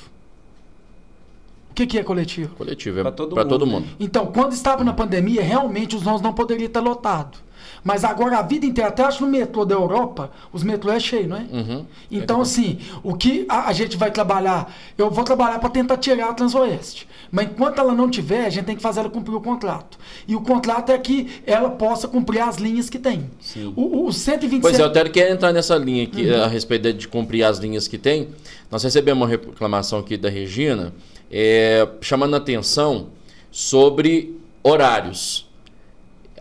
O 1.71 1.75
que, 1.75 1.87
que 1.87 1.99
é 1.99 2.03
coletivo? 2.03 2.55
Coletivo, 2.55 3.01
é 3.01 3.03
para 3.03 3.13
todo 3.13 3.35
todo, 3.35 3.67
mundo, 3.67 3.67
mundo. 3.67 3.87
né? 3.87 3.93
Então, 4.01 4.27
quando 4.27 4.53
estava 4.53 4.83
na 4.83 4.95
pandemia, 4.95 5.43
realmente 5.43 5.95
os 5.95 6.03
ônibus 6.07 6.23
não 6.23 6.33
poderiam 6.33 6.67
estar 6.67 6.81
lotados. 6.81 7.43
Mas 7.85 8.05
agora 8.05 8.39
a 8.39 8.43
vida 8.43 8.65
inteira, 8.65 8.91
até 8.91 9.03
acho 9.03 9.25
no 9.25 9.31
metrô 9.31 9.65
da 9.65 9.75
Europa, 9.75 10.31
os 10.53 10.63
metrôs 10.63 10.95
é 10.97 11.01
cheio, 11.01 11.29
não 11.29 11.37
é? 11.37 11.47
Uhum. 11.51 11.85
Então, 12.11 12.41
assim, 12.41 12.79
o 13.03 13.15
que 13.15 13.45
a, 13.49 13.69
a 13.69 13.73
gente 13.73 13.97
vai 13.97 14.11
trabalhar, 14.13 14.73
eu 14.97 15.11
vou 15.11 15.25
trabalhar 15.25 15.59
para 15.59 15.69
tentar 15.69 15.97
tirar 15.97 16.31
a 16.31 16.33
Transoeste. 16.35 17.09
Mas 17.31 17.47
enquanto 17.47 17.79
ela 17.81 17.93
não 17.93 18.09
tiver, 18.09 18.47
a 18.47 18.51
gente 18.51 18.67
tem 18.67 18.77
que 18.77 18.83
fazer 18.83 19.01
ela 19.01 19.11
cumprir 19.11 19.35
o 19.35 19.41
contrato. 19.41 19.99
E 20.29 20.37
o 20.37 20.41
contrato 20.43 20.93
é 20.93 20.99
que 20.99 21.29
ela 21.45 21.71
possa 21.71 22.07
cumprir 22.07 22.41
as 22.41 22.57
linhas 22.57 22.89
que 22.89 22.99
tem. 23.01 23.29
Sim. 23.41 23.73
O, 23.75 24.07
o 24.07 24.13
127... 24.13 24.61
Pois 24.63 24.79
é, 24.79 24.83
eu 24.83 24.87
até 24.87 25.09
quero 25.09 25.33
entrar 25.35 25.53
nessa 25.53 25.77
linha 25.77 26.05
aqui, 26.05 26.33
a 26.33 26.47
respeito 26.47 26.83
de- 26.83 26.93
de 26.93 27.09
cumprir 27.09 27.43
as 27.43 27.59
linhas 27.59 27.89
que 27.89 27.99
tem. 27.99 28.29
Nós 28.71 28.83
recebemos 28.85 29.21
uma 29.23 29.29
reclamação 29.29 29.99
aqui 29.99 30.17
da 30.17 30.29
Regina, 30.29 30.93
é, 31.31 31.89
chamando 32.01 32.35
a 32.35 32.37
atenção 32.39 33.09
sobre 33.51 34.39
horários. 34.63 35.51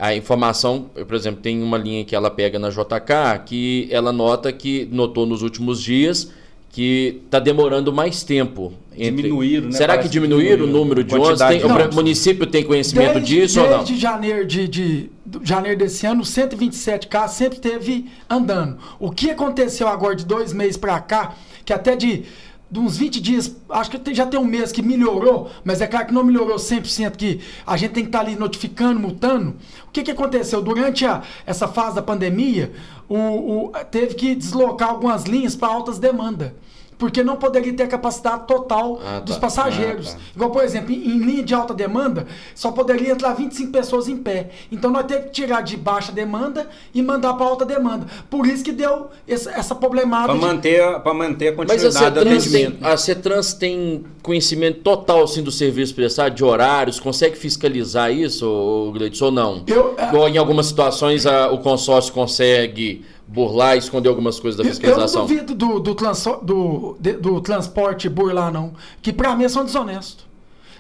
A 0.04 0.16
informação, 0.16 0.90
por 1.08 1.14
exemplo, 1.16 1.42
tem 1.42 1.62
uma 1.62 1.78
linha 1.78 2.04
que 2.04 2.16
ela 2.16 2.32
pega 2.32 2.58
na 2.58 2.70
JK 2.72 3.44
que 3.46 3.88
ela 3.92 4.12
nota 4.12 4.52
que 4.52 4.90
notou 4.92 5.28
nos 5.28 5.44
últimos 5.44 5.80
dias 5.80 6.32
que 6.72 7.22
está 7.26 7.38
demorando 7.38 7.94
mais 7.94 8.24
tempo. 8.24 8.74
entre- 8.98 9.24
Diminuíram, 9.24 9.66
né? 9.68 9.72
Será 9.74 9.94
Parece 9.94 10.10
que 10.10 10.12
diminuíram 10.14 10.66
o 10.66 10.68
número 10.68 11.04
de 11.04 11.14
ônibus? 11.14 11.40
Tem- 11.40 11.64
o 11.64 11.94
município 11.94 12.48
tem 12.48 12.64
conhecimento 12.64 13.22
disso 13.22 13.62
ou 13.62 13.70
não? 13.70 13.78
Desde 13.80 13.96
janeiro 13.98 14.46
de, 14.48 14.68
de, 14.68 15.10
de 15.26 15.40
janeiro 15.44 15.78
desse 15.78 16.06
ano, 16.08 16.24
127K 16.24 17.28
sempre 17.28 17.60
teve 17.60 18.06
andando. 18.30 18.78
O 19.00 19.12
que 19.12 19.30
aconteceu 19.30 19.88
agora 19.88 20.16
de 20.16 20.26
dois 20.26 20.52
meses 20.52 20.78
para 20.78 21.00
cá, 21.00 21.36
que 21.64 21.72
até 21.74 21.96
de, 21.96 22.24
de 22.72 22.80
uns 22.80 22.96
20 22.98 23.20
dias, 23.20 23.54
acho 23.70 23.92
que 23.92 24.14
já 24.14 24.26
tem 24.26 24.40
um 24.40 24.46
mês 24.46 24.72
que 24.72 24.82
melhorou, 24.82 25.50
mas 25.64 25.82
é 25.82 25.88
claro 25.88 26.08
que 26.08 26.14
não 26.14 26.24
melhorou 26.24 26.56
100%, 26.56 27.18
que 27.18 27.42
a 27.68 27.76
gente 27.76 27.92
tem 27.92 28.04
que 28.04 28.08
estar 28.10 28.22
ali 28.22 28.36
notificando, 28.38 28.98
multando. 28.98 29.56
O 29.88 29.92
que, 29.92 30.02
que 30.04 30.12
aconteceu? 30.12 30.62
Durante 30.62 31.06
a, 31.06 31.22
essa 31.46 31.68
fase 31.68 31.96
da 31.96 32.02
pandemia, 32.02 32.72
o, 33.10 33.18
o- 33.66 33.72
teve 33.92 34.16
que 34.16 34.34
deslocar 34.34 34.90
algumas 34.90 35.26
linhas 35.26 35.54
para 35.54 35.68
altas 35.68 36.00
demandas. 36.00 36.54
Porque 37.02 37.24
não 37.24 37.36
poderia 37.36 37.74
ter 37.74 37.82
a 37.82 37.88
capacidade 37.88 38.46
total 38.46 39.02
Ah, 39.04 39.20
dos 39.22 39.34
tá. 39.34 39.42
passageiros. 39.42 40.10
Ah, 40.10 40.14
tá. 40.14 40.20
Igual, 40.36 40.52
por 40.52 40.64
exemplo, 40.64 40.92
em, 40.94 40.98
em 41.04 41.18
linha 41.18 41.42
de 41.44 41.52
alta 41.52 41.74
demanda, 41.74 42.28
só 42.54 42.72
poderia 42.72 43.12
entrar 43.12 43.34
25 43.34 43.72
pessoas 43.72 44.08
em 44.08 44.16
pé. 44.18 44.52
Então 44.72 44.92
nós 44.92 45.06
temos 45.08 45.26
que 45.26 45.32
tirar 45.32 45.62
de 45.62 45.76
baixa 45.76 46.12
demanda 46.12 46.70
e 46.94 47.02
mandar 47.02 47.34
para 47.34 47.48
alta 47.48 47.66
demanda. 47.66 48.06
Por 48.30 48.46
isso 48.46 48.64
que 48.64 48.72
deu 48.72 49.08
essa, 49.28 49.50
essa 49.50 49.74
problemada. 49.74 50.28
Para 50.28 50.36
de- 50.36 50.42
manter, 50.42 51.00
pra 51.00 51.12
manter 51.12 51.48
a 51.48 51.52
Mas 51.66 51.72
a 51.84 51.88
continuidade 51.88 52.14
do 52.14 52.20
CETRANS, 52.22 52.52
tem, 52.52 52.66
atendimento. 52.66 52.86
a 52.86 52.98
CETRANS 52.98 53.54
tem 53.56 54.04
conhecimento 54.22 54.82
total 54.82 55.24
assim, 55.24 55.42
do 55.42 55.52
serviço 55.52 55.96
prestado, 55.96 56.36
de 56.36 56.44
horários, 56.44 57.00
consegue 57.00 57.36
fiscalizar 57.36 58.12
isso, 58.14 58.46
ô, 58.48 58.92
Gleidson, 58.92 59.26
ou 59.26 59.32
não? 59.32 59.64
Eu- 59.66 59.96
é- 59.98 60.16
Ou 60.16 60.30
em 60.30 60.38
algumas 60.38 60.68
situações 60.68 61.26
a- 61.26 61.50
o 61.52 61.58
consórcio 61.58 62.14
consegue 62.14 63.04
burlar 63.32 63.76
e 63.76 63.80
esconder 63.80 64.10
algumas 64.10 64.40
coisas 64.40 64.58
da 64.58 64.64
Eu- 64.64 64.68
Eu 64.68 64.70
não 64.74 64.80
fiscalização? 64.82 65.22
duvido 65.26 65.56
do, 65.56 65.80
do, 65.80 65.96
transo- 65.96 66.40
do, 66.44 66.96
de- 67.00 67.14
do 67.14 67.40
transporte 67.42 68.10
burlar, 68.10 68.52
não. 68.52 68.74
Que 69.02 69.14
pra 69.14 69.36
mim 69.36 69.48
são 69.48 69.64
desonestos. 69.64 70.26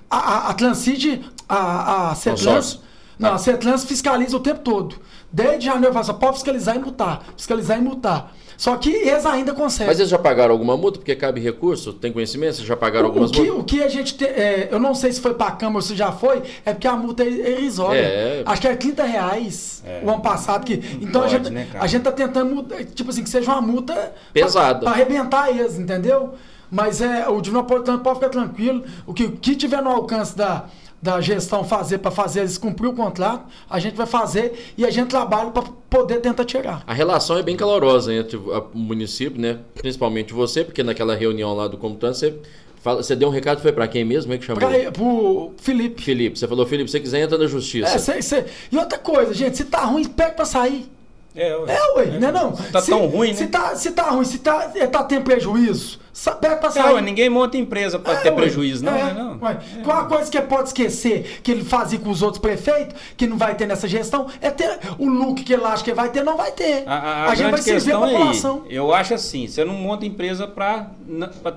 A, 0.09 0.17
a, 0.17 0.49
a 0.49 0.53
Transcid, 0.53 1.21
a, 1.47 2.11
a 2.11 2.15
Consórcio. 2.15 2.79
não, 3.17 3.29
Ah. 3.29 3.35
a 3.35 3.37
Cetrans 3.37 3.85
fiscaliza 3.85 4.35
o 4.35 4.39
tempo 4.41 4.59
todo. 4.59 4.95
Desde 5.31 5.65
janeiro, 5.67 5.93
fala 5.93 6.01
assim, 6.05 6.13
pode 6.19 6.33
fiscalizar 6.33 6.75
e 6.75 6.79
multar. 6.79 7.23
Fiscalizar 7.37 7.77
e 7.77 7.81
multar. 7.81 8.33
Só 8.61 8.75
que 8.77 8.91
eles 8.91 9.25
ainda 9.25 9.53
conseguem. 9.55 9.87
Mas 9.87 9.97
eles 9.97 10.11
já 10.11 10.19
pagaram 10.19 10.51
alguma 10.51 10.77
multa? 10.77 10.99
Porque 10.99 11.15
cabe 11.15 11.41
recurso? 11.41 11.93
Tem 11.93 12.13
conhecimento? 12.13 12.57
Vocês 12.57 12.67
já 12.67 12.77
pagaram 12.77 13.05
O, 13.05 13.09
algumas 13.09 13.31
o, 13.31 13.33
que, 13.33 13.39
multas? 13.41 13.59
o 13.59 13.63
que 13.63 13.83
a 13.83 13.87
gente 13.87 14.13
tem, 14.13 14.27
é, 14.27 14.67
eu 14.69 14.79
não 14.79 14.93
sei 14.93 15.11
se 15.11 15.19
foi 15.19 15.33
pra 15.33 15.49
Câmara 15.49 15.77
ou 15.77 15.81
se 15.81 15.95
já 15.95 16.11
foi, 16.11 16.43
é 16.63 16.71
porque 16.71 16.87
a 16.87 16.95
multa 16.95 17.23
é 17.23 17.27
irrisória. 17.27 17.99
É. 17.99 18.43
Acho 18.45 18.61
que 18.61 18.67
é 18.67 18.75
30 18.75 19.03
reais 19.03 19.81
É. 19.83 20.03
o 20.05 20.09
ano 20.11 20.21
passado. 20.21 20.63
Que, 20.63 20.75
então 21.01 21.21
a, 21.21 21.23
pode, 21.23 21.37
gente, 21.37 21.49
né, 21.49 21.69
a 21.73 21.87
gente 21.87 22.03
tá 22.03 22.11
tentando 22.11 22.53
mudar, 22.53 22.85
tipo 22.85 23.09
assim, 23.09 23.23
que 23.23 23.31
seja 23.31 23.51
uma 23.51 23.61
multa 23.63 24.13
Pesada. 24.31 24.81
Pra 24.81 24.91
arrebentar 24.91 25.49
eles, 25.49 25.79
entendeu? 25.79 26.35
Mas 26.69 27.01
é, 27.01 27.27
o 27.27 27.41
Divinopolitano 27.41 27.97
pode 27.97 28.19
ficar 28.19 28.29
tranquilo. 28.29 28.83
O 29.07 29.13
que, 29.15 29.23
o 29.23 29.31
que 29.31 29.55
tiver 29.55 29.81
no 29.81 29.89
alcance 29.89 30.37
da, 30.37 30.65
da 31.01 31.19
gestão 31.19 31.63
fazer 31.63 31.97
para 31.97 32.11
fazer 32.11 32.41
eles 32.41 32.57
cumprir 32.57 32.87
o 32.87 32.93
contrato, 32.93 33.45
a 33.69 33.79
gente 33.79 33.95
vai 33.95 34.05
fazer 34.05 34.73
e 34.77 34.85
a 34.85 34.91
gente 34.91 35.07
trabalha 35.09 35.49
para 35.49 35.63
poder 35.89 36.19
tentar 36.19 36.45
tirar. 36.45 36.83
A 36.85 36.93
relação 36.93 37.37
é 37.37 37.41
bem 37.43 37.55
calorosa 37.57 38.13
entre 38.13 38.37
o 38.37 38.69
município, 38.73 39.41
né? 39.41 39.57
Principalmente 39.75 40.31
você, 40.33 40.63
porque 40.63 40.83
naquela 40.83 41.15
reunião 41.15 41.55
lá 41.55 41.67
do 41.67 41.75
Computante, 41.77 42.17
você, 42.19 42.35
fala, 42.83 43.01
você 43.01 43.15
deu 43.15 43.29
um 43.29 43.31
recado, 43.31 43.61
foi 43.61 43.71
pra 43.71 43.87
quem 43.87 44.05
mesmo? 44.05 44.31
É 44.31 44.37
que 44.37 44.45
chamou? 44.45 44.59
Pra, 44.59 44.91
pro 44.91 45.53
Felipe. 45.57 46.03
Felipe. 46.03 46.37
Você 46.37 46.47
falou, 46.47 46.65
Felipe, 46.67 46.89
se 46.89 46.97
você 46.97 46.99
quiser, 46.99 47.21
entra 47.23 47.37
na 47.37 47.47
justiça. 47.47 47.95
É, 47.95 47.97
cê- 47.97 48.21
cê- 48.21 48.45
E 48.71 48.77
outra 48.77 48.99
coisa, 48.99 49.33
gente, 49.33 49.57
se 49.57 49.65
tá 49.65 49.83
ruim, 49.85 50.05
pega 50.05 50.31
pra 50.33 50.45
sair. 50.45 50.85
É, 51.33 51.55
ué. 51.55 51.73
É, 51.73 51.93
ué, 51.97 52.19
não 52.19 52.27
é 52.27 52.31
não? 52.31 52.51
Tá 52.51 52.81
se, 52.81 52.89
tão 52.91 53.05
ruim, 53.07 53.33
se 53.33 53.43
né? 53.43 53.49
Tá, 53.49 53.73
se 53.75 53.91
tá 53.91 54.09
ruim, 54.09 54.25
se 54.25 54.39
tá, 54.39 54.69
é, 54.75 54.85
tá 54.85 55.01
tendo 55.03 55.23
prejuízo, 55.23 55.97
pega 56.41 56.57
pra 56.57 56.67
É, 56.67 56.71
sair. 56.73 56.93
ué, 56.93 57.01
ninguém 57.01 57.29
monta 57.29 57.55
empresa 57.57 57.97
para 57.97 58.13
É, 58.13 58.17
ter 58.17 58.29
ué, 58.31 58.35
prejuízo, 58.35 58.83
não, 58.83 58.93
é, 58.93 59.03
né, 59.05 59.13
não? 59.13 59.39
ué. 59.41 59.57
Qual 59.81 59.97
a 59.97 60.05
coisa 60.05 60.29
que 60.29 60.41
pode 60.41 60.67
esquecer 60.67 61.39
que 61.41 61.49
ele 61.51 61.63
fazia 61.63 61.97
com 61.99 62.09
os 62.09 62.21
outros 62.21 62.41
prefeitos, 62.41 62.95
que 63.15 63.27
não 63.27 63.37
vai 63.37 63.55
ter 63.55 63.65
nessa 63.65 63.87
gestão, 63.87 64.27
é 64.41 64.49
ter 64.49 64.77
o 64.99 65.07
look 65.07 65.41
que 65.43 65.53
ele 65.53 65.63
acha 65.63 65.81
que 65.83 65.93
vai 65.93 66.09
ter, 66.09 66.21
não 66.21 66.35
vai 66.35 66.51
ter. 66.51 66.83
A, 66.85 66.93
a- 66.95 67.29
a 67.29 67.35
gente 67.35 67.49
vai 67.51 67.61
servir 67.61 67.93
a 67.93 67.97
é 67.97 67.99
população. 67.99 68.63
aí. 68.67 68.75
Eu 68.75 68.93
acho 68.93 69.13
assim, 69.13 69.47
você 69.47 69.63
não 69.63 69.73
monta 69.73 70.05
empresa 70.05 70.45
para 70.47 70.87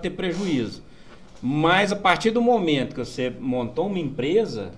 ter 0.00 0.10
prejuízo. 0.10 0.84
Mas 1.42 1.90
a 1.92 1.96
partir 1.96 2.30
do 2.30 2.40
momento 2.40 2.94
que 2.94 3.00
você 3.04 3.30
montou 3.40 3.88
uma 3.88 3.98
empresa, 3.98 4.70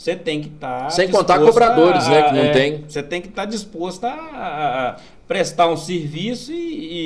você 0.00 0.16
tem 0.16 0.40
que 0.40 0.48
estar. 0.48 0.88
Sem 0.90 1.08
contar 1.10 1.38
cobradores, 1.38 2.08
né, 2.08 2.22
que 2.22 2.34
não 2.34 2.52
tem. 2.52 2.84
Você 2.88 3.02
tem 3.02 3.20
que 3.20 3.28
estar 3.28 3.44
disposto 3.44 4.04
a, 4.04 4.12
a- 4.12 4.88
a 4.92 4.96
prestar 5.28 5.68
um 5.68 5.76
serviço 5.76 6.50
e, 6.52 6.56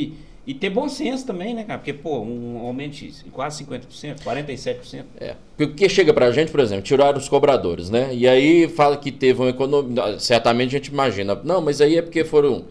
e, 0.04 0.12
e 0.46 0.54
ter 0.54 0.70
bom 0.70 0.88
senso 0.88 1.26
também, 1.26 1.54
né, 1.54 1.64
cara? 1.64 1.78
Porque, 1.80 1.92
pô, 1.92 2.20
um 2.20 2.58
aumento 2.64 2.92
de 2.94 3.12
quase 3.32 3.64
50%, 3.64 4.20
47%. 4.24 5.02
É. 5.20 5.34
Porque 5.56 5.88
chega 5.88 6.14
pra 6.14 6.30
gente, 6.30 6.52
por 6.52 6.60
exemplo, 6.60 6.84
tiraram 6.84 7.18
os 7.18 7.28
cobradores, 7.28 7.90
né? 7.90 8.10
E 8.14 8.28
aí 8.28 8.68
fala 8.68 8.96
que 8.96 9.10
teve 9.10 9.40
uma 9.40 9.50
economia. 9.50 10.18
Certamente 10.20 10.68
a 10.76 10.78
gente 10.78 10.86
imagina. 10.92 11.34
Não, 11.42 11.60
mas 11.60 11.80
aí 11.80 11.98
é 11.98 12.02
porque 12.02 12.22
foram 12.24 12.52
é, 12.54 12.62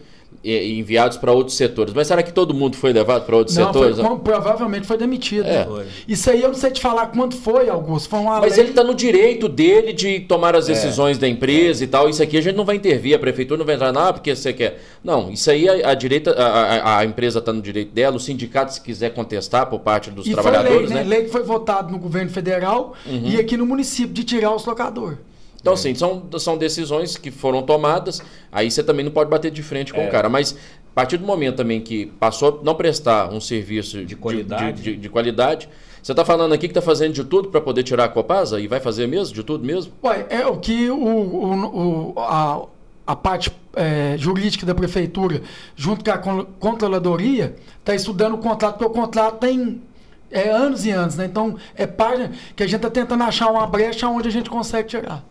enviados 0.44 1.18
para 1.18 1.32
outros 1.32 1.56
setores. 1.58 1.94
Mas 1.94 2.08
será 2.08 2.22
que 2.24 2.32
todo 2.32 2.54
mundo 2.54 2.76
foi 2.78 2.94
levado 2.94 3.26
para 3.26 3.36
outros 3.36 3.56
Não, 3.58 3.72
foi, 3.74 3.90
setores? 3.94 4.08
com- 4.08 4.20
provavelmente 4.20 4.86
foi 4.88 4.98
demitido. 4.98 5.48
É. 5.48 5.66
Foi. 5.66 5.86
Isso 6.08 6.30
aí 6.30 6.42
eu 6.42 6.50
não 6.50 6.56
sei 6.56 6.72
te 6.72 6.82
falar 6.82 7.08
quanto 7.08 7.36
foi, 7.36 7.70
Augusto. 7.70 8.10
Foi 8.10 8.20
uma 8.20 8.40
Mas 8.40 8.52
lei. 8.54 8.62
ele 8.62 8.70
está 8.70 8.84
no 8.84 8.94
direito 8.94 9.48
dele 9.50 9.94
de 9.94 10.20
tomar 10.22 10.56
É. 10.56 10.58
as 10.58 10.68
decisões 10.68 11.18
da 11.18 11.28
empresa 11.28 11.84
e 11.84 11.88
tal. 11.88 12.10
Isso 12.10 12.22
aqui 12.22 12.38
a 12.38 12.42
gente 12.42 12.56
não 12.56 12.66
vai 12.66 12.76
intervir, 12.76 13.16
a 13.16 13.20
prefeitura 13.20 13.58
não 13.58 13.66
vai 13.66 13.76
entrar, 13.76 13.92
não, 13.92 14.14
porque 14.14 14.36
você 14.36 14.54
quer. 14.54 14.82
Não, 15.04 15.32
isso 15.32 15.50
aí 15.50 15.68
a, 15.68 15.92
a 15.92 15.94
direita, 15.94 16.32
a, 16.32 17.00
a- 17.00 17.06
empresa 17.06 17.40
está 17.40 17.52
no 17.52 17.62
direito 17.62 17.92
dela, 17.94 18.16
o 18.16 18.20
sindicato, 18.20 18.74
se 18.74 18.82
quiser 18.82 19.14
contestar 19.14 19.66
por 19.68 19.80
parte 19.80 20.10
dos 20.12 20.26
E 20.28 20.32
trabalhadores, 20.32 20.76
foi 20.76 20.80
lei, 20.88 20.90
né? 20.96 21.04
né? 21.04 21.10
Lei 21.10 21.24
que 21.26 21.30
foi 21.32 21.44
votada 21.44 21.92
no 21.92 21.98
governo 22.00 22.30
federal 22.32 22.94
e 23.06 23.38
aqui 23.40 23.56
no 23.58 23.66
município 23.66 24.14
de 24.14 24.24
tirar 24.24 24.54
os 24.56 24.66
locadores. 24.66 25.18
Então, 25.64 25.74
assim, 25.74 25.96
são, 25.96 26.24
são 26.40 26.58
decisões 26.58 27.16
que 27.16 27.32
foram 27.32 27.64
tomadas, 27.64 28.22
aí 28.52 28.70
você 28.70 28.84
também 28.84 29.06
não 29.06 29.14
pode 29.14 29.30
bater 29.30 29.50
de 29.50 29.64
frente 29.64 29.94
com 29.94 30.02
É. 30.02 30.08
o 30.10 30.12
cara. 30.12 30.28
Mas 30.28 30.52
a 30.92 30.94
partir 30.94 31.16
do 31.16 31.26
momento 31.26 31.56
também 31.56 31.80
que 31.80 32.08
passou 32.20 32.60
a 32.62 32.66
não 32.66 32.76
prestar 32.76 33.32
um 33.32 33.40
serviço 33.40 34.04
de, 34.04 34.14
qualidade. 34.14 34.82
de, 34.82 34.92
de- 34.92 34.98
de 34.98 35.10
qualidade, 35.10 35.70
você 36.02 36.12
está 36.12 36.26
falando 36.26 36.52
aqui 36.52 36.68
que 36.68 36.72
está 36.72 36.82
fazendo 36.82 37.14
de 37.14 37.24
tudo 37.24 37.48
para 37.48 37.62
poder 37.62 37.82
tirar 37.84 38.04
a 38.04 38.08
Copasa? 38.10 38.60
E 38.60 38.68
vai 38.68 38.82
fazer 38.82 39.08
mesmo? 39.08 39.34
De 39.34 39.42
tudo 39.42 39.64
mesmo? 39.66 39.94
Ué, 40.04 40.26
é 40.30 40.46
o 40.46 40.58
que 40.58 40.90
o, 40.92 40.98
o- 40.98 42.12
o- 42.14 42.20
a, 42.20 42.66
a 43.08 43.16
parte 43.16 43.50
é, 43.74 44.16
jurídica 44.18 44.66
da 44.66 44.76
prefeitura, 44.76 45.42
junto 45.78 46.04
com 46.04 46.12
a 46.12 46.18
con- 46.18 46.46
controladoria, 46.60 47.56
está 47.80 47.96
estudando 47.96 48.34
o 48.34 48.38
contrato, 48.38 48.80
porque 48.80 48.92
o 48.92 49.02
contrato 49.02 49.38
tem 49.40 49.82
é, 50.30 50.50
anos 50.50 50.86
e 50.86 50.92
anos, 50.92 51.16
né? 51.16 51.24
Então, 51.26 51.56
é 51.74 51.88
parte 51.88 52.30
que 52.54 52.64
a 52.64 52.68
gente 52.68 52.76
está 52.76 52.90
tentando 52.90 53.24
achar 53.24 53.50
uma 53.50 53.66
brecha 53.66 54.10
onde 54.10 54.28
a 54.28 54.32
gente 54.32 54.50
consegue 54.50 54.90
tirar. 54.90 55.24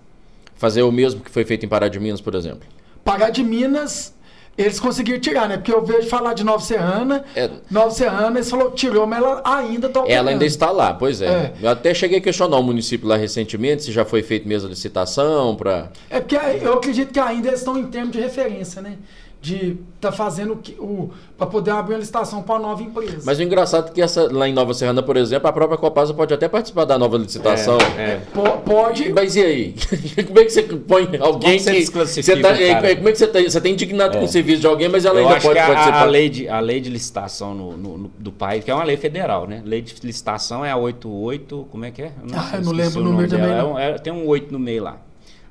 Fazer 0.63 0.83
o 0.85 0.93
mesmo 0.93 1.21
que 1.21 1.29
foi 1.29 1.45
feito 1.45 1.67
em 1.67 1.69
Pará 1.69 1.89
de 1.89 1.99
Minas, 1.99 2.21
por 2.21 2.37
exemplo. 2.37 2.61
Pagar 3.05 3.31
de 3.31 3.43
Minas, 3.43 4.15
eles 4.57 4.79
conseguiram 4.79 5.19
tirar, 5.19 5.49
né? 5.49 5.57
Porque 5.57 5.75
eu 5.75 5.85
vejo 5.85 6.07
falar 6.09 6.35
de 6.35 6.45
Nova 6.45 6.63
Serrana, 6.63 7.25
É. 7.35 7.51
Nova 7.69 7.91
Serrana, 7.91 8.39
eles 8.39 8.49
falaram 8.49 8.71
que 8.71 8.77
tirou, 8.77 9.05
mas 9.05 9.19
ela 9.19 9.43
ainda 9.45 9.89
está 9.89 10.05
Ela 10.07 10.31
ainda 10.31 10.45
está 10.45 10.71
lá, 10.71 10.95
pois 10.95 11.21
é. 11.21 11.27
É. 11.27 11.53
Eu 11.61 11.69
até 11.69 11.93
cheguei 11.93 12.19
a 12.19 12.21
questionar 12.21 12.59
o 12.59 12.63
município 12.63 13.09
lá 13.09 13.17
recentemente 13.17 13.83
se 13.83 13.91
já 13.91 14.05
foi 14.05 14.23
feito 14.23 14.47
mesmo 14.47 14.69
a 14.69 14.71
licitação 14.71 15.57
para. 15.57 15.91
É 16.09 16.21
porque 16.21 16.37
eu 16.37 16.75
acredito 16.75 17.13
que 17.13 17.19
ainda 17.19 17.49
eles 17.49 17.59
estão 17.59 17.77
em 17.77 17.89
termos 17.89 18.13
de 18.13 18.21
referência, 18.21 18.81
né? 18.81 18.99
De 19.43 19.77
tá 20.01 20.13
fazendo 20.13 20.53
o 20.53 20.57
que- 20.57 20.77
o 20.79 21.11
para 21.37 21.49
poder 21.49 21.73
abrir 21.73 21.95
uma 21.95 21.99
licitação 21.99 22.43
para 22.43 22.55
uma 22.55 22.69
nova 22.69 22.81
empresa. 22.83 23.23
Mas 23.25 23.41
o 23.41 23.43
engraçado 23.43 23.89
é 23.89 23.91
que 23.93 24.01
essa, 24.01 24.33
lá 24.33 24.49
em 24.49 24.53
Nova 24.53 24.73
Serrana, 24.73 25.03
por 25.03 25.17
exemplo, 25.17 25.49
a 25.49 25.53
própria 25.53 25.77
Copasa 25.77 26.15
pode 26.15 26.33
até 26.33 26.49
participar 26.49 26.85
da 26.85 26.97
nova 26.97 27.19
licitação. 27.19 27.77
É. 27.99 28.21
Po- 28.33 28.59
pode 28.65 29.13
Mas 29.13 29.35
e 29.35 29.41
aí? 29.43 29.75
Como 30.25 30.39
é 30.39 30.45
que 30.45 30.51
você 30.51 30.63
põe 30.63 31.09
alguém 31.21 31.59
Como 31.59 31.61
você 31.61 31.73
que. 31.75 32.23
Você 32.23 32.37
tá, 32.37 32.51
cara? 32.55 32.63
é, 32.63 32.95
como 32.95 33.09
é 33.09 33.13
que 33.13 33.19
você 33.19 33.27
tá, 33.27 33.41
você 33.43 33.61
tá 33.61 33.69
indignado 33.69 34.17
com 34.17 34.25
o 34.25 34.29
serviço 34.29 34.61
de 34.61 34.67
alguém, 34.69 34.89
mas 34.89 35.05
ela 35.05 35.19
Eu 35.19 35.25
ainda 35.25 35.37
acho 35.39 35.47
pode 35.49 35.59
que 35.59 35.65
a- 35.65 35.67
participar? 35.67 36.01
a, 36.03 36.05
lei 36.05 36.29
de, 36.29 36.49
a 36.49 36.61
lei 36.61 36.81
de 36.81 36.89
licitação 36.89 37.53
no, 37.55 37.77
no- 37.77 37.99
no- 37.99 38.11
do 38.17 38.31
país, 38.31 38.63
que 38.63 38.71
é 38.71 38.75
uma 38.75 38.85
lei 38.85 38.97
federal, 38.97 39.49
né? 39.49 39.61
Lei 39.65 39.83
de 39.83 39.95
licitação 40.05 40.65
é 40.65 40.71
a 40.71 40.77
88, 40.77 41.67
como 41.69 41.85
é 41.85 41.91
que 41.91 42.03
é? 42.03 42.13
Ah, 42.33 42.43
sei, 42.51 42.61
eu 42.61 42.65
não 42.65 42.73
lembro 42.73 43.01
o 43.01 43.05
número 43.05 43.29
dela. 43.29 43.43
também, 43.43 43.59
É 43.59 43.63
não. 43.63 43.73
um- 43.73 43.79
é- 43.79 43.99
tem 43.99 44.13
um 44.13 44.25
8 44.29 44.53
no 44.53 44.59
meio 44.61 44.85
lá. 44.85 44.99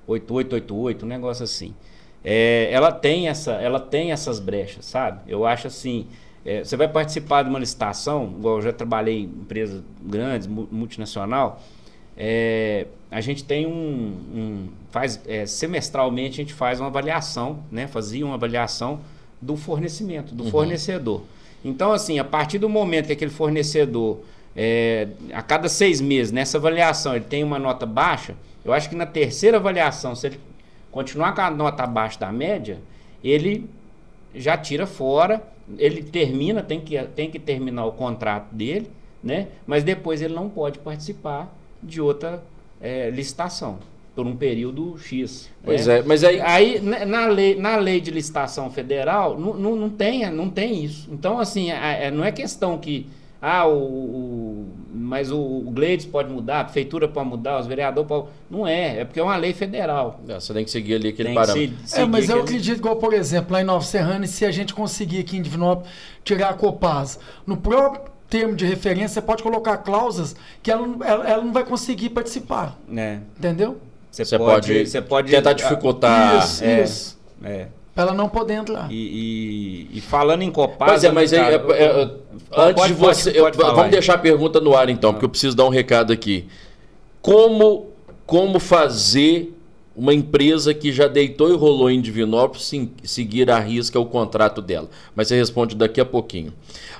8888, 0.07 1.05
um 1.05 1.09
negócio 1.09 1.43
assim. 1.43 1.73
É, 2.23 2.69
ela, 2.71 2.91
tem 2.91 3.27
essa, 3.27 3.53
ela 3.53 3.79
tem 3.79 4.11
essas 4.11 4.39
brechas, 4.39 4.85
sabe? 4.85 5.21
Eu 5.27 5.45
acho 5.45 5.67
assim, 5.67 6.05
é, 6.45 6.63
você 6.63 6.77
vai 6.77 6.87
participar 6.87 7.43
de 7.43 7.49
uma 7.49 7.57
licitação, 7.59 8.33
igual 8.37 8.57
eu 8.57 8.61
já 8.61 8.71
trabalhei 8.73 9.21
em 9.21 9.23
empresas 9.23 9.81
grandes, 10.03 10.45
mu- 10.47 10.67
multinacional, 10.71 11.61
é, 12.17 12.85
a 13.09 13.21
gente 13.21 13.43
tem 13.43 13.65
um, 13.65 13.71
um- 13.71 14.67
faz 14.91 15.19
é, 15.27 15.45
semestralmente 15.45 16.39
a 16.39 16.43
gente 16.43 16.53
faz 16.53 16.79
uma 16.79 16.87
avaliação, 16.87 17.59
né? 17.71 17.87
Fazia 17.87 18.25
uma 18.25 18.35
avaliação 18.35 18.99
do 19.41 19.55
fornecimento, 19.57 20.35
do 20.35 20.43
fornecedor. 20.51 21.23
Então, 21.65 21.91
assim, 21.91 22.19
a 22.19 22.23
partir 22.23 22.59
do 22.59 22.69
momento 22.69 23.07
que 23.07 23.13
aquele 23.13 23.31
fornecedor, 23.31 24.19
é, 24.55 25.07
a 25.33 25.41
cada 25.41 25.67
seis 25.69 25.99
meses, 26.01 26.31
nessa 26.31 26.57
avaliação, 26.57 27.15
ele 27.15 27.25
tem 27.25 27.43
uma 27.43 27.57
nota 27.57 27.85
baixa, 27.85 28.35
eu 28.63 28.71
acho 28.73 28.89
que 28.89 28.95
na 28.95 29.05
terceira 29.05 29.57
avaliação, 29.57 30.13
se 30.15 30.27
ele 30.27 30.39
continuar 30.91 31.33
com 31.33 31.41
a 31.41 31.49
nota 31.49 31.83
abaixo 31.83 32.19
da 32.19 32.31
média, 32.31 32.79
ele 33.23 33.69
já 34.35 34.57
tira 34.57 34.85
fora, 34.85 35.41
ele 35.77 36.03
termina, 36.03 36.61
tem 36.61 36.79
que, 36.81 37.01
tem 37.15 37.29
que 37.29 37.39
terminar 37.39 37.85
o 37.85 37.91
contrato 37.91 38.53
dele, 38.53 38.89
né? 39.23 39.47
Mas 39.65 39.83
depois 39.83 40.21
ele 40.21 40.33
não 40.33 40.49
pode 40.49 40.79
participar 40.79 41.53
de 41.81 42.01
outra 42.01 42.43
eh, 42.81 43.09
licitação 43.09 43.79
por 44.15 44.27
um 44.27 44.35
período 44.35 44.97
X. 44.97 45.49
Pois 45.63 45.87
né? 45.87 45.99
é, 45.99 46.03
mas 46.03 46.23
aí. 46.23 46.41
Aí, 46.41 46.79
né, 46.79 47.05
na 47.05 47.27
lei, 47.27 47.55
na 47.55 47.77
lei 47.77 48.01
de 48.01 48.11
licitação 48.11 48.69
federal, 48.69 49.39
não, 49.39 49.53
não, 49.53 49.75
não, 49.75 49.89
tem, 49.89 50.29
não 50.29 50.49
tem 50.49 50.83
isso. 50.83 51.07
Então, 51.11 51.39
assim, 51.39 51.71
a- 51.71 51.93
é- 51.93 52.11
não 52.11 52.23
é 52.23 52.31
questão 52.31 52.77
que. 52.77 53.07
Ah, 53.41 53.65
o, 53.67 53.73
o- 53.75 54.67
mas 54.93 55.31
o, 55.31 55.37
o 55.39 55.71
Gleides 55.71 56.05
pode 56.05 56.31
mudar, 56.31 56.59
a 56.59 56.63
prefeitura 56.63 57.07
pode 57.07 57.27
mudar, 57.27 57.59
os 57.59 57.65
vereadores 57.65 58.07
podem. 58.07 58.29
Não 58.49 58.67
é, 58.67 58.99
é 58.99 59.05
porque 59.05 59.19
é 59.19 59.23
uma 59.23 59.35
lei 59.35 59.51
federal. 59.53 60.19
Ah, 60.29 60.39
Você 60.39 60.53
tem 60.53 60.63
que 60.63 60.69
seguir 60.69 60.95
ali 60.95 61.07
aquele 61.09 61.29
Tem 61.29 61.35
parâmetro. 61.35 61.75
se- 61.83 61.99
É, 61.99 62.05
mas 62.05 62.29
eu 62.29 62.35
aquele- 62.35 62.43
acredito, 62.57 62.77
igual, 62.77 62.97
por 62.97 63.13
exemplo, 63.13 63.53
lá 63.53 63.61
em 63.61 63.63
Nova 63.63 63.83
Serrana, 63.83 64.27
se 64.27 64.45
a 64.45 64.51
gente 64.51 64.73
conseguir 64.75 65.19
aqui 65.21 65.37
em 65.37 65.41
Divinópolis 65.41 65.89
tirar 66.23 66.49
a 66.49 66.53
Copasa, 66.53 67.17
no 67.47 67.57
próprio 67.57 68.11
termo 68.29 68.55
de 68.55 68.65
referência, 68.65 69.09
você 69.15 69.21
pode 69.21 69.41
colocar 69.41 69.77
cláusulas 69.77 70.35
que 70.61 70.69
ela, 70.69 70.85
não- 70.85 71.03
ela, 71.03 71.27
ela 71.27 71.43
não 71.43 71.51
vai 71.51 71.63
conseguir 71.65 72.09
participar. 72.11 72.77
né? 72.87 73.21
Entendeu? 73.39 73.79
Você 74.11 74.23
Você 74.25 74.37
pode, 74.37 74.67
pode, 74.67 74.87
você 74.87 75.01
pode 75.01 75.31
tentar 75.31 75.53
dificultar. 75.53 76.37
isso, 76.43 76.63
é. 76.63 76.83
isso. 76.83 77.19
É. 77.43 77.67
Pra 77.93 78.03
ela 78.05 78.13
não 78.13 78.29
poder 78.29 78.53
entrar. 78.53 78.89
E, 78.91 78.95
e- 79.91 79.97
e 79.97 80.01
falando 80.01 80.41
em 80.43 80.51
Copasa, 80.51 80.91
Pois 80.91 81.03
é, 81.03 81.11
mas 81.11 81.33
aí, 81.33 81.39
cara, 81.39 81.55
é, 81.73 81.83
é, 81.83 81.91
eu- 82.03 82.19
antes 82.63 82.75
pode- 82.81 82.93
de 82.93 82.99
você. 82.99 83.23
pode- 83.31 83.37
eu- 83.37 83.43
pode 83.43 83.57
falar 83.57 83.69
vamos 83.71 83.85
aí. 83.85 83.91
deixar 83.91 84.13
a 84.13 84.17
pergunta 84.17 84.59
no 84.61 84.75
ar 84.75 84.89
então, 84.89 85.11
porque 85.11 85.25
eu 85.25 85.29
preciso 85.29 85.55
dar 85.57 85.65
um 85.65 85.69
recado 85.69 86.13
aqui. 86.13 86.45
Como, 87.21 87.87
como 88.25 88.59
fazer 88.59 89.53
uma 89.95 90.13
empresa 90.13 90.73
que 90.73 90.91
já 90.91 91.07
deitou 91.07 91.49
e 91.51 91.55
rolou 91.55 91.89
em 91.91 91.99
Divinópolis 92.01 92.63
sim- 92.65 92.91
seguir 93.03 93.51
à 93.51 93.59
risca 93.59 93.99
o 93.99 94.05
contrato 94.05 94.61
dela? 94.61 94.89
Mas 95.15 95.27
você 95.27 95.35
responde 95.35 95.75
daqui 95.75 95.99
a 95.99 96.05
pouquinho. 96.05 96.53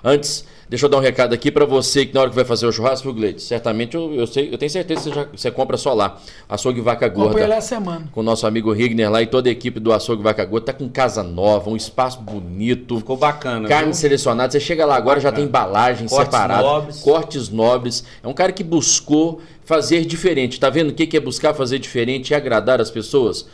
Antes, 0.03 0.45
deixa 0.71 0.85
eu 0.85 0.89
dar 0.89 0.99
um 0.99 1.01
recado 1.01 1.33
aqui 1.33 1.51
para 1.51 1.65
você 1.65 2.05
que 2.05 2.13
na 2.15 2.21
hora 2.21 2.29
que 2.29 2.35
vai 2.35 2.45
fazer 2.45 2.65
o 2.65 2.71
churrasco, 2.71 3.03
viu, 3.03 3.13
Gleide? 3.13 3.41
Certamente 3.41 3.93
eu, 3.93 4.13
eu, 4.13 4.25
sei, 4.25 4.47
eu 4.53 4.57
tenho 4.57 4.71
certeza 4.71 5.01
que 5.01 5.09
você, 5.09 5.13
já, 5.13 5.25
você 5.25 5.51
compra 5.51 5.75
só 5.75 5.93
lá. 5.93 6.17
Açougue 6.47 6.79
Vaca 6.79 7.09
Comprei 7.09 7.27
Gorda 7.27 7.41
ela 7.41 7.55
essa 7.55 7.75
semana. 7.75 8.07
com 8.09 8.21
o 8.21 8.23
nosso 8.23 8.47
amigo 8.47 8.71
Rigner 8.71 9.11
lá 9.11 9.21
e 9.21 9.27
toda 9.27 9.49
a 9.49 9.51
equipe 9.51 9.81
do 9.81 9.91
Açougue 9.91 10.23
Vaca 10.23 10.45
Gorda. 10.45 10.67
Tá 10.67 10.73
com 10.73 10.87
casa 10.87 11.23
nova, 11.23 11.69
um 11.69 11.75
espaço 11.75 12.21
bonito. 12.21 12.97
Ficou 12.99 13.17
bacana. 13.17 13.67
Carne 13.67 13.87
viu? 13.87 13.93
selecionada, 13.93 14.49
você 14.53 14.61
chega 14.61 14.85
lá 14.85 14.95
agora, 14.95 15.19
já 15.19 15.29
tem 15.29 15.43
embalagem 15.43 16.07
Cortes 16.07 16.25
separada, 16.25 16.63
nobres. 16.63 16.99
cortes 17.01 17.49
nobres. 17.49 18.03
É 18.23 18.27
um 18.29 18.33
cara 18.33 18.53
que 18.53 18.63
buscou 18.63 19.41
fazer 19.65 20.05
diferente. 20.05 20.57
Tá 20.57 20.69
vendo 20.69 20.91
o 20.91 20.93
que 20.93 21.05
que 21.05 21.17
é 21.17 21.19
buscar 21.19 21.53
fazer 21.53 21.79
diferente 21.79 22.29
e 22.29 22.33
agradar 22.33 22.79
as 22.79 22.89
pessoas? 22.89 23.45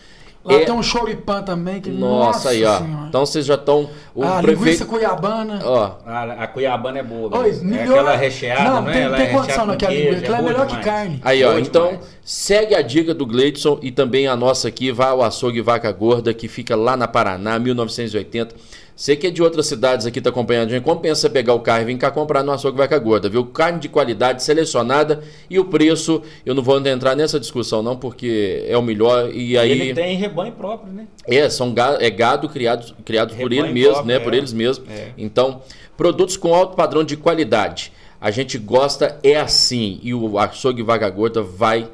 Lá 0.48 0.54
É- 0.54 0.66
tem 0.66 0.74
um 0.74 0.82
choripan 0.82 1.44
também. 1.44 1.82
Que, 1.82 1.90
Nossa, 1.90 2.50
aí, 2.52 2.64
ó. 2.64 2.78
Senhora. 2.78 3.06
Então 3.10 3.26
vocês 3.26 3.46
já 3.46 3.56
estão. 3.56 3.90
O 4.16 4.24
a 4.24 4.38
prefeito. 4.38 4.60
linguiça 4.64 4.86
cuiabana. 4.86 5.60
Ó, 5.64 5.92
A, 6.06 6.24
a 6.44 6.48
Cuiabana 6.48 7.00
é 7.00 7.04
boa. 7.04 7.38
Oi, 7.40 7.50
é 7.50 7.54
melhor- 7.64 8.00
aquela 8.00 8.16
recheada, 8.16 8.64
Não, 8.64 8.82
não, 8.82 8.90
é? 8.90 8.94
tem- 8.94 9.02
Ela 9.04 9.18
tem 9.18 9.26
é 9.26 9.30
condição 9.30 9.66
naquela 9.66 9.94
linguiça, 9.94 10.18
aquela 10.20 10.38
é 10.38 10.42
melhor 10.42 10.62
que 10.62 10.78
demais. 10.78 10.86
carne. 10.86 11.22
Aí, 11.24 11.44
ó, 11.44 11.50
Boa 11.50 11.60
então 11.62 11.86
demais. 11.88 12.06
segue 12.24 12.74
a 12.76 12.82
dica 12.82 13.14
do 13.14 13.26
Gleidson 13.26 13.78
e 13.82 13.92
também 13.92 14.28
a 14.28 14.36
nossa 14.36 14.68
aqui, 14.70 14.92
vá 14.92 15.10
ao 15.10 15.22
açougue 15.22 15.62
Vaca 15.62 15.92
Gorda, 15.92 16.34
que 16.34 16.48
fica 16.48 16.76
lá 16.76 16.96
na 16.98 17.08
Paraná, 17.08 17.60
1980. 17.60 18.56
Você 18.98 19.16
que 19.16 19.28
é 19.28 19.30
de 19.30 19.44
outras 19.44 19.68
cidades 19.68 20.08
aqui, 20.08 20.20
tá 20.20 20.32
acompanhando 20.32 20.70
a 20.70 20.72
gente, 20.72 20.84
compensa 20.84 21.30
pegar 21.30 21.54
o 21.54 21.60
carro 21.60 21.84
e 21.84 21.86
vir 21.86 21.98
cá 22.00 22.10
comprar 22.10 22.42
no 22.42 22.52
açougue 22.52 22.80
Vaca 22.80 22.98
Gorda, 22.98 23.30
viu? 23.30 23.46
Carne 23.46 23.80
de 23.80 23.88
qualidade, 23.88 24.42
selecionada 24.42 25.22
e 25.48 25.60
o 25.60 25.66
preço, 25.66 26.24
eu 26.44 26.56
não 26.56 26.64
vou 26.64 26.84
entrar 26.84 27.16
nessa 27.16 27.40
discussão 27.40 27.84
não, 27.84 27.96
porque 27.96 28.66
é 28.68 28.76
o 28.76 28.82
melhor 28.82 29.30
e 29.32 29.56
aí... 29.56 29.70
Ele 29.70 29.94
tem 29.94 30.18
rebanho 30.18 30.52
próprio, 30.54 30.92
né? 30.92 31.06
É, 31.28 31.48
são 31.48 31.72
gado, 31.76 32.04
é 32.04 32.10
gado 32.10 32.50
criado, 32.50 32.96
criado 33.06 33.36
por 33.36 33.54
ele 33.54 33.72
mesmo, 33.72 33.92
próprio, 33.92 34.08
né? 34.08 34.16
é. 34.16 34.20
Por 34.20 34.34
eles 34.34 34.52
mesmos. 34.52 34.90
É. 34.90 35.10
Então, 35.16 35.62
produtos 35.96 36.36
com 36.36 36.56
alto 36.56 36.76
padrão 36.76 37.04
de 37.04 37.16
qualidade. 37.16 37.94
A 38.20 38.32
gente 38.32 38.58
gosta, 38.58 39.20
é 39.22 39.36
assim. 39.36 40.00
E 40.02 40.12
o 40.12 40.40
açougue 40.40 40.82
Vaga 40.82 41.08
Gorda 41.08 41.44
vai 41.44 41.88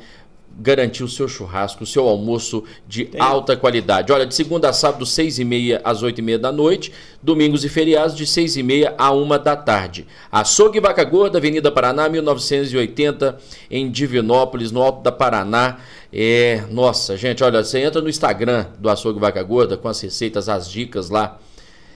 garantir 0.57 1.03
o 1.03 1.07
seu 1.07 1.27
churrasco, 1.27 1.83
o 1.83 1.87
seu 1.87 2.07
almoço 2.07 2.63
de 2.87 3.09
alta 3.19 3.55
qualidade. 3.55 4.11
Olha, 4.11 4.25
de 4.25 4.35
segunda 4.35 4.69
a 4.69 4.73
sábado, 4.73 5.05
seis 5.05 5.39
e 5.39 5.43
meia 5.43 5.81
às 5.83 6.03
oito 6.03 6.19
e 6.19 6.21
meia 6.21 6.37
da 6.37 6.51
noite. 6.51 6.91
Domingos 7.21 7.65
e 7.65 7.69
feriados, 7.69 8.15
de 8.15 8.27
seis 8.27 8.55
e 8.55 8.63
meia 8.63 8.93
a 8.97 9.11
uma 9.11 9.39
da 9.39 9.55
tarde. 9.55 10.05
Açougue 10.31 10.79
Vaca 10.79 11.03
Gorda, 11.03 11.37
Avenida 11.37 11.71
Paraná, 11.71 12.07
1980, 12.07 13.37
em 13.71 13.89
Divinópolis, 13.89 14.71
no 14.71 14.81
Alto 14.81 15.01
da 15.01 15.11
Paraná. 15.11 15.77
É, 16.11 16.63
nossa, 16.69 17.17
gente, 17.17 17.43
olha, 17.43 17.63
você 17.63 17.79
entra 17.79 18.01
no 18.01 18.09
Instagram 18.09 18.67
do 18.77 18.89
Açougue 18.89 19.19
Vaca 19.19 19.41
Gorda 19.41 19.77
com 19.77 19.87
as 19.87 19.99
receitas, 19.99 20.47
as 20.47 20.69
dicas 20.69 21.09
lá. 21.09 21.39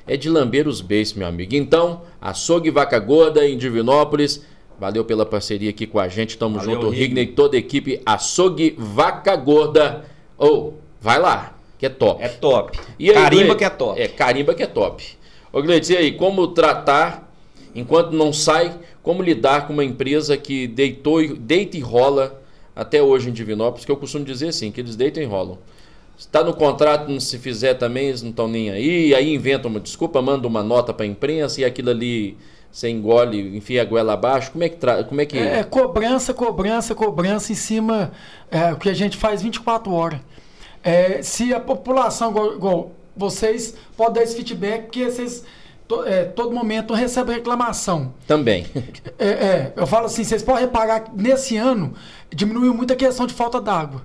É 0.07 0.15
de 0.15 0.29
lamber 0.29 0.67
os 0.67 0.79
beijos, 0.81 1.13
meu 1.13 1.27
amigo. 1.27 1.53
Então, 1.53 2.01
Açougue 2.19 2.71
Vaca 2.71 2.97
Gorda 2.97 3.45
em 3.45 3.57
Divinópolis. 3.57 4.41
Valeu 4.79 5.03
pela 5.03 5.25
parceria 5.25 5.69
aqui 5.69 5.87
com 5.87 5.99
a 5.99 6.07
gente. 6.07 6.37
Tamo 6.37 6.59
Valeu, 6.59 6.81
junto, 6.81 6.93
e 6.93 7.25
toda 7.27 7.55
a 7.55 7.59
equipe 7.59 8.01
Açougue 8.05 8.75
Vaca 8.77 9.35
Gorda. 9.35 10.05
Ou, 10.37 10.79
vai 11.01 11.19
lá, 11.19 11.55
que 11.79 11.85
é 11.85 11.89
top. 11.89 12.23
É 12.23 12.27
top. 12.27 12.79
E 12.99 13.09
aí, 13.09 13.15
Carimba 13.15 13.29
Gleide? 13.35 13.55
que 13.55 13.63
é 13.63 13.69
top. 13.69 14.01
É, 14.01 14.07
carimba 14.07 14.53
que 14.53 14.63
é 14.63 14.67
top. 14.67 15.03
Ô, 15.51 15.61
Gleides, 15.61 15.89
e 15.89 15.97
aí, 15.97 16.11
como 16.11 16.47
tratar, 16.49 17.33
enquanto 17.73 18.11
não 18.11 18.31
sai, 18.31 18.77
como 19.01 19.23
lidar 19.23 19.65
com 19.65 19.73
uma 19.73 19.83
empresa 19.83 20.37
que 20.37 20.67
deitou, 20.67 21.25
deita 21.35 21.77
e 21.77 21.79
rola 21.79 22.41
até 22.75 23.01
hoje 23.01 23.29
em 23.29 23.33
Divinópolis, 23.33 23.85
que 23.85 23.91
eu 23.91 23.97
costumo 23.97 24.23
dizer 24.23 24.49
assim, 24.49 24.71
que 24.71 24.79
eles 24.79 24.95
deitam 24.95 25.23
e 25.23 25.25
rolam. 25.25 25.57
Está 26.17 26.43
no 26.43 26.53
contrato, 26.53 27.09
não 27.09 27.19
se 27.19 27.37
fizer 27.37 27.75
também, 27.75 28.07
eles 28.07 28.21
não 28.21 28.31
estão 28.31 28.47
nem 28.47 28.69
aí, 28.69 29.13
aí 29.15 29.33
inventam 29.33 29.69
uma 29.69 29.79
desculpa, 29.79 30.21
mandam 30.21 30.49
uma 30.49 30.63
nota 30.63 30.93
para 30.93 31.05
a 31.05 31.07
imprensa 31.07 31.61
e 31.61 31.65
aquilo 31.65 31.89
ali 31.89 32.37
você 32.71 32.89
engole, 32.89 33.57
enfia 33.57 33.81
a 33.81 33.85
goela 33.85 34.13
abaixo. 34.13 34.51
Como 34.51 34.63
é 34.63 34.69
que... 34.69 34.77
Tra... 34.77 35.03
Como 35.03 35.19
é 35.19 35.25
que... 35.25 35.37
É, 35.37 35.63
cobrança, 35.63 36.33
cobrança, 36.33 36.93
cobrança 36.93 37.51
em 37.51 37.55
cima 37.55 38.11
é, 38.51 38.71
o 38.71 38.77
que 38.77 38.89
a 38.89 38.93
gente 38.93 39.17
faz 39.17 39.41
24 39.41 39.91
horas. 39.91 40.19
É, 40.83 41.21
se 41.21 41.53
a 41.53 41.59
população, 41.59 42.31
igual, 42.31 42.53
igual 42.53 42.91
vocês, 43.15 43.75
podem 43.95 44.13
dar 44.13 44.23
esse 44.23 44.35
feedback, 44.35 44.83
porque 44.83 45.05
vocês 45.05 45.43
to, 45.87 46.03
é, 46.03 46.25
todo 46.25 46.53
momento 46.53 46.93
recebem 46.93 47.35
reclamação. 47.35 48.13
Também. 48.27 48.65
É, 49.17 49.27
é, 49.27 49.73
eu 49.75 49.87
falo 49.87 50.05
assim, 50.05 50.23
vocês 50.23 50.43
podem 50.43 50.61
reparar 50.61 50.99
que 50.99 51.11
nesse 51.15 51.57
ano 51.57 51.93
diminuiu 52.29 52.73
muito 52.73 52.93
a 52.93 52.95
questão 52.95 53.25
de 53.25 53.33
falta 53.33 53.59
d'água. 53.59 54.03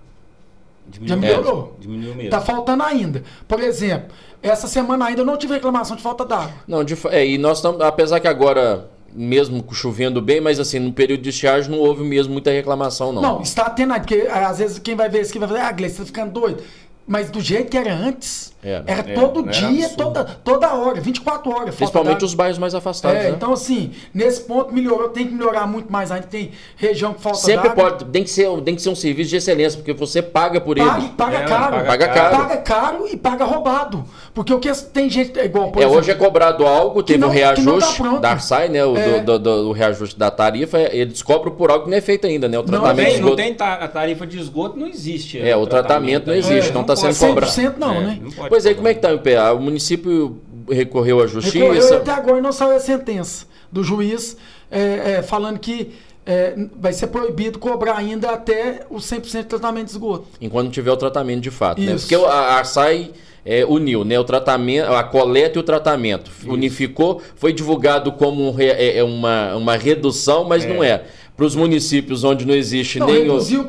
Já 1.03 1.17
melhorou. 1.17 1.77
Diminuiu 1.79 2.15
mesmo. 2.15 2.31
Tá 2.31 2.41
faltando 2.41 2.83
ainda. 2.83 3.23
Por 3.47 3.61
exemplo, 3.61 4.09
essa 4.43 4.67
semana 4.67 5.07
ainda 5.07 5.23
eu 5.23 5.27
não 5.27 5.37
tive 5.37 5.55
reclamação 5.55 5.97
de 5.97 6.03
falta 6.03 6.25
d'água. 6.25 6.53
Não, 6.67 6.83
de, 6.85 6.97
é, 7.11 7.27
e 7.27 7.39
nós 7.39 7.59
estamos, 7.59 7.81
apesar 7.81 8.21
que 8.21 8.29
agora, 8.29 8.91
mesmo 9.13 9.65
chovendo 9.73 10.21
bem, 10.21 10.41
mas 10.41 10.59
assim, 10.59 10.79
no 10.79 10.93
período 10.93 11.23
de 11.23 11.31
estiagem 11.31 11.71
não 11.71 11.79
houve 11.79 12.03
mesmo 12.03 12.33
muita 12.33 12.51
reclamação, 12.51 13.13
não. 13.13 13.23
Não, 13.23 13.43
está 13.43 13.71
tendo 13.71 13.93
aí, 13.93 14.01
porque 14.01 14.29
ah, 14.31 14.49
às 14.49 14.59
vezes 14.59 14.79
quem 14.79 14.95
vai 14.95 15.09
ver 15.09 15.23
isso 15.23 15.31
aqui 15.31 15.39
vai 15.39 15.49
falar, 15.49 15.69
ah, 15.69 15.73
Gleice, 15.73 15.97
você 15.97 16.03
tá 16.03 16.07
ficando 16.07 16.33
doido. 16.33 16.63
Mas 17.07 17.31
do 17.31 17.41
jeito 17.41 17.69
que 17.69 17.77
era 17.77 17.93
antes, 17.93 18.53
Era. 18.63 18.85
era 18.87 19.11
É, 19.11 19.15
todo 19.15 19.41
era 19.43 19.51
dia, 19.51 19.87
absurdo. 19.87 19.97
toda, 19.97 20.25
toda 20.45 20.73
hora, 20.75 21.01
24 21.01 21.51
horas. 21.53 21.75
Principalmente 21.75 22.25
os 22.25 22.33
bairros 22.33 22.59
mais 22.59 22.75
afastados, 22.77 23.19
É, 23.19 23.23
né? 23.25 23.31
então 23.37 23.53
assim, 23.53 23.91
nesse 24.15 24.43
ponto 24.43 24.73
melhorou, 24.73 25.09
tem 25.09 25.27
que 25.27 25.35
melhorar 25.35 25.67
muito 25.67 25.91
mais 25.93 26.13
ainda. 26.13 26.29
Tem 26.29 26.53
região 26.77 27.13
que 27.13 27.21
falta 27.21 27.39
Sempre 27.39 27.71
pode, 27.71 28.05
tem 28.05 28.23
que, 28.23 28.31
ser, 28.31 28.49
tem 28.63 28.77
que 28.77 28.81
ser 28.83 28.89
um 28.89 28.95
serviço 28.95 29.31
de 29.31 29.37
excelência, 29.37 29.79
porque 29.79 29.93
você 29.93 30.23
paga 30.23 30.61
por 30.61 30.77
Paga, 30.77 30.99
ele. 31.01 31.09
paga 31.17 31.39
É, 31.39 31.45
caro. 31.45 31.73
paga 31.73 31.85
Paga 31.87 32.09
caro. 32.09 32.37
Paga 32.37 32.57
caro 32.59 33.09
e 33.09 33.17
paga 33.17 33.45
roubado. 33.45 34.05
Porque 34.33 34.55
o 34.55 34.61
que 34.61 34.73
tem 34.93 35.11
gente, 35.11 35.39
é 35.41 35.45
igual, 35.45 35.73
por 35.73 35.81
É, 35.81 35.83
exemplo, 35.83 35.99
hoje 35.99 36.11
é 36.13 36.15
cobrado 36.15 36.65
algo, 36.65 37.03
teve 37.03 37.19
não- 37.19 37.29
um 37.29 37.33
não 37.33 37.39
tá 37.41 37.47
reajuste 37.47 37.97
pronto. 38.01 38.21
da 38.21 38.31
Arsai, 38.31 38.69
né? 38.69 38.85
O, 38.87 38.97
É. 38.97 39.21
do, 39.21 39.27
do- 39.27 39.39
do- 39.41 39.69
o 39.71 39.73
reajuste 39.73 40.17
da 40.17 40.31
tarifa, 40.31 40.79
eles 40.79 41.21
cobram 41.21 41.51
por 41.53 41.69
algo 41.71 41.85
que 41.87 41.91
não 41.91 41.97
é 41.99 42.01
feito 42.01 42.29
ainda, 42.29 42.49
né? 42.49 42.57
O 42.59 42.63
Não, 42.63 42.69
tratamento 42.69 42.97
Não 42.97 43.05
tem, 43.05 43.13
não 43.15 43.19
esgoto. 43.29 43.37
tem 43.37 43.55
ta- 43.55 43.75
a 43.75 43.89
tarifa 43.89 44.25
de 44.25 44.39
esgoto, 44.39 44.79
não 44.79 44.87
existe. 44.87 45.41
É, 45.41 45.57
o 45.57 45.67
tratamento 45.67 46.27
não 46.29 46.33
aí. 46.35 46.39
existe, 46.39 46.73
não 46.73 46.85
tá 47.01 47.03
pode 47.03 47.15
sendo 47.15 47.29
cobrar. 47.31 47.47
100% 47.49 47.75
não, 47.79 47.95
É, 47.95 48.01
né? 48.01 48.19
pode 48.37 48.49
Pois 48.49 48.67
aí, 48.67 48.75
cobrar. 48.75 48.75
como 48.75 48.89
é 48.89 48.95
que 48.95 49.01
tá 49.01 49.13
o 49.15 49.19
PA? 49.19 49.53
O 49.53 49.61
município 49.61 50.39
recorreu 50.71 51.21
à 51.21 51.27
justiça. 51.27 51.59
Recorreu 51.59 51.97
até 51.97 52.11
agora 52.13 52.41
não 52.41 52.53
saiu 52.53 52.77
a 52.77 52.81
sentença 52.81 53.47
do 53.71 53.83
juiz 53.83 54.37
é, 54.71 55.15
é, 55.19 55.23
falando 55.23 55.59
que 55.59 55.93
é, 56.25 56.55
vai 56.79 56.93
ser 56.93 57.09
proibido 57.09 57.59
cobrar 57.59 57.97
ainda 57.97 58.31
até 58.31 58.87
o 58.89 58.97
100% 58.97 59.23
de 59.39 59.45
tratamento 59.45 59.87
de 59.87 59.91
esgoto. 59.93 60.27
Enquanto 60.41 60.65
não 60.67 60.71
tiver 60.71 60.93
o 60.93 60.97
tratamento 60.97 61.41
de 61.41 61.51
fato, 61.51 61.81
né? 61.81 61.93
Isso. 61.95 62.07
Porque 62.09 62.25
a 62.25 62.29
a 62.31 62.55
Arsai 62.59 63.11
é, 63.45 63.65
uniu, 63.65 64.05
né? 64.05 64.17
O 64.21 64.25
tratamento, 64.25 64.87
a 64.93 65.03
coleta 65.03 65.59
e 65.59 65.61
o 65.61 65.65
tratamento. 65.65 66.31
Unificou, 66.47 67.21
foi 67.35 67.53
divulgado 67.53 68.13
como 68.13 68.47
um 68.49 68.53
re- 68.53 68.67
é, 68.71 68.99
é 68.99 69.03
uma, 69.03 69.57
uma 69.57 69.77
redução, 69.77 70.45
mas 70.45 70.65
não 70.65 70.83
é. 70.85 71.03
Para 71.37 71.45
os 71.47 71.57
municípios 71.57 72.23
onde 72.23 72.47
não 72.47 72.55
existe 72.55 73.01
Não, 73.01 73.07
nem 73.09 73.17
o. 73.29 73.33
reduziu 73.33 73.65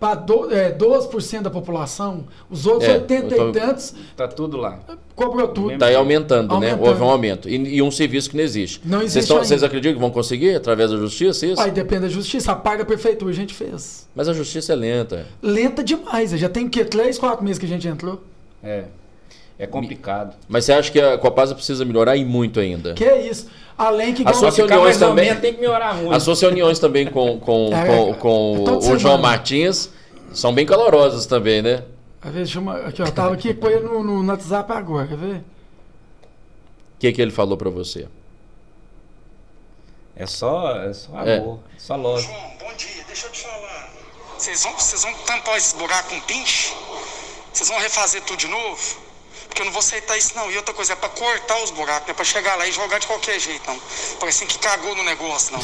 para 0.00 0.14
do, 0.14 0.50
é, 0.52 0.72
12% 0.72 1.42
da 1.42 1.50
população. 1.50 2.24
Os 2.50 2.64
outros 2.66 2.88
É, 2.88 2.94
80 2.94 3.34
eu 3.34 3.36
tô- 3.36 3.48
e 3.50 3.52
tantos 3.60 3.94
Tá 4.16 4.26
tudo 4.26 4.56
lá. 4.56 4.80
cobrou 5.14 5.46
tudo. 5.48 5.72
Está 5.72 5.86
aí 5.86 5.94
aumentando, 5.94 6.58
né? 6.58 6.70
Aumentando. 6.72 6.88
Houve 6.88 7.02
um 7.02 7.10
aumento. 7.10 7.48
E, 7.50 7.76
e 7.76 7.82
um 7.82 7.90
serviço 7.90 8.30
que 8.30 8.36
não 8.36 8.42
existe. 8.42 8.80
Não 8.82 9.00
Vocês 9.00 9.16
existe. 9.16 9.34
Vocês 9.34 9.62
acreditam 9.62 9.94
que 9.94 10.00
vão 10.00 10.10
conseguir 10.10 10.56
através 10.56 10.90
da 10.90 10.96
justiça 10.96 11.44
isso? 11.46 11.60
Aí 11.60 11.70
depende 11.70 12.02
da 12.02 12.08
justiça. 12.08 12.50
A 12.52 12.56
paga 12.56 12.82
a 12.82 12.86
prefeitura 12.86 13.30
a 13.30 13.34
gente 13.34 13.52
fez. 13.52 14.08
Mas 14.14 14.26
a 14.26 14.32
justiça 14.32 14.72
é 14.72 14.76
lenta. 14.76 15.26
Lenta 15.42 15.84
demais. 15.84 16.30
Já 16.30 16.48
tem 16.48 16.66
o 16.66 16.70
quê? 16.70 16.82
3, 16.84 17.18
4 17.18 17.44
meses 17.44 17.58
que 17.58 17.66
a 17.66 17.68
gente 17.68 17.86
entrou. 17.86 18.22
É. 18.64 18.84
É 19.58 19.66
complicado. 19.66 20.34
Mas 20.48 20.64
você 20.64 20.72
acha 20.72 20.90
que 20.90 20.98
a 20.98 21.18
Copasa 21.18 21.54
precisa 21.54 21.84
melhorar 21.84 22.16
e 22.16 22.24
muito 22.24 22.58
ainda? 22.58 22.94
Que 22.94 23.04
é 23.04 23.28
isso. 23.28 23.46
Além 23.82 24.12
que 24.12 24.20
A 24.20 24.28
igual- 24.28 24.34
sua- 24.34 24.52
Ficar 24.52 24.66
reuniões 24.74 24.98
também- 24.98 25.34
tem 25.40 25.54
que 25.54 25.60
melhorar 25.60 25.94
muito. 25.94 26.12
As 26.14 26.22
suas 26.22 26.38
reuniões 26.38 26.78
também 26.78 27.06
com, 27.06 27.40
com, 27.40 27.70
É, 27.72 27.86
com, 27.86 28.10
é, 28.10 28.14
com 28.14 28.56
é 28.68 28.70
o 28.76 28.80
João 28.82 28.98
semana. 28.98 29.18
Martins 29.22 29.88
são 30.34 30.52
bem 30.52 30.66
calorosas 30.66 31.24
também, 31.24 31.62
né? 31.62 31.82
Às 32.20 32.30
vezes 32.34 32.50
chama. 32.50 32.76
Aqui, 32.76 33.00
ó, 33.00 33.06
eu 33.06 33.12
tava 33.12 33.32
aqui 33.32 33.54
com 33.54 33.66
ele 33.68 33.80
no, 33.80 34.02
no, 34.04 34.22
no 34.22 34.30
WhatsApp 34.32 34.70
agora, 34.72 35.06
quer 35.08 35.16
ver? 35.16 35.36
O 35.36 35.42
que, 36.98 37.10
que 37.10 37.22
ele 37.22 37.30
falou 37.30 37.56
pra 37.56 37.70
você? 37.70 38.06
É 40.14 40.26
só, 40.26 40.76
é 40.82 40.92
só 40.92 41.18
É. 41.24 41.38
amor, 41.38 41.60
só 41.78 41.96
lógico. 41.96 42.30
João, 42.30 42.50
bom 42.60 42.76
dia, 42.76 43.02
deixa 43.06 43.26
eu 43.28 43.32
te 43.32 43.40
falar. 43.40 43.88
Vocês 44.36 44.62
vão, 44.62 44.72
vocês 44.78 45.02
vão 45.02 45.14
tampar 45.24 45.56
esse 45.56 45.74
buraco 45.76 46.10
com 46.10 46.20
pinche? 46.20 46.74
Vocês 47.50 47.68
vão 47.70 47.78
refazer 47.78 48.22
tudo 48.24 48.38
de 48.38 48.48
novo? 48.48 48.78
Porque 49.50 49.62
eu 49.62 49.66
não 49.66 49.72
vou 49.72 49.80
aceitar 49.80 50.16
isso 50.16 50.32
não. 50.34 50.50
E 50.50 50.56
outra 50.56 50.72
coisa, 50.72 50.92
é 50.94 50.96
pra 50.96 51.08
cortar 51.08 51.58
os 51.62 51.70
buracos, 51.70 52.06
não 52.06 52.12
é 52.12 52.14
pra 52.14 52.24
chegar 52.24 52.54
lá 52.54 52.66
e 52.66 52.72
jogar 52.72 52.98
de 52.98 53.06
qualquer 53.06 53.38
jeito, 53.38 53.66
não. 53.66 53.78
Parece 54.18 54.46
que 54.46 54.58
cagou 54.58 54.94
no 54.94 55.02
negócio, 55.02 55.52
não. 55.52 55.60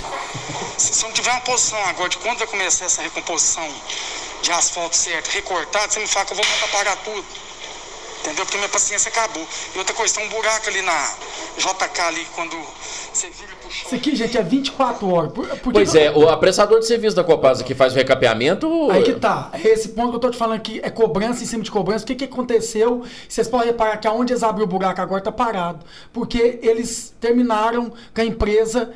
Se, 0.76 0.92
se 0.92 1.02
não 1.04 1.12
tiver 1.12 1.30
uma 1.30 1.40
posição 1.40 1.82
agora 1.86 2.08
de 2.08 2.18
quando 2.18 2.38
vai 2.38 2.46
começar 2.48 2.84
essa 2.84 3.00
recomposição 3.00 3.66
de 4.42 4.52
asfalto 4.52 4.96
certo, 4.96 5.28
recortado, 5.28 5.92
você 5.92 6.00
me 6.00 6.06
fala 6.06 6.26
que 6.26 6.32
eu 6.32 6.36
vou 6.36 6.44
mandar 6.44 6.68
parar 6.68 6.96
tudo. 6.96 7.24
Entendeu? 8.20 8.44
Porque 8.44 8.56
minha 8.56 8.68
paciência 8.68 9.08
acabou. 9.08 9.46
E 9.74 9.78
outra 9.78 9.94
coisa, 9.94 10.14
tem 10.14 10.26
um 10.26 10.28
buraco 10.28 10.68
ali 10.68 10.82
na 10.82 11.14
JK 11.58 12.00
ali, 12.00 12.26
quando 12.34 12.56
você 13.12 13.28
vira 13.30 13.52
pro 13.60 13.70
chão. 13.70 13.86
Isso 13.86 13.94
aqui, 13.94 14.16
gente, 14.16 14.36
é 14.36 14.42
24 14.42 15.08
horas. 15.08 15.32
Por, 15.32 15.46
por 15.58 15.72
Pois 15.72 15.92
que 15.92 15.98
é, 15.98 16.10
o 16.10 16.28
apressador 16.28 16.80
de 16.80 16.86
serviço 16.86 17.16
da 17.16 17.24
Copasa 17.24 17.64
que 17.64 17.74
faz 17.74 17.92
o 17.92 17.96
recapeamento. 17.96 18.90
Aí 18.90 19.02
que 19.02 19.14
tá. 19.14 19.50
É 19.52 19.68
esse 19.68 19.90
ponto 19.90 20.10
que 20.10 20.16
eu 20.16 20.20
tô 20.20 20.30
te 20.30 20.36
falando 20.36 20.56
aqui. 20.56 20.80
É 20.82 20.90
cobrança 20.90 21.42
em 21.42 21.46
cima 21.46 21.62
de 21.62 21.70
cobrança. 21.70 22.04
O 22.04 22.06
que, 22.06 22.14
que 22.14 22.24
aconteceu? 22.24 23.04
Vocês 23.28 23.48
podem 23.48 23.68
reparar 23.68 23.96
que 23.96 24.06
aonde 24.06 24.32
eles 24.32 24.42
abriram 24.42 24.66
o 24.66 24.68
buraco 24.68 25.00
agora 25.00 25.22
tá 25.22 25.32
parado. 25.32 25.84
Porque 26.12 26.58
eles 26.62 27.14
terminaram 27.20 27.92
com 28.14 28.20
a 28.20 28.24
empresa. 28.24 28.92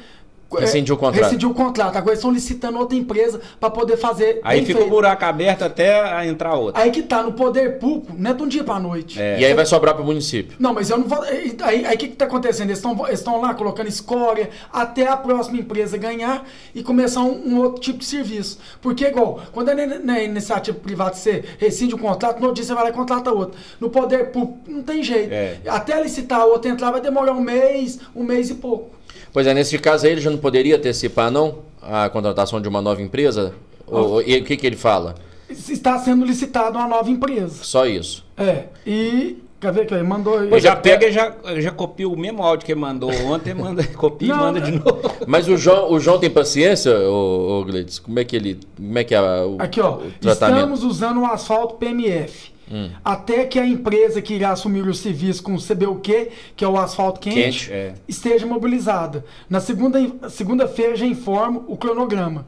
É, 0.58 0.60
Rescindiu 0.60 0.94
o 0.94 0.98
contrato. 0.98 1.22
Rescindiu 1.24 1.50
o 1.50 1.54
contrato. 1.54 1.96
Agora 1.96 2.10
eles 2.12 2.18
estão 2.18 2.30
licitando 2.30 2.78
outra 2.78 2.96
empresa 2.96 3.40
para 3.58 3.70
poder 3.70 3.96
fazer. 3.96 4.40
Aí 4.42 4.60
fica 4.64 4.78
o 4.78 4.82
feito. 4.82 4.90
buraco 4.90 5.24
aberto 5.24 5.62
até 5.62 6.26
entrar 6.26 6.54
outra. 6.54 6.82
Aí 6.82 6.90
que 6.90 7.02
tá, 7.02 7.22
no 7.22 7.32
poder 7.32 7.78
público, 7.78 8.12
não 8.16 8.30
é 8.30 8.34
de 8.34 8.42
um 8.42 8.48
dia 8.48 8.64
pra 8.64 8.78
noite. 8.80 9.20
É. 9.20 9.38
E 9.40 9.44
aí 9.44 9.54
vai 9.54 9.66
sobrar 9.66 9.94
pro 9.94 10.04
município. 10.04 10.56
Não, 10.58 10.74
mas 10.74 10.90
eu 10.90 10.98
não 10.98 11.06
vou. 11.06 11.22
Aí 11.22 11.84
o 11.94 11.98
que 11.98 12.06
está 12.06 12.24
acontecendo? 12.24 12.70
Eles 12.70 12.82
estão 13.12 13.40
lá 13.40 13.54
colocando 13.54 13.88
escória 13.88 14.50
até 14.72 15.06
a 15.06 15.16
próxima 15.16 15.58
empresa 15.58 15.96
ganhar 15.96 16.46
e 16.74 16.82
começar 16.82 17.20
um, 17.20 17.48
um 17.54 17.58
outro 17.58 17.80
tipo 17.80 17.98
de 17.98 18.04
serviço. 18.04 18.58
Porque, 18.80 19.04
igual, 19.06 19.40
quando 19.52 19.68
é 19.70 19.74
na- 19.86 19.98
na 19.98 20.20
iniciativa 20.20 20.78
privada 20.78 21.14
você 21.14 21.44
rescinde 21.58 21.94
um 21.94 21.98
contrato, 21.98 22.38
no 22.40 22.46
outro 22.46 22.56
dia 22.56 22.64
você 22.64 22.74
vai 22.74 22.84
lá 22.84 22.90
e 22.90 22.92
contrata 22.92 23.30
outro. 23.30 23.58
No 23.80 23.90
poder 23.90 24.30
público, 24.30 24.58
não 24.68 24.82
tem 24.82 25.02
jeito. 25.02 25.32
É. 25.32 25.58
Até 25.66 26.00
licitar 26.02 26.44
outro 26.46 26.70
entrar 26.70 26.90
vai 26.90 27.00
demorar 27.00 27.32
um 27.32 27.40
mês, 27.40 27.98
um 28.14 28.22
mês 28.24 28.50
e 28.50 28.54
pouco. 28.54 28.99
Pois 29.32 29.46
é, 29.46 29.54
nesse 29.54 29.78
caso 29.78 30.06
aí 30.06 30.12
ele 30.12 30.20
já 30.20 30.30
não 30.30 30.38
poderia 30.38 30.76
antecipar, 30.76 31.30
não? 31.30 31.58
A 31.82 32.08
contratação 32.08 32.60
de 32.60 32.68
uma 32.68 32.82
nova 32.82 33.00
empresa? 33.00 33.54
Ou- 33.86 34.22
e 34.22 34.38
o 34.38 34.44
que, 34.44 34.56
que 34.56 34.66
ele 34.66 34.76
fala? 34.76 35.14
Está 35.48 35.98
sendo 35.98 36.24
licitado 36.24 36.78
uma 36.78 36.86
nova 36.86 37.10
empresa. 37.10 37.62
Só 37.64 37.86
isso. 37.86 38.24
É. 38.36 38.64
E. 38.86 39.42
Quer 39.60 39.72
ver 39.74 39.86
que 39.86 39.92
ele 39.92 40.04
mandou 40.04 40.38
aí? 40.38 40.58
Já 40.58 40.74
pega 40.74 41.06
e 41.06 41.12
já, 41.12 41.34
já 41.58 41.70
copia 41.70 42.08
o 42.08 42.16
mesmo 42.16 42.42
áudio 42.42 42.64
que 42.64 42.72
ele 42.72 42.80
mandou 42.80 43.12
ontem, 43.26 43.52
manda, 43.52 43.84
copia 43.92 44.34
Não, 44.34 44.36
e 44.36 44.40
manda 44.40 44.60
de 44.62 44.72
novo. 44.72 45.02
Mas 45.26 45.48
o 45.48 45.56
João, 45.58 45.92
o 45.92 46.00
João 46.00 46.18
tem 46.18 46.30
paciência, 46.30 46.98
ô, 46.98 47.60
ô 47.60 47.64
Gleides? 47.66 47.98
Como 47.98 48.18
é 48.18 48.24
que 48.24 48.34
ele. 48.36 48.58
Como 48.74 48.98
é 48.98 49.04
que 49.04 49.14
é 49.14 49.20
o, 49.20 49.56
Aqui, 49.58 49.78
ó. 49.82 49.96
o 49.96 50.10
tratamento? 50.18 50.56
Estamos 50.56 50.82
usando 50.82 51.20
o 51.20 51.26
asfalto 51.26 51.74
PMF. 51.74 52.52
Hum. 52.70 52.90
Até 53.04 53.44
que 53.46 53.58
a 53.58 53.66
empresa 53.66 54.22
que 54.22 54.34
irá 54.34 54.50
assumir 54.52 54.86
o 54.86 54.94
serviço 54.94 55.42
com 55.42 55.54
o 55.54 55.58
CBUQ, 55.60 56.28
que 56.54 56.64
é 56.64 56.68
o 56.68 56.78
asfalto 56.78 57.18
quente, 57.20 57.34
Quente, 57.34 57.72
é. 57.72 57.94
esteja 58.06 58.46
mobilizada. 58.46 59.24
Na 59.48 59.60
segunda- 59.60 60.28
segunda-feira 60.30 60.94
já 60.96 61.04
informo 61.06 61.64
o 61.66 61.76
cronograma. 61.76 62.46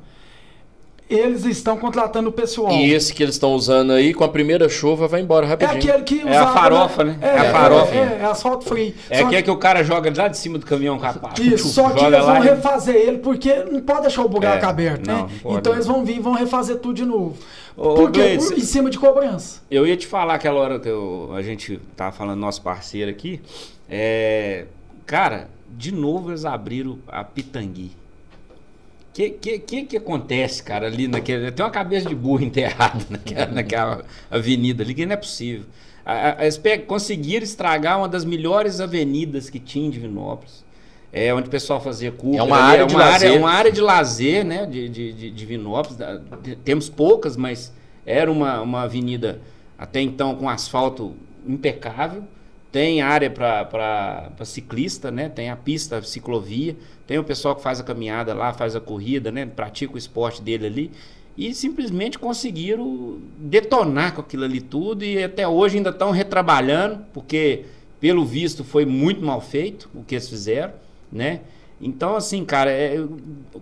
Eles 1.14 1.44
estão 1.44 1.76
contratando 1.76 2.28
o 2.28 2.32
pessoal. 2.32 2.72
E 2.72 2.93
esse 2.93 3.12
que 3.12 3.22
eles 3.22 3.34
estão 3.34 3.52
usando 3.55 3.93
aí, 3.93 4.14
com 4.14 4.24
a 4.24 4.28
primeira 4.28 4.68
chuva, 4.68 5.06
vai 5.06 5.20
embora 5.20 5.47
É 5.47 5.48
rapidinho. 5.51 5.76
aquele 5.94 6.02
que 6.05 6.28
É 6.28 6.36
a 6.36 6.47
farofa, 6.48 7.05
né? 7.05 7.18
É, 7.20 7.26
É 7.26 7.39
a 7.39 7.51
farofa. 7.52 7.94
É, 7.94 7.98
é, 7.98 8.18
é 8.20 8.24
asfalto 8.24 8.64
free. 8.64 8.94
É 9.10 9.18
Só 9.18 9.26
aquele 9.26 9.43
que 9.43 9.51
o 9.51 9.56
cara 9.56 9.82
joga 9.84 10.12
lá 10.16 10.28
de 10.28 10.39
cima 10.39 10.59
do 10.59 10.64
caminhão 10.66 10.98
capaz. 10.98 11.39
Isso, 11.39 11.68
só 11.68 11.90
que 11.90 12.05
eles 12.05 12.24
vão 12.24 12.36
e- 12.36 12.40
refazer 12.48 12.97
ele, 12.97 13.18
porque 13.18 13.55
não 13.70 13.80
pode 13.80 14.02
deixar 14.02 14.22
o 14.24 14.28
buraco 14.28 14.64
É, 14.64 14.68
aberto, 14.68 15.06
não, 15.06 15.26
né? 15.26 15.32
não. 15.44 15.59
Então 15.59 15.72
eles 15.72 15.86
vão 15.86 16.05
vir 16.05 16.16
e 16.16 16.20
vão 16.20 16.32
refazer 16.32 16.76
tudo 16.76 16.94
de 16.94 17.05
novo. 17.05 17.36
Ô, 17.76 17.94
Por 17.94 18.10
quê? 18.10 18.20
Gleice, 18.20 18.48
Por- 18.48 18.59
em 18.59 18.60
cima 18.62 18.90
de 18.90 18.98
cobrança. 18.98 19.60
Eu 19.70 19.86
ia 19.86 19.97
te 19.97 20.06
falar 20.06 20.34
aquela 20.34 20.60
hora 20.60 20.78
que 20.78 20.89
eu- 20.89 21.30
a 21.34 21.43
gente 21.43 21.80
tava 21.97 22.12
falando 22.12 22.39
nosso 22.39 22.60
parceiro 22.62 23.10
aqui. 23.10 23.40
É, 23.89 24.66
cara, 25.06 25.48
de 25.70 25.93
novo 25.93 26.30
eles 26.30 26.44
abriram 26.44 26.98
a 27.09 27.24
Pitangui. 27.24 27.93
O 29.12 29.14
que, 29.14 29.28
que, 29.30 29.59
que 29.59 29.82
que 29.84 29.97
acontece, 29.98 30.62
cara, 30.62 30.86
ali 30.86 31.06
naquele. 31.06 31.52
Tem 31.52 31.62
uma 31.64 31.70
cabeça 31.70 32.09
de 32.09 32.14
burro 32.14 32.43
enterrada 32.44 33.05
naquela, 33.10 33.47
naquela 33.52 34.05
avenida 34.30 34.82
ali, 34.82 34.94
que 34.94 35.05
não 35.05 35.12
é 35.12 35.16
possível. 35.16 35.66
A- 36.05 36.30
a- 36.30 36.60
pe- 36.62 36.78
conseguiram 36.78 37.44
estragar 37.44 37.98
uma 37.98 38.09
das 38.09 38.24
melhores 38.24 38.80
avenidas 38.80 39.51
que 39.51 39.59
tinha 39.60 39.86
em 39.86 39.90
Divinópolis. 39.90 40.64
É 41.12 41.32
onde 41.34 41.47
o 41.47 41.51
pessoal 41.51 41.78
fazia 41.78 42.10
curva. 42.10 42.39
É 42.39 42.43
uma 42.43 42.56
ali, 42.56 42.72
área 42.72 42.86
de 42.86 42.94
uma 42.94 43.05
lazer. 43.05 43.28
Área, 43.28 43.39
uma 43.40 43.51
área 43.51 43.70
de 43.70 43.80
lazer, 43.82 44.44
né? 44.47 44.64
De, 44.64 44.89
de, 44.89 45.12
de 45.12 45.30
Divinópolis. 45.30 45.98
De- 46.43 46.56
Temos 46.56 46.89
poucas, 46.89 47.36
mas 47.36 47.70
era 48.06 48.32
uma, 48.32 48.62
uma 48.62 48.82
avenida 48.84 49.40
até 49.78 50.01
então 50.01 50.34
com 50.36 50.48
asfalto 50.48 51.14
impecável. 51.47 52.24
Tem 52.73 53.03
área 53.03 53.28
para 53.31 54.32
ciclista, 54.44 55.11
né? 55.11 55.28
Tem 55.28 55.51
a 55.51 55.57
pista, 55.57 55.99
a 55.99 56.03
ciclovia. 56.03 56.74
Tem 57.07 57.19
o 57.19 57.24
pessoal 57.24 57.55
que 57.55 57.62
faz 57.62 57.78
a 57.78 57.85
caminhada 57.85 58.32
lá, 58.32 58.55
faz 58.55 58.74
a 58.74 58.81
corrida, 58.81 59.31
né? 59.31 59.44
Pratica 59.44 59.94
o 59.94 59.99
esporte 59.99 60.40
dele 60.40 60.66
ali. 60.66 60.90
E 61.36 61.55
simplesmente 61.55 62.19
conseguiram 62.19 63.19
detonar 63.36 64.15
com 64.15 64.23
aquilo 64.23 64.44
ali 64.44 64.62
tudo. 64.62 65.05
E 65.05 65.23
até 65.23 65.47
hoje 65.47 65.77
ainda 65.77 65.90
estão 65.90 66.11
retrabalhando, 66.11 67.05
porque, 67.12 67.66
pelo 68.01 68.24
visto, 68.24 68.65
foi 68.65 68.86
muito 68.86 69.23
mal 69.23 69.43
feito 69.43 69.90
o 69.94 70.03
que 70.03 70.15
eles 70.15 70.28
fizeram, 70.31 70.73
né? 71.12 71.40
Então, 71.78 72.15
assim, 72.15 72.44
cara, 72.44 72.70
é, 72.70 72.97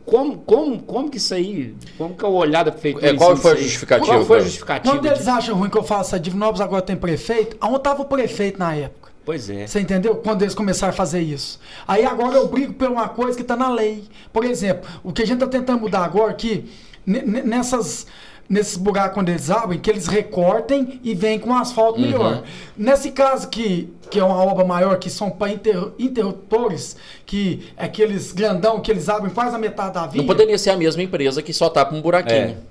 como, 0.04 0.36
como, 0.38 0.78
como 0.82 1.10
que 1.10 1.16
isso 1.16 1.32
aí, 1.32 1.74
como 1.96 2.14
que 2.14 2.22
é 2.22 2.28
o 2.28 2.32
olhar 2.32 2.62
da 2.62 2.70
prefeitura? 2.70 3.08
É, 3.08 3.14
qual 3.14 3.34
foi 3.34 3.52
a 3.52 3.56
justificativa, 3.56 4.12
Qual 4.12 4.24
foi 4.26 4.38
a 4.38 4.40
justificativa? 4.42 4.94
Quando 4.94 5.06
eles 5.06 5.26
acham 5.26 5.56
ruim 5.56 5.70
que 5.70 5.78
eu 5.78 5.82
faça 5.82 6.16
a 6.16 6.18
Divinópolis 6.18 6.60
agora 6.60 6.82
tem 6.82 6.96
prefeito, 6.96 7.56
aonde 7.58 7.78
estava 7.78 8.02
o 8.02 8.04
prefeito 8.04 8.58
na 8.58 8.74
época? 8.74 8.99
Pois 9.30 9.48
é. 9.48 9.64
Você 9.66 9.78
entendeu? 9.78 10.16
Quando 10.16 10.42
eles 10.42 10.54
começaram 10.56 10.92
a 10.92 10.96
fazer 10.96 11.20
isso. 11.20 11.60
Aí 11.86 12.04
agora 12.04 12.36
eu 12.36 12.48
brigo 12.48 12.72
por 12.72 12.88
uma 12.90 13.08
coisa 13.08 13.36
que 13.36 13.42
está 13.42 13.54
na 13.54 13.70
lei. 13.70 14.02
Por 14.32 14.44
exemplo, 14.44 14.88
o 15.04 15.12
que 15.12 15.22
a 15.22 15.24
gente 15.24 15.36
está 15.36 15.46
tentando 15.46 15.80
mudar 15.80 16.04
agora 16.04 16.32
aqui, 16.32 16.68
ne- 17.06 17.22
nessas. 17.22 18.08
nesses 18.48 18.76
buracos 18.76 19.14
quando 19.14 19.28
eles 19.28 19.48
abrem, 19.48 19.78
que 19.78 19.88
eles 19.88 20.08
recortem 20.08 20.98
e 21.04 21.14
vêm 21.14 21.38
com 21.38 21.54
asfalto 21.56 22.00
melhor. 22.00 22.42
Nesse 22.76 23.12
caso 23.12 23.48
que, 23.48 23.88
que 24.10 24.18
é 24.18 24.24
uma 24.24 24.42
obra 24.42 24.64
maior, 24.64 24.98
que 24.98 25.08
são 25.08 25.30
para 25.30 25.52
inter, 25.52 25.76
interruptores, 25.96 26.96
que 27.24 27.72
é 27.76 27.84
aqueles 27.84 28.32
grandão 28.32 28.80
que 28.80 28.90
eles 28.90 29.08
abrem 29.08 29.32
quase 29.32 29.54
a 29.54 29.58
metade 29.58 29.94
da 29.94 30.06
via. 30.08 30.20
Não 30.20 30.26
poderia 30.26 30.58
ser 30.58 30.70
a 30.70 30.76
mesma 30.76 31.00
empresa 31.02 31.40
que 31.40 31.52
só 31.52 31.68
tapa 31.68 31.94
um 31.94 32.02
buraquinho. 32.02 32.56
É. 32.66 32.69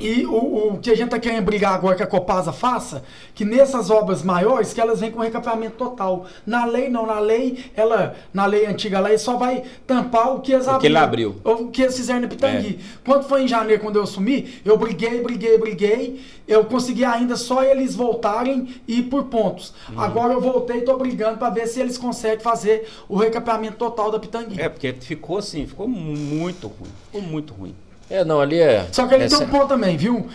E 0.00 0.24
o, 0.26 0.74
o 0.74 0.78
que 0.78 0.90
a 0.90 0.94
gente 0.94 1.06
está 1.06 1.18
querendo 1.18 1.44
brigar 1.44 1.74
agora 1.74 1.96
que 1.96 2.02
a 2.02 2.06
Copasa 2.06 2.52
faça, 2.52 3.02
que 3.34 3.44
nessas 3.44 3.90
obras 3.90 4.22
maiores, 4.22 4.72
que 4.72 4.80
elas 4.80 5.00
vêm 5.00 5.10
com 5.10 5.20
recapeamento 5.20 5.76
total. 5.76 6.26
Na 6.46 6.64
lei, 6.64 6.88
não, 6.88 7.06
na 7.06 7.18
lei, 7.18 7.64
ela, 7.74 8.14
na 8.32 8.46
lei 8.46 8.66
antiga 8.66 9.00
lá, 9.00 9.16
só 9.18 9.36
vai 9.36 9.62
tampar 9.86 10.34
o 10.34 10.40
que 10.40 10.52
eles 10.52 10.66
O 10.66 10.78
que 10.78 10.86
ele 10.86 10.96
abriu. 10.96 11.36
O 11.44 11.68
que 11.68 11.82
eles 11.82 11.96
fizeram 11.96 12.20
no 12.20 12.28
Pitangui. 12.28 12.78
Quando 13.04 13.24
foi 13.24 13.42
em 13.42 13.48
janeiro, 13.48 13.82
quando 13.82 13.96
eu 13.96 14.02
assumi, 14.02 14.60
eu 14.64 14.76
briguei, 14.76 15.22
briguei, 15.22 15.58
briguei. 15.58 16.20
Eu 16.46 16.64
consegui 16.64 17.04
ainda 17.04 17.36
só 17.36 17.62
eles 17.62 17.94
voltarem 17.94 18.68
e 18.86 19.00
ir 19.00 19.02
por 19.04 19.24
pontos. 19.24 19.74
Uhum. 19.90 20.00
Agora 20.00 20.32
eu 20.32 20.40
voltei 20.40 20.78
e 20.78 20.80
tô 20.82 20.96
brigando 20.96 21.38
para 21.38 21.50
ver 21.50 21.66
se 21.66 21.80
eles 21.80 21.98
conseguem 21.98 22.40
fazer 22.40 22.88
o 23.08 23.16
recapeamento 23.16 23.76
total 23.76 24.10
da 24.10 24.18
Pitangui. 24.18 24.58
É, 24.58 24.68
porque 24.68 24.94
ficou 24.94 25.38
assim, 25.38 25.66
ficou 25.66 25.86
muito 25.86 26.68
ruim. 26.68 26.90
Ficou 27.10 27.22
muito 27.22 27.54
ruim. 27.54 27.74
É, 28.10 28.24
não, 28.24 28.40
ali 28.40 28.58
é. 28.58 28.86
Só 28.92 29.06
que 29.06 29.14
ele 29.14 29.24
é 29.24 29.28
tem 29.28 29.38
um 29.38 29.48
ponto 29.48 29.68
também, 29.68 29.96
viu? 29.96 30.26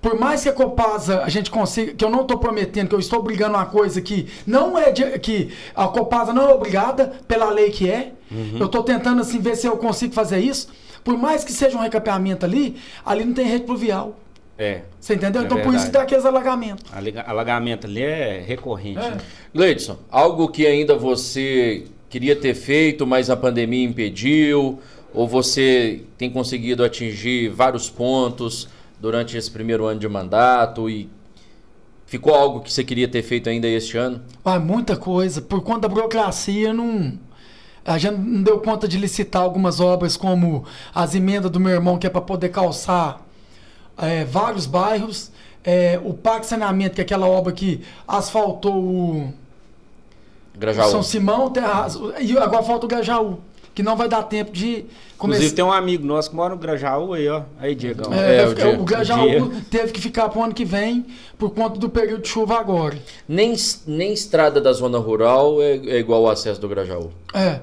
Por 0.00 0.18
mais 0.18 0.42
que 0.42 0.48
a 0.48 0.52
Copasa 0.52 1.22
a 1.22 1.28
gente 1.28 1.48
consiga, 1.50 1.94
que 1.94 2.04
eu 2.04 2.10
não 2.10 2.22
estou 2.22 2.36
prometendo, 2.36 2.88
que 2.88 2.94
eu 2.94 2.98
estou 2.98 3.22
brigando 3.22 3.54
uma 3.54 3.66
coisa 3.66 4.00
que 4.02 4.28
não 4.44 4.76
é 4.76 4.90
de, 4.90 5.18
que 5.20 5.50
a 5.76 5.86
Copasa 5.86 6.32
não 6.32 6.50
é 6.50 6.52
obrigada 6.52 7.12
pela 7.28 7.48
lei 7.50 7.70
que 7.70 7.88
é. 7.88 8.12
Uhum. 8.30 8.56
Eu 8.58 8.66
estou 8.66 8.82
tentando 8.82 9.20
assim 9.20 9.38
ver 9.38 9.54
se 9.56 9.66
eu 9.66 9.76
consigo 9.76 10.12
fazer 10.12 10.40
isso. 10.40 10.68
Por 11.04 11.16
mais 11.16 11.44
que 11.44 11.52
seja 11.52 11.76
um 11.76 11.80
recapeamento 11.80 12.44
ali, 12.44 12.76
ali 13.06 13.24
não 13.24 13.32
tem 13.32 13.46
rede 13.46 13.64
pluvial. 13.64 14.16
É. 14.58 14.82
Você 15.00 15.14
entendeu? 15.14 15.42
É 15.42 15.44
então 15.44 15.58
por 15.58 15.74
isso 15.74 15.84
verdade. 15.84 15.86
que 15.86 15.92
dá 15.92 16.02
aqueles 16.02 16.24
alagamentos. 16.24 16.84
Alaga- 16.92 17.24
Alagamento 17.26 17.86
ali 17.86 18.02
é 18.02 18.42
recorrente. 18.46 18.98
É. 18.98 19.10
né? 19.10 19.16
Gleidson, 19.54 19.96
algo 20.10 20.48
que 20.48 20.66
ainda 20.66 20.96
você 20.96 21.84
queria 22.10 22.34
ter 22.36 22.54
feito, 22.54 23.06
mas 23.06 23.30
a 23.30 23.36
pandemia 23.36 23.84
impediu, 23.84 24.78
ou 25.14 25.26
você 25.28 26.02
tem 26.16 26.30
conseguido 26.30 26.84
atingir 26.84 27.48
vários 27.48 27.90
pontos 27.90 28.68
durante 29.00 29.36
esse 29.36 29.50
primeiro 29.50 29.84
ano 29.86 30.00
de 30.00 30.08
mandato 30.08 30.88
e 30.88 31.08
ficou 32.06 32.34
algo 32.34 32.60
que 32.60 32.72
você 32.72 32.84
queria 32.84 33.08
ter 33.08 33.22
feito 33.22 33.48
ainda 33.48 33.66
este 33.66 33.96
ano? 33.96 34.22
Ah, 34.44 34.58
muita 34.58 34.96
coisa. 34.96 35.40
Por 35.40 35.62
conta 35.62 35.80
da 35.80 35.88
burocracia, 35.88 36.72
não. 36.72 37.18
A 37.84 37.98
gente 37.98 38.16
não 38.16 38.42
deu 38.42 38.60
conta 38.60 38.86
de 38.86 38.96
licitar 38.96 39.42
algumas 39.42 39.80
obras, 39.80 40.16
como 40.16 40.64
as 40.94 41.14
emendas 41.14 41.50
do 41.50 41.58
meu 41.58 41.72
irmão, 41.72 41.98
que 41.98 42.06
é 42.06 42.10
para 42.10 42.20
poder 42.20 42.50
calçar 42.50 43.20
é, 43.98 44.24
vários 44.24 44.66
bairros. 44.66 45.32
É, 45.64 46.00
o 46.04 46.12
Parque 46.12 46.46
Saneamento, 46.46 46.94
que 46.94 47.00
é 47.00 47.04
aquela 47.04 47.26
obra 47.26 47.52
que 47.52 47.80
asfaltou 48.06 48.74
o 48.74 49.32
Grajaú. 50.54 50.90
São 50.90 51.02
Simão, 51.02 51.50
Terraz, 51.50 51.98
e 52.20 52.36
agora 52.36 52.62
falta 52.62 52.86
o 52.86 52.88
Grajaú, 52.88 53.40
que 53.74 53.82
não 53.82 53.96
vai 53.96 54.08
dar 54.08 54.22
tempo 54.24 54.52
de 54.52 54.84
começar. 55.16 55.38
Inclusive 55.38 55.54
tem 55.54 55.64
um 55.64 55.72
amigo 55.72 56.04
nosso 56.06 56.30
que 56.30 56.36
mora 56.36 56.54
no 56.54 56.60
Grajaú 56.60 57.14
aí, 57.14 57.28
ó. 57.28 57.42
Aí, 57.58 57.74
Diegão. 57.74 58.12
É, 58.12 58.42
É, 58.42 58.46
vai 58.46 58.74
o 58.76 58.80
o 58.80 58.84
Grajaú 58.84 59.42
o 59.44 59.60
teve 59.70 59.92
que 59.92 60.00
ficar 60.00 60.28
pro 60.28 60.42
ano 60.42 60.52
que 60.52 60.64
vem 60.64 61.06
por 61.38 61.50
conta 61.50 61.78
do 61.78 61.88
período 61.88 62.22
de 62.22 62.28
chuva 62.28 62.58
agora. 62.58 62.96
Nem, 63.28 63.54
nem 63.86 64.12
estrada 64.12 64.60
da 64.60 64.72
zona 64.72 64.98
rural 64.98 65.60
é, 65.62 65.76
é 65.76 65.98
igual 65.98 66.22
o 66.22 66.28
acesso 66.28 66.60
do 66.60 66.68
Grajaú. 66.68 67.10
É. 67.32 67.60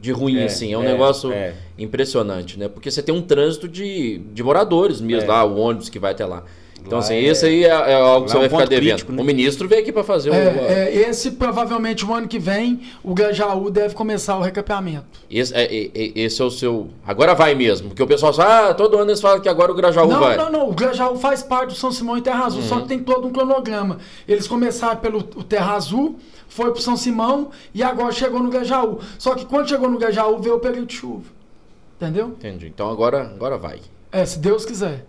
De 0.00 0.10
ruim, 0.10 0.38
É, 0.38 0.44
assim. 0.44 0.72
É 0.72 0.78
um 0.78 0.82
é, 0.82 0.86
negócio 0.92 1.32
é. 1.32 1.54
impressionante, 1.78 2.58
né? 2.58 2.68
Porque 2.68 2.90
você 2.90 3.02
tem 3.02 3.14
um 3.14 3.22
trânsito 3.22 3.68
de, 3.68 4.18
de 4.32 4.42
moradores 4.42 5.00
mesmo, 5.00 5.30
É. 5.30 5.34
lá, 5.34 5.44
o 5.44 5.58
ônibus 5.58 5.88
que 5.88 5.98
vai 5.98 6.12
até 6.12 6.24
lá. 6.24 6.42
Então, 6.84 6.98
assim, 6.98 7.14
é- 7.14 7.22
esse 7.24 7.46
aí 7.46 7.64
é, 7.64 7.68
é 7.68 7.94
algo 7.94 8.26
que 8.26 8.32
você 8.32 8.36
vai 8.38 8.46
é 8.46 8.48
um 8.48 8.50
ficar 8.50 8.68
devendo. 8.68 8.88
crítico, 8.90 9.12
né? 9.12 9.22
O 9.22 9.24
ministro 9.24 9.68
veio 9.68 9.80
aqui 9.82 9.92
para 9.92 10.02
fazer 10.04 10.30
o. 10.30 10.34
É, 10.34 10.90
é, 10.90 11.08
esse 11.08 11.30
provavelmente 11.32 12.04
o 12.04 12.12
ano 12.12 12.26
que 12.28 12.38
vem 12.38 12.80
o 13.02 13.14
Grajaú 13.14 13.70
deve 13.70 13.94
começar 13.94 14.36
o 14.36 14.40
recapeamento. 14.42 15.04
Esse, 15.30 15.54
é, 15.54 15.64
é- 15.64 15.90
é- 15.94 16.12
esse 16.16 16.40
é 16.42 16.44
o 16.44 16.50
seu. 16.50 16.88
Agora 17.06 17.34
vai 17.34 17.54
mesmo. 17.54 17.88
Porque 17.88 18.02
o 18.02 18.06
pessoal 18.06 18.32
fala, 18.34 18.70
ah, 18.70 18.74
todo 18.74 18.96
ano 18.98 19.10
eles 19.10 19.20
falam 19.20 19.40
que 19.40 19.48
agora 19.48 19.72
o 19.72 19.74
Grajaú 19.74 20.08
não, 20.08 20.20
vai. 20.20 20.36
não, 20.36 20.50
não. 20.50 20.68
O 20.70 20.72
Grajaú 20.74 21.16
faz 21.18 21.42
parte 21.42 21.68
do 21.70 21.74
São 21.76 21.92
Simão 21.92 22.18
e 22.18 22.22
Terra 22.22 22.44
Azul, 22.46 22.60
Uhum. 22.62 22.68
só 22.68 22.80
que 22.80 22.88
tem 22.88 22.98
todo 22.98 23.26
um 23.26 23.30
cronograma. 23.32 23.98
Eles 24.28 24.46
começaram 24.48 24.96
pelo 25.00 25.18
o 25.20 25.42
Terra 25.44 25.74
Azul, 25.74 26.18
foi 26.48 26.70
pro 26.72 26.80
São 26.82 26.96
Simão 26.96 27.50
e 27.74 27.82
agora 27.82 28.12
chegou 28.12 28.40
no 28.42 28.50
Grajaú. 28.50 28.98
Só 29.18 29.34
que 29.34 29.44
quando 29.46 29.68
chegou 29.68 29.88
no 29.88 29.98
Grajaú 29.98 30.38
veio 30.40 30.56
o 30.56 30.60
período 30.60 30.86
de 30.86 30.94
chuva. 30.94 31.24
Entendeu? 32.00 32.28
Entendi. 32.38 32.66
Então 32.66 32.90
agora, 32.90 33.22
agora 33.34 33.56
vai. 33.56 33.78
É, 34.10 34.26
se 34.26 34.38
Deus 34.38 34.64
quiser. 34.64 35.06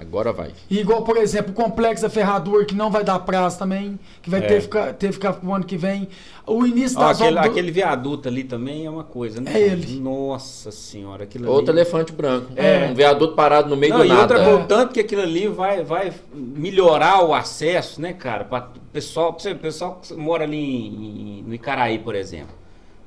Agora 0.00 0.32
vai. 0.32 0.52
E 0.70 0.78
igual, 0.80 1.02
por 1.04 1.16
exemplo, 1.18 1.52
o 1.52 1.54
complexo 1.54 2.02
da 2.02 2.08
ferradura, 2.10 2.64
que 2.64 2.74
não 2.74 2.90
vai 2.90 3.04
dar 3.04 3.18
prazo 3.20 3.58
também, 3.58 3.98
que 4.22 4.30
vai 4.30 4.40
É. 4.40 4.46
ter, 4.46 4.54
que 4.56 4.60
ficar, 4.62 4.92
ter 4.94 5.06
que 5.08 5.12
ficar 5.12 5.34
pro 5.34 5.52
ano 5.52 5.64
que 5.64 5.76
vem. 5.76 6.08
O 6.46 6.66
início 6.66 6.98
Ó, 6.98 7.02
das 7.02 7.20
aquele, 7.20 7.36
obras. 7.36 7.50
aquele 7.52 7.70
viaduto 7.70 8.26
ali 8.28 8.42
também 8.44 8.86
é 8.86 8.90
uma 8.90 9.04
coisa, 9.04 9.40
né? 9.40 9.52
É 9.54 9.60
ele. 9.60 10.00
Nossa 10.00 10.70
senhora, 10.70 11.24
aquilo 11.24 11.50
Outro 11.52 11.70
ali. 11.70 11.80
elefante 11.80 12.12
branco. 12.12 12.46
É. 12.56 12.88
Um 12.90 12.94
viaduto 12.94 13.34
parado 13.34 13.68
no 13.68 13.76
meio 13.76 13.92
Não, 13.92 14.00
do 14.00 14.06
e 14.06 14.08
nada. 14.08 14.22
outra 14.22 14.38
É. 14.38 14.64
tanto 14.64 14.94
que 14.94 15.00
aquilo 15.00 15.20
ali 15.22 15.46
vai, 15.48 15.84
vai 15.84 16.12
melhorar 16.34 17.22
o 17.24 17.34
acesso, 17.34 18.00
né, 18.00 18.12
cara? 18.14 18.44
Para 18.44 18.68
pessoal, 18.92 19.32
pra 19.34 19.42
você- 19.42 19.54
pessoal 19.54 20.00
que 20.02 20.14
mora 20.14 20.44
ali 20.44 20.56
em- 20.56 21.40
em- 21.40 21.44
no 21.46 21.54
Icaraí, 21.54 21.98
por 21.98 22.14
exemplo. 22.14 22.54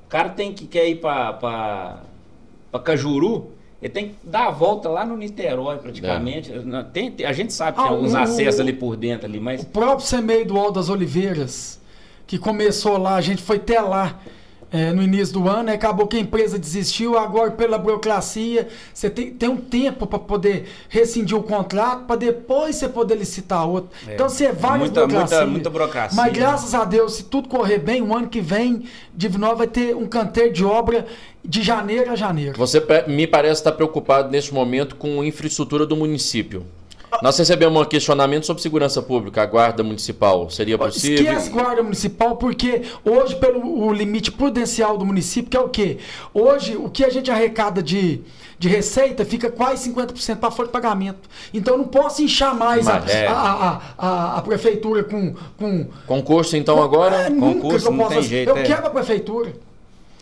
O 0.05 0.09
cara 0.09 0.29
tem 0.29 0.53
que 0.53 0.67
quer 0.67 0.87
ir 0.87 0.97
para 1.01 2.01
Cajuru, 2.83 3.47
ele 3.83 3.89
tem 3.91 4.07
que 4.09 4.15
dar 4.23 4.47
a 4.47 4.51
volta 4.51 4.87
lá 4.87 5.05
no 5.05 5.17
Niterói, 5.17 5.77
praticamente. 5.77 6.49
Não, 6.51 6.83
Tem, 6.85 7.11
tem- 7.11 7.25
a 7.25 7.33
gente 7.33 7.51
sabe 7.51 7.75
que 7.75 7.81
Ah, 7.81 7.87
tem 7.87 7.93
alguns 7.93 8.13
o- 8.13 8.17
acessos 8.17 8.59
ali 8.61 8.71
por 8.71 8.95
dentro 8.95 9.27
ali, 9.27 9.39
mas 9.41 9.61
O 9.61 9.65
próprio 9.65 10.07
CMEI 10.07 10.45
do 10.45 10.57
Alto 10.57 10.73
das 10.75 10.87
Oliveiras, 10.89 11.81
que 12.25 12.37
começou 12.37 12.97
lá, 12.97 13.15
a 13.15 13.21
gente 13.21 13.41
foi 13.41 13.57
até 13.57 13.81
lá 13.81 14.19
é, 14.73 14.91
no 14.91 15.03
início 15.03 15.35
do 15.35 15.47
ano, 15.47 15.69
e 15.69 15.73
acabou 15.73 16.07
que 16.07 16.17
a 16.17 16.19
empresa 16.19 16.57
desistiu, 16.57 17.15
agora 17.17 17.51
pela 17.51 17.77
burocracia, 17.77 18.67
você 18.91 19.07
tem, 19.07 19.31
tem 19.31 19.47
um 19.47 19.57
tempo 19.57 20.07
para 20.07 20.17
poder 20.17 20.65
rescindir 20.89 21.37
o 21.37 21.43
contrato, 21.43 22.05
para 22.05 22.15
depois 22.15 22.75
você 22.75 22.89
poder 22.89 23.13
licitar 23.15 23.69
outro. 23.69 23.91
É. 24.07 24.15
Então 24.15 24.27
você 24.27 24.51
vai 24.51 24.79
Muita- 24.79 25.07
muita- 25.07 25.45
muita 25.45 25.69
burocracia. 25.69 26.15
Mas 26.19 26.33
graças 26.33 26.73
a 26.73 26.83
Deus, 26.85 27.13
se 27.13 27.23
tudo 27.25 27.47
correr 27.47 27.77
bem, 27.77 28.01
o 28.01 28.15
ano 28.15 28.27
que 28.27 28.41
vem, 28.41 28.85
Divinópolis 29.13 29.57
vai 29.59 29.67
ter 29.67 29.95
um 29.95 30.07
canteiro 30.07 30.51
de 30.51 30.65
obra 30.65 31.05
de 31.45 31.61
janeiro 31.61 32.11
a 32.11 32.15
janeiro. 32.15 32.57
Você 32.57 32.81
me 33.07 33.27
parece 33.27 33.61
estar 33.61 33.73
preocupado 33.73 34.31
neste 34.31 34.51
momento 34.51 34.95
com 34.95 35.21
a 35.21 35.25
infraestrutura 35.25 35.85
do 35.85 35.95
município. 35.95 36.65
Nós 37.21 37.37
recebemos 37.37 37.81
um 37.81 37.85
questionamento 37.85 38.45
sobre 38.45 38.61
segurança 38.61 39.01
pública, 39.01 39.41
a 39.43 39.45
guarda 39.45 39.83
municipal. 39.83 40.49
Seria 40.49 40.77
possível? 40.77 41.23
Esquece 41.25 41.49
guarda 41.49 41.83
municipal, 41.83 42.35
porque 42.35 42.81
hoje, 43.05 43.35
pelo 43.35 43.85
o 43.87 43.93
limite 43.93 44.31
prudencial 44.31 44.97
do 44.97 45.05
município, 45.05 45.49
que 45.49 45.57
é 45.57 45.59
o 45.59 45.69
quê? 45.69 45.97
Hoje, 46.33 46.75
o 46.75 46.89
que 46.89 47.03
a 47.05 47.09
gente 47.09 47.29
arrecada 47.31 47.81
de, 47.83 48.21
de 48.57 48.67
receita 48.67 49.23
fica 49.25 49.49
quase 49.51 49.89
50% 49.91 50.37
para 50.37 50.51
folha 50.51 50.67
de 50.67 50.73
pagamento. 50.73 51.29
Então, 51.53 51.75
eu 51.75 51.77
não 51.79 51.87
posso 51.87 52.21
inchar 52.21 52.55
mais 52.55 52.87
a, 52.87 52.97
é. 53.07 53.27
a, 53.27 53.81
a, 53.97 54.37
a- 54.37 54.41
prefeitura 54.41 55.03
com. 55.03 55.33
com 55.57 55.87
Concurso, 56.07 56.57
então, 56.57 56.81
agora? 56.81 57.15
É, 57.23 57.29
nunca 57.29 57.53
concurso 57.61 57.85
que 57.85 57.87
eu 57.87 57.91
não 57.91 57.97
posso 57.99 58.09
tem 58.09 58.17
fazer. 58.23 58.29
jeito, 58.29 58.49
Eu 58.49 58.57
é. 58.57 58.63
quero 58.63 58.87
a 58.87 58.89
prefeitura. 58.89 59.53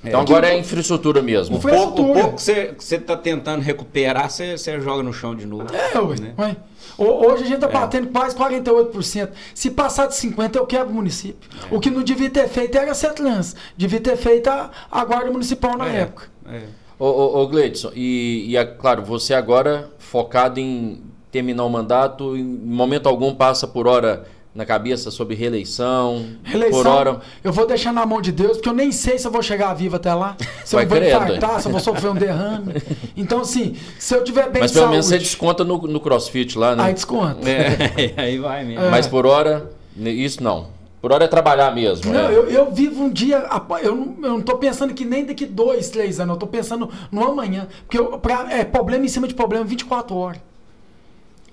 Então 0.04 0.20
agora 0.22 0.48
é 0.50 0.58
infraestrutura 0.58 1.22
mesmo. 1.22 1.58
o 1.58 1.60
pouco, 1.62 2.02
o 2.02 2.14
pouco 2.14 2.36
que 2.36 2.42
você, 2.42 2.68
que 2.78 2.84
você 2.84 2.98
tá 2.98 3.16
tentando 3.16 3.62
recuperar, 3.62 4.30
você, 4.32 4.58
joga 4.82 5.04
no 5.04 5.14
chão 5.14 5.36
de 5.36 5.46
novo. 5.46 5.66
É, 5.74 6.00
ué. 6.00 6.16
né? 6.20 6.34
ué. 6.38 6.56
Ho- 6.98 7.28
Hoje 7.28 7.44
a 7.44 7.46
gente 7.46 7.56
está 7.56 7.68
É. 7.68 7.72
batendo 7.72 8.08
quase 8.08 8.36
48%. 8.36 9.30
Se 9.54 9.70
passar 9.72 10.08
de 10.08 10.16
50%, 10.16 10.56
eu 10.56 10.66
quebro 10.66 10.90
o 10.92 10.96
município. 10.96 11.50
O 11.70 11.80
que 11.80 11.90
não 11.92 12.02
devia 12.04 12.30
ter 12.30 12.48
feito 12.50 12.76
era 12.78 12.94
ser 12.94 13.14
trans. 13.14 13.56
Devia 13.78 14.00
ter 14.02 14.18
feito 14.18 14.48
a, 14.48 14.72
a 14.92 15.06
guarda 15.06 15.30
municipal 15.32 15.78
na 15.78 15.88
É, 15.88 16.02
época. 16.02 16.28
é. 16.50 16.62
Ô, 16.98 17.06
ô, 17.06 17.42
ô 17.42 17.48
Gleidson, 17.48 17.92
e, 17.96 18.46
e, 18.50 18.58
é 18.58 18.64
claro, 18.66 19.04
você 19.04 19.34
agora 19.34 19.90
focado 19.98 20.60
em 20.60 21.02
terminar 21.32 21.64
o 21.64 21.70
mandato, 21.70 22.36
em 22.38 22.44
momento 22.44 23.08
algum 23.08 23.34
passa 23.34 23.68
por 23.68 23.88
hora 23.88 24.26
na 24.54 24.66
cabeça 24.66 25.10
sobre 25.10 25.34
reeleição, 25.34 26.26
Reeleição, 26.44 26.84
por 26.84 26.88
hora... 26.90 27.22
eu 27.44 27.54
vou 27.54 27.66
deixar 27.66 27.94
na 27.94 28.06
mão 28.06 28.22
de 28.22 28.32
Deus, 28.34 28.58
porque 28.58 28.68
eu 28.68 28.74
nem 28.74 28.92
sei 28.92 29.18
se 29.18 29.26
eu 29.26 29.32
vou 29.32 29.42
chegar 29.42 29.74
vivo 29.74 29.96
até 29.96 30.14
lá. 30.14 30.36
Se 30.66 30.76
Vai 30.76 30.84
eu 30.86 30.90
vou 30.90 30.98
credo. 30.98 31.16
infartar, 31.16 31.62
se 31.62 31.68
eu 31.68 31.72
vou 31.72 31.80
sofrer 31.82 32.12
um 32.12 32.16
derrame. 32.16 32.74
Então, 33.16 33.42
assim, 33.42 33.76
se 33.98 34.14
eu 34.14 34.24
tiver 34.24 34.50
bem 34.50 34.62
Mas 34.62 34.72
pelo 34.72 34.90
menos 34.90 35.06
você 35.06 35.12
saúde, 35.16 35.26
desconta 35.26 35.64
no, 35.64 35.78
no 35.80 36.00
crossfit 36.00 36.58
lá, 36.58 36.76
né? 36.76 36.84
aí 36.84 36.94
desconto. 36.94 37.40
É, 37.48 38.14
aí 38.22 38.38
vai 38.38 38.64
mesmo. 38.64 38.84
É. 38.86 38.90
Mas 38.90 39.08
por 39.08 39.26
hora, 39.26 39.72
isso 39.98 40.44
não. 40.44 40.68
Por 41.02 41.12
hora 41.12 41.26
é 41.26 41.28
trabalhar 41.28 41.74
mesmo. 41.74 42.14
Não, 42.14 42.28
né? 42.30 42.36
eu, 42.36 42.48
eu 42.50 42.72
vivo 42.72 43.04
um 43.04 43.10
dia. 43.10 43.44
Eu 43.82 43.96
não, 43.96 44.16
eu 44.22 44.30
não 44.34 44.42
tô 44.42 44.58
pensando 44.58 44.94
que 44.94 45.04
nem 45.04 45.26
daqui 45.26 45.46
dois, 45.48 45.90
três 45.90 46.20
anos. 46.20 46.36
Eu 46.36 46.40
tô 46.40 46.46
pensando 46.48 46.90
no 47.12 47.24
amanhã. 47.24 47.68
Porque 47.86 47.98
eu, 47.98 48.20
pra- 48.20 48.48
é 48.52 48.64
problema 48.64 49.04
em 49.04 49.08
cima 49.08 49.28
de 49.28 49.34
problema 49.34 49.66
24 49.66 50.16
horas. 50.16 50.40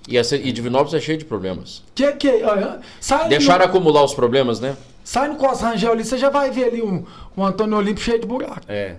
E, 0.08 0.16
essa, 0.16 0.36
e 0.36 0.50
Divinópolis 0.50 0.94
é 0.94 1.00
cheio 1.00 1.18
de 1.18 1.24
problemas. 1.26 1.84
Que, 1.94 2.10
que, 2.12 2.42
olha, 2.42 2.80
sai, 2.98 3.28
Deixaram 3.28 3.66
no, 3.66 3.70
acumular 3.70 4.02
os 4.02 4.14
problemas, 4.14 4.58
né? 4.58 4.74
sai 5.04 5.28
no 5.28 5.36
Cos 5.36 5.60
Rangel 5.60 5.92
ali, 5.92 6.04
você 6.04 6.16
já 6.16 6.30
vai 6.30 6.50
ver 6.50 6.64
ali 6.64 6.82
um, 6.82 7.04
um 7.36 7.44
Antônio 7.44 7.76
Olímpio 7.76 8.02
cheio 8.02 8.18
de 8.18 8.26
buraco. 8.26 8.60
É. 8.66 8.96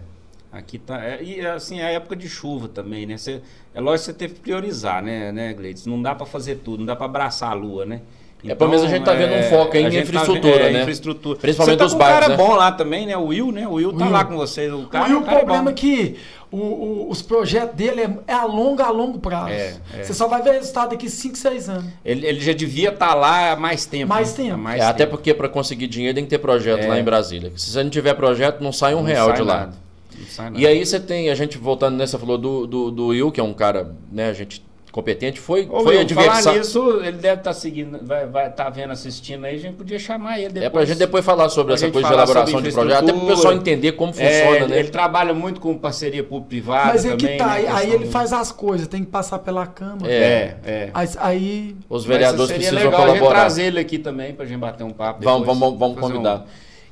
Aqui 0.51 0.77
tá. 0.79 1.03
É, 1.03 1.21
e 1.23 1.45
assim, 1.45 1.79
é 1.79 1.85
a 1.85 1.91
época 1.91 2.15
de 2.15 2.27
chuva 2.29 2.67
também, 2.67 3.05
né? 3.05 3.17
Cê, 3.17 3.41
é 3.73 3.81
lógico 3.81 3.99
que 3.99 4.05
você 4.05 4.13
teve 4.13 4.33
que 4.35 4.39
priorizar, 4.39 5.03
né, 5.03 5.31
né, 5.31 5.53
Gleides? 5.53 5.85
Não 5.85 6.01
dá 6.01 6.15
para 6.15 6.25
fazer 6.25 6.61
tudo, 6.63 6.79
não 6.79 6.85
dá 6.85 6.95
para 6.95 7.05
abraçar 7.05 7.51
a 7.51 7.53
lua, 7.53 7.85
né? 7.85 8.01
É, 8.47 8.55
pelo 8.55 8.69
menos 8.69 8.85
a 8.85 8.89
gente 8.89 9.03
tá 9.03 9.13
vendo 9.13 9.33
um 9.33 9.43
foco 9.43 9.75
aí 9.75 9.85
a 9.85 9.87
em 9.89 9.91
tá 9.91 9.99
infraestrutura, 9.99 10.53
vendo- 10.53 10.65
é, 10.67 10.71
né? 10.71 10.79
Infraestrutura. 10.81 11.39
Principalmente 11.39 11.77
tá 11.77 11.83
dos 11.83 11.93
com 11.93 11.97
um 11.97 11.99
bairros, 11.99 12.19
cara 12.19 12.37
né? 12.37 12.43
bom 12.43 12.55
lá 12.55 12.71
também, 12.71 13.05
né? 13.05 13.17
O 13.17 13.25
Will, 13.25 13.51
né? 13.51 13.67
O 13.67 13.73
Will 13.73 13.91
tá 13.93 14.05
Will. 14.05 14.13
lá 14.13 14.23
com 14.23 14.35
vocês. 14.37 14.71
O, 14.73 14.83
cara, 14.87 15.13
o 15.13 15.17
o 15.19 15.21
cara 15.23 15.37
problema 15.39 15.69
é 15.69 15.71
é 15.71 15.73
bom. 15.73 15.73
que 15.73 16.15
o- 16.51 16.57
o- 16.57 17.07
os 17.11 17.21
projetos 17.21 17.75
dele 17.75 18.01
é, 18.01 18.09
é 18.27 18.33
a 18.33 18.45
longo, 18.45 18.81
a 18.81 18.89
longo 18.89 19.19
prazo. 19.19 19.49
É, 19.49 19.75
é. 19.97 20.03
Você 20.03 20.13
só 20.13 20.27
vai 20.27 20.41
ver 20.41 20.53
resultado 20.53 20.91
daqui 20.91 21.09
5, 21.09 21.37
6 21.37 21.67
anos. 21.69 21.85
Ele, 22.03 22.25
ele 22.25 22.39
já 22.39 22.53
devia 22.53 22.89
estar 22.89 23.13
lá 23.13 23.51
há 23.51 23.55
mais 23.55 23.85
tempo. 23.85 24.07
Mais 24.07 24.29
né? 24.37 24.43
tempo. 24.45 24.53
Há 24.55 24.57
mais 24.57 24.81
É, 24.81 24.85
até 24.85 25.05
tempo. 25.05 25.11
porque 25.17 25.33
para 25.33 25.49
conseguir 25.49 25.87
dinheiro 25.87 26.15
tem 26.15 26.23
que 26.23 26.29
ter 26.29 26.39
projeto 26.39 26.83
É. 26.83 26.87
lá 26.87 26.99
em 26.99 27.03
Brasília. 27.03 27.51
Se 27.57 27.69
você 27.71 27.83
não 27.83 27.89
tiver 27.89 28.13
projeto, 28.13 28.61
não 28.61 28.71
sai 28.71 28.93
um 28.95 28.99
Não 28.99 29.03
real 29.05 29.27
sai 29.27 29.35
de 29.35 29.41
lá. 29.43 29.53
nada. 29.59 29.73
Não 30.17 30.25
sai 30.27 30.45
nada. 30.45 30.59
E 30.59 30.65
aí 30.65 30.85
você 30.85 30.99
tem, 30.99 31.29
a 31.29 31.35
gente 31.35 31.57
voltando 31.57 31.97
nessa, 31.97 32.17
falou 32.17 32.37
do, 32.37 32.65
do, 32.65 32.89
do 32.91 33.07
Will, 33.07 33.31
que 33.31 33.39
é 33.39 33.43
um 33.43 33.53
cara, 33.53 33.95
né, 34.11 34.29
a 34.29 34.33
gente 34.33 34.63
competente, 34.91 35.39
foi, 35.39 35.67
Ô, 35.69 35.81
foi 35.83 35.93
falar 35.95 36.01
adversário. 36.01 36.59
nisso, 36.59 36.99
ele 37.03 37.17
deve 37.17 37.41
estar 37.41 37.53
seguindo, 37.53 37.99
vai 38.05 38.23
estar 38.25 38.49
tá 38.51 38.69
vendo, 38.69 38.91
assistindo 38.91 39.45
aí, 39.45 39.55
a 39.55 39.59
gente 39.59 39.75
podia 39.75 39.99
chamar 39.99 40.39
ele 40.39 40.49
depois. 40.49 40.65
É 40.65 40.69
pra 40.69 40.85
gente 40.85 40.97
depois 40.97 41.23
falar 41.23 41.47
sobre 41.49 41.75
Pra 41.75 41.85
essa 41.85 41.91
coisa 41.91 42.07
de 42.07 42.13
elaboração 42.13 42.61
de 42.61 42.71
projeto, 42.71 42.97
até 43.03 43.11
pro 43.13 43.19
pessoal 43.21 43.53
infraestrutura. 43.53 43.55
entender 43.55 43.91
como 43.91 44.11
É, 44.11 44.13
funciona, 44.15 44.55
ele, 44.57 44.67
né? 44.67 44.79
ele 44.79 44.89
trabalha 44.89 45.33
muito 45.33 45.61
com 45.61 45.77
parceria 45.77 46.23
público-privada 46.23 46.87
Mas 46.93 47.05
é 47.05 47.09
também. 47.15 47.37
que 47.37 47.37
tá, 47.37 47.55
né, 47.59 47.67
aí, 47.71 47.91
ele 47.93 48.05
faz 48.07 48.33
as 48.33 48.51
coisas, 48.51 48.87
tem 48.87 49.03
que 49.03 49.11
passar 49.11 49.39
pela 49.39 49.67
Câmara. 49.67 50.11
É, 50.11 50.57
é. 50.65 50.89
Aí, 50.93 51.07
aí- 51.19 51.75
Os 51.87 52.03
vereadores 52.05 52.47
seria 52.47 52.67
precisam 52.69 52.89
legal 52.91 53.01
a 53.03 53.07
gente 53.09 53.17
colaborar. 53.19 53.39
trazer 53.41 53.63
ele 53.65 53.79
aqui 53.79 53.99
também 53.99 54.33
pra 54.33 54.45
gente 54.45 54.57
bater 54.59 54.83
um 54.83 54.89
papo 54.91 55.23
Vamos, 55.23 55.41
depois. 55.41 55.59
vamos, 55.59 55.79
vamos 55.79 55.95
Fazer 55.99 56.07
um- 56.07 56.15
convidar. 56.15 56.45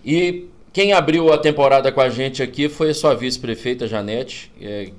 E 0.05 0.45
quem 0.71 0.93
abriu 0.93 1.33
a 1.33 1.37
temporada 1.39 1.91
com 1.91 1.99
a 1.99 2.09
gente 2.09 2.43
aqui 2.43 2.69
foi 2.69 2.91
a 2.91 2.93
sua 2.93 3.15
vice-prefeita, 3.15 3.87
Janete, 3.87 4.51
é, 4.61 4.89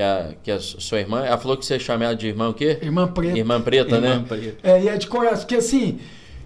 que, 0.00 0.02
é, 0.02 0.34
que 0.42 0.50
a 0.50 0.58
sua 0.58 0.98
irmã. 0.98 1.24
Ela 1.24 1.36
falou 1.36 1.56
que 1.56 1.66
você 1.66 1.78
chama 1.78 2.04
ela 2.04 2.16
de 2.16 2.28
irmã 2.28 2.48
o 2.48 2.54
quê? 2.54 2.78
irmã 2.80 3.06
preta. 3.06 3.38
Irmã 3.38 3.60
preta, 3.60 3.96
Irmã 3.96 4.18
né? 4.18 4.24
Preta. 4.26 4.56
É, 4.62 4.82
e 4.82 4.88
é 4.88 4.96
de 4.96 5.06
coração, 5.06 5.40
porque 5.40 5.56
assim, 5.56 6.00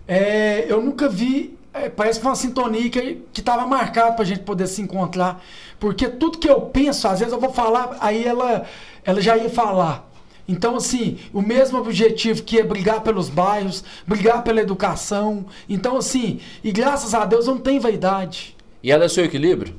é, 0.09 0.67
eu 0.69 0.83
nunca 0.83 1.09
vi, 1.09 1.57
é, 1.73 1.89
parece 1.89 2.19
que 2.19 2.23
foi 2.23 2.31
uma 2.31 2.37
sintonia 2.37 2.91
que, 2.91 3.23
que 3.33 3.41
tava 3.41 3.65
marcado 3.67 4.17
pra 4.17 4.25
gente 4.25 4.41
poder 4.41 4.67
se 4.67 4.83
encontrar, 4.83 5.43
porque 5.79 6.09
tudo 6.09 6.39
que 6.39 6.49
eu 6.49 6.63
penso, 6.63 7.07
às 7.07 7.21
vezes 7.21 7.33
eu 7.33 7.41
vou 7.41 7.53
falar, 7.53 7.97
aí 8.01 8.25
ela, 8.25 8.65
ela 9.05 9.21
já 9.21 9.37
ia 9.37 9.49
falar. 9.49 10.11
Então, 10.47 10.77
assim, 10.77 11.19
o 11.33 11.41
mesmo 11.41 11.79
objetivo 11.79 12.43
que 12.43 12.59
é 12.59 12.63
brigar 12.63 13.03
pelos 13.03 13.31
bairros, 13.31 13.83
brigar 14.07 14.45
pela 14.45 14.61
educação. 14.61 15.47
Então, 15.67 15.97
assim, 15.97 16.39
e 16.63 16.71
graças 16.71 17.15
a 17.15 17.25
Deus 17.25 17.47
eu 17.47 17.55
não 17.55 17.63
tenho 17.63 17.81
vaidade. 17.81 18.55
E 18.83 18.93
ela 18.93 19.07
é 19.07 19.09
seu 19.09 19.25
equilíbrio? 19.25 19.75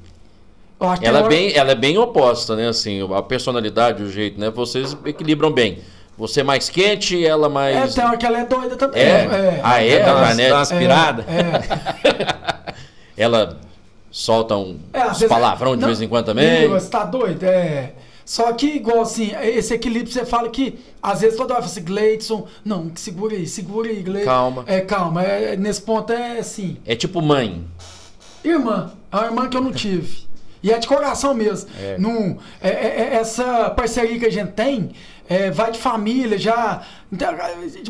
Ela 1.02 1.20
é, 1.20 1.28
bem, 1.28 1.54
ela 1.56 1.72
é 1.72 1.76
bem 1.76 1.98
oposta, 1.98 2.56
né? 2.56 2.68
Assim, 2.68 3.00
a 3.14 3.22
personalidade, 3.22 4.04
o 4.04 4.12
jeito, 4.12 4.40
né? 4.40 4.50
Vocês 4.50 4.96
equilibram 5.06 5.52
bem. 5.52 5.80
Você 6.18 6.44
mais 6.44 6.70
quente 6.70 7.26
ela 7.26 7.48
É, 7.48 7.50
mais. 7.50 7.94
tem 7.96 8.04
hora 8.06 8.18
que 8.18 8.26
ela 8.26 8.40
é 8.40 8.46
doida 8.46 8.76
também. 8.76 9.02
É? 9.02 9.60
Ah, 9.64 9.82
é? 9.84 10.00
Dá 10.00 10.12
A 10.12 10.16
uma, 10.16 10.26
Janete? 10.28 10.50
dá 10.50 10.56
uma 10.56 10.62
aspirada. 10.62 11.26
É. 11.28 12.76
Ela 13.18 13.58
solta 14.12 14.56
um, 14.58 14.78
É, 14.94 15.06
vezes- 15.08 15.28
palavrão 15.28 15.76
de 15.76 15.82
não, 15.82 15.88
vez 15.88 16.02
em 16.02 16.08
quando 16.08 16.26
também. 16.26 16.68
Você 16.68 16.90
tá 16.90 17.04
doido? 17.06 17.44
É. 17.44 17.94
Só 18.26 18.52
que, 18.54 18.66
igual 18.68 19.02
assim, 19.02 19.32
esse 19.42 19.74
equilíbrio 19.74 20.12
você 20.12 20.26
fala 20.26 20.50
que, 20.50 20.80
às 21.02 21.22
vezes, 21.22 21.38
toda 21.38 21.54
hora 21.54 21.62
você 21.64 21.80
fala 21.80 21.86
assim, 21.86 21.94
Gleidson, 21.94 22.48
não, 22.64 22.92
segura 22.96 23.36
aí, 23.36 23.46
segura 23.48 23.88
aí, 23.90 24.02
Gleidson. 24.02 24.30
Calma. 24.30 24.64
É, 24.68 24.82
calma. 24.82 25.22
É, 25.24 25.56
nesse 25.56 25.82
ponto 25.82 26.12
é 26.12 26.40
assim. 26.40 26.78
É 26.86 26.96
tipo 26.96 27.22
mãe. 27.22 27.64
Irmã, 28.44 28.92
é 29.12 29.16
uma 29.18 29.26
irmã 29.26 29.50
que 29.50 29.56
eu 29.58 29.62
não 29.62 29.72
tive. 29.72 30.26
E 30.66 30.72
é 30.72 30.80
de 30.80 30.88
coração 30.88 31.32
mesmo. 31.36 31.70
É. 31.80 31.96
Não, 32.00 32.40
é, 32.60 32.70
é- 32.70 33.02
é- 33.12 33.16
essa 33.18 33.70
parceria 33.70 34.18
que 34.18 34.26
a 34.26 34.32
gente 34.32 34.54
tem 34.54 34.90
é, 35.30 35.52
vai 35.52 35.72
de 35.72 35.78
família, 35.78 36.40
já. 36.40 36.82
então, 37.14 37.30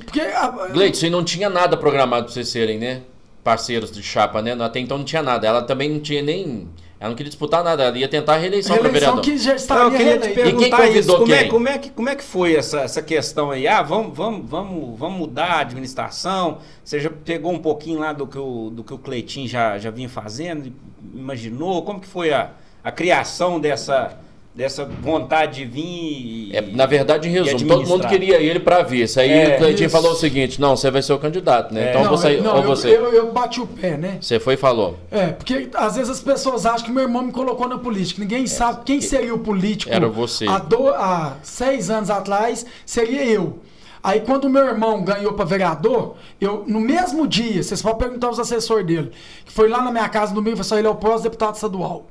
Porque. 0.03 0.19
a- 0.19 0.49
Gleidson, 0.73 1.05
e 1.05 1.09
não 1.09 1.23
tinha 1.23 1.49
nada 1.49 1.77
programado 1.77 2.25
pra 2.25 2.33
vocês 2.33 2.49
serem, 2.49 2.77
né? 2.77 3.01
Parceiros 3.45 3.91
de 3.91 4.03
chapa, 4.03 4.41
né? 4.41 4.51
Até 4.61 4.79
então 4.81 4.97
não 4.97 5.05
tinha 5.05 5.23
nada. 5.23 5.47
Ela 5.47 5.61
também 5.61 5.89
não 5.89 6.01
tinha 6.01 6.21
nem. 6.21 6.67
Ela 6.99 7.09
não 7.11 7.15
queria 7.15 7.29
disputar 7.29 7.63
nada, 7.63 7.83
ela 7.83 7.97
ia 7.97 8.07
tentar 8.09 8.33
a 8.33 8.37
reeleição 8.37 8.75
para 8.75 8.83
reeleição 8.89 9.15
vereador. 9.15 9.21
que 9.21 9.37
já 9.37 9.49
Não, 9.51 9.55
estaria 9.57 9.83
eu 9.83 9.91
queria 9.91 10.19
te 10.19 10.29
perguntar 10.33 10.87
isso. 10.89 11.17
Como 11.17 11.33
é, 11.33 11.37
quem? 11.39 11.49
como, 11.49 11.67
é 11.69 11.77
que, 11.77 11.89
como 11.91 12.09
é 12.09 12.15
que 12.15 12.23
foi 12.23 12.55
essa, 12.55 12.79
essa 12.81 13.01
questão 13.01 13.51
aí? 13.51 13.67
Ah, 13.67 13.81
vamos, 13.83 14.17
vamos, 14.17 14.49
vamos, 14.49 14.99
vamos 14.99 15.17
mudar 15.19 15.45
a 15.45 15.59
administração. 15.59 16.57
Você 16.83 16.99
já 16.99 17.09
pegou 17.09 17.51
um 17.53 17.59
pouquinho 17.59 17.99
lá 17.99 18.11
do 18.11 18.25
que 18.27 18.37
o, 18.39 18.69
do 18.69 18.83
que 18.83 18.93
o 18.93 18.97
Cleitinho 18.97 19.47
já, 19.47 19.77
já 19.77 19.91
vinha 19.91 20.09
fazendo? 20.09 20.71
Imaginou? 21.13 21.83
Como 21.83 21.99
que 21.99 22.07
foi 22.07 22.33
a, 22.33 22.51
a 22.85 22.91
criação 22.91 23.59
dessa, 23.59 24.13
dessa 24.53 24.85
vontade 24.85 25.55
de 25.63 25.65
vir 25.65 25.81
e, 25.83 26.51
É, 26.55 26.61
na 26.61 26.85
verdade, 26.85 27.27
em 27.27 27.31
resumo, 27.31 27.67
todo 27.67 27.87
mundo 27.87 28.07
queria 28.07 28.37
ele 28.39 28.59
pra 28.59 28.83
vice. 28.83 29.19
Aí 29.19 29.29
É, 29.31 29.55
o 29.55 29.57
Cleitinho 29.57 29.87
isso. 29.87 29.95
falou 29.97 30.11
o 30.11 30.15
seguinte: 30.15 30.61
não, 30.61 30.77
você 30.77 30.89
vai 30.91 31.01
ser 31.01 31.11
o 31.13 31.17
candidato, 31.19 31.73
né? 31.73 31.87
É. 31.87 31.89
Então 31.89 32.03
Não, 32.03 32.09
você. 32.11 32.37
não, 32.37 32.51
ou 32.57 32.61
eu- 32.61 32.67
você. 32.67 32.89
Eu, 32.95 33.11
eu 33.11 33.31
bati 33.33 33.59
o 33.59 33.65
pé, 33.67 33.97
né? 33.97 34.19
Você 34.21 34.39
foi 34.39 34.53
e 34.53 34.57
falou. 34.57 34.97
É, 35.11 35.27
porque 35.27 35.67
às 35.73 35.95
vezes 35.95 36.09
as 36.11 36.21
pessoas 36.21 36.65
acham 36.65 36.85
que 36.85 36.91
meu 36.91 37.03
irmão 37.03 37.23
me 37.23 37.31
colocou 37.31 37.67
na 37.67 37.77
política. 37.79 38.21
Ninguém 38.21 38.45
sabe 38.47 38.83
quem 38.85 39.01
seria 39.01 39.33
o 39.33 39.39
político. 39.39 39.91
Era 39.91 40.07
você. 40.07 40.47
Há, 40.47 40.59
do- 40.59 40.89
há 40.89 41.37
seis 41.43 41.89
anos 41.89 42.09
atrás, 42.11 42.65
seria 42.85 43.25
eu. 43.25 43.59
Aí 44.03 44.19
quando 44.21 44.45
o 44.45 44.49
meu 44.51 44.63
irmão 44.63 45.03
ganhou 45.03 45.33
para 45.33 45.43
vereador, 45.45 46.13
eu, 46.39 46.63
no 46.67 46.79
mesmo 46.79 47.25
dia, 47.27 47.63
vocês 47.63 47.81
podem 47.81 47.97
perguntar 47.97 48.27
aos 48.27 48.37
assessores 48.37 48.85
dele, 48.85 49.09
que 49.43 49.51
foi 49.51 49.67
lá 49.67 49.81
na 49.81 49.91
minha 49.91 50.07
casa 50.07 50.27
no 50.31 50.35
domingo 50.35 50.53
e 50.53 50.57
falou 50.57 50.67
assim, 50.67 50.77
ele 50.77 50.87
é 50.87 50.91
o 50.91 50.95
próximo 50.95 51.23
deputado 51.23 51.55
estadual. 51.55 52.05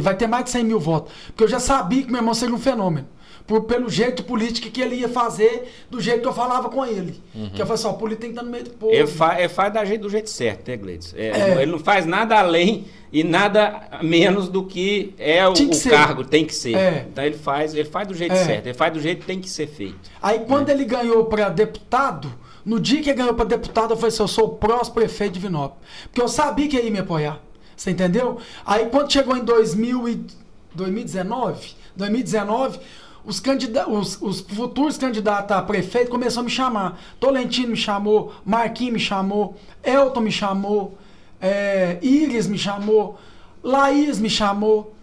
Vai 0.00 0.16
ter 0.16 0.26
mais 0.26 0.44
de 0.44 0.50
100 0.50 0.64
mil 0.64 0.80
votos. 0.80 1.12
Porque 1.26 1.44
eu 1.44 1.48
já 1.48 1.60
sabia 1.60 2.02
que 2.02 2.08
meu 2.10 2.20
irmão 2.20 2.34
seria 2.34 2.54
um 2.54 2.58
fenômeno. 2.58 3.06
Por, 3.46 3.62
pelo 3.62 3.88
jeito 3.88 4.22
político 4.24 4.70
que 4.70 4.78
ele 4.78 4.96
ia 4.96 5.08
fazer, 5.08 5.72
do 5.90 5.98
jeito 6.02 6.20
que 6.20 6.28
eu 6.28 6.34
falava 6.34 6.68
com 6.68 6.84
ele. 6.84 7.18
Uhum. 7.34 7.48
Que 7.48 7.62
eu 7.62 7.66
falei 7.66 7.74
assim, 7.80 7.86
ó, 7.86 7.92
o 7.92 7.94
político 7.94 8.20
tem 8.20 8.30
que 8.30 8.34
estar 8.36 8.44
no 8.44 8.50
meio 8.50 8.64
do 8.64 8.70
povo. 8.72 8.92
Ele, 8.92 9.06
fa, 9.06 9.38
ele 9.38 9.48
faz 9.48 9.72
da 9.72 9.84
jeito, 9.86 10.02
do 10.02 10.10
jeito 10.10 10.28
certo, 10.28 10.68
né, 10.68 10.76
Gleides? 10.76 11.14
É, 11.16 11.28
É. 11.28 11.62
Ele 11.62 11.72
não 11.72 11.78
faz 11.78 12.04
nada 12.04 12.38
além 12.38 12.84
e 13.10 13.24
nada 13.24 13.88
menos 14.02 14.48
do 14.50 14.64
que 14.64 15.14
é 15.18 15.48
o, 15.48 15.54
que 15.54 15.64
o 15.64 15.90
cargo, 15.90 16.24
tem 16.24 16.44
que 16.44 16.54
ser. 16.54 16.76
É. 16.76 17.06
Então 17.10 17.24
ele 17.24 17.38
faz, 17.38 17.74
ele 17.74 17.88
faz 17.88 18.06
do 18.06 18.12
jeito 18.12 18.34
É. 18.34 18.44
certo, 18.44 18.66
ele 18.66 18.74
faz 18.74 18.92
do 18.92 19.00
jeito 19.00 19.20
que 19.20 19.26
tem 19.26 19.40
que 19.40 19.48
ser 19.48 19.66
feito. 19.66 19.98
Aí 20.20 20.40
quando 20.40 20.68
ele 20.68 20.84
ganhou 20.84 21.24
para 21.24 21.48
deputado, 21.48 22.30
no 22.66 22.78
dia 22.78 23.00
que 23.02 23.08
ele 23.08 23.16
ganhou 23.16 23.32
para 23.32 23.46
deputado, 23.46 23.92
eu 23.92 23.96
falei 23.96 24.08
assim, 24.08 24.22
eu 24.22 24.28
sou 24.28 24.44
o 24.44 24.48
próximo 24.50 24.96
prefeito 24.96 25.32
de 25.32 25.40
Vinópolis. 25.40 25.82
Porque 26.02 26.20
eu 26.20 26.28
sabia 26.28 26.68
que 26.68 26.76
ele 26.76 26.88
ia 26.88 26.92
me 26.92 26.98
apoiar. 26.98 27.40
Você 27.78 27.92
entendeu? 27.92 28.38
Aí 28.66 28.86
quando 28.86 29.12
chegou 29.12 29.36
em 29.36 29.44
2000 29.44 30.08
e 30.08 30.26
2019, 30.74 31.74
2019, 31.96 32.80
os, 33.24 33.40
os, 33.88 34.20
os 34.20 34.40
futuros 34.40 34.98
candidatos 34.98 35.56
a 35.56 35.62
prefeito 35.62 36.10
começaram 36.10 36.42
a 36.42 36.44
me 36.44 36.50
chamar. 36.50 37.00
Tolentino 37.20 37.68
me 37.68 37.76
chamou, 37.76 38.32
Marquinhos 38.44 38.94
me 38.94 39.00
chamou, 39.00 39.56
Elton 39.84 40.20
me 40.20 40.32
chamou, 40.32 40.98
é, 41.40 41.98
Iris 42.02 42.48
me 42.48 42.58
chamou, 42.58 43.18
Laís 43.62 44.18
me 44.18 44.28
chamou. 44.28 44.94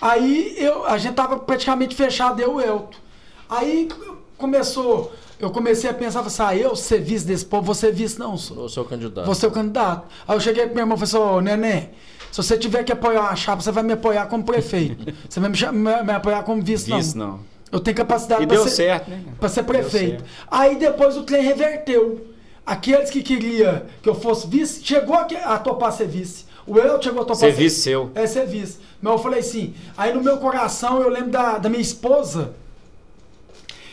Aí 0.00 0.54
eu, 0.58 0.84
a 0.84 0.98
gente 0.98 1.14
tava 1.14 1.38
praticamente 1.38 1.94
fechado, 1.94 2.40
eu 2.40 2.52
e 2.52 2.54
o 2.54 2.60
Elton. 2.60 2.98
Aí 3.48 3.88
começou, 4.36 5.12
eu 5.40 5.50
comecei 5.50 5.88
a 5.88 5.94
pensar, 5.94 6.20
assim, 6.20 6.42
ah, 6.42 6.54
eu 6.54 6.76
ser 6.76 7.00
vice 7.00 7.26
desse 7.26 7.44
povo, 7.44 7.62
vou 7.62 7.74
ser 7.74 7.92
vice 7.92 8.18
não, 8.18 8.36
sou. 8.36 8.64
O 8.64 8.68
seu 8.68 8.84
candidato. 8.84 9.26
Você 9.26 9.46
é 9.46 9.48
o 9.48 9.52
candidato. 9.52 10.06
Aí 10.26 10.36
eu 10.36 10.40
cheguei 10.40 10.66
pro 10.66 10.74
meu 10.74 10.82
irmão 10.82 10.96
e 10.96 11.06
falei 11.06 11.24
assim, 11.24 11.36
ô 11.36 11.40
neném, 11.40 11.90
se 12.30 12.36
você 12.42 12.56
tiver 12.58 12.84
que 12.84 12.92
apoiar 12.92 13.20
uma 13.22 13.36
chapa, 13.36 13.62
você 13.62 13.70
vai 13.72 13.82
me 13.82 13.92
apoiar 13.92 14.26
como 14.26 14.44
prefeito. 14.44 15.12
Você 15.28 15.40
vai 15.40 15.50
me, 15.50 15.58
me- 15.72 16.02
me 16.02 16.12
apoiar 16.12 16.42
como 16.42 16.62
vice, 16.62 16.90
Vice 16.92 17.16
não. 17.16 17.26
não. 17.28 17.40
Eu 17.70 17.80
tenho 17.80 17.96
capacidade 17.96 18.46
deu 18.46 18.64
ser, 18.64 18.70
certo, 18.70 19.10
né? 19.10 19.22
ser 19.48 19.62
prefeito. 19.62 20.24
Aí 20.50 20.76
depois 20.76 21.16
o 21.16 21.22
trem 21.22 21.42
reverteu. 21.42 22.26
Aqueles 22.64 23.10
que 23.10 23.22
queria 23.22 23.86
que 24.02 24.08
eu 24.08 24.14
fosse 24.14 24.46
vice, 24.46 24.84
chegou 24.84 25.14
a, 25.16 25.22
a 25.22 25.58
topar 25.58 25.92
ser 25.92 26.06
vice. 26.06 26.44
O 26.66 26.78
eu 26.78 27.00
chegou 27.02 27.22
a 27.22 27.24
topar 27.24 27.36
Ser 27.36 27.52
vice 27.52 27.80
seu. 27.80 28.10
É 28.14 28.26
ser 28.26 28.46
vice. 28.46 28.78
Mas 29.00 29.12
eu 29.12 29.18
falei 29.18 29.40
assim, 29.40 29.74
aí 29.96 30.12
no 30.12 30.22
meu 30.22 30.36
coração 30.38 31.00
eu 31.00 31.08
lembro 31.08 31.30
da, 31.30 31.56
da 31.58 31.68
minha 31.68 31.80
esposa. 31.80 32.52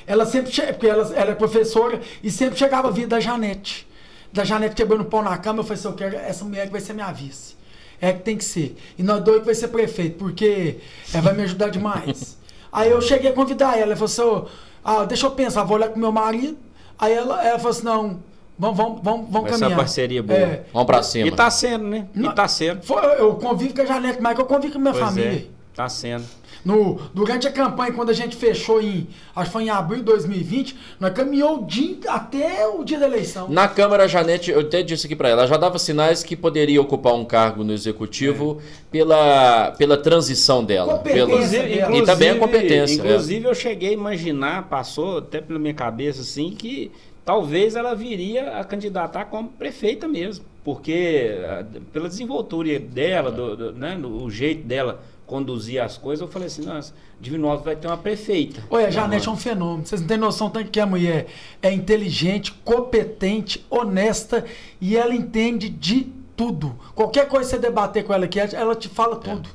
Ela 0.07 0.25
sempre 0.25 0.51
porque 0.73 0.87
ela, 0.87 1.11
ela 1.15 1.31
é 1.31 1.35
professora 1.35 1.99
e 2.23 2.29
sempre 2.29 2.57
chegava 2.59 2.89
a 2.89 2.91
vir 2.91 3.07
da 3.07 3.19
Janete. 3.19 3.87
Da 4.31 4.43
Janete 4.43 4.75
quebrando 4.75 5.05
pau 5.05 5.23
na 5.23 5.37
cama, 5.37 5.59
eu 5.59 5.63
falei 5.63 5.79
assim, 5.79 5.87
eu 5.87 5.93
quero 5.95 6.15
essa 6.15 6.43
mulher 6.45 6.65
que 6.67 6.71
vai 6.71 6.81
ser 6.81 6.93
minha 6.93 7.11
vice. 7.11 7.55
É 8.01 8.11
que 8.13 8.22
tem 8.22 8.38
que 8.38 8.43
ser. 8.43 8.77
E 8.97 9.03
nós 9.03 9.23
dois 9.23 9.39
que 9.39 9.45
vai 9.45 9.55
ser 9.55 9.69
prefeito, 9.69 10.17
porque 10.17 10.77
ela 11.13 11.23
vai 11.23 11.34
me 11.34 11.43
ajudar 11.43 11.69
demais. 11.69 12.38
Aí 12.72 12.91
eu 12.91 13.01
cheguei 13.01 13.31
a 13.31 13.34
convidar 13.34 13.73
ela, 13.77 13.93
ela 13.93 13.95
falou 13.95 14.05
assim, 14.45 14.51
ah, 14.84 15.05
deixa 15.05 15.26
eu 15.26 15.31
pensar, 15.31 15.63
vou 15.63 15.77
olhar 15.77 15.89
com 15.89 15.99
meu 15.99 16.11
marido. 16.11 16.57
Aí 16.99 17.13
ela, 17.13 17.45
ela 17.45 17.57
falou 17.57 17.72
assim, 17.72 17.84
não, 17.85 18.19
vamos, 18.59 18.77
vamos, 18.77 19.01
vamos, 19.01 19.27
vamos 19.30 19.49
ser 19.49 19.53
caminhar. 19.53 19.72
uma 19.72 19.77
parceria 19.77 20.22
boa. 20.23 20.39
É. 20.39 20.65
Vamos 20.73 20.85
pra 20.85 21.01
cima. 21.01 21.27
E 21.27 21.31
tá 21.31 21.49
sendo, 21.49 21.85
né? 21.88 22.07
E 22.13 22.19
Não. 22.19 22.35
tá 22.35 22.47
sendo. 22.47 22.84
Foi, 22.84 23.01
eu 23.19 23.35
convivo 23.35 23.73
com 23.73 23.81
a 23.81 23.85
Janete, 23.85 24.22
mas 24.22 24.38
eu 24.38 24.45
convivo 24.45 24.73
com 24.73 24.80
a 24.80 24.81
minha 24.81 24.93
Pois 24.93 25.05
família. 25.05 25.47
Tá 25.73 25.89
sendo. 25.89 26.26
No, 26.65 26.99
durante 27.13 27.47
a 27.47 27.51
campanha, 27.51 27.93
quando 27.93 28.09
a 28.09 28.13
gente 28.13 28.35
fechou 28.35 28.81
em. 28.81 29.07
Acho 29.35 29.45
que 29.45 29.53
foi 29.53 29.63
em 29.65 29.69
abril 29.69 29.99
de 29.99 30.05
2020, 30.05 30.75
nós 30.99 31.13
caminhou 31.13 31.59
o 31.59 31.65
dia, 31.65 31.95
até 32.07 32.67
o 32.67 32.83
dia 32.83 32.97
da 32.99 33.05
eleição. 33.05 33.47
Na 33.47 33.67
Câmara, 33.67 34.05
a 34.05 34.07
Janete, 34.07 34.49
eu 34.49 34.61
até 34.61 34.81
disse 34.81 35.05
aqui 35.05 35.15
para 35.15 35.29
ela, 35.29 35.41
ela 35.41 35.47
já 35.47 35.57
dava 35.57 35.77
sinais 35.77 36.23
que 36.23 36.35
poderia 36.35 36.81
ocupar 36.81 37.13
um 37.13 37.23
cargo 37.23 37.63
no 37.63 37.71
Executivo 37.71 38.59
pela, 38.91 39.71
pela 39.77 39.95
transição 39.97 40.63
dela. 40.63 40.97
Competência 40.97 41.61
pela- 41.63 41.75
dela. 41.75 41.97
E 41.97 42.03
também 42.03 42.29
a 42.29 42.35
competência. 42.39 43.01
é. 43.01 43.05
Inclusive, 43.05 43.45
eu 43.47 43.53
cheguei 43.53 43.89
a 43.89 43.93
imaginar, 43.93 44.67
passou 44.67 45.19
até 45.19 45.39
pela 45.41 45.59
minha 45.59 45.73
cabeça 45.73 46.21
assim, 46.21 46.49
que 46.51 46.91
talvez 47.23 47.75
ela 47.75 47.93
viria 47.93 48.57
a 48.57 48.63
candidatar 48.63 49.25
como 49.25 49.49
prefeita 49.49 50.07
mesmo. 50.07 50.45
Porque 50.63 51.37
ah, 51.47 51.63
pela 51.93 52.07
desenvoltura 52.09 52.79
dela, 52.79 53.31
do, 53.31 53.55
do- 53.55 53.71
né, 53.73 53.95
do- 54.01 54.23
o 54.23 54.31
jeito 54.31 54.65
dela 54.65 55.03
conduzir 55.26 55.81
as 55.81 55.97
coisas, 55.97 56.22
eu 56.22 56.27
falei 56.27 56.47
assim, 56.47 56.64
nossa, 56.64 56.93
Divinópolis 57.19 57.65
vai 57.65 57.76
ter 57.76 57.88
uma 57.88 57.97
prefeita. 57.97 58.64
Olha, 58.69 58.88
a 58.88 58.91
Janete 58.91 59.27
é 59.27 59.31
um 59.31 59.38
fenômeno. 59.38 59.85
Vocês 59.85 60.02
não 60.02 60.07
têm 60.07 60.18
noção 60.18 60.49
tanto 60.49 60.69
que 60.69 60.80
a 60.80 60.85
mulher 60.85 61.27
é 61.61 61.72
inteligente, 61.72 62.52
competente, 62.64 63.65
honesta 63.69 64.45
e 64.80 64.95
ela 64.95 65.15
entende 65.15 65.69
de 65.69 66.07
tudo. 66.35 66.76
Qualquer 66.93 67.27
coisa 67.27 67.49
que 67.49 67.56
você 67.56 67.61
debater 67.61 68.03
com 68.03 68.14
ela 68.14 68.26
aqui, 68.26 68.39
ela 68.39 68.76
te 68.76 68.88
fala 68.89 69.15
tudo. 69.15 69.49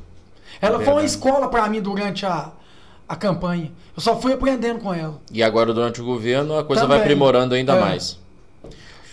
Ela 0.60 0.80
foi 0.80 0.92
uma 0.94 1.04
escola 1.04 1.48
para 1.48 1.68
mim 1.68 1.80
durante 1.80 2.26
a, 2.26 2.50
a 3.08 3.16
campanha. 3.16 3.70
Eu 3.96 4.02
só 4.02 4.18
fui 4.20 4.32
aprendendo 4.32 4.80
com 4.80 4.92
ela. 4.92 5.20
E 5.32 5.42
agora, 5.42 5.72
durante 5.72 6.00
o 6.00 6.04
governo, 6.04 6.58
a 6.58 6.64
coisa 6.64 6.82
Também. 6.82 6.96
vai 6.98 7.06
aprimorando 7.06 7.54
ainda 7.54 7.74
É. 7.74 7.80
mais. 7.80 8.18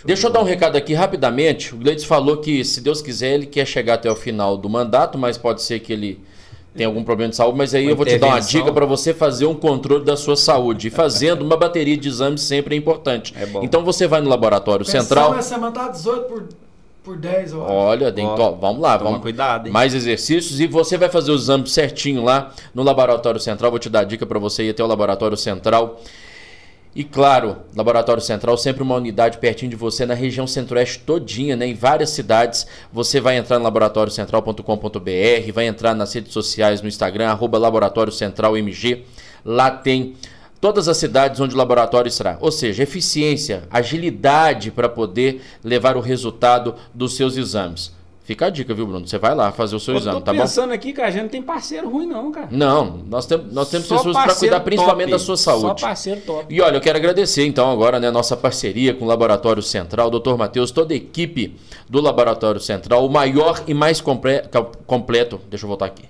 Deixa 0.04 0.28
eu 0.28 0.32
dar 0.32 0.40
um 0.40 0.44
recado 0.44 0.76
aqui 0.76 0.94
rapidamente. 0.94 1.74
O 1.74 1.78
Gleides 1.78 2.04
falou 2.04 2.38
que, 2.38 2.64
se 2.64 2.80
Deus 2.80 3.02
quiser, 3.02 3.34
ele 3.34 3.46
quer 3.46 3.66
chegar 3.66 3.94
até 3.94 4.10
o 4.10 4.14
final 4.16 4.56
do 4.56 4.68
mandato, 4.68 5.18
mas 5.18 5.36
pode 5.36 5.60
ser 5.62 5.80
que 5.80 5.92
ele 5.92 6.20
tenha 6.74 6.88
algum 6.88 7.02
problema 7.02 7.30
de 7.30 7.36
saúde. 7.36 7.58
Mas 7.58 7.74
aí 7.74 7.84
Uma 7.84 7.90
eu 7.92 7.96
vou 7.96 8.06
te 8.06 8.18
dar 8.18 8.28
uma 8.28 8.40
dica 8.40 8.72
para 8.72 8.86
você 8.86 9.12
fazer 9.12 9.46
um 9.46 9.54
controle 9.54 10.04
da 10.04 10.16
sua 10.16 10.36
saúde. 10.36 10.88
E 10.88 10.90
fazendo 10.90 11.42
uma 11.42 11.56
bateria 11.56 11.96
de 11.96 12.08
exames 12.08 12.42
sempre 12.42 12.74
é 12.74 12.78
importante. 12.78 13.34
É 13.36 13.46
bom. 13.46 13.62
Então 13.62 13.84
você 13.84 14.06
vai 14.06 14.20
no 14.20 14.28
laboratório 14.28 14.84
Pensão 14.84 15.00
central. 15.02 15.34
essa 15.34 15.54
semana 15.54 15.72
tá 15.72 15.88
18 15.88 16.22
por, 16.24 16.44
por 17.02 17.16
10, 17.16 17.52
eu 17.52 17.64
acho. 17.64 17.72
Olha, 17.72 18.12
tem 18.12 18.26
Ó, 18.26 18.52
vamos 18.52 18.80
lá, 18.80 18.96
vamos. 18.96 19.20
cuidado, 19.20 19.66
hein? 19.66 19.72
Mais 19.72 19.94
exercícios 19.94 20.60
e 20.60 20.66
você 20.66 20.96
vai 20.96 21.08
fazer 21.08 21.32
os 21.32 21.42
exames 21.42 21.72
certinho 21.72 22.22
lá 22.22 22.52
no 22.74 22.82
Laboratório 22.82 23.40
Central. 23.40 23.70
Vou 23.70 23.80
te 23.80 23.88
dar 23.88 24.00
a 24.00 24.04
dica 24.04 24.24
para 24.26 24.38
você 24.38 24.64
ir 24.64 24.70
até 24.70 24.82
o 24.84 24.86
Laboratório 24.86 25.36
Central. 25.36 26.00
E 26.94 27.04
claro, 27.04 27.58
Laboratório 27.76 28.22
Central, 28.22 28.56
sempre 28.56 28.82
uma 28.82 28.96
unidade 28.96 29.38
pertinho 29.38 29.70
de 29.70 29.76
você 29.76 30.04
na 30.06 30.14
região 30.14 30.46
centro-oeste 30.46 31.00
todinha, 31.00 31.54
né? 31.54 31.66
Em 31.66 31.74
várias 31.74 32.10
cidades. 32.10 32.66
Você 32.92 33.20
vai 33.20 33.36
entrar 33.36 33.58
no 33.58 33.64
laboratóriocentral.com.br, 33.64 35.52
vai 35.52 35.66
entrar 35.66 35.94
nas 35.94 36.12
redes 36.12 36.32
sociais 36.32 36.80
no 36.82 36.88
Instagram, 36.88 37.28
arroba 37.28 37.58
Laboratório 37.58 38.12
Central 38.12 38.56
MG. 38.56 39.04
Lá 39.44 39.70
tem 39.70 40.16
todas 40.60 40.88
as 40.88 40.96
cidades 40.96 41.40
onde 41.40 41.54
o 41.54 41.58
laboratório 41.58 42.08
estará. 42.08 42.36
Ou 42.40 42.50
seja, 42.50 42.82
eficiência, 42.82 43.62
agilidade 43.70 44.70
para 44.70 44.88
poder 44.88 45.42
levar 45.62 45.96
o 45.96 46.00
resultado 46.00 46.74
dos 46.92 47.16
seus 47.16 47.36
exames. 47.36 47.92
Fica 48.28 48.44
a 48.44 48.50
dica, 48.50 48.74
viu, 48.74 48.86
Bruno? 48.86 49.08
Você 49.08 49.16
vai 49.16 49.34
lá 49.34 49.50
fazer 49.50 49.74
o 49.74 49.80
seu 49.80 49.94
Eu 49.94 50.00
exame, 50.00 50.18
tô 50.18 50.24
tá 50.26 50.34
bom? 50.34 50.40
pensando 50.40 50.70
aqui 50.74 50.92
que 50.92 51.00
a 51.00 51.10
gente 51.10 51.22
não 51.22 51.28
tem 51.30 51.40
parceiro 51.40 51.88
ruim 51.88 52.06
não, 52.06 52.30
cara. 52.30 52.48
Não, 52.50 52.98
nós, 53.08 53.24
tem, 53.24 53.38
nós 53.50 53.70
temos 53.70 53.86
Só 53.86 53.96
pessoas 53.96 54.14
para 54.18 54.34
cuidar 54.34 54.60
principalmente 54.60 55.08
top. 55.08 55.12
da 55.12 55.18
sua 55.18 55.36
saúde. 55.38 55.80
Só 55.80 55.86
parceiro 55.86 56.20
top. 56.20 56.54
E 56.54 56.60
olha, 56.60 56.76
eu 56.76 56.80
quero 56.82 56.98
agradecer 56.98 57.46
então 57.46 57.70
agora 57.72 57.98
né, 57.98 58.10
nossa 58.10 58.36
parceria 58.36 58.92
com 58.92 59.06
o 59.06 59.08
Laboratório 59.08 59.62
Central, 59.62 60.10
Dr. 60.10 60.34
Matheus, 60.36 60.70
toda 60.70 60.92
a 60.92 60.96
equipe 60.98 61.56
do 61.88 62.02
Laboratório 62.02 62.60
Central, 62.60 63.06
o 63.06 63.08
maior 63.08 63.62
e 63.66 63.72
mais 63.72 63.98
compre- 63.98 64.42
co- 64.52 64.72
completo. 64.86 65.40
Deixa 65.48 65.64
eu 65.64 65.68
voltar 65.68 65.86
aqui. 65.86 66.04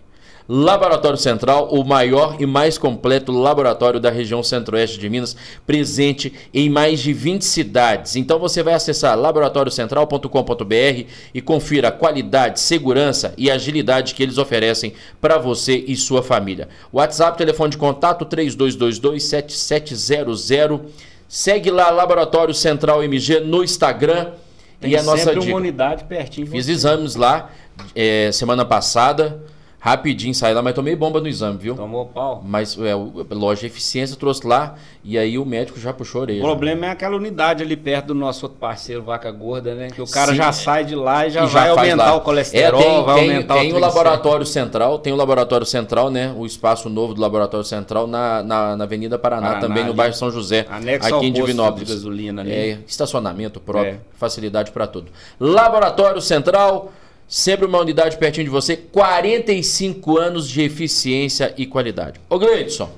Laboratório 0.48 1.18
Central, 1.18 1.68
o 1.70 1.84
maior 1.84 2.36
e 2.40 2.46
mais 2.46 2.78
completo 2.78 3.30
laboratório 3.30 4.00
da 4.00 4.10
região 4.10 4.42
centro-oeste 4.42 4.98
de 4.98 5.10
Minas, 5.10 5.36
presente 5.66 6.32
em 6.54 6.70
mais 6.70 7.00
de 7.00 7.12
20 7.12 7.44
cidades. 7.44 8.16
Então 8.16 8.38
você 8.38 8.62
vai 8.62 8.72
acessar 8.72 9.14
laboratóriocentral.com.br 9.18 11.04
e 11.34 11.42
confira 11.42 11.88
a 11.88 11.92
qualidade, 11.92 12.60
segurança 12.60 13.34
e 13.36 13.50
agilidade 13.50 14.14
que 14.14 14.22
eles 14.22 14.38
oferecem 14.38 14.94
para 15.20 15.36
você 15.36 15.84
e 15.86 15.94
sua 15.94 16.22
família. 16.22 16.70
WhatsApp, 16.90 17.36
telefone 17.36 17.72
de 17.72 17.76
contato 17.76 18.24
32227700. 18.24 20.80
Segue 21.28 21.70
lá 21.70 21.90
Laboratório 21.90 22.54
Central 22.54 23.04
MG 23.04 23.40
no 23.40 23.62
Instagram. 23.62 24.30
Tem 24.80 24.92
e 24.92 24.96
a 24.96 25.02
nossa 25.02 25.24
sempre 25.24 25.40
dica. 25.40 25.52
uma 25.52 25.58
unidade 25.58 26.04
pertinho 26.04 26.46
Fiz 26.46 26.68
exames 26.68 27.16
lá 27.16 27.50
é, 27.94 28.32
semana 28.32 28.64
passada. 28.64 29.42
Rapidinho 29.80 30.34
saí 30.34 30.52
lá, 30.52 30.60
mas 30.60 30.74
tomei 30.74 30.96
bomba 30.96 31.20
no 31.20 31.28
exame, 31.28 31.56
viu? 31.56 31.76
Tomou 31.76 32.04
pau. 32.06 32.42
Mas 32.44 32.76
é, 32.80 32.96
o- 32.96 33.24
loja 33.30 33.64
eficiência 33.64 34.16
trouxe 34.16 34.44
lá 34.44 34.74
e 35.04 35.16
aí 35.16 35.38
o 35.38 35.46
médico 35.46 35.78
já 35.78 35.92
puxou 35.92 36.18
a 36.18 36.22
O 36.22 36.22
orelha. 36.24 36.42
problema 36.42 36.86
é 36.86 36.90
aquela 36.90 37.14
unidade 37.16 37.62
ali 37.62 37.76
perto 37.76 38.06
do 38.06 38.14
nosso 38.14 38.46
outro 38.46 38.58
parceiro, 38.58 39.04
Vaca 39.04 39.30
Gorda, 39.30 39.76
né? 39.76 39.86
Que 39.88 40.02
o 40.02 40.06
cara 40.06 40.32
Sim. 40.32 40.36
já 40.38 40.50
sai 40.50 40.84
de 40.84 40.96
lá 40.96 41.28
e 41.28 41.30
já 41.30 41.44
E 41.44 41.46
vai 41.46 41.66
faz 41.68 41.78
aumentar 41.78 42.06
lá. 42.10 42.16
o 42.16 42.20
colesterol, 42.22 42.80
É, 42.80 42.84
tem, 42.84 43.04
vai 43.04 43.14
tem- 43.20 43.30
aumentar 43.30 43.54
tem 43.54 43.62
o 43.62 43.66
o 43.66 43.70
triglicérido. 43.70 43.80
laboratório 43.80 44.46
central, 44.46 44.98
tem 44.98 45.12
o 45.12 45.16
laboratório 45.16 45.64
central, 45.66 46.10
né? 46.10 46.34
O 46.36 46.44
espaço 46.44 46.88
novo 46.88 47.14
do 47.14 47.20
laboratório 47.20 47.64
central 47.64 48.08
na, 48.08 48.42
na, 48.42 48.76
na 48.76 48.82
Avenida 48.84 49.16
Paraná, 49.16 49.42
Paraná, 49.46 49.60
também 49.60 49.84
no 49.84 49.90
ali. 49.90 49.96
bairro 49.96 50.14
São 50.14 50.28
José, 50.32 50.66
Anexo 50.68 51.14
ao 51.14 51.20
aqui 51.20 51.28
em 51.28 51.32
Divinópolis. 51.32 51.86
de 51.86 51.94
gasolina 51.94 52.42
ali. 52.42 52.50
É, 52.52 52.78
estacionamento 52.84 53.60
próprio, 53.60 53.92
É. 53.92 53.98
facilidade 54.16 54.72
para 54.72 54.88
tudo. 54.88 55.06
Laboratório 55.38 56.20
Central, 56.20 56.90
sempre 57.28 57.66
uma 57.66 57.78
unidade 57.78 58.16
pertinho 58.16 58.44
de 58.44 58.50
você, 58.50 58.76
45 58.76 60.16
anos 60.18 60.48
de 60.48 60.62
eficiência 60.62 61.54
e 61.58 61.66
qualidade. 61.66 62.18
Ô 62.28 62.38
Gleidson, 62.38 62.90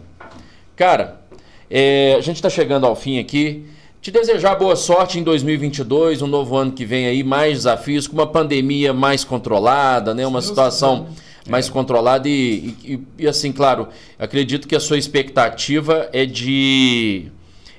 cara, 0.76 1.20
é, 1.68 2.14
a 2.16 2.20
gente 2.20 2.36
está 2.36 2.48
chegando 2.48 2.86
ao 2.86 2.94
fim 2.94 3.18
aqui. 3.18 3.64
Te 4.00 4.10
desejar 4.10 4.54
boa 4.54 4.76
sorte 4.76 5.18
em 5.18 5.22
2022, 5.22 6.22
um 6.22 6.26
novo 6.26 6.56
ano 6.56 6.72
que 6.72 6.86
vem 6.86 7.06
aí, 7.06 7.22
mais 7.22 7.58
desafios, 7.58 8.06
com 8.06 8.14
uma 8.14 8.26
pandemia 8.26 8.94
mais 8.94 9.24
controlada, 9.24 10.14
né? 10.14 10.26
Uma 10.26 10.40
situação 10.40 11.04
quiser, 11.04 11.50
mais 11.50 11.68
controlada 11.68 12.26
e, 12.26 12.74
e- 12.82 13.00
e, 13.18 13.28
assim, 13.28 13.52
claro, 13.52 13.88
acredito 14.18 14.66
que 14.66 14.74
a 14.74 14.80
sua 14.80 14.96
expectativa 14.96 16.08
é 16.14 16.24
de, 16.24 17.26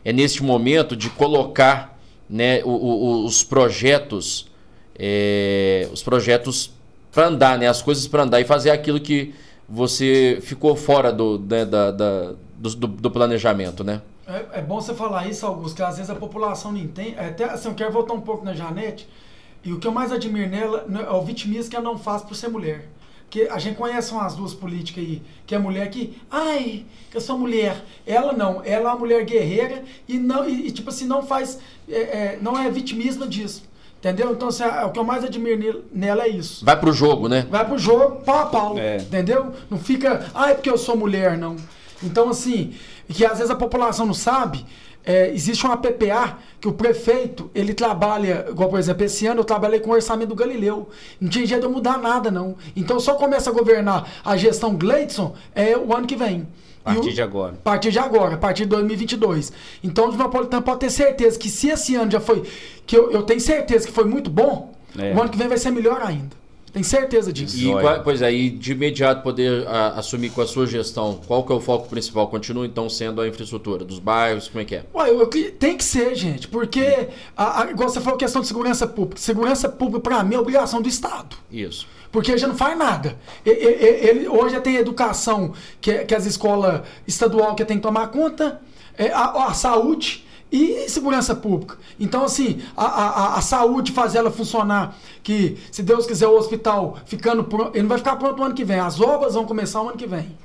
é 0.05 0.13
neste 0.13 0.43
momento 0.43 0.95
de 0.95 1.09
colocar, 1.09 1.99
né, 2.29 2.61
o- 2.63 2.69
o- 2.69 3.25
os 3.25 3.43
projetos, 3.43 4.45
é, 5.03 5.89
os 5.91 6.03
projetos 6.03 6.71
para 7.11 7.27
andar, 7.27 7.57
né, 7.57 7.67
as 7.67 7.81
coisas 7.81 8.07
para 8.07 8.21
andar 8.21 8.39
e 8.39 8.45
fazer 8.45 8.69
aquilo 8.69 8.99
que 8.99 9.33
você 9.67 10.37
ficou 10.43 10.75
fora 10.75 11.11
do, 11.11 11.39
né, 11.39 11.65
da- 11.65 11.89
da- 11.89 12.33
do, 12.55 12.75
do- 12.75 13.09
planejamento, 13.11 13.83
né? 13.83 14.01
É, 14.27 14.59
é 14.59 14.61
bom 14.61 14.79
você 14.79 14.93
falar 14.93 15.27
isso, 15.27 15.43
Augusto, 15.45 15.75
que 15.75 15.81
às 15.81 15.95
vezes 15.97 16.11
a 16.11 16.15
população 16.15 16.71
não 16.71 16.79
entende. 16.79 17.15
É, 17.17 17.29
Até, 17.29 17.45
assim, 17.45 17.69
eu 17.69 17.73
quero 17.73 17.91
voltar 17.91 18.13
um 18.13 18.21
pouco 18.21 18.45
na 18.45 18.53
Janete. 18.53 19.07
E 19.63 19.73
o 19.73 19.79
que 19.79 19.87
eu 19.87 19.91
mais 19.91 20.11
admiro 20.11 20.49
nela 20.49 20.85
né, 20.87 21.03
é 21.07 21.11
o 21.11 21.21
vitimismo 21.23 21.69
que 21.71 21.75
ela 21.75 21.85
não 21.85 21.97
faz 21.97 22.21
por 22.21 22.35
ser 22.35 22.49
mulher. 22.49 22.87
Porque 23.23 23.47
a 23.49 23.57
gente 23.59 23.77
conhece 23.77 24.11
umas 24.11 24.35
duas 24.35 24.53
políticas 24.53 25.03
aí, 25.03 25.21
que 25.47 25.55
é 25.55 25.57
mulher 25.57 25.89
que, 25.89 26.17
ai, 26.29 26.85
que 27.09 27.17
eu 27.17 27.21
sou 27.21 27.37
mulher. 27.37 27.81
Ela 28.05 28.33
não, 28.33 28.61
ela 28.63 28.89
é 28.89 28.93
uma 28.93 28.99
mulher 28.99 29.23
guerreira 29.25 29.83
e, 30.07 30.17
não, 30.19 30.47
e, 30.47 30.67
e, 30.67 30.71
tipo 30.71 30.89
assim, 30.89 31.05
não 31.05 31.23
faz, 31.25 31.59
é, 31.89 31.99
é, 32.01 32.39
não 32.41 32.57
é 32.59 32.69
vitimismo 32.69 33.25
disso. 33.27 33.63
Entendeu? 34.01 34.31
Então, 34.31 34.47
assim, 34.47 34.63
o 34.63 34.89
que 34.89 34.97
eu 34.97 35.03
mais 35.03 35.23
admiro 35.23 35.59
nele- 35.59 35.83
nela 35.93 36.23
é 36.23 36.27
isso. 36.27 36.65
Vai 36.65 36.75
pro 36.79 36.91
jogo, 36.91 37.29
né? 37.29 37.45
Vai 37.51 37.63
pro 37.63 37.77
jogo 37.77 38.21
pau 38.25 38.39
a 38.39 38.45
pau, 38.47 38.77
É. 38.79 38.97
entendeu? 38.97 39.53
Não 39.69 39.77
fica, 39.77 40.25
ah, 40.33 40.49
é 40.49 40.55
porque 40.55 40.71
eu 40.71 40.77
sou 40.77 40.97
mulher, 40.97 41.37
não. 41.37 41.55
Então, 42.01 42.29
assim, 42.29 42.73
que 43.07 43.23
às 43.23 43.37
vezes 43.37 43.51
a 43.51 43.55
população 43.55 44.07
não 44.07 44.13
sabe, 44.15 44.65
é, 45.05 45.29
existe 45.31 45.63
uma 45.67 45.77
PPA 45.77 46.39
que 46.59 46.67
o 46.67 46.73
prefeito, 46.73 47.51
ele 47.53 47.75
trabalha, 47.75 48.47
igual 48.49 48.69
por 48.69 48.79
exemplo, 48.79 49.03
esse 49.05 49.27
ano 49.27 49.41
eu 49.41 49.45
trabalhei 49.45 49.79
com 49.79 49.91
o 49.91 49.93
orçamento 49.93 50.29
do 50.29 50.35
Galileu. 50.35 50.89
Não 51.19 51.29
tinha 51.29 51.45
jeito 51.45 51.61
de 51.61 51.67
eu 51.67 51.71
mudar 51.71 51.99
nada, 51.99 52.31
não. 52.31 52.55
Então 52.75 52.99
só 52.99 53.13
começa 53.13 53.51
a 53.51 53.53
governar 53.53 54.07
a 54.25 54.35
gestão 54.35 54.75
Gleidson 54.75 55.35
é 55.53 55.77
o 55.77 55.95
ano 55.95 56.07
que 56.07 56.15
vem. 56.15 56.47
A 56.83 56.91
E 56.93 56.93
o- 56.93 56.99
partir 56.99 57.13
de 57.13 57.21
agora. 57.21 57.53
a 57.53 57.63
partir 57.63 57.91
de 57.91 57.99
agora, 57.99 58.35
a 58.35 58.37
partir 58.37 58.63
de 58.63 58.69
2022. 58.69 59.51
Então, 59.83 60.09
o 60.09 60.15
Napolitano 60.15 60.63
pode 60.63 60.79
ter 60.79 60.89
certeza 60.89 61.37
que 61.37 61.49
se 61.49 61.69
esse 61.69 61.95
ano 61.95 62.09
já 62.09 62.19
foi, 62.19 62.43
que 62.87 62.97
eu, 62.97 63.11
eu 63.11 63.21
tenho 63.23 63.39
certeza 63.39 63.85
que 63.87 63.93
foi 63.93 64.05
muito 64.05 64.29
bom, 64.29 64.73
É. 64.97 65.13
o 65.13 65.21
ano 65.21 65.29
que 65.29 65.37
vem 65.37 65.47
vai 65.47 65.57
ser 65.57 65.71
melhor 65.71 66.01
ainda. 66.01 66.40
Tenho 66.71 66.85
certeza 66.85 67.33
disso. 67.33 67.57
E, 67.57 67.69
pois 68.03 68.21
é, 68.21 68.31
e 68.33 68.49
de 68.49 68.71
imediato 68.71 69.21
poder 69.23 69.67
a- 69.67 69.99
assumir 69.99 70.29
com 70.29 70.41
a 70.41 70.47
sua 70.47 70.65
gestão, 70.65 71.19
qual 71.27 71.43
que 71.43 71.51
é 71.51 71.55
o 71.55 71.59
foco 71.59 71.89
principal? 71.89 72.27
Continua 72.29 72.65
então 72.65 72.89
sendo 72.89 73.19
a 73.21 73.27
infraestrutura 73.27 73.83
dos 73.83 73.99
bairros, 73.99 74.47
como 74.47 74.61
é 74.61 74.65
que 74.65 74.75
é? 74.75 74.85
Ué, 74.93 75.09
eu- 75.09 75.19
eu- 75.19 75.51
tem 75.51 75.75
que 75.75 75.83
ser, 75.83 76.15
gente, 76.15 76.47
porque, 76.47 77.09
a, 77.35 77.63
a, 77.63 77.71
igual 77.71 77.89
você 77.89 77.99
falou, 77.99 78.17
questão 78.17 78.41
de 78.41 78.47
segurança 78.47 78.87
pública. 78.87 79.19
Segurança 79.21 79.67
pública, 79.67 79.99
pra 79.99 80.23
mim, 80.23 80.35
é 80.35 80.39
obrigação 80.39 80.81
do 80.81 80.87
Estado. 80.87 81.35
Isso. 81.51 81.85
Porque 82.09 82.37
já 82.37 82.47
não 82.47 82.55
faz 82.55 82.77
nada. 82.77 83.17
E- 83.45 83.49
e- 83.49 83.53
e- 83.53 84.07
Ele, 84.09 84.27
hoje 84.29 84.55
já 84.55 84.61
tem 84.61 84.75
educação, 84.77 85.53
que, 85.81 85.91
é- 85.91 86.03
que 86.05 86.15
as 86.15 86.25
escolas 86.25 86.81
estaduais 87.07 87.53
que 87.55 87.65
tem 87.65 87.77
que 87.77 87.83
tomar 87.83 88.07
conta, 88.07 88.61
é, 88.97 89.09
a, 89.11 89.47
a 89.47 89.53
saúde, 89.53 90.25
E 90.51 90.89
segurança 90.89 91.33
pública. 91.33 91.77
Então, 91.97 92.25
assim, 92.25 92.61
a, 92.75 92.85
a, 92.85 93.37
a 93.37 93.41
saúde 93.41 93.91
fazer 93.93 94.17
ela 94.17 94.29
funcionar, 94.29 94.97
que 95.23 95.57
se 95.71 95.81
Deus 95.81 96.05
quiser 96.05 96.27
o 96.27 96.35
hospital 96.35 96.97
ficando 97.05 97.43
pronto, 97.43 97.71
ele 97.73 97.83
não 97.83 97.89
vai 97.89 97.97
ficar 97.97 98.17
pronto 98.17 98.37
no 98.37 98.43
ano 98.43 98.55
que 98.55 98.65
vem, 98.65 98.79
as 98.79 98.99
obras 98.99 99.33
vão 99.33 99.45
começar 99.45 99.79
no 99.79 99.89
ano 99.89 99.97
que 99.97 100.07
vem. 100.07 100.35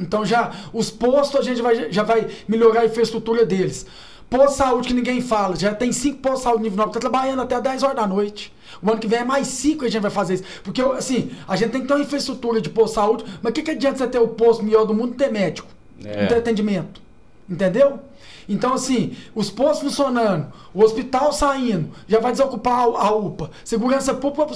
Então 0.00 0.24
já 0.24 0.52
os 0.72 0.90
postos 0.90 1.40
a 1.40 1.42
gente 1.42 1.60
vai, 1.60 1.92
já 1.92 2.02
vai 2.02 2.28
melhorar 2.48 2.80
a 2.80 2.86
infraestrutura 2.86 3.44
deles. 3.44 3.86
Posto 4.30 4.52
de 4.52 4.56
saúde 4.56 4.88
que 4.88 4.94
ninguém 4.94 5.20
fala, 5.20 5.54
já 5.54 5.74
tem 5.74 5.92
cinco 5.92 6.20
postos 6.20 6.40
de 6.40 6.44
saúde 6.44 6.62
nível 6.62 6.78
9, 6.78 6.92
tá 6.92 7.00
trabalhando 7.00 7.42
até 7.42 7.60
10 7.60 7.82
horas 7.82 7.96
da 7.96 8.06
noite. 8.06 8.50
O 8.82 8.90
ano 8.90 8.98
que 8.98 9.06
vem 9.06 9.18
é 9.18 9.24
mais 9.24 9.48
cinco 9.48 9.80
que 9.80 9.86
a 9.86 9.90
gente 9.90 10.00
vai 10.00 10.10
fazer 10.10 10.34
isso. 10.34 10.44
Porque, 10.64 10.80
assim, 10.80 11.30
a 11.46 11.54
gente 11.54 11.72
tem 11.72 11.82
que 11.82 11.86
ter 11.86 11.92
uma 11.92 12.00
infraestrutura 12.00 12.58
de 12.58 12.70
posto 12.70 12.94
de 12.94 12.94
saúde, 12.94 13.24
mas 13.42 13.50
o 13.50 13.52
que, 13.52 13.62
que 13.62 13.72
adianta 13.72 13.98
você 13.98 14.06
ter 14.06 14.18
o 14.18 14.28
posto 14.28 14.64
melhor 14.64 14.86
do 14.86 14.94
mundo 14.94 15.12
e 15.12 15.16
ter 15.16 15.30
médico? 15.30 15.68
É. 16.02 16.22
Não 16.22 16.28
ter 16.28 16.36
atendimento. 16.36 17.02
Entendeu? 17.46 18.00
Então, 18.48 18.74
assim, 18.74 19.12
os 19.34 19.50
postos 19.50 19.88
funcionando, 19.88 20.46
o 20.74 20.82
hospital 20.82 21.32
saindo, 21.32 21.90
já 22.08 22.20
vai 22.20 22.32
desocupar 22.32 22.80
a, 22.84 23.10
UPA. 23.14 23.50
Segurança 23.64 24.14
pública 24.14 24.46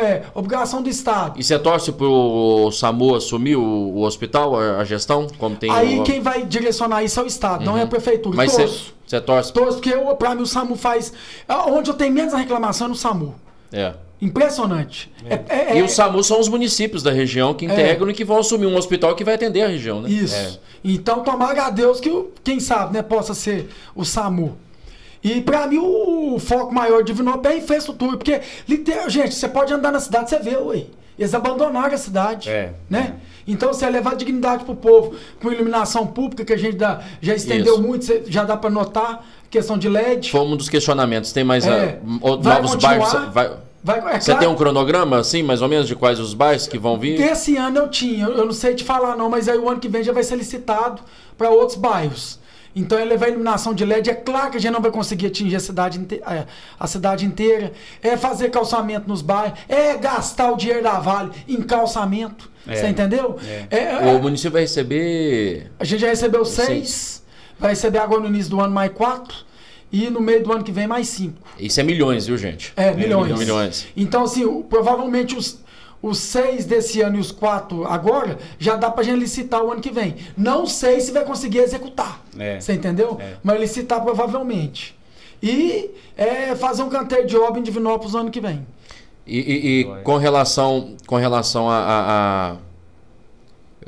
é 0.00 0.24
obrigação 0.34 0.82
do 0.82 0.88
Estado. 0.88 1.38
E 1.38 1.44
você 1.44 1.58
torce 1.58 1.92
pro 1.92 2.70
SAMU 2.72 3.14
assumir 3.14 3.56
o, 3.56 3.62
o 3.62 4.02
hospital, 4.02 4.58
a, 4.58 4.78
a 4.78 4.84
gestão? 4.84 5.26
Como 5.38 5.56
tem 5.56 5.70
Aí 5.70 6.00
o- 6.00 6.04
quem 6.04 6.20
vai 6.20 6.44
direcionar 6.44 7.02
isso 7.02 7.20
é 7.20 7.22
o 7.22 7.26
Estado, 7.26 7.64
não 7.64 7.76
é 7.76 7.82
a 7.82 7.86
prefeitura. 7.86 8.30
Uhum. 8.30 8.36
Mas 8.36 8.56
Torço. 8.56 8.74
você 8.76 8.92
você 9.06 9.20
torce. 9.20 9.52
Torço, 9.52 9.72
porque 9.74 9.90
eu, 9.90 10.06
pra 10.16 10.34
mim 10.34 10.42
o 10.42 10.46
SAMU 10.46 10.74
faz. 10.74 11.12
Onde 11.68 11.90
eu 11.90 11.94
tenho 11.94 12.12
menos 12.14 12.32
reclamação 12.32 12.86
é 12.86 12.90
no 12.90 12.96
SAMU. 12.96 13.34
É. 13.70 13.92
Impressionante. 14.22 15.10
É- 15.28 15.34
é- 15.48 15.76
E 15.76 15.80
é- 15.80 15.82
o 15.82 15.88
SAMU 15.88 16.22
são 16.22 16.38
os 16.38 16.46
municípios 16.48 17.02
da 17.02 17.10
região 17.10 17.52
que 17.52 17.64
integram 17.64 18.08
e 18.08 18.14
que 18.14 18.24
vão 18.24 18.38
assumir 18.38 18.66
um 18.66 18.76
hospital 18.76 19.16
que 19.16 19.24
vai 19.24 19.34
atender 19.34 19.62
a 19.62 19.68
região, 19.68 20.00
né? 20.00 20.08
Isso. 20.08 20.34
É. 20.36 20.50
Então, 20.84 21.24
tomara 21.24 21.66
a 21.66 21.70
Deus 21.70 21.98
que, 22.00 22.08
quem 22.44 22.60
sabe, 22.60 22.94
né, 22.94 23.02
possa 23.02 23.34
ser 23.34 23.68
o 23.96 24.04
SAMU. 24.04 24.56
E 25.24 25.40
pra 25.40 25.66
mim, 25.66 25.78
o, 25.78 26.38
foco 26.38 26.72
maior 26.72 26.98
de 27.02 27.12
Divinópolis 27.12 27.50
é 27.50 27.54
a 27.60 27.62
infraestrutura. 27.62 28.16
Porque, 28.16 28.40
gente, 29.08 29.34
você 29.34 29.48
pode 29.48 29.72
andar 29.72 29.90
na 29.92 30.00
cidade, 30.00 30.30
você 30.30 30.38
vê, 30.38 30.56
ué. 30.56 30.84
Eles 31.18 31.34
abandonaram 31.34 31.94
a 31.94 31.98
cidade. 31.98 32.48
É, 32.48 32.72
Né? 32.88 33.14
Então, 33.46 33.72
você 33.72 33.88
levar 33.90 34.14
dignidade 34.14 34.64
pro 34.64 34.74
povo 34.76 35.14
com 35.40 35.50
iluminação 35.50 36.06
pública, 36.06 36.44
que 36.44 36.52
a 36.52 36.56
gente 36.56 36.76
dá, 36.76 37.00
já 37.20 37.34
estendeu 37.34 37.74
Isso. 37.74 37.82
muito, 37.82 38.04
você- 38.04 38.22
já 38.28 38.44
dá 38.44 38.56
pra 38.56 38.70
notar, 38.70 39.24
questão 39.50 39.76
de 39.76 39.88
LED. 39.88 40.30
Foi 40.30 40.40
um 40.40 40.56
dos 40.56 40.68
questionamentos. 40.68 41.32
Tem 41.32 41.42
mais 41.42 41.66
É. 41.66 41.98
ah, 42.00 42.08
o- 42.20 42.40
Vai 42.40 42.62
novos 42.62 42.76
bairros? 42.82 43.12
Vai- 43.32 43.50
Vai, 43.84 43.98
é 43.98 44.20
Você 44.20 44.26
claro- 44.30 44.40
tem 44.40 44.48
um 44.48 44.54
cronograma, 44.54 45.18
assim, 45.18 45.42
mais 45.42 45.60
ou 45.60 45.68
menos, 45.68 45.88
de 45.88 45.96
quais 45.96 46.20
os 46.20 46.34
bairros 46.34 46.68
que 46.68 46.78
vão 46.78 46.96
vir? 46.98 47.20
Esse 47.20 47.56
ano 47.56 47.78
eu 47.78 47.88
tinha, 47.88 48.26
eu 48.26 48.44
não 48.46 48.52
sei 48.52 48.74
te 48.74 48.84
falar 48.84 49.16
não, 49.16 49.28
mas 49.28 49.48
aí 49.48 49.58
o 49.58 49.68
ano 49.68 49.80
que 49.80 49.88
vem 49.88 50.02
já 50.04 50.12
vai 50.12 50.22
ser 50.22 50.36
licitado 50.36 51.02
para 51.36 51.50
outros 51.50 51.76
bairros. 51.76 52.38
Então 52.74 52.96
é 52.98 53.04
levar 53.04 53.28
iluminação 53.28 53.74
de 53.74 53.84
LED, 53.84 54.08
é 54.08 54.14
claro 54.14 54.50
que 54.52 54.56
a 54.56 54.60
gente 54.60 54.72
não 54.72 54.80
vai 54.80 54.90
conseguir 54.90 55.26
atingir 55.26 55.56
a 55.56 55.60
cidade, 55.60 55.98
inte- 55.98 56.22
é, 56.26 56.46
a 56.78 56.86
cidade 56.86 57.26
inteira. 57.26 57.72
É 58.00 58.16
fazer 58.16 58.50
calçamento 58.50 59.06
nos 59.08 59.20
bairros, 59.20 59.58
é 59.68 59.94
gastar 59.96 60.52
o 60.52 60.56
dinheiro 60.56 60.82
da 60.82 60.98
Vale 61.00 61.32
em 61.48 61.60
calçamento. 61.60 62.50
É. 62.66 62.76
Você 62.76 62.86
entendeu? 62.86 63.36
É. 63.46 63.66
É, 63.76 64.08
é, 64.10 64.14
O 64.14 64.22
município 64.22 64.52
vai 64.52 64.62
receber. 64.62 65.70
a 65.78 65.84
gente 65.84 66.00
já 66.00 66.06
recebeu 66.08 66.44
seis, 66.44 67.22
vai 67.58 67.70
receber 67.70 67.98
agora 67.98 68.20
no 68.20 68.28
início 68.28 68.50
do 68.50 68.60
ano 68.60 68.72
mais 68.72 68.92
quatro, 68.92 69.36
e 69.92 70.08
no 70.08 70.20
meio 70.20 70.42
do 70.42 70.50
ano 70.52 70.64
que 70.64 70.72
vem 70.72 70.86
mais 70.86 71.08
cinco. 71.08 71.36
Isso 71.58 71.78
é 71.78 71.82
milhões, 71.82 72.26
viu, 72.26 72.38
gente? 72.38 72.72
É, 72.76 72.92
milhões. 72.94 73.38
milhões. 73.38 73.86
Então, 73.96 74.24
assim, 74.24 74.62
provavelmente 74.62 75.36
os, 75.36 75.60
os 76.02 76.18
seis 76.18 76.64
desse 76.64 77.00
ano 77.02 77.16
e 77.16 77.20
os 77.20 77.30
quatro 77.30 77.84
agora, 77.86 78.38
já 78.58 78.74
dá 78.76 78.90
pra 78.90 79.04
gente 79.04 79.18
licitar 79.20 79.62
o 79.62 79.70
ano 79.70 79.80
que 79.82 79.90
vem. 79.90 80.16
Não 80.36 80.66
sei 80.66 80.98
se 81.00 81.12
vai 81.12 81.24
conseguir 81.24 81.58
executar. 81.58 82.20
É. 82.38 82.58
Você 82.58 82.72
entendeu? 82.72 83.18
É. 83.20 83.34
Mas 83.44 83.60
licitar 83.60 84.00
provavelmente. 84.02 84.96
E 85.42 85.90
é, 86.16 86.54
fazer 86.56 86.82
um 86.82 86.88
canteiro 86.88 87.26
de 87.26 87.36
obra 87.36 87.60
em 87.60 87.62
Divinópolis 87.62 88.14
no 88.14 88.20
ano 88.20 88.30
que 88.30 88.40
vem. 88.40 88.66
E, 89.26 89.38
e- 89.38 89.80
e 89.80 89.84
com 90.02 90.16
relação, 90.16 90.96
com 91.06 91.16
relação 91.16 91.68
a. 91.68 91.76
a- 91.76 92.50
a- 92.52 92.56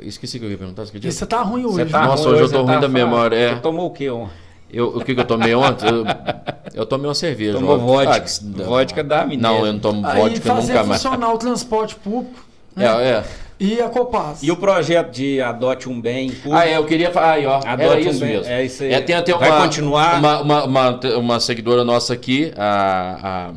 Esqueci 0.00 0.36
o 0.36 0.40
que 0.40 0.46
eu 0.46 0.50
ia 0.50 0.58
perguntar, 0.58 0.84
você 0.84 1.24
tá 1.26 1.40
ruim 1.42 1.64
hoje. 1.64 1.86
Tá? 1.86 2.04
Nossa, 2.06 2.24
ruim 2.24 2.32
hoje 2.34 2.42
eu 2.42 2.50
tô 2.50 2.56
ruim 2.58 2.66
da 2.74 2.78
fraco. 2.80 2.92
memória, 2.92 3.36
é. 3.36 3.54
Você 3.54 3.60
tomou 3.60 3.86
o 3.86 3.90
quê 3.90 4.10
ontem? 4.10 4.34
Eu, 4.70 4.88
o 4.88 5.04
que, 5.04 5.14
que 5.14 5.20
eu 5.20 5.24
tomei 5.24 5.54
ontem? 5.54 5.86
Eu, 5.88 6.04
eu 6.74 6.86
tomei 6.86 7.06
uma 7.06 7.14
cerveja. 7.14 7.52
Tomou 7.54 7.78
vodka. 7.78 8.24
Ah, 8.60 8.64
Vodka 8.64 9.04
da 9.04 9.24
mineira. 9.24 9.42
Não, 9.42 9.66
eu 9.66 9.72
não 9.72 9.78
tomo 9.80 10.04
Aí 10.06 10.20
vodka 10.20 10.54
fazer 10.54 10.72
nunca 10.72 10.84
mais. 10.84 11.02
funcionar 11.02 11.32
o 11.32 11.38
transporte 11.38 11.94
público 11.96 12.44
né? 12.74 12.84
É, 12.84 13.08
é. 13.10 13.24
e 13.60 13.80
a 13.80 13.88
Copaz. 13.88 14.42
E 14.42 14.50
o 14.50 14.56
projeto 14.56 15.12
de 15.12 15.40
Adote 15.40 15.88
um 15.88 16.00
Bem? 16.00 16.30
público? 16.30 16.54
Ah, 16.56 16.66
é, 16.66 16.76
eu 16.76 16.84
queria 16.84 17.12
falar. 17.12 17.32
Aí, 17.34 17.46
ó. 17.46 17.58
Adote 17.58 17.82
Era 17.82 17.94
um 17.94 17.98
isso 18.00 18.20
bem- 18.20 18.28
mesmo. 18.36 18.52
é 18.52 18.64
isso 18.64 18.82
aí. 18.82 18.92
É, 18.92 19.00
tem 19.00 19.14
até 19.14 19.32
Vai 19.32 19.50
uma, 19.50 19.60
continuar? 19.62 20.18
Uma, 20.18 20.40
uma, 20.40 20.64
uma, 20.64 21.00
uma 21.18 21.40
seguidora 21.40 21.84
nossa 21.84 22.12
aqui, 22.12 22.52
a, 22.56 23.52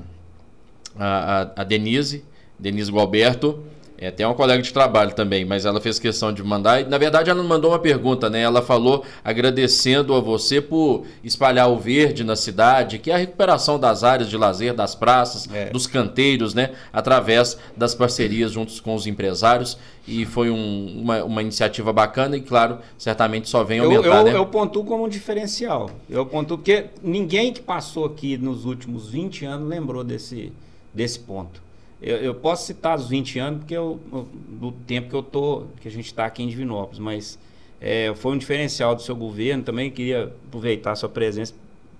a, 0.99 1.03
a, 1.03 1.47
a 1.55 1.63
Denise, 1.63 2.23
Denise 2.59 2.91
Gualberto. 2.91 3.59
É 3.99 4.09
até 4.09 4.25
uma 4.27 4.35
colega 4.35 4.61
de 4.61 4.71
trabalho 4.71 5.11
também, 5.15 5.43
mas 5.43 5.65
ela 5.65 5.81
fez 5.81 5.97
questão 5.97 6.31
de 6.31 6.43
mandar. 6.43 6.81
e, 6.81 6.83
Na 6.85 6.99
verdade, 6.99 7.31
ela 7.31 7.41
não 7.41 7.49
mandou 7.49 7.71
uma 7.71 7.79
pergunta, 7.79 8.29
né? 8.29 8.41
Ela 8.41 8.61
falou 8.61 9.03
agradecendo 9.23 10.13
a 10.13 10.19
você 10.19 10.61
por 10.61 11.05
espalhar 11.23 11.67
o 11.69 11.77
verde 11.77 12.23
na 12.23 12.35
cidade, 12.35 12.99
que 12.99 13.09
é 13.09 13.15
a 13.15 13.17
recuperação 13.17 13.79
das 13.79 14.03
áreas 14.03 14.29
de 14.29 14.37
lazer, 14.37 14.73
das 14.73 14.93
praças, 14.93 15.47
É. 15.53 15.69
dos 15.71 15.87
canteiros, 15.87 16.53
né? 16.53 16.71
Através 16.93 17.57
das 17.75 17.95
parcerias 17.95 18.51
juntos 18.51 18.79
com 18.79 18.93
os 18.93 19.07
empresários. 19.07 19.77
E 20.07 20.25
foi 20.25 20.49
um- 20.49 21.01
uma, 21.01 21.23
uma 21.23 21.41
iniciativa 21.41 21.91
bacana 21.91 22.37
e, 22.37 22.41
claro, 22.41 22.77
certamente 22.97 23.49
só 23.49 23.63
vem 23.63 23.79
Eu, 23.79 23.85
aumentar, 23.85 24.17
eu, 24.19 24.23
né? 24.23 24.35
eu 24.35 24.45
pontuo 24.45 24.85
como 24.85 25.05
um 25.05 25.09
diferencial. 25.09 25.89
Eu 26.09 26.25
pontuo 26.25 26.57
porque 26.57 26.85
ninguém 27.03 27.51
que 27.51 27.61
passou 27.61 28.05
aqui 28.05 28.37
nos 28.37 28.63
últimos 28.63 29.09
20 29.09 29.43
anos 29.43 29.67
lembrou 29.67 30.03
desse, 30.03 30.53
desse 30.93 31.19
ponto. 31.19 31.61
Eu, 32.01 32.17
eu 32.17 32.35
posso 32.35 32.65
citar 32.67 32.95
os 32.97 33.09
20 33.09 33.39
anos 33.39 33.59
porque 33.59 33.75
eu, 33.75 33.99
do 34.49 34.71
tempo 34.71 35.09
que 35.09 35.15
eu 35.15 35.23
tô, 35.23 35.65
que 35.81 35.87
a 35.87 35.91
gente 35.91 36.05
está 36.05 36.25
aqui 36.25 36.43
em 36.43 36.47
Divinópolis, 36.47 36.99
mas 36.99 37.39
é, 37.81 38.13
foi 38.15 38.33
um 38.33 38.37
diferencial 38.37 38.95
do 38.95 39.01
seu 39.01 39.15
governo. 39.15 39.63
Também 39.63 39.89
queria 39.89 40.25
aproveitar 40.47 40.91
a 40.91 40.95
sua 40.95 41.09
presença, 41.09 41.53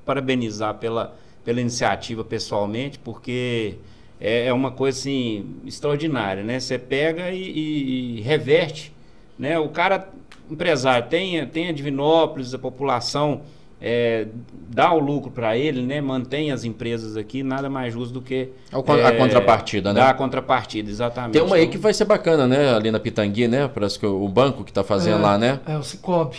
parabenizar 0.05 0.75
pela, 0.75 1.15
pela 1.43 1.59
iniciativa 1.59 2.23
pessoalmente, 2.23 2.99
porque 2.99 3.75
é, 4.19 4.45
é 4.47 4.53
uma 4.53 4.71
coisa 4.71 4.99
assim 4.99 5.45
extraordinária, 5.65 6.43
né? 6.43 6.59
Você 6.59 6.77
pega 6.77 7.31
e, 7.31 7.41
e- 7.41 8.17
e 8.17 8.21
reverte, 8.21 8.93
né? 9.37 9.57
O 9.59 9.69
cara 9.69 10.09
empresário 10.49 11.07
tem, 11.09 11.45
tem 11.47 11.67
a 11.69 11.71
Divinópolis, 11.71 12.53
a 12.53 12.59
população 12.59 13.41
é, 13.81 14.27
dá 14.69 14.91
o 14.91 14.99
lucro 14.99 15.29
para 15.31 15.55
ele, 15.57 15.81
né? 15.83 16.01
Mantém 16.01 16.51
as 16.51 16.63
empresas 16.63 17.15
aqui, 17.15 17.43
nada 17.43 17.69
mais 17.69 17.93
justo 17.93 18.13
do 18.13 18.21
que 18.21 18.49
A 18.71 18.77
a 18.79 19.11
contrapartida, 19.15 19.93
né? 19.93 19.99
Dá 20.01 20.09
a 20.09 20.13
contrapartida, 20.13 20.89
exatamente. 20.89 21.33
Tem 21.33 21.41
uma 21.41 21.55
aí 21.55 21.63
Então, 21.63 21.71
que 21.73 21.77
vai 21.77 21.93
ser 21.93 22.05
bacana, 22.05 22.47
né? 22.47 22.73
Ali 22.73 22.89
na 22.91 22.99
Pitangui, 22.99 23.47
né? 23.47 23.67
Parece 23.67 23.99
que 23.99 24.05
o 24.05 24.27
banco 24.27 24.63
que 24.63 24.73
tá 24.73 24.83
fazendo 24.83 25.19
É, 25.19 25.21
lá, 25.21 25.37
né? 25.37 25.59
É, 25.67 25.77
o 25.77 25.83
Cicobi. 25.83 26.37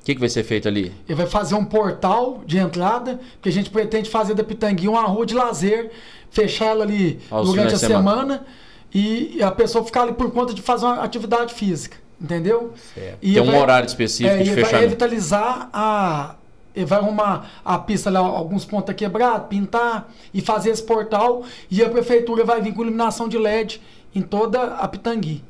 O 0.00 0.04
que, 0.08 0.14
que 0.14 0.20
vai 0.20 0.30
ser 0.30 0.42
feito 0.42 0.66
ali? 0.66 0.90
Ele 1.06 1.14
vai 1.16 1.26
fazer 1.26 1.54
um 1.54 1.64
portal 1.66 2.40
de 2.46 2.56
entrada, 2.56 3.20
que 3.42 3.48
a 3.50 3.52
gente 3.52 3.68
pretende 3.68 4.08
fazer 4.08 4.32
da 4.32 4.42
Pitangui 4.42 4.88
uma 4.88 5.02
rua 5.02 5.26
de 5.26 5.34
lazer, 5.34 5.90
fechar 6.30 6.66
ela 6.68 6.84
ali 6.84 7.18
Aos 7.30 7.48
durante 7.50 7.74
a 7.74 7.78
semana. 7.78 8.10
semana, 8.10 8.46
e 8.94 9.42
a 9.42 9.50
pessoa 9.50 9.84
ficar 9.84 10.02
ali 10.04 10.14
por 10.14 10.30
conta 10.30 10.54
de 10.54 10.62
fazer 10.62 10.86
uma 10.86 11.02
atividade 11.02 11.52
física, 11.52 11.98
entendeu? 12.18 12.72
Certo. 12.94 13.18
E 13.20 13.34
Tem 13.34 13.42
um 13.42 13.46
vai- 13.46 13.60
horário 13.60 13.86
específico 13.86 14.34
é, 14.34 14.38
de 14.38 14.44
ele 14.44 14.54
vai 14.54 14.64
fechamento. 14.64 14.84
revitalizar 14.84 15.68
a. 15.74 16.36
Ele 16.78 16.86
vai 16.86 17.00
arrumar 17.00 17.50
a 17.64 17.76
pista 17.76 18.08
lá, 18.08 18.20
alguns 18.20 18.64
pontos 18.64 18.94
quebrados, 18.94 19.48
pintar 19.48 20.08
e 20.32 20.40
fazer 20.40 20.70
esse 20.70 20.82
portal. 20.82 21.42
E 21.68 21.82
a 21.82 21.88
prefeitura 21.88 22.44
vai 22.44 22.60
vir 22.60 22.72
com 22.72 22.82
iluminação 22.82 23.28
de 23.28 23.36
LED 23.36 23.82
em 24.14 24.22
toda 24.22 24.62
a 24.62 24.86
Pitangui. 24.86 25.42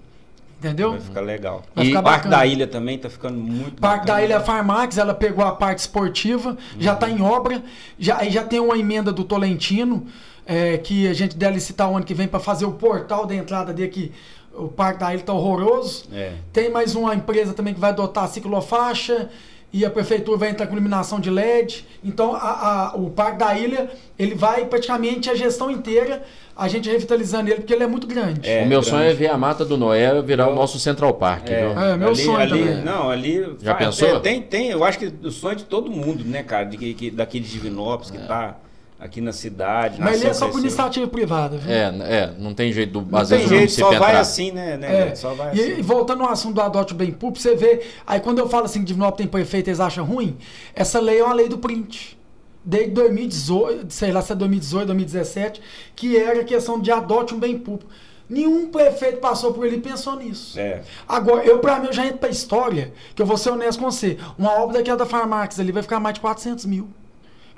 Entendeu? 0.58 0.92
Vai 0.92 1.00
ficar 1.00 1.20
legal. 1.20 1.62
Vai 1.74 1.84
e 1.84 1.90
o 1.90 2.02
Parque 2.02 2.28
bacana. 2.28 2.36
da 2.38 2.46
Ilha 2.46 2.66
também 2.66 2.98
tá 2.98 3.10
ficando 3.10 3.38
muito 3.38 3.78
Parque 3.78 4.06
da 4.06 4.14
bacana. 4.14 4.24
Ilha 4.24 4.40
Farmax, 4.40 4.96
ela 4.96 5.14
pegou 5.14 5.44
a 5.44 5.52
parte 5.52 5.80
esportiva, 5.80 6.56
já 6.80 6.94
está 6.94 7.10
em 7.10 7.20
obra, 7.20 7.62
já, 7.98 8.16
aí 8.18 8.30
já 8.30 8.42
tem 8.42 8.58
uma 8.58 8.76
emenda 8.76 9.12
do 9.12 9.22
Tolentino, 9.22 10.06
é, 10.46 10.78
que 10.78 11.06
a 11.06 11.12
gente 11.12 11.36
deve 11.36 11.54
licitar 11.54 11.90
o 11.90 11.94
ano 11.94 12.04
que 12.06 12.14
vem 12.14 12.26
para 12.26 12.40
fazer 12.40 12.64
o 12.64 12.72
portal 12.72 13.26
da 13.26 13.34
entrada 13.34 13.72
dele, 13.72 13.88
que 13.88 14.12
o 14.52 14.66
Parque 14.66 14.98
da 14.98 15.12
Ilha 15.12 15.20
está 15.20 15.32
horroroso. 15.34 16.06
É. 16.10 16.32
Tem 16.52 16.70
mais 16.70 16.96
uma 16.96 17.14
empresa 17.14 17.52
também 17.52 17.74
que 17.74 17.78
vai 17.78 17.90
adotar 17.90 18.24
a 18.24 18.28
ciclofaixa 18.28 19.28
e 19.72 19.84
a 19.84 19.90
prefeitura 19.90 20.38
vai 20.38 20.50
entrar 20.50 20.66
com 20.66 20.72
iluminação 20.74 21.20
de 21.20 21.28
LED. 21.30 21.84
Então 22.02 22.34
a- 22.34 22.90
a- 22.92 22.96
o 22.96 23.10
Parque 23.10 23.38
da 23.38 23.58
Ilha 23.58 23.90
ele 24.18 24.34
vai 24.34 24.64
praticamente 24.64 25.28
a 25.28 25.34
gestão 25.34 25.70
inteira, 25.70 26.22
a 26.56 26.66
gente 26.68 26.88
revitalizando 26.90 27.48
ele 27.50 27.56
porque 27.60 27.72
ele 27.74 27.84
é 27.84 27.86
muito 27.86 28.06
grande. 28.06 28.48
É, 28.48 28.62
o 28.62 28.66
meu 28.66 28.80
grande. 28.80 28.86
sonho 28.86 29.02
é 29.10 29.14
ver 29.14 29.28
a 29.30 29.36
Mata 29.36 29.64
do 29.64 29.76
Noé 29.76 30.20
virar 30.22 30.48
o 30.48 30.54
nosso 30.54 30.78
Central 30.78 31.14
Park, 31.14 31.46
viu? 31.48 31.56
É, 31.78 31.96
meu 31.96 32.08
ali, 32.08 32.16
sonho 32.16 32.36
ali, 32.38 32.50
também. 32.64 32.84
Não, 32.84 33.10
ali. 33.10 33.56
Já 33.60 33.74
faz- 33.74 33.84
pensou? 33.86 34.16
é, 34.16 34.20
tem, 34.20 34.40
tem. 34.42 34.68
Eu 34.70 34.82
acho 34.84 34.98
que 34.98 35.12
o 35.22 35.30
sonho 35.30 35.56
de 35.56 35.64
todo 35.64 35.90
mundo, 35.90 36.24
né, 36.24 36.42
cara? 36.42 36.64
De, 36.64 36.76
que- 36.76 36.94
que, 36.94 37.10
daqui 37.10 37.38
de 37.38 37.48
Divinópolis, 37.50 38.10
que 38.10 38.18
tá 38.26 38.56
aqui 38.98 39.20
na 39.20 39.32
cidade. 39.32 40.00
Mas 40.00 40.20
ele 40.20 40.30
é 40.30 40.34
só 40.34 40.48
por 40.48 40.58
iniciativa 40.60 41.06
privada, 41.06 41.56
viu? 41.56 41.70
É, 41.70 41.84
é, 42.00 42.34
não 42.38 42.52
tem 42.52 42.72
jeito 42.72 43.00
do 43.00 43.10
Não 43.10 43.18
às 43.20 43.28
tem 43.28 43.38
vezes 43.38 43.50
jeito, 43.50 43.72
só 43.72 43.88
vai 43.90 43.96
entrar. 44.10 44.20
assim, 44.20 44.50
né? 44.50 44.76
né 44.76 45.08
É, 45.10 45.14
Só 45.14 45.34
vai 45.34 45.54
e, 45.54 45.60
assim. 45.60 45.78
e 45.78 45.82
voltando 45.82 46.22
ao 46.24 46.30
assunto 46.30 46.54
do 46.56 46.60
adote 46.60 46.94
bem 46.94 47.12
público, 47.12 47.40
você 47.40 47.54
vê. 47.54 47.86
Aí 48.06 48.18
quando 48.20 48.38
eu 48.38 48.48
falo 48.48 48.64
assim 48.64 48.80
que 48.80 48.86
Divinópolis 48.86 49.18
tem 49.18 49.26
prefeito, 49.28 49.68
eles 49.68 49.80
acham 49.80 50.04
ruim. 50.04 50.36
Essa 50.74 51.00
lei 51.00 51.20
é 51.20 51.24
uma 51.24 51.34
lei 51.34 51.48
do 51.48 51.58
print. 51.58 52.18
desde 52.64 52.90
2018, 52.90 53.92
sei 53.92 54.12
lá 54.12 54.20
se 54.20 54.32
é 54.32 54.34
2018, 54.34 54.86
2017, 54.86 55.62
que 55.94 56.16
era 56.16 56.40
a 56.40 56.44
questão 56.44 56.80
de 56.80 56.90
adote 56.90 57.34
um 57.34 57.38
bem 57.38 57.56
público. 57.58 57.90
Nenhum 58.28 58.66
prefeito 58.70 59.20
passou 59.20 59.54
por 59.54 59.64
ele 59.64 59.76
e 59.76 59.80
pensou 59.80 60.16
nisso. 60.16 60.58
É. 60.60 60.82
Agora, 61.08 61.42
eu 61.44 61.60
pra 61.60 61.78
mim, 61.80 61.86
eu 61.86 61.92
já 61.94 62.04
entro 62.04 62.18
pra 62.18 62.28
história, 62.28 62.92
que 63.14 63.22
eu 63.22 63.26
vou 63.26 63.38
ser 63.38 63.50
honesto 63.50 63.78
com 63.78 63.90
você. 63.90 64.18
Uma 64.36 64.52
obra 64.60 64.76
daquela 64.78 64.98
da 64.98 65.06
Farmax 65.06 65.58
ali 65.58 65.72
vai 65.72 65.82
ficar 65.82 65.98
mais 65.98 66.14
de 66.14 66.20
400 66.20 66.66
mil. 66.66 66.88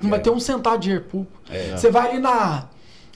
Não 0.01 0.09
É. 0.09 0.10
vai 0.12 0.20
ter 0.20 0.31
um 0.31 0.40
centavo 0.40 0.77
de 0.78 0.82
dinheiro 0.85 1.05
público. 1.05 1.32
É. 1.51 1.77
Você 1.77 1.90
vai 1.90 2.10
ali 2.10 2.18
na, 2.20 2.66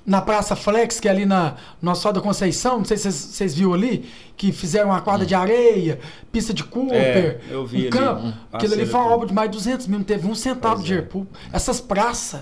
na 0.07 0.21
Praça 0.21 0.55
Flex, 0.55 1.01
que 1.01 1.09
é 1.09 1.11
ali 1.11 1.25
na 1.25 1.55
Nossa 1.81 2.13
da 2.13 2.21
Conceição, 2.21 2.79
não 2.79 2.85
sei 2.85 2.97
se 2.97 3.11
vocês- 3.11 3.55
viram 3.55 3.73
ali, 3.73 4.09
que 4.37 4.53
fizeram 4.53 4.91
uma 4.91 5.01
quadra 5.01 5.25
de 5.25 5.35
areia, 5.35 5.99
pista 6.31 6.53
de 6.53 6.63
Cooper, 6.65 6.95
É, 6.97 7.41
eu 7.51 7.65
vi 7.67 7.77
um 7.77 7.81
ali, 7.83 7.91
campo. 7.91 8.27
um 8.27 8.33
Aquilo 8.53 8.75
ali 8.75 8.87
foi 8.87 9.01
uma 9.01 9.11
obra 9.15 9.27
de 9.29 9.33
mais 9.35 9.51
de 9.51 9.57
200 9.57 9.87
mil, 9.87 9.99
não 9.99 10.05
teve 10.05 10.27
um 10.27 10.35
centavo 10.35 10.75
Pois 10.75 10.81
de 10.83 10.87
dinheiro 10.89 11.07
é. 11.07 11.11
público. 11.11 11.35
Essas 11.53 11.81
praças, 11.81 12.41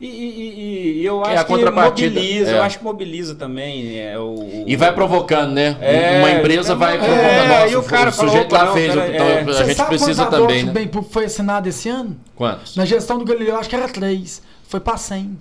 E, 0.00 0.06
e- 0.06 0.08
e- 0.08 1.00
e 1.02 1.04
eu 1.04 1.20
Que 1.20 1.28
é 1.28 1.32
acho 1.32 1.40
a 1.42 1.44
que 1.44 1.70
mobiliza, 1.70 2.50
é. 2.50 2.58
eu 2.58 2.62
acho 2.62 2.78
que 2.78 2.84
mobiliza 2.84 3.34
também. 3.34 3.98
É, 3.98 4.18
o, 4.18 4.64
E 4.66 4.74
vai 4.74 4.94
provocando, 4.94 5.52
né? 5.52 5.76
É, 5.80 6.18
Uma 6.20 6.30
empresa 6.30 6.74
vai 6.74 6.94
é, 6.94 6.98
provocando. 6.98 7.48
Nossa, 7.48 7.68
e 7.68 7.76
o 7.76 7.82
cara 7.82 8.10
falou, 8.12 8.30
sujeito 8.32 8.54
opa, 8.54 8.58
lá 8.62 8.64
não, 8.68 8.72
fez, 8.74 8.88
então 8.94 9.02
é. 9.04 9.40
a 9.40 9.44
Você 9.44 9.64
gente 9.66 9.76
sabe 9.76 9.88
precisa 9.90 10.26
também, 10.26 10.64
né? 10.64 10.72
bem 10.72 10.88
público 10.88 11.12
foi 11.12 11.26
assinado 11.26 11.68
esse 11.68 11.88
ano? 11.90 12.16
Quantos? 12.34 12.76
Na 12.76 12.86
gestão 12.86 13.18
do 13.18 13.24
Galileu, 13.26 13.56
acho 13.58 13.68
que 13.68 13.76
era 13.76 13.88
3. 13.88 14.42
Foi 14.68 14.80
pra 14.80 14.96
100. 14.96 15.38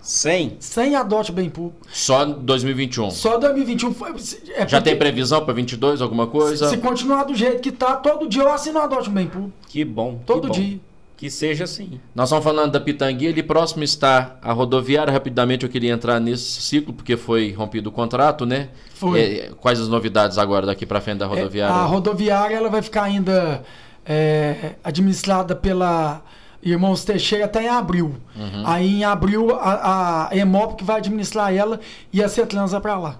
100? 0.00 0.56
100 0.60 0.94
adote 0.94 1.32
bem 1.32 1.50
público. 1.50 1.84
Só 1.92 2.22
em 2.24 2.32
2021. 2.34 3.10
Só 3.10 3.38
2021 3.38 3.92
foi. 3.92 4.12
é 4.54 4.68
Já 4.68 4.80
tem 4.80 4.94
previsão 4.94 5.44
para 5.44 5.52
22, 5.52 6.00
alguma 6.00 6.28
coisa? 6.28 6.68
Se 6.70 6.76
continuar 6.76 7.24
do 7.24 7.34
jeito 7.34 7.60
que 7.60 7.72
tá, 7.72 7.96
todo 7.96 8.28
dia 8.28 8.42
eu 8.42 8.52
assino 8.52 8.78
adote 8.78 9.10
bem 9.10 9.26
público. 9.26 9.52
Que 9.68 9.84
bom. 9.84 10.18
que 10.18 10.24
Todo 10.26 10.46
bom. 10.46 10.54
dia. 10.54 10.78
Que 11.16 11.30
seja 11.30 11.64
assim. 11.64 11.98
Nós 12.14 12.28
estamos 12.28 12.44
falando 12.44 12.72
da 12.72 12.80
Pitanguia, 12.80 13.30
ali 13.30 13.42
próximo 13.42 13.82
está 13.82 14.36
a 14.42 14.52
rodoviária. 14.52 15.10
Rapidamente 15.10 15.64
eu 15.64 15.70
queria 15.70 15.92
entrar 15.92 16.20
nesse 16.20 16.60
ciclo, 16.60 16.92
porque 16.92 17.16
foi 17.16 17.52
rompido 17.52 17.88
o 17.88 17.92
contrato, 17.92 18.44
né? 18.44 18.68
Foi. 18.94 19.20
É, 19.20 19.50
quais 19.58 19.80
as 19.80 19.88
novidades 19.88 20.36
agora 20.36 20.66
daqui 20.66 20.84
para 20.84 21.00
frente 21.00 21.18
da 21.18 21.26
rodoviária? 21.26 21.72
É, 21.72 21.76
a 21.76 21.84
rodoviária 21.84 22.54
ela 22.54 22.68
vai 22.68 22.82
ficar 22.82 23.04
ainda 23.04 23.64
é, 24.04 24.74
administrada 24.84 25.56
pela 25.56 26.22
Irmãos 26.62 27.02
Teixeira 27.04 27.46
até 27.46 27.62
em 27.62 27.68
abril. 27.68 28.16
Uhum. 28.36 28.62
Aí 28.66 28.96
em 28.96 29.04
abril 29.04 29.54
a, 29.54 30.28
a 30.28 30.36
Emop 30.36 30.76
que 30.76 30.84
vai 30.84 30.96
administrar 30.96 31.54
ela 31.54 31.80
e 32.12 32.22
a 32.22 32.28
Cetrans 32.28 32.72
vai 32.72 32.80
pra 32.80 32.98
lá. 32.98 33.18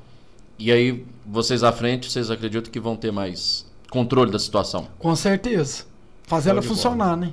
E 0.58 0.70
aí, 0.70 1.04
vocês 1.24 1.62
à 1.62 1.72
frente, 1.72 2.10
vocês 2.10 2.30
acreditam 2.30 2.70
que 2.70 2.80
vão 2.80 2.96
ter 2.96 3.10
mais 3.10 3.66
controle 3.90 4.30
da 4.30 4.38
situação? 4.38 4.88
Com 4.98 5.14
certeza. 5.16 5.84
Fazer 6.24 6.50
Show 6.50 6.58
ela 6.58 6.62
funcionar, 6.62 7.16
né? 7.16 7.32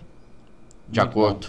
De 0.93 0.99
Muito 0.99 1.09
acordo. 1.09 1.47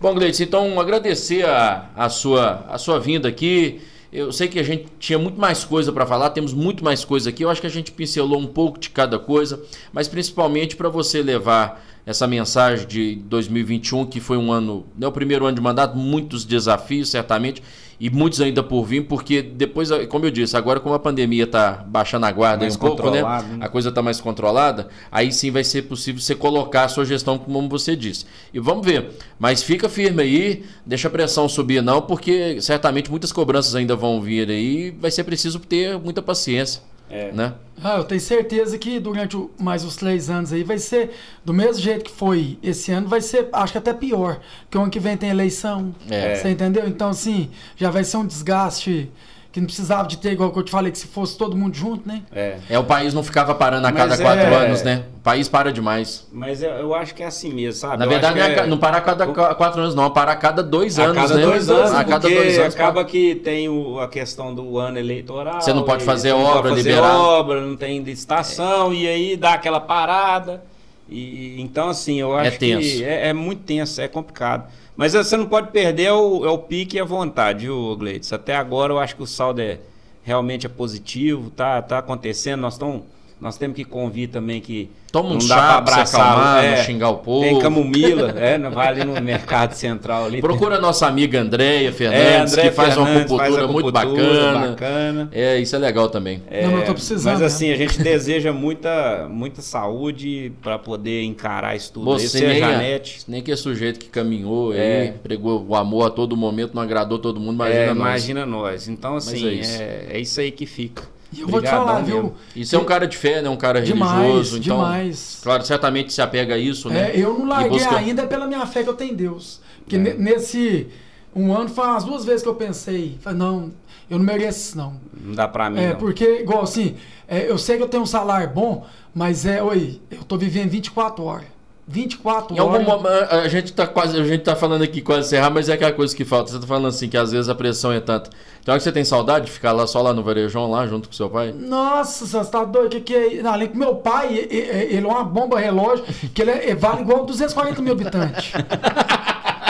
Bom, 0.00 0.14
Gleice, 0.14 0.44
então 0.44 0.80
agradecer 0.80 1.44
a, 1.44 1.90
a, 1.94 2.08
sua, 2.08 2.64
a 2.70 2.78
sua 2.78 2.98
vinda 2.98 3.28
aqui. 3.28 3.82
Eu 4.10 4.32
sei 4.32 4.48
que 4.48 4.58
a 4.58 4.62
gente 4.62 4.86
tinha 4.98 5.18
muito 5.18 5.38
mais 5.38 5.62
coisa 5.62 5.92
para 5.92 6.06
falar, 6.06 6.30
temos 6.30 6.54
muito 6.54 6.82
mais 6.82 7.04
coisa 7.04 7.28
aqui. 7.28 7.44
Eu 7.44 7.50
acho 7.50 7.60
que 7.60 7.66
a 7.66 7.70
gente 7.70 7.92
pincelou 7.92 8.40
um 8.40 8.46
pouco 8.46 8.78
de 8.78 8.88
cada 8.88 9.18
coisa, 9.18 9.62
mas 9.92 10.08
principalmente 10.08 10.74
para 10.76 10.88
você 10.88 11.22
levar 11.22 11.84
essa 12.06 12.26
mensagem 12.26 12.86
de 12.88 13.16
2021, 13.16 14.06
que 14.06 14.18
foi 14.18 14.38
um 14.38 14.50
ano, 14.50 14.86
né, 14.96 15.06
o 15.06 15.12
primeiro 15.12 15.44
ano 15.44 15.54
de 15.54 15.60
mandato, 15.60 15.96
muitos 15.98 16.46
desafios, 16.46 17.10
certamente, 17.10 17.62
e 18.00 18.08
muitos 18.08 18.40
ainda 18.40 18.62
por 18.62 18.84
vir, 18.84 19.02
porque 19.02 19.42
depois, 19.42 19.90
como 20.08 20.24
eu 20.24 20.30
disse, 20.30 20.56
agora 20.56 20.80
como 20.80 20.94
a 20.94 20.98
pandemia 20.98 21.44
está 21.44 21.84
baixando 21.86 22.24
a 22.24 22.32
guarda 22.32 22.62
Mais 22.62 22.74
um 22.74 22.78
pouco, 22.78 23.10
né? 23.10 23.22
né? 23.22 23.58
A 23.60 23.68
coisa 23.68 23.90
está 23.90 24.00
mais 24.00 24.18
controlada, 24.22 24.88
aí 25.12 25.30
sim 25.30 25.50
vai 25.50 25.62
ser 25.62 25.82
possível 25.82 26.18
você 26.18 26.34
colocar 26.34 26.84
a 26.84 26.88
sua 26.88 27.04
gestão 27.04 27.36
como 27.36 27.68
você 27.68 27.94
disse. 27.94 28.24
E 28.54 28.58
vamos 28.58 28.86
ver. 28.86 29.10
Mas 29.38 29.62
fica 29.62 29.86
firme 29.86 30.22
aí, 30.22 30.64
deixa 30.86 31.08
a 31.08 31.10
pressão 31.10 31.46
subir 31.46 31.82
não, 31.82 32.00
porque 32.00 32.58
certamente 32.62 33.10
muitas 33.10 33.32
cobranças 33.32 33.74
ainda 33.74 33.94
vão 33.94 34.18
vir 34.18 34.48
aí, 34.48 34.70
e 34.70 34.90
vai 34.92 35.10
ser 35.10 35.24
preciso 35.24 35.58
ter 35.58 35.98
muita 35.98 36.22
paciência, 36.22 36.80
É. 37.10 37.32
né? 37.32 37.54
Ah, 37.82 37.96
eu 37.96 38.04
tenho 38.04 38.20
certeza 38.20 38.76
que 38.78 39.00
durante 39.00 39.36
o- 39.36 39.50
mais 39.58 39.84
os 39.84 39.96
três 39.96 40.28
anos 40.28 40.52
aí 40.52 40.62
vai 40.62 40.78
ser 40.78 41.10
do 41.44 41.52
mesmo 41.54 41.82
jeito 41.82 42.04
que 42.04 42.10
foi 42.10 42.58
esse 42.62 42.92
ano, 42.92 43.08
vai 43.08 43.20
ser, 43.22 43.48
acho 43.52 43.72
que 43.72 43.78
até 43.78 43.92
pior, 43.94 44.38
porque 44.62 44.76
o 44.76 44.82
ano 44.82 44.90
que 44.90 45.00
vem 45.00 45.16
tem 45.16 45.30
eleição. 45.30 45.94
É. 46.10 46.34
Você 46.36 46.50
entendeu? 46.50 46.86
Então, 46.86 47.08
assim, 47.08 47.50
já 47.76 47.90
vai 47.90 48.04
ser 48.04 48.18
um 48.18 48.26
desgaste 48.26 49.10
que 49.52 49.58
não 49.58 49.66
precisava 49.66 50.06
de 50.06 50.16
ter, 50.18 50.32
igual 50.32 50.52
que 50.52 50.58
eu 50.60 50.62
te 50.62 50.70
falei, 50.70 50.92
que 50.92 50.98
se 50.98 51.08
fosse 51.08 51.36
todo 51.36 51.56
mundo 51.56 51.74
junto, 51.74 52.06
né? 52.08 52.22
É. 52.32 52.58
É, 52.68 52.78
o 52.78 52.84
país 52.84 53.12
não 53.12 53.22
ficava 53.22 53.52
parando 53.54 53.84
a 53.86 53.90
Mas 53.90 54.00
cada 54.00 54.14
é- 54.14 54.18
quatro 54.18 54.54
anos, 54.54 54.82
né? 54.84 55.04
O 55.16 55.20
país 55.22 55.48
para 55.48 55.72
demais. 55.72 56.24
Mas 56.32 56.62
eu, 56.62 56.70
eu 56.70 56.94
acho 56.94 57.14
que 57.14 57.22
é 57.22 57.26
assim 57.26 57.52
mesmo, 57.52 57.80
sabe? 57.80 57.96
Na 57.98 58.04
Eu 58.04 58.10
verdade, 58.10 58.38
não, 58.38 58.44
é, 58.46 58.66
não 58.66 58.78
para 58.78 58.98
a 58.98 59.00
cada 59.00 59.26
qua- 59.26 59.54
quatro 59.56 59.80
anos, 59.82 59.94
não, 59.94 60.06
é 60.06 60.10
para 60.10 60.30
a 60.32 60.36
cada 60.36 60.62
dois 60.62 60.98
anos, 61.00 61.16
a 61.16 61.20
cada 61.22 61.34
né? 61.34 61.42
dois 61.42 61.68
anos, 61.68 61.90
a 61.92 62.04
cada 62.04 62.20
porque 62.20 62.34
dois 62.36 62.58
anos. 62.60 62.74
acaba 62.76 63.04
que 63.04 63.34
tem 63.34 63.68
o- 63.68 63.98
a 63.98 64.06
questão 64.08 64.54
do 64.54 64.78
ano 64.78 64.98
eleitoral. 64.98 65.60
Você 65.60 65.72
não 65.72 65.82
pode 65.82 66.04
fazer 66.04 66.30
você 66.30 66.34
não 66.36 66.44
obra, 66.44 66.62
pode 66.62 66.76
fazer 66.76 66.88
liberar. 66.90 67.18
obra, 67.18 67.60
não 67.60 67.76
tem 67.76 68.00
licitação, 68.02 68.94
e 68.94 69.08
aí 69.08 69.36
dá 69.36 69.54
aquela 69.54 69.80
parada. 69.80 70.62
E, 71.08 71.60
então, 71.60 71.88
assim, 71.88 72.20
eu 72.20 72.36
acho 72.36 72.56
tenso. 72.56 72.98
que 72.98 73.04
é, 73.04 73.28
é 73.28 73.32
muito 73.32 73.62
tenso, 73.62 74.00
é 74.00 74.06
complicado. 74.06 74.70
Mas 74.96 75.12
você 75.12 75.36
não 75.36 75.46
pode 75.46 75.70
perder 75.70 76.04
é 76.04 76.12
o, 76.12 76.44
é 76.44 76.50
o 76.50 76.58
pique 76.58 76.96
e 76.96 77.00
a 77.00 77.04
vontade, 77.04 77.66
viu, 77.66 77.96
Gleides? 77.96 78.32
Até 78.32 78.54
agora 78.54 78.92
eu 78.92 78.98
acho 78.98 79.16
que 79.16 79.22
o 79.22 79.26
saldo 79.26 79.60
é, 79.60 79.78
realmente 80.22 80.66
é 80.66 80.68
positivo, 80.68 81.50
tá, 81.50 81.80
tá 81.80 81.98
acontecendo. 81.98 82.60
Nós, 82.60 82.76
tão, 82.76 83.04
nós 83.40 83.56
temos 83.56 83.74
que 83.76 83.84
convir 83.84 84.28
também 84.28 84.60
que 84.60 84.90
Toma 85.10 85.30
um 85.30 85.32
não 85.34 85.40
chá 85.40 85.56
dá 85.56 85.62
pra 85.62 85.76
abraçar, 85.94 86.20
acalmar, 86.20 86.64
é, 86.64 86.76
não 86.76 86.84
xingar 86.84 87.08
o 87.10 87.16
povo. 87.18 87.40
Tem 87.44 87.58
camomila, 87.58 88.30
é, 88.38 88.56
não 88.58 88.70
vai 88.70 88.88
ali 88.88 89.02
no 89.04 89.20
mercado 89.20 89.72
central 89.72 90.26
ali. 90.26 90.40
Procura 90.40 90.76
a 90.76 90.80
nossa 90.80 91.06
amiga 91.06 91.40
Andréia 91.40 91.88
é, 91.88 91.92
Fernandes, 91.92 92.52
André 92.52 92.68
que 92.68 92.74
faz 92.76 92.96
uma 92.96 93.06
Fernandes 93.06 93.32
acupuntura 93.32 93.58
faz 93.60 93.72
muito 93.72 93.96
acupuntura 93.98 94.52
bacana. 94.52 94.68
bacana. 94.68 95.28
É, 95.32 95.58
isso 95.58 95.74
é 95.74 95.78
legal 95.78 96.08
também. 96.08 96.42
É, 96.48 96.64
Não, 96.64 96.78
eu 96.78 96.84
tô 96.84 96.92
precisando, 96.94 97.32
Mas 97.32 97.40
né? 97.40 97.46
assim, 97.46 97.72
a 97.72 97.76
gente 97.76 98.00
deseja 98.00 98.52
muita, 98.52 99.26
muita 99.28 99.62
saúde 99.62 100.52
para 100.62 100.78
poder 100.78 101.22
encarar 101.24 101.74
isso 101.74 101.92
tudo. 101.92 102.12
aí. 102.12 102.20
Você 102.20 102.28
Você, 102.38 102.44
a 102.44 102.48
nem, 102.48 102.58
Janete. 102.60 103.22
nem 103.26 103.42
que 103.42 103.50
é 103.50 103.56
sujeito 103.56 103.98
que 103.98 104.08
caminhou 104.08 104.72
É. 104.72 105.00
aí, 105.00 105.12
pregou 105.12 105.66
o 105.66 105.74
amor 105.74 106.06
a 106.06 106.10
todo 106.10 106.36
momento, 106.36 106.74
não 106.74 106.82
agradou 106.82 107.18
todo 107.18 107.40
mundo, 107.40 107.54
imagina 107.54 107.80
é, 107.80 107.86
nós. 107.88 107.96
imagina 107.96 108.46
nós. 108.46 108.86
Então, 108.88 109.16
assim, 109.16 109.48
é 109.48 109.60
é 109.60 110.06
é, 110.10 110.20
isso 110.20 110.40
aí 110.40 110.50
que 110.52 110.66
fica. 110.66 111.02
E 111.32 111.40
eu 111.42 111.48
vou 111.48 111.60
te 111.62 111.68
falar, 111.68 112.00
viu? 112.02 112.16
mesmo. 112.16 112.34
Isso 112.56 112.74
é 112.74 112.78
um 112.78 112.84
cara 112.84 113.06
de 113.06 113.16
fé, 113.16 113.40
né? 113.40 113.48
Um 113.48 113.56
cara 113.56 113.80
Demais, 113.80 114.20
religioso. 114.20 114.58
Então, 114.58 114.76
demais. 114.78 115.38
claro, 115.42 115.64
certamente 115.64 116.12
se 116.12 116.20
apega 116.20 116.54
a 116.54 116.58
isso, 116.58 116.88
né? 116.88 117.12
É, 117.14 117.18
eu 117.20 117.38
não 117.38 117.46
larguei 117.46 117.70
busca- 117.78 117.96
ainda 117.96 118.26
pela 118.26 118.46
minha 118.46 118.66
fé 118.66 118.82
que 118.82 118.88
eu 118.88 118.94
tenho 118.94 119.12
em 119.12 119.16
Deus. 119.16 119.60
Porque 119.84 119.96
É. 119.96 119.98
ne- 119.98 120.14
nesse 120.14 120.88
um 121.34 121.54
ano 121.54 121.68
foi 121.68 121.86
umas 121.86 122.02
duas 122.04 122.24
vezes 122.24 122.42
que 122.42 122.48
eu 122.48 122.54
pensei, 122.56 123.16
falei, 123.20 123.38
não, 123.38 123.70
eu 124.10 124.18
não 124.18 124.24
mereço 124.24 124.58
isso 124.60 124.76
não. 124.76 124.94
Não 125.22 125.34
dá 125.34 125.46
pra 125.46 125.70
mim. 125.70 125.78
É, 125.80 125.90
não. 125.90 125.96
porque, 125.96 126.40
igual 126.40 126.62
assim, 126.62 126.96
é, 127.28 127.48
eu 127.48 127.56
sei 127.56 127.76
que 127.76 127.82
eu 127.84 127.88
tenho 127.88 128.02
um 128.02 128.06
salário 128.06 128.50
bom, 128.52 128.84
mas 129.14 129.46
é, 129.46 129.62
oi, 129.62 130.00
eu 130.10 130.24
tô 130.24 130.36
vivendo 130.36 130.70
24 130.70 131.22
horas. 131.24 131.46
24 131.90 132.54
Em 132.54 132.58
algum 132.60 132.74
horas. 132.74 132.86
momento, 132.86 133.32
a 133.34 133.48
gente 133.48 133.72
tá 133.72 133.86
quase, 133.86 134.18
a 134.18 134.22
gente 134.24 134.42
tá 134.44 134.54
falando 134.54 134.82
aqui 134.82 135.00
quase 135.00 135.26
encerrar, 135.26 135.50
mas 135.50 135.68
é 135.68 135.72
aquela 135.72 135.92
coisa 135.92 136.14
que 136.14 136.24
falta. 136.24 136.50
Você 136.52 136.58
tá 136.60 136.66
falando 136.66 136.86
assim, 136.88 137.08
que 137.08 137.16
às 137.16 137.32
vezes 137.32 137.48
a 137.48 137.54
pressão 137.54 137.92
é 137.92 137.98
tanta. 138.00 138.30
Então, 138.62 138.76
que 138.76 138.82
você 138.82 138.92
tem 138.92 139.04
saudade 139.04 139.46
de 139.46 139.50
ficar 139.52 139.72
lá 139.72 139.86
só 139.86 140.00
lá 140.02 140.12
no 140.12 140.22
varejão, 140.22 140.70
lá 140.70 140.86
junto 140.86 141.08
com 141.08 141.14
seu 141.14 141.28
pai? 141.28 141.52
Nossa, 141.58 142.26
você 142.26 142.50
tá 142.50 142.62
doido? 142.64 142.86
O 142.86 142.90
que, 142.90 143.00
que 143.00 143.14
é? 143.14 143.42
Não, 143.42 143.52
além 143.52 143.68
que 143.68 143.76
meu 143.76 143.96
pai, 143.96 144.34
ele 144.50 145.04
é 145.04 145.08
uma 145.08 145.24
bomba 145.24 145.58
relógio, 145.58 146.04
que 146.32 146.42
ele 146.42 146.50
é- 146.50 146.74
vale 146.74 147.00
igual 147.02 147.24
240 147.24 147.82
mil 147.82 147.92
habitantes. 147.92 148.52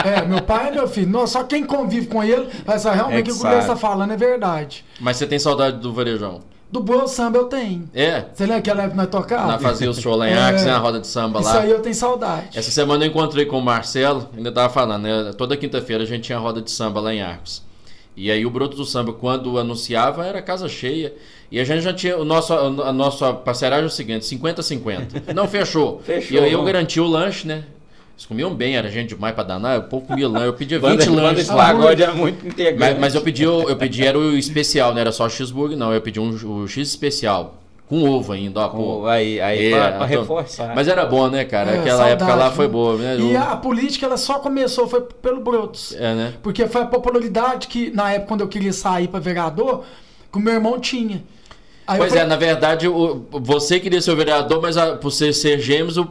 É, 0.03 0.25
meu 0.25 0.41
pai 0.41 0.69
é 0.69 0.71
meu 0.71 0.87
filho. 0.87 1.27
Só 1.27 1.43
quem 1.43 1.63
convive 1.63 2.07
com 2.07 2.23
ele 2.23 2.47
vai 2.65 2.79
saber 2.79 2.95
realmente 2.95 3.17
É 3.17 3.21
o 3.21 3.23
que 3.25 3.31
que 3.33 3.37
o 3.37 3.43
Guilherme 3.43 3.61
sabe. 3.61 3.73
está 3.75 3.87
falando 3.87 4.11
é 4.13 4.17
verdade. 4.17 4.83
Mas 4.99 5.17
você 5.17 5.27
tem 5.27 5.37
saudade 5.37 5.77
do 5.77 5.93
varejão? 5.93 6.41
Do 6.71 6.79
Boa 6.81 7.07
Samba 7.07 7.37
eu 7.37 7.45
tenho. 7.45 7.89
É? 7.93 8.25
Você 8.33 8.43
lembra 8.43 8.57
aquela 8.59 8.83
época 8.83 8.91
que 8.91 8.97
nós 8.97 9.09
tocava? 9.09 9.47
Na 9.47 9.59
fazer 9.59 9.89
os 9.89 9.99
show 9.99 10.15
lá 10.15 10.29
em 10.29 10.31
É. 10.33 10.37
Arcos, 10.37 10.63
né? 10.63 10.71
Na 10.71 10.77
roda 10.77 10.99
de 11.01 11.07
samba 11.07 11.39
Isso 11.41 11.49
lá. 11.49 11.59
aí 11.61 11.69
eu 11.69 11.81
tenho 11.81 11.93
saudade. 11.95 12.57
Essa 12.57 12.71
semana 12.71 13.03
eu 13.05 13.09
encontrei 13.09 13.45
com 13.45 13.57
o 13.57 13.61
Marcelo, 13.61 14.29
ainda 14.35 14.51
tava 14.51 14.71
falando, 14.73 15.03
né? 15.03 15.33
Toda 15.37 15.57
quinta-feira 15.57 16.03
a 16.03 16.05
gente 16.07 16.23
tinha 16.23 16.37
roda 16.39 16.61
de 16.61 16.71
samba 16.71 17.01
lá 17.01 17.13
em 17.13 17.21
Arcos. 17.21 17.61
E 18.15 18.29
aí 18.31 18.45
o 18.45 18.49
Broto 18.49 18.75
do 18.75 18.85
Samba, 18.85 19.13
quando 19.13 19.57
anunciava, 19.57 20.25
era 20.25 20.41
casa 20.41 20.67
cheia. 20.67 21.13
E 21.49 21.59
a 21.59 21.63
gente 21.63 21.81
já 21.81 21.93
tinha. 21.93 22.17
O 22.17 22.25
nosso, 22.25 22.53
a 22.53 22.91
nossa 22.93 23.33
parceragem 23.33 23.85
é 23.85 23.87
o 23.87 23.89
seguinte: 23.89 24.23
50-50. 24.25 25.33
Não 25.33 25.47
fechou. 25.47 26.01
Fechou, 26.05 26.37
E 26.37 26.37
eu, 26.37 26.45
eu 26.45 26.63
garanti 26.63 26.99
o 26.99 27.07
lanche, 27.07 27.47
né? 27.47 27.63
Eles 28.21 28.25
comiam 28.27 28.53
bem, 28.53 28.75
era 28.77 28.87
gente 28.89 29.09
demais 29.15 29.33
pra 29.33 29.43
danar. 29.43 29.75
Eu 29.77 29.83
pouco 29.83 30.07
comia 30.09 30.29
lanche. 30.29 30.45
Eu 30.45 30.53
pedia 30.53 30.77
20 30.79 30.87
Banda, 30.89 31.05
banda 31.05 31.21
lanches. 31.23 31.39
esse 31.45 31.55
pagode 31.55 32.03
é 32.03 32.11
muito 32.11 32.45
integrante. 32.47 32.79
Mas, 32.79 32.99
mas 32.99 33.15
eu 33.15 33.21
pedi, 33.21 33.47
o- 33.47 33.67
eu 33.67 33.75
pedi 33.75 34.05
era 34.05 34.17
o 34.17 34.37
especial, 34.37 34.93
não 34.93 35.01
era 35.01 35.11
só 35.11 35.27
cheeseburger, 35.27 35.75
não. 35.75 35.91
Eu 35.91 36.01
pedi 36.01 36.19
um, 36.19 36.29
o 36.29 36.67
X 36.67 36.87
especial. 36.89 37.55
Com 37.89 38.07
ovo 38.07 38.31
ainda, 38.31 38.59
ó. 38.61 38.69
Pô. 38.69 38.77
Com- 39.01 39.05
aí, 39.07 39.41
aí 39.41 39.65
É, 39.65 39.71
pra, 39.71 39.91
pra 39.93 40.05
então- 40.07 40.21
reforçar. 40.21 40.73
Mas 40.75 40.87
era 40.87 41.03
bom, 41.05 41.29
né, 41.29 41.43
cara? 41.45 41.71
É, 41.71 41.79
Aquela 41.79 41.97
saudade, 41.97 42.11
época 42.23 42.35
lá 42.35 42.51
foi 42.51 42.65
viu? 42.67 42.73
boa, 42.73 42.95
né? 42.97 43.17
E 43.17 43.33
Eu- 43.33 43.41
a 43.41 43.55
política 43.57 44.05
ela 44.05 44.17
só 44.17 44.37
começou 44.39 44.87
foi 44.87 45.01
pelo 45.01 45.41
Brotos. 45.41 45.95
É, 45.95 46.13
né? 46.13 46.33
Porque 46.43 46.67
foi 46.67 46.81
a 46.83 46.85
popularidade 46.85 47.67
que, 47.67 47.89
na 47.89 48.11
época, 48.13 48.27
quando 48.27 48.41
eu 48.41 48.47
queria 48.47 48.71
sair 48.71 49.07
para 49.07 49.19
vereador, 49.19 49.83
que 50.31 50.37
o 50.37 50.41
meu 50.41 50.53
irmão 50.53 50.79
tinha. 50.79 51.23
Aí 51.87 51.97
eu 51.97 52.01
Pois 52.03 52.13
é, 52.13 52.17
falei, 52.19 52.29
na 52.29 52.35
verdade, 52.37 52.87
o- 52.87 53.25
você 53.31 53.79
queria 53.79 53.99
ser 53.99 54.11
o 54.11 54.15
vereador, 54.15 54.61
mas 54.61 54.77
a- 54.77 54.95
por 54.95 55.11
você 55.11 55.33
ser 55.33 55.59
gêmeos, 55.59 55.97
o 55.97 56.07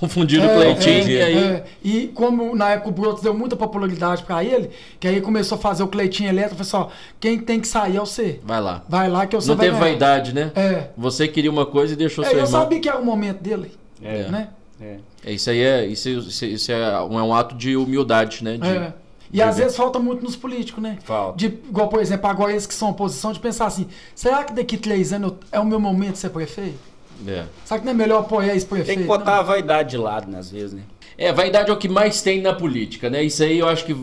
confundiram 0.00 0.46
o 0.46 0.54
Cleitinho 0.54 1.08
e 1.08 1.20
aí... 1.22 1.36
é. 1.36 1.64
E 1.82 2.08
como 2.08 2.54
na 2.56 2.70
época 2.70 2.88
o 2.88 2.92
Brotos 2.92 3.22
deu 3.22 3.34
muita 3.34 3.54
popularidade 3.56 4.22
pra 4.22 4.42
ele, 4.42 4.70
que 4.98 5.06
aí 5.06 5.20
começou 5.20 5.56
a 5.58 5.60
fazer 5.60 5.82
o 5.82 5.88
Cleitinho 5.88 6.28
elétrico, 6.28 6.64
falou 6.64 6.86
assim, 6.86 6.94
ó, 6.94 7.14
quem 7.20 7.38
tem 7.38 7.60
que 7.60 7.68
sair 7.68 7.96
é 7.96 8.00
você. 8.00 8.40
Vai 8.44 8.60
lá. 8.60 8.82
Vai 8.88 9.08
lá 9.08 9.26
que 9.26 9.36
eu 9.36 9.40
Não 9.40 9.46
vai 9.56 9.56
teve 9.66 9.70
ganhar. 9.78 9.80
vaidade, 9.80 10.34
né? 10.34 10.50
É. 10.54 10.88
Você 10.96 11.28
queria 11.28 11.50
uma 11.50 11.66
coisa 11.66 11.92
e 11.92 11.96
deixou 11.96 12.24
É, 12.24 12.28
seu 12.28 12.38
eu 12.38 12.44
irmão. 12.44 12.60
sabia 12.60 12.80
que 12.80 12.88
era 12.88 12.98
o 12.98 13.04
momento 13.04 13.40
dele, 13.42 13.72
É. 14.02 14.28
né? 14.28 14.48
É. 14.80 14.96
É, 15.24 15.32
Isso 15.32 15.48
aí 15.50 15.60
é, 15.60 15.86
isso, 15.86 16.08
isso, 16.08 16.44
isso 16.44 16.72
é, 16.72 17.00
um, 17.02 17.18
é 17.18 17.22
um 17.22 17.32
ato 17.34 17.54
de 17.54 17.76
humildade, 17.76 18.42
né? 18.42 18.56
De- 18.56 18.66
É. 18.68 18.92
E 19.32 19.36
de 19.38 19.42
às 19.42 19.56
ver. 19.56 19.62
vezes 19.64 19.76
falta 19.76 19.98
muito 19.98 20.22
nos 20.22 20.36
políticos, 20.36 20.80
né? 20.82 20.98
Falta. 21.02 21.36
De, 21.38 21.46
igual, 21.46 21.88
por 21.88 22.00
exemplo, 22.00 22.28
agora 22.28 22.52
eles 22.52 22.66
que 22.66 22.74
são 22.74 22.90
oposição, 22.90 23.32
de 23.32 23.40
pensar 23.40 23.66
assim, 23.66 23.86
será 24.14 24.44
que 24.44 24.52
daqui 24.52 24.76
três 24.76 25.12
anos 25.12 25.30
eu- 25.32 25.38
é 25.52 25.58
o 25.60 25.64
meu 25.64 25.80
momento 25.80 26.12
de 26.12 26.18
ser 26.18 26.30
prefeito? 26.30 26.78
É. 27.26 27.44
Será 27.64 27.80
que 27.80 27.84
não 27.86 27.92
é 27.92 27.94
melhor 27.94 28.20
apoiar 28.20 28.54
esse 28.54 28.66
prefeito? 28.66 28.88
Tem 28.88 28.98
que 28.98 29.04
botar 29.04 29.38
a 29.38 29.42
vaidade 29.42 29.90
de 29.90 29.96
lado, 29.96 30.30
né, 30.30 30.38
às 30.38 30.50
vezes, 30.50 30.72
né? 30.72 30.82
É, 31.16 31.32
vaidade 31.32 31.70
é 31.70 31.72
o 31.72 31.76
que 31.76 31.88
mais 31.88 32.20
tem 32.22 32.40
na 32.40 32.52
política, 32.52 33.08
né? 33.08 33.22
Isso 33.22 33.42
aí 33.42 33.58
eu 33.58 33.68
acho 33.68 33.84
que 33.84 33.94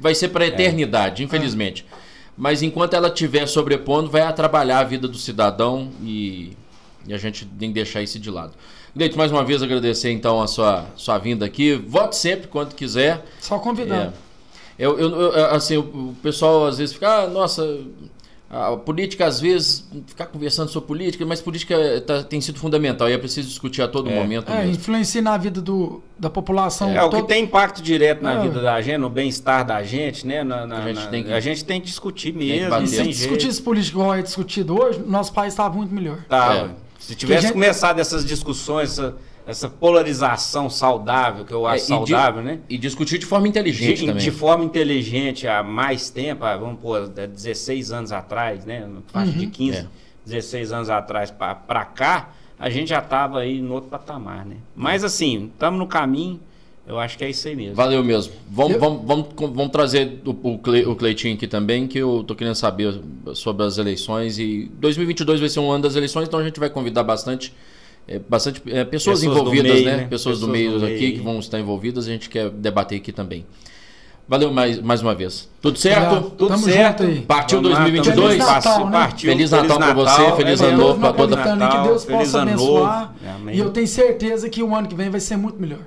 vai 0.00 0.14
ser 0.14 0.26
É. 0.26 0.28
para 0.28 0.46
eternidade, 0.46 1.22
infelizmente. 1.22 1.86
Mas 2.36 2.62
enquanto 2.62 2.94
ela 2.94 3.08
estiver 3.08 3.46
sobrepondo, 3.46 4.10
vai 4.10 4.22
atrapalhar 4.22 4.80
a 4.80 4.84
vida 4.84 5.06
do 5.08 5.16
cidadão 5.16 5.90
e, 6.02 6.52
e 7.06 7.14
a 7.14 7.18
gente 7.18 7.46
tem 7.46 7.68
que 7.68 7.74
deixar 7.74 8.02
isso 8.02 8.18
de 8.18 8.30
lado. 8.30 8.52
Gleito, 8.94 9.16
mais 9.16 9.30
uma 9.30 9.44
vez 9.44 9.62
agradecer 9.62 10.10
então 10.10 10.42
a 10.42 10.46
sua, 10.46 10.86
sua 10.96 11.18
vinda 11.18 11.46
aqui. 11.46 11.74
Vote 11.74 12.16
sempre 12.16 12.48
quando 12.48 12.74
quiser. 12.74 13.16
Não. 13.16 13.22
Só 13.40 13.58
convidando. 13.58 14.12
É. 14.12 14.26
Eu, 14.78 14.98
eu- 14.98 15.10
eu- 15.32 15.46
assim, 15.54 15.76
o 15.78 15.80
o 16.10 16.16
pessoal 16.22 16.66
às 16.66 16.76
vezes 16.78 16.92
fica, 16.94 17.22
ah, 17.22 17.26
nossa, 17.28 17.78
a 18.48 18.76
política 18.76 19.26
às 19.26 19.40
vezes, 19.40 19.84
ficar 20.06 20.26
conversando 20.26 20.68
sobre 20.70 20.86
política, 20.86 21.26
mas 21.26 21.40
política 21.40 21.76
tá- 22.06 22.22
tem 22.22 22.40
sido 22.40 22.58
fundamental 22.60 23.08
e 23.08 23.12
é 23.12 23.18
preciso 23.18 23.48
discutir 23.48 23.82
a 23.82 23.88
todo 23.88 24.08
É. 24.08 24.14
momento 24.14 24.50
É, 24.52 24.58
mesmo. 24.58 24.72
influencia 24.74 25.20
na 25.20 25.36
vida 25.36 25.60
do, 25.60 26.00
da 26.18 26.30
população. 26.30 26.90
É, 26.90 27.02
o 27.02 27.10
que 27.10 27.22
tem 27.24 27.42
impacto 27.44 27.82
direto 27.82 28.22
na 28.22 28.34
É. 28.34 28.42
vida 28.42 28.60
da 28.62 28.80
gente, 28.80 28.98
no 28.98 29.10
bem-estar 29.10 29.64
da 29.66 29.82
gente, 29.82 30.24
né? 30.26 30.44
Na, 30.44 30.64
na- 30.66 30.78
A 30.78 30.82
gente 30.86 31.00
na- 31.04 31.06
tem 31.08 31.24
que- 31.24 31.32
a 31.32 31.40
gente 31.40 31.64
tem 31.64 31.80
que 31.80 31.86
discutir 31.88 32.32
que 32.32 32.38
mesmo. 32.38 32.70
bater. 32.70 32.84
E 32.84 32.88
se 32.88 33.02
discutisse 33.08 33.60
política 33.60 33.98
igual 33.98 34.14
é 34.14 34.22
discutido 34.22 34.80
hoje, 34.80 35.00
nosso 35.04 35.32
país 35.32 35.52
estava 35.52 35.74
muito 35.74 35.92
melhor. 35.92 36.18
Tá, 36.28 36.54
É. 36.54 36.86
Se 37.00 37.14
tivesse 37.14 37.42
gente- 37.42 37.52
começado 37.52 37.98
essas 37.98 38.24
discussões, 38.24 38.92
essa, 38.92 39.14
essa 39.46 39.68
polarização 39.68 40.68
saudável, 40.68 41.44
que 41.44 41.52
eu 41.52 41.68
É, 41.68 41.74
acho 41.74 41.84
e 41.84 41.86
saudável, 41.88 42.42
de- 42.42 42.48
né? 42.48 42.58
E 42.68 42.76
discutir 42.76 43.18
de 43.18 43.26
forma 43.26 43.46
inteligente 43.48 44.00
De, 44.00 44.06
também. 44.06 44.22
de 44.22 44.30
forma 44.30 44.64
inteligente 44.64 45.46
há 45.46 45.62
mais 45.62 46.10
tempo, 46.10 46.44
há, 46.44 46.56
vamos 46.56 46.80
pôr, 46.80 47.02
há 47.16 47.26
16 47.26 47.92
anos 47.92 48.12
atrás, 48.12 48.64
né? 48.64 48.88
Faixa 49.08 49.32
de 49.32 49.46
15, 49.46 49.78
É. 49.78 49.86
16 50.24 50.72
anos 50.72 50.90
atrás 50.90 51.30
pra 51.30 51.54
pra 51.54 51.84
cá, 51.84 52.30
a 52.58 52.68
gente 52.70 52.88
já 52.88 53.00
tava 53.00 53.38
aí 53.40 53.60
no 53.60 53.74
outro 53.74 53.90
patamar, 53.90 54.44
né? 54.44 54.56
Mas 54.74 55.04
assim, 55.04 55.50
estamos 55.52 55.78
no 55.78 55.86
caminho, 55.86 56.40
eu 56.88 56.98
acho 56.98 57.16
que 57.18 57.24
é 57.24 57.30
isso 57.30 57.46
aí 57.46 57.54
mesmo. 57.54 57.74
Valeu 57.76 58.02
mesmo. 58.02 58.32
Vamos, 58.50 58.74
Eu- 58.74 58.80
vamos, 58.80 59.04
vamos, 59.06 59.26
vamos 59.38 59.68
trazer 59.70 60.20
o, 60.24 60.30
o, 60.54 60.58
Cle- 60.58 60.86
o 60.86 60.96
Cleitinho 60.96 61.34
aqui 61.34 61.46
também, 61.46 61.86
que 61.86 61.98
eu 61.98 62.24
tô 62.26 62.34
querendo 62.34 62.54
saber 62.56 63.00
sobre 63.34 63.64
as 63.64 63.78
eleições. 63.78 64.38
E 64.38 64.70
2022 64.74 65.38
vai 65.40 65.48
ser 65.48 65.60
um 65.60 65.70
ano 65.70 65.82
das 65.84 65.94
eleições, 65.96 66.26
então 66.26 66.40
a 66.40 66.44
gente 66.44 66.58
vai 66.58 66.70
convidar 66.70 67.02
bastante, 67.04 67.52
é, 68.08 68.18
bastante 68.18 68.62
é, 68.66 68.84
pessoas, 68.84 69.20
Pessoas 69.20 69.20
do 69.20 69.26
envolvidas, 69.40 69.72
meio, 69.72 69.84
né? 69.84 69.96
né? 69.98 70.06
Pessoas, 70.08 70.40
do 70.40 70.46
Pessoas 70.46 70.52
meio 70.52 70.78
do 70.78 70.86
aqui 70.86 70.98
meio. 71.00 71.12
que 71.14 71.20
vão 71.20 71.38
estar 71.38 71.58
envolvidas, 71.58 72.06
a 72.06 72.10
gente 72.10 72.28
quer 72.30 72.50
debater 72.50 72.98
aqui 72.98 73.12
também. 73.12 73.44
Valeu 74.28 74.52
mais, 74.52 74.80
mais 74.82 75.02
uma 75.02 75.14
vez. 75.14 75.48
Tudo 75.62 75.78
certo? 75.78 76.02
Obrigado. 76.02 76.30
Tudo 76.30 76.48
Tamo 76.48 76.64
certo. 76.64 77.04
Partiu 77.28 77.62
Vamos 77.62 77.78
lá, 77.78 77.84
2022? 77.84 78.32
Feliz 78.32 78.46
Natal, 78.46 78.86
né? 78.86 78.92
Partiu. 78.92 79.30
Feliz 79.32 79.50
Natal 79.52 79.78
pra 79.78 79.94
você, 79.94 80.32
feliz 80.36 80.60
é 80.60 80.64
ano 80.66 80.78
novo 80.78 80.98
pra 81.00 81.12
toda- 81.12 81.36
em 81.36 81.70
que 81.70 81.88
Deus 81.88 82.04
Feliz 82.04 82.18
possa 82.24 82.38
ano 82.40 82.50
abençoar. 82.50 83.14
Amém. 83.36 83.54
E 83.54 83.58
eu 83.60 83.70
tenho 83.70 83.86
certeza 83.86 84.48
que 84.50 84.62
o 84.64 84.74
ano 84.74 84.88
que 84.88 84.96
vem 84.96 85.10
vai 85.10 85.20
ser 85.20 85.36
muito 85.36 85.60
melhor. 85.60 85.78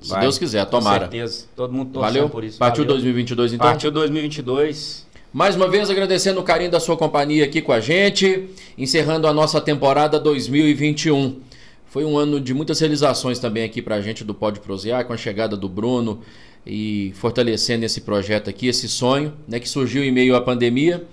Se 0.00 0.10
Vai, 0.10 0.20
Deus 0.20 0.38
quiser, 0.38 0.64
tomara. 0.66 1.06
Com 1.06 1.10
certeza. 1.10 1.46
Todo 1.56 1.72
mundo 1.72 1.90
torcendo 1.90 2.12
Valeu? 2.14 2.28
por 2.30 2.44
isso. 2.44 2.56
Partiu 2.56 2.84
Valeu. 2.84 2.94
2022 2.98 3.52
então? 3.52 3.66
Partiu 3.66 3.90
2022. 3.90 5.04
Mais 5.32 5.56
uma 5.56 5.68
vez 5.68 5.90
agradecendo 5.90 6.38
o 6.38 6.44
carinho 6.44 6.70
da 6.70 6.78
sua 6.78 6.96
companhia 6.96 7.44
aqui 7.44 7.60
com 7.60 7.72
a 7.72 7.80
gente, 7.80 8.48
encerrando 8.78 9.26
a 9.26 9.32
nossa 9.32 9.60
temporada 9.60 10.20
2021. 10.20 11.40
Foi 11.88 12.04
um 12.04 12.18
ano 12.18 12.40
de 12.40 12.52
muitas 12.52 12.80
realizações 12.80 13.38
também 13.38 13.64
aqui 13.64 13.80
pra 13.80 14.00
gente 14.00 14.22
do 14.22 14.34
Pode 14.34 14.60
Prosear, 14.60 15.06
com 15.06 15.12
a 15.12 15.16
chegada 15.16 15.56
do 15.56 15.68
Bruno 15.68 16.20
e 16.66 17.12
fortalecendo 17.14 17.84
esse 17.84 18.02
projeto 18.02 18.50
aqui, 18.50 18.66
esse 18.66 18.88
sonho, 18.88 19.32
né, 19.46 19.58
que 19.58 19.68
surgiu 19.68 20.04
em 20.04 20.10
meio 20.10 20.36
à 20.36 20.40
pandemia. 20.40 21.06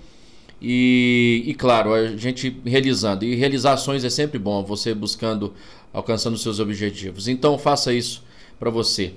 E, 0.60 1.42
e 1.46 1.54
claro, 1.54 1.92
a 1.92 2.16
gente 2.16 2.60
realizando. 2.64 3.24
E 3.24 3.34
realizações 3.34 4.04
é 4.04 4.10
sempre 4.10 4.38
bom, 4.38 4.62
você 4.64 4.94
buscando, 4.94 5.54
alcançando 5.92 6.36
seus 6.36 6.60
objetivos. 6.60 7.28
Então 7.28 7.58
faça 7.58 7.92
isso 7.92 8.22
para 8.58 8.70
você 8.70 9.14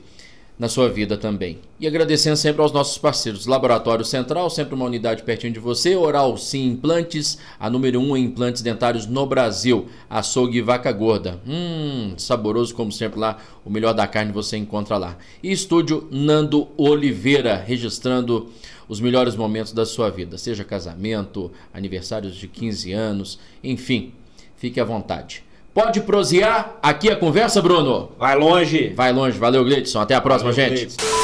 na 0.59 0.67
sua 0.67 0.89
vida 0.89 1.17
também. 1.17 1.57
E 1.79 1.87
agradecendo 1.87 2.35
sempre 2.35 2.61
aos 2.61 2.73
nossos 2.73 2.97
parceiros. 2.97 3.45
Laboratório 3.45 4.03
Central, 4.03 4.49
sempre 4.49 4.75
uma 4.75 4.83
unidade 4.83 5.23
pertinho 5.23 5.53
de 5.53 5.59
você. 5.59 5.95
Oral 5.95 6.37
Sim 6.37 6.67
Implantes, 6.67 7.39
a 7.57 7.69
número 7.69 8.01
1 8.01 8.03
um 8.03 8.17
em 8.17 8.25
implantes 8.25 8.61
dentários 8.61 9.07
no 9.07 9.25
Brasil. 9.25 9.87
Açougue 10.09 10.61
Vaca 10.61 10.91
Gorda. 10.91 11.39
Hum, 11.47 12.13
saboroso 12.17 12.75
como 12.75 12.91
sempre 12.91 13.17
lá. 13.17 13.37
O 13.63 13.69
melhor 13.69 13.93
da 13.93 14.05
carne 14.05 14.33
você 14.33 14.57
encontra 14.57 14.97
lá. 14.97 15.17
E 15.41 15.49
Estúdio 15.49 16.09
Nando 16.11 16.67
Oliveira, 16.75 17.55
registrando 17.55 18.49
os 18.89 18.99
melhores 18.99 19.37
momentos 19.37 19.71
da 19.71 19.85
sua 19.85 20.09
vida. 20.09 20.37
Seja 20.37 20.65
casamento, 20.65 21.49
aniversários 21.73 22.35
de 22.35 22.49
15 22.49 22.91
anos, 22.91 23.39
enfim. 23.63 24.11
Fique 24.57 24.77
à 24.81 24.83
vontade. 24.83 25.41
Pode 25.73 26.01
prosear 26.01 26.77
aqui 26.81 27.09
a 27.09 27.15
conversa, 27.15 27.61
Bruno? 27.61 28.11
Vai 28.17 28.35
longe. 28.35 28.93
Vai 28.95 29.13
longe. 29.13 29.37
Valeu, 29.37 29.63
Gleidson. 29.63 29.99
Até 29.99 30.15
a 30.15 30.21
próxima, 30.21 30.51
Valeu, 30.51 30.69
gente. 30.69 30.85
Gleidson. 30.97 31.18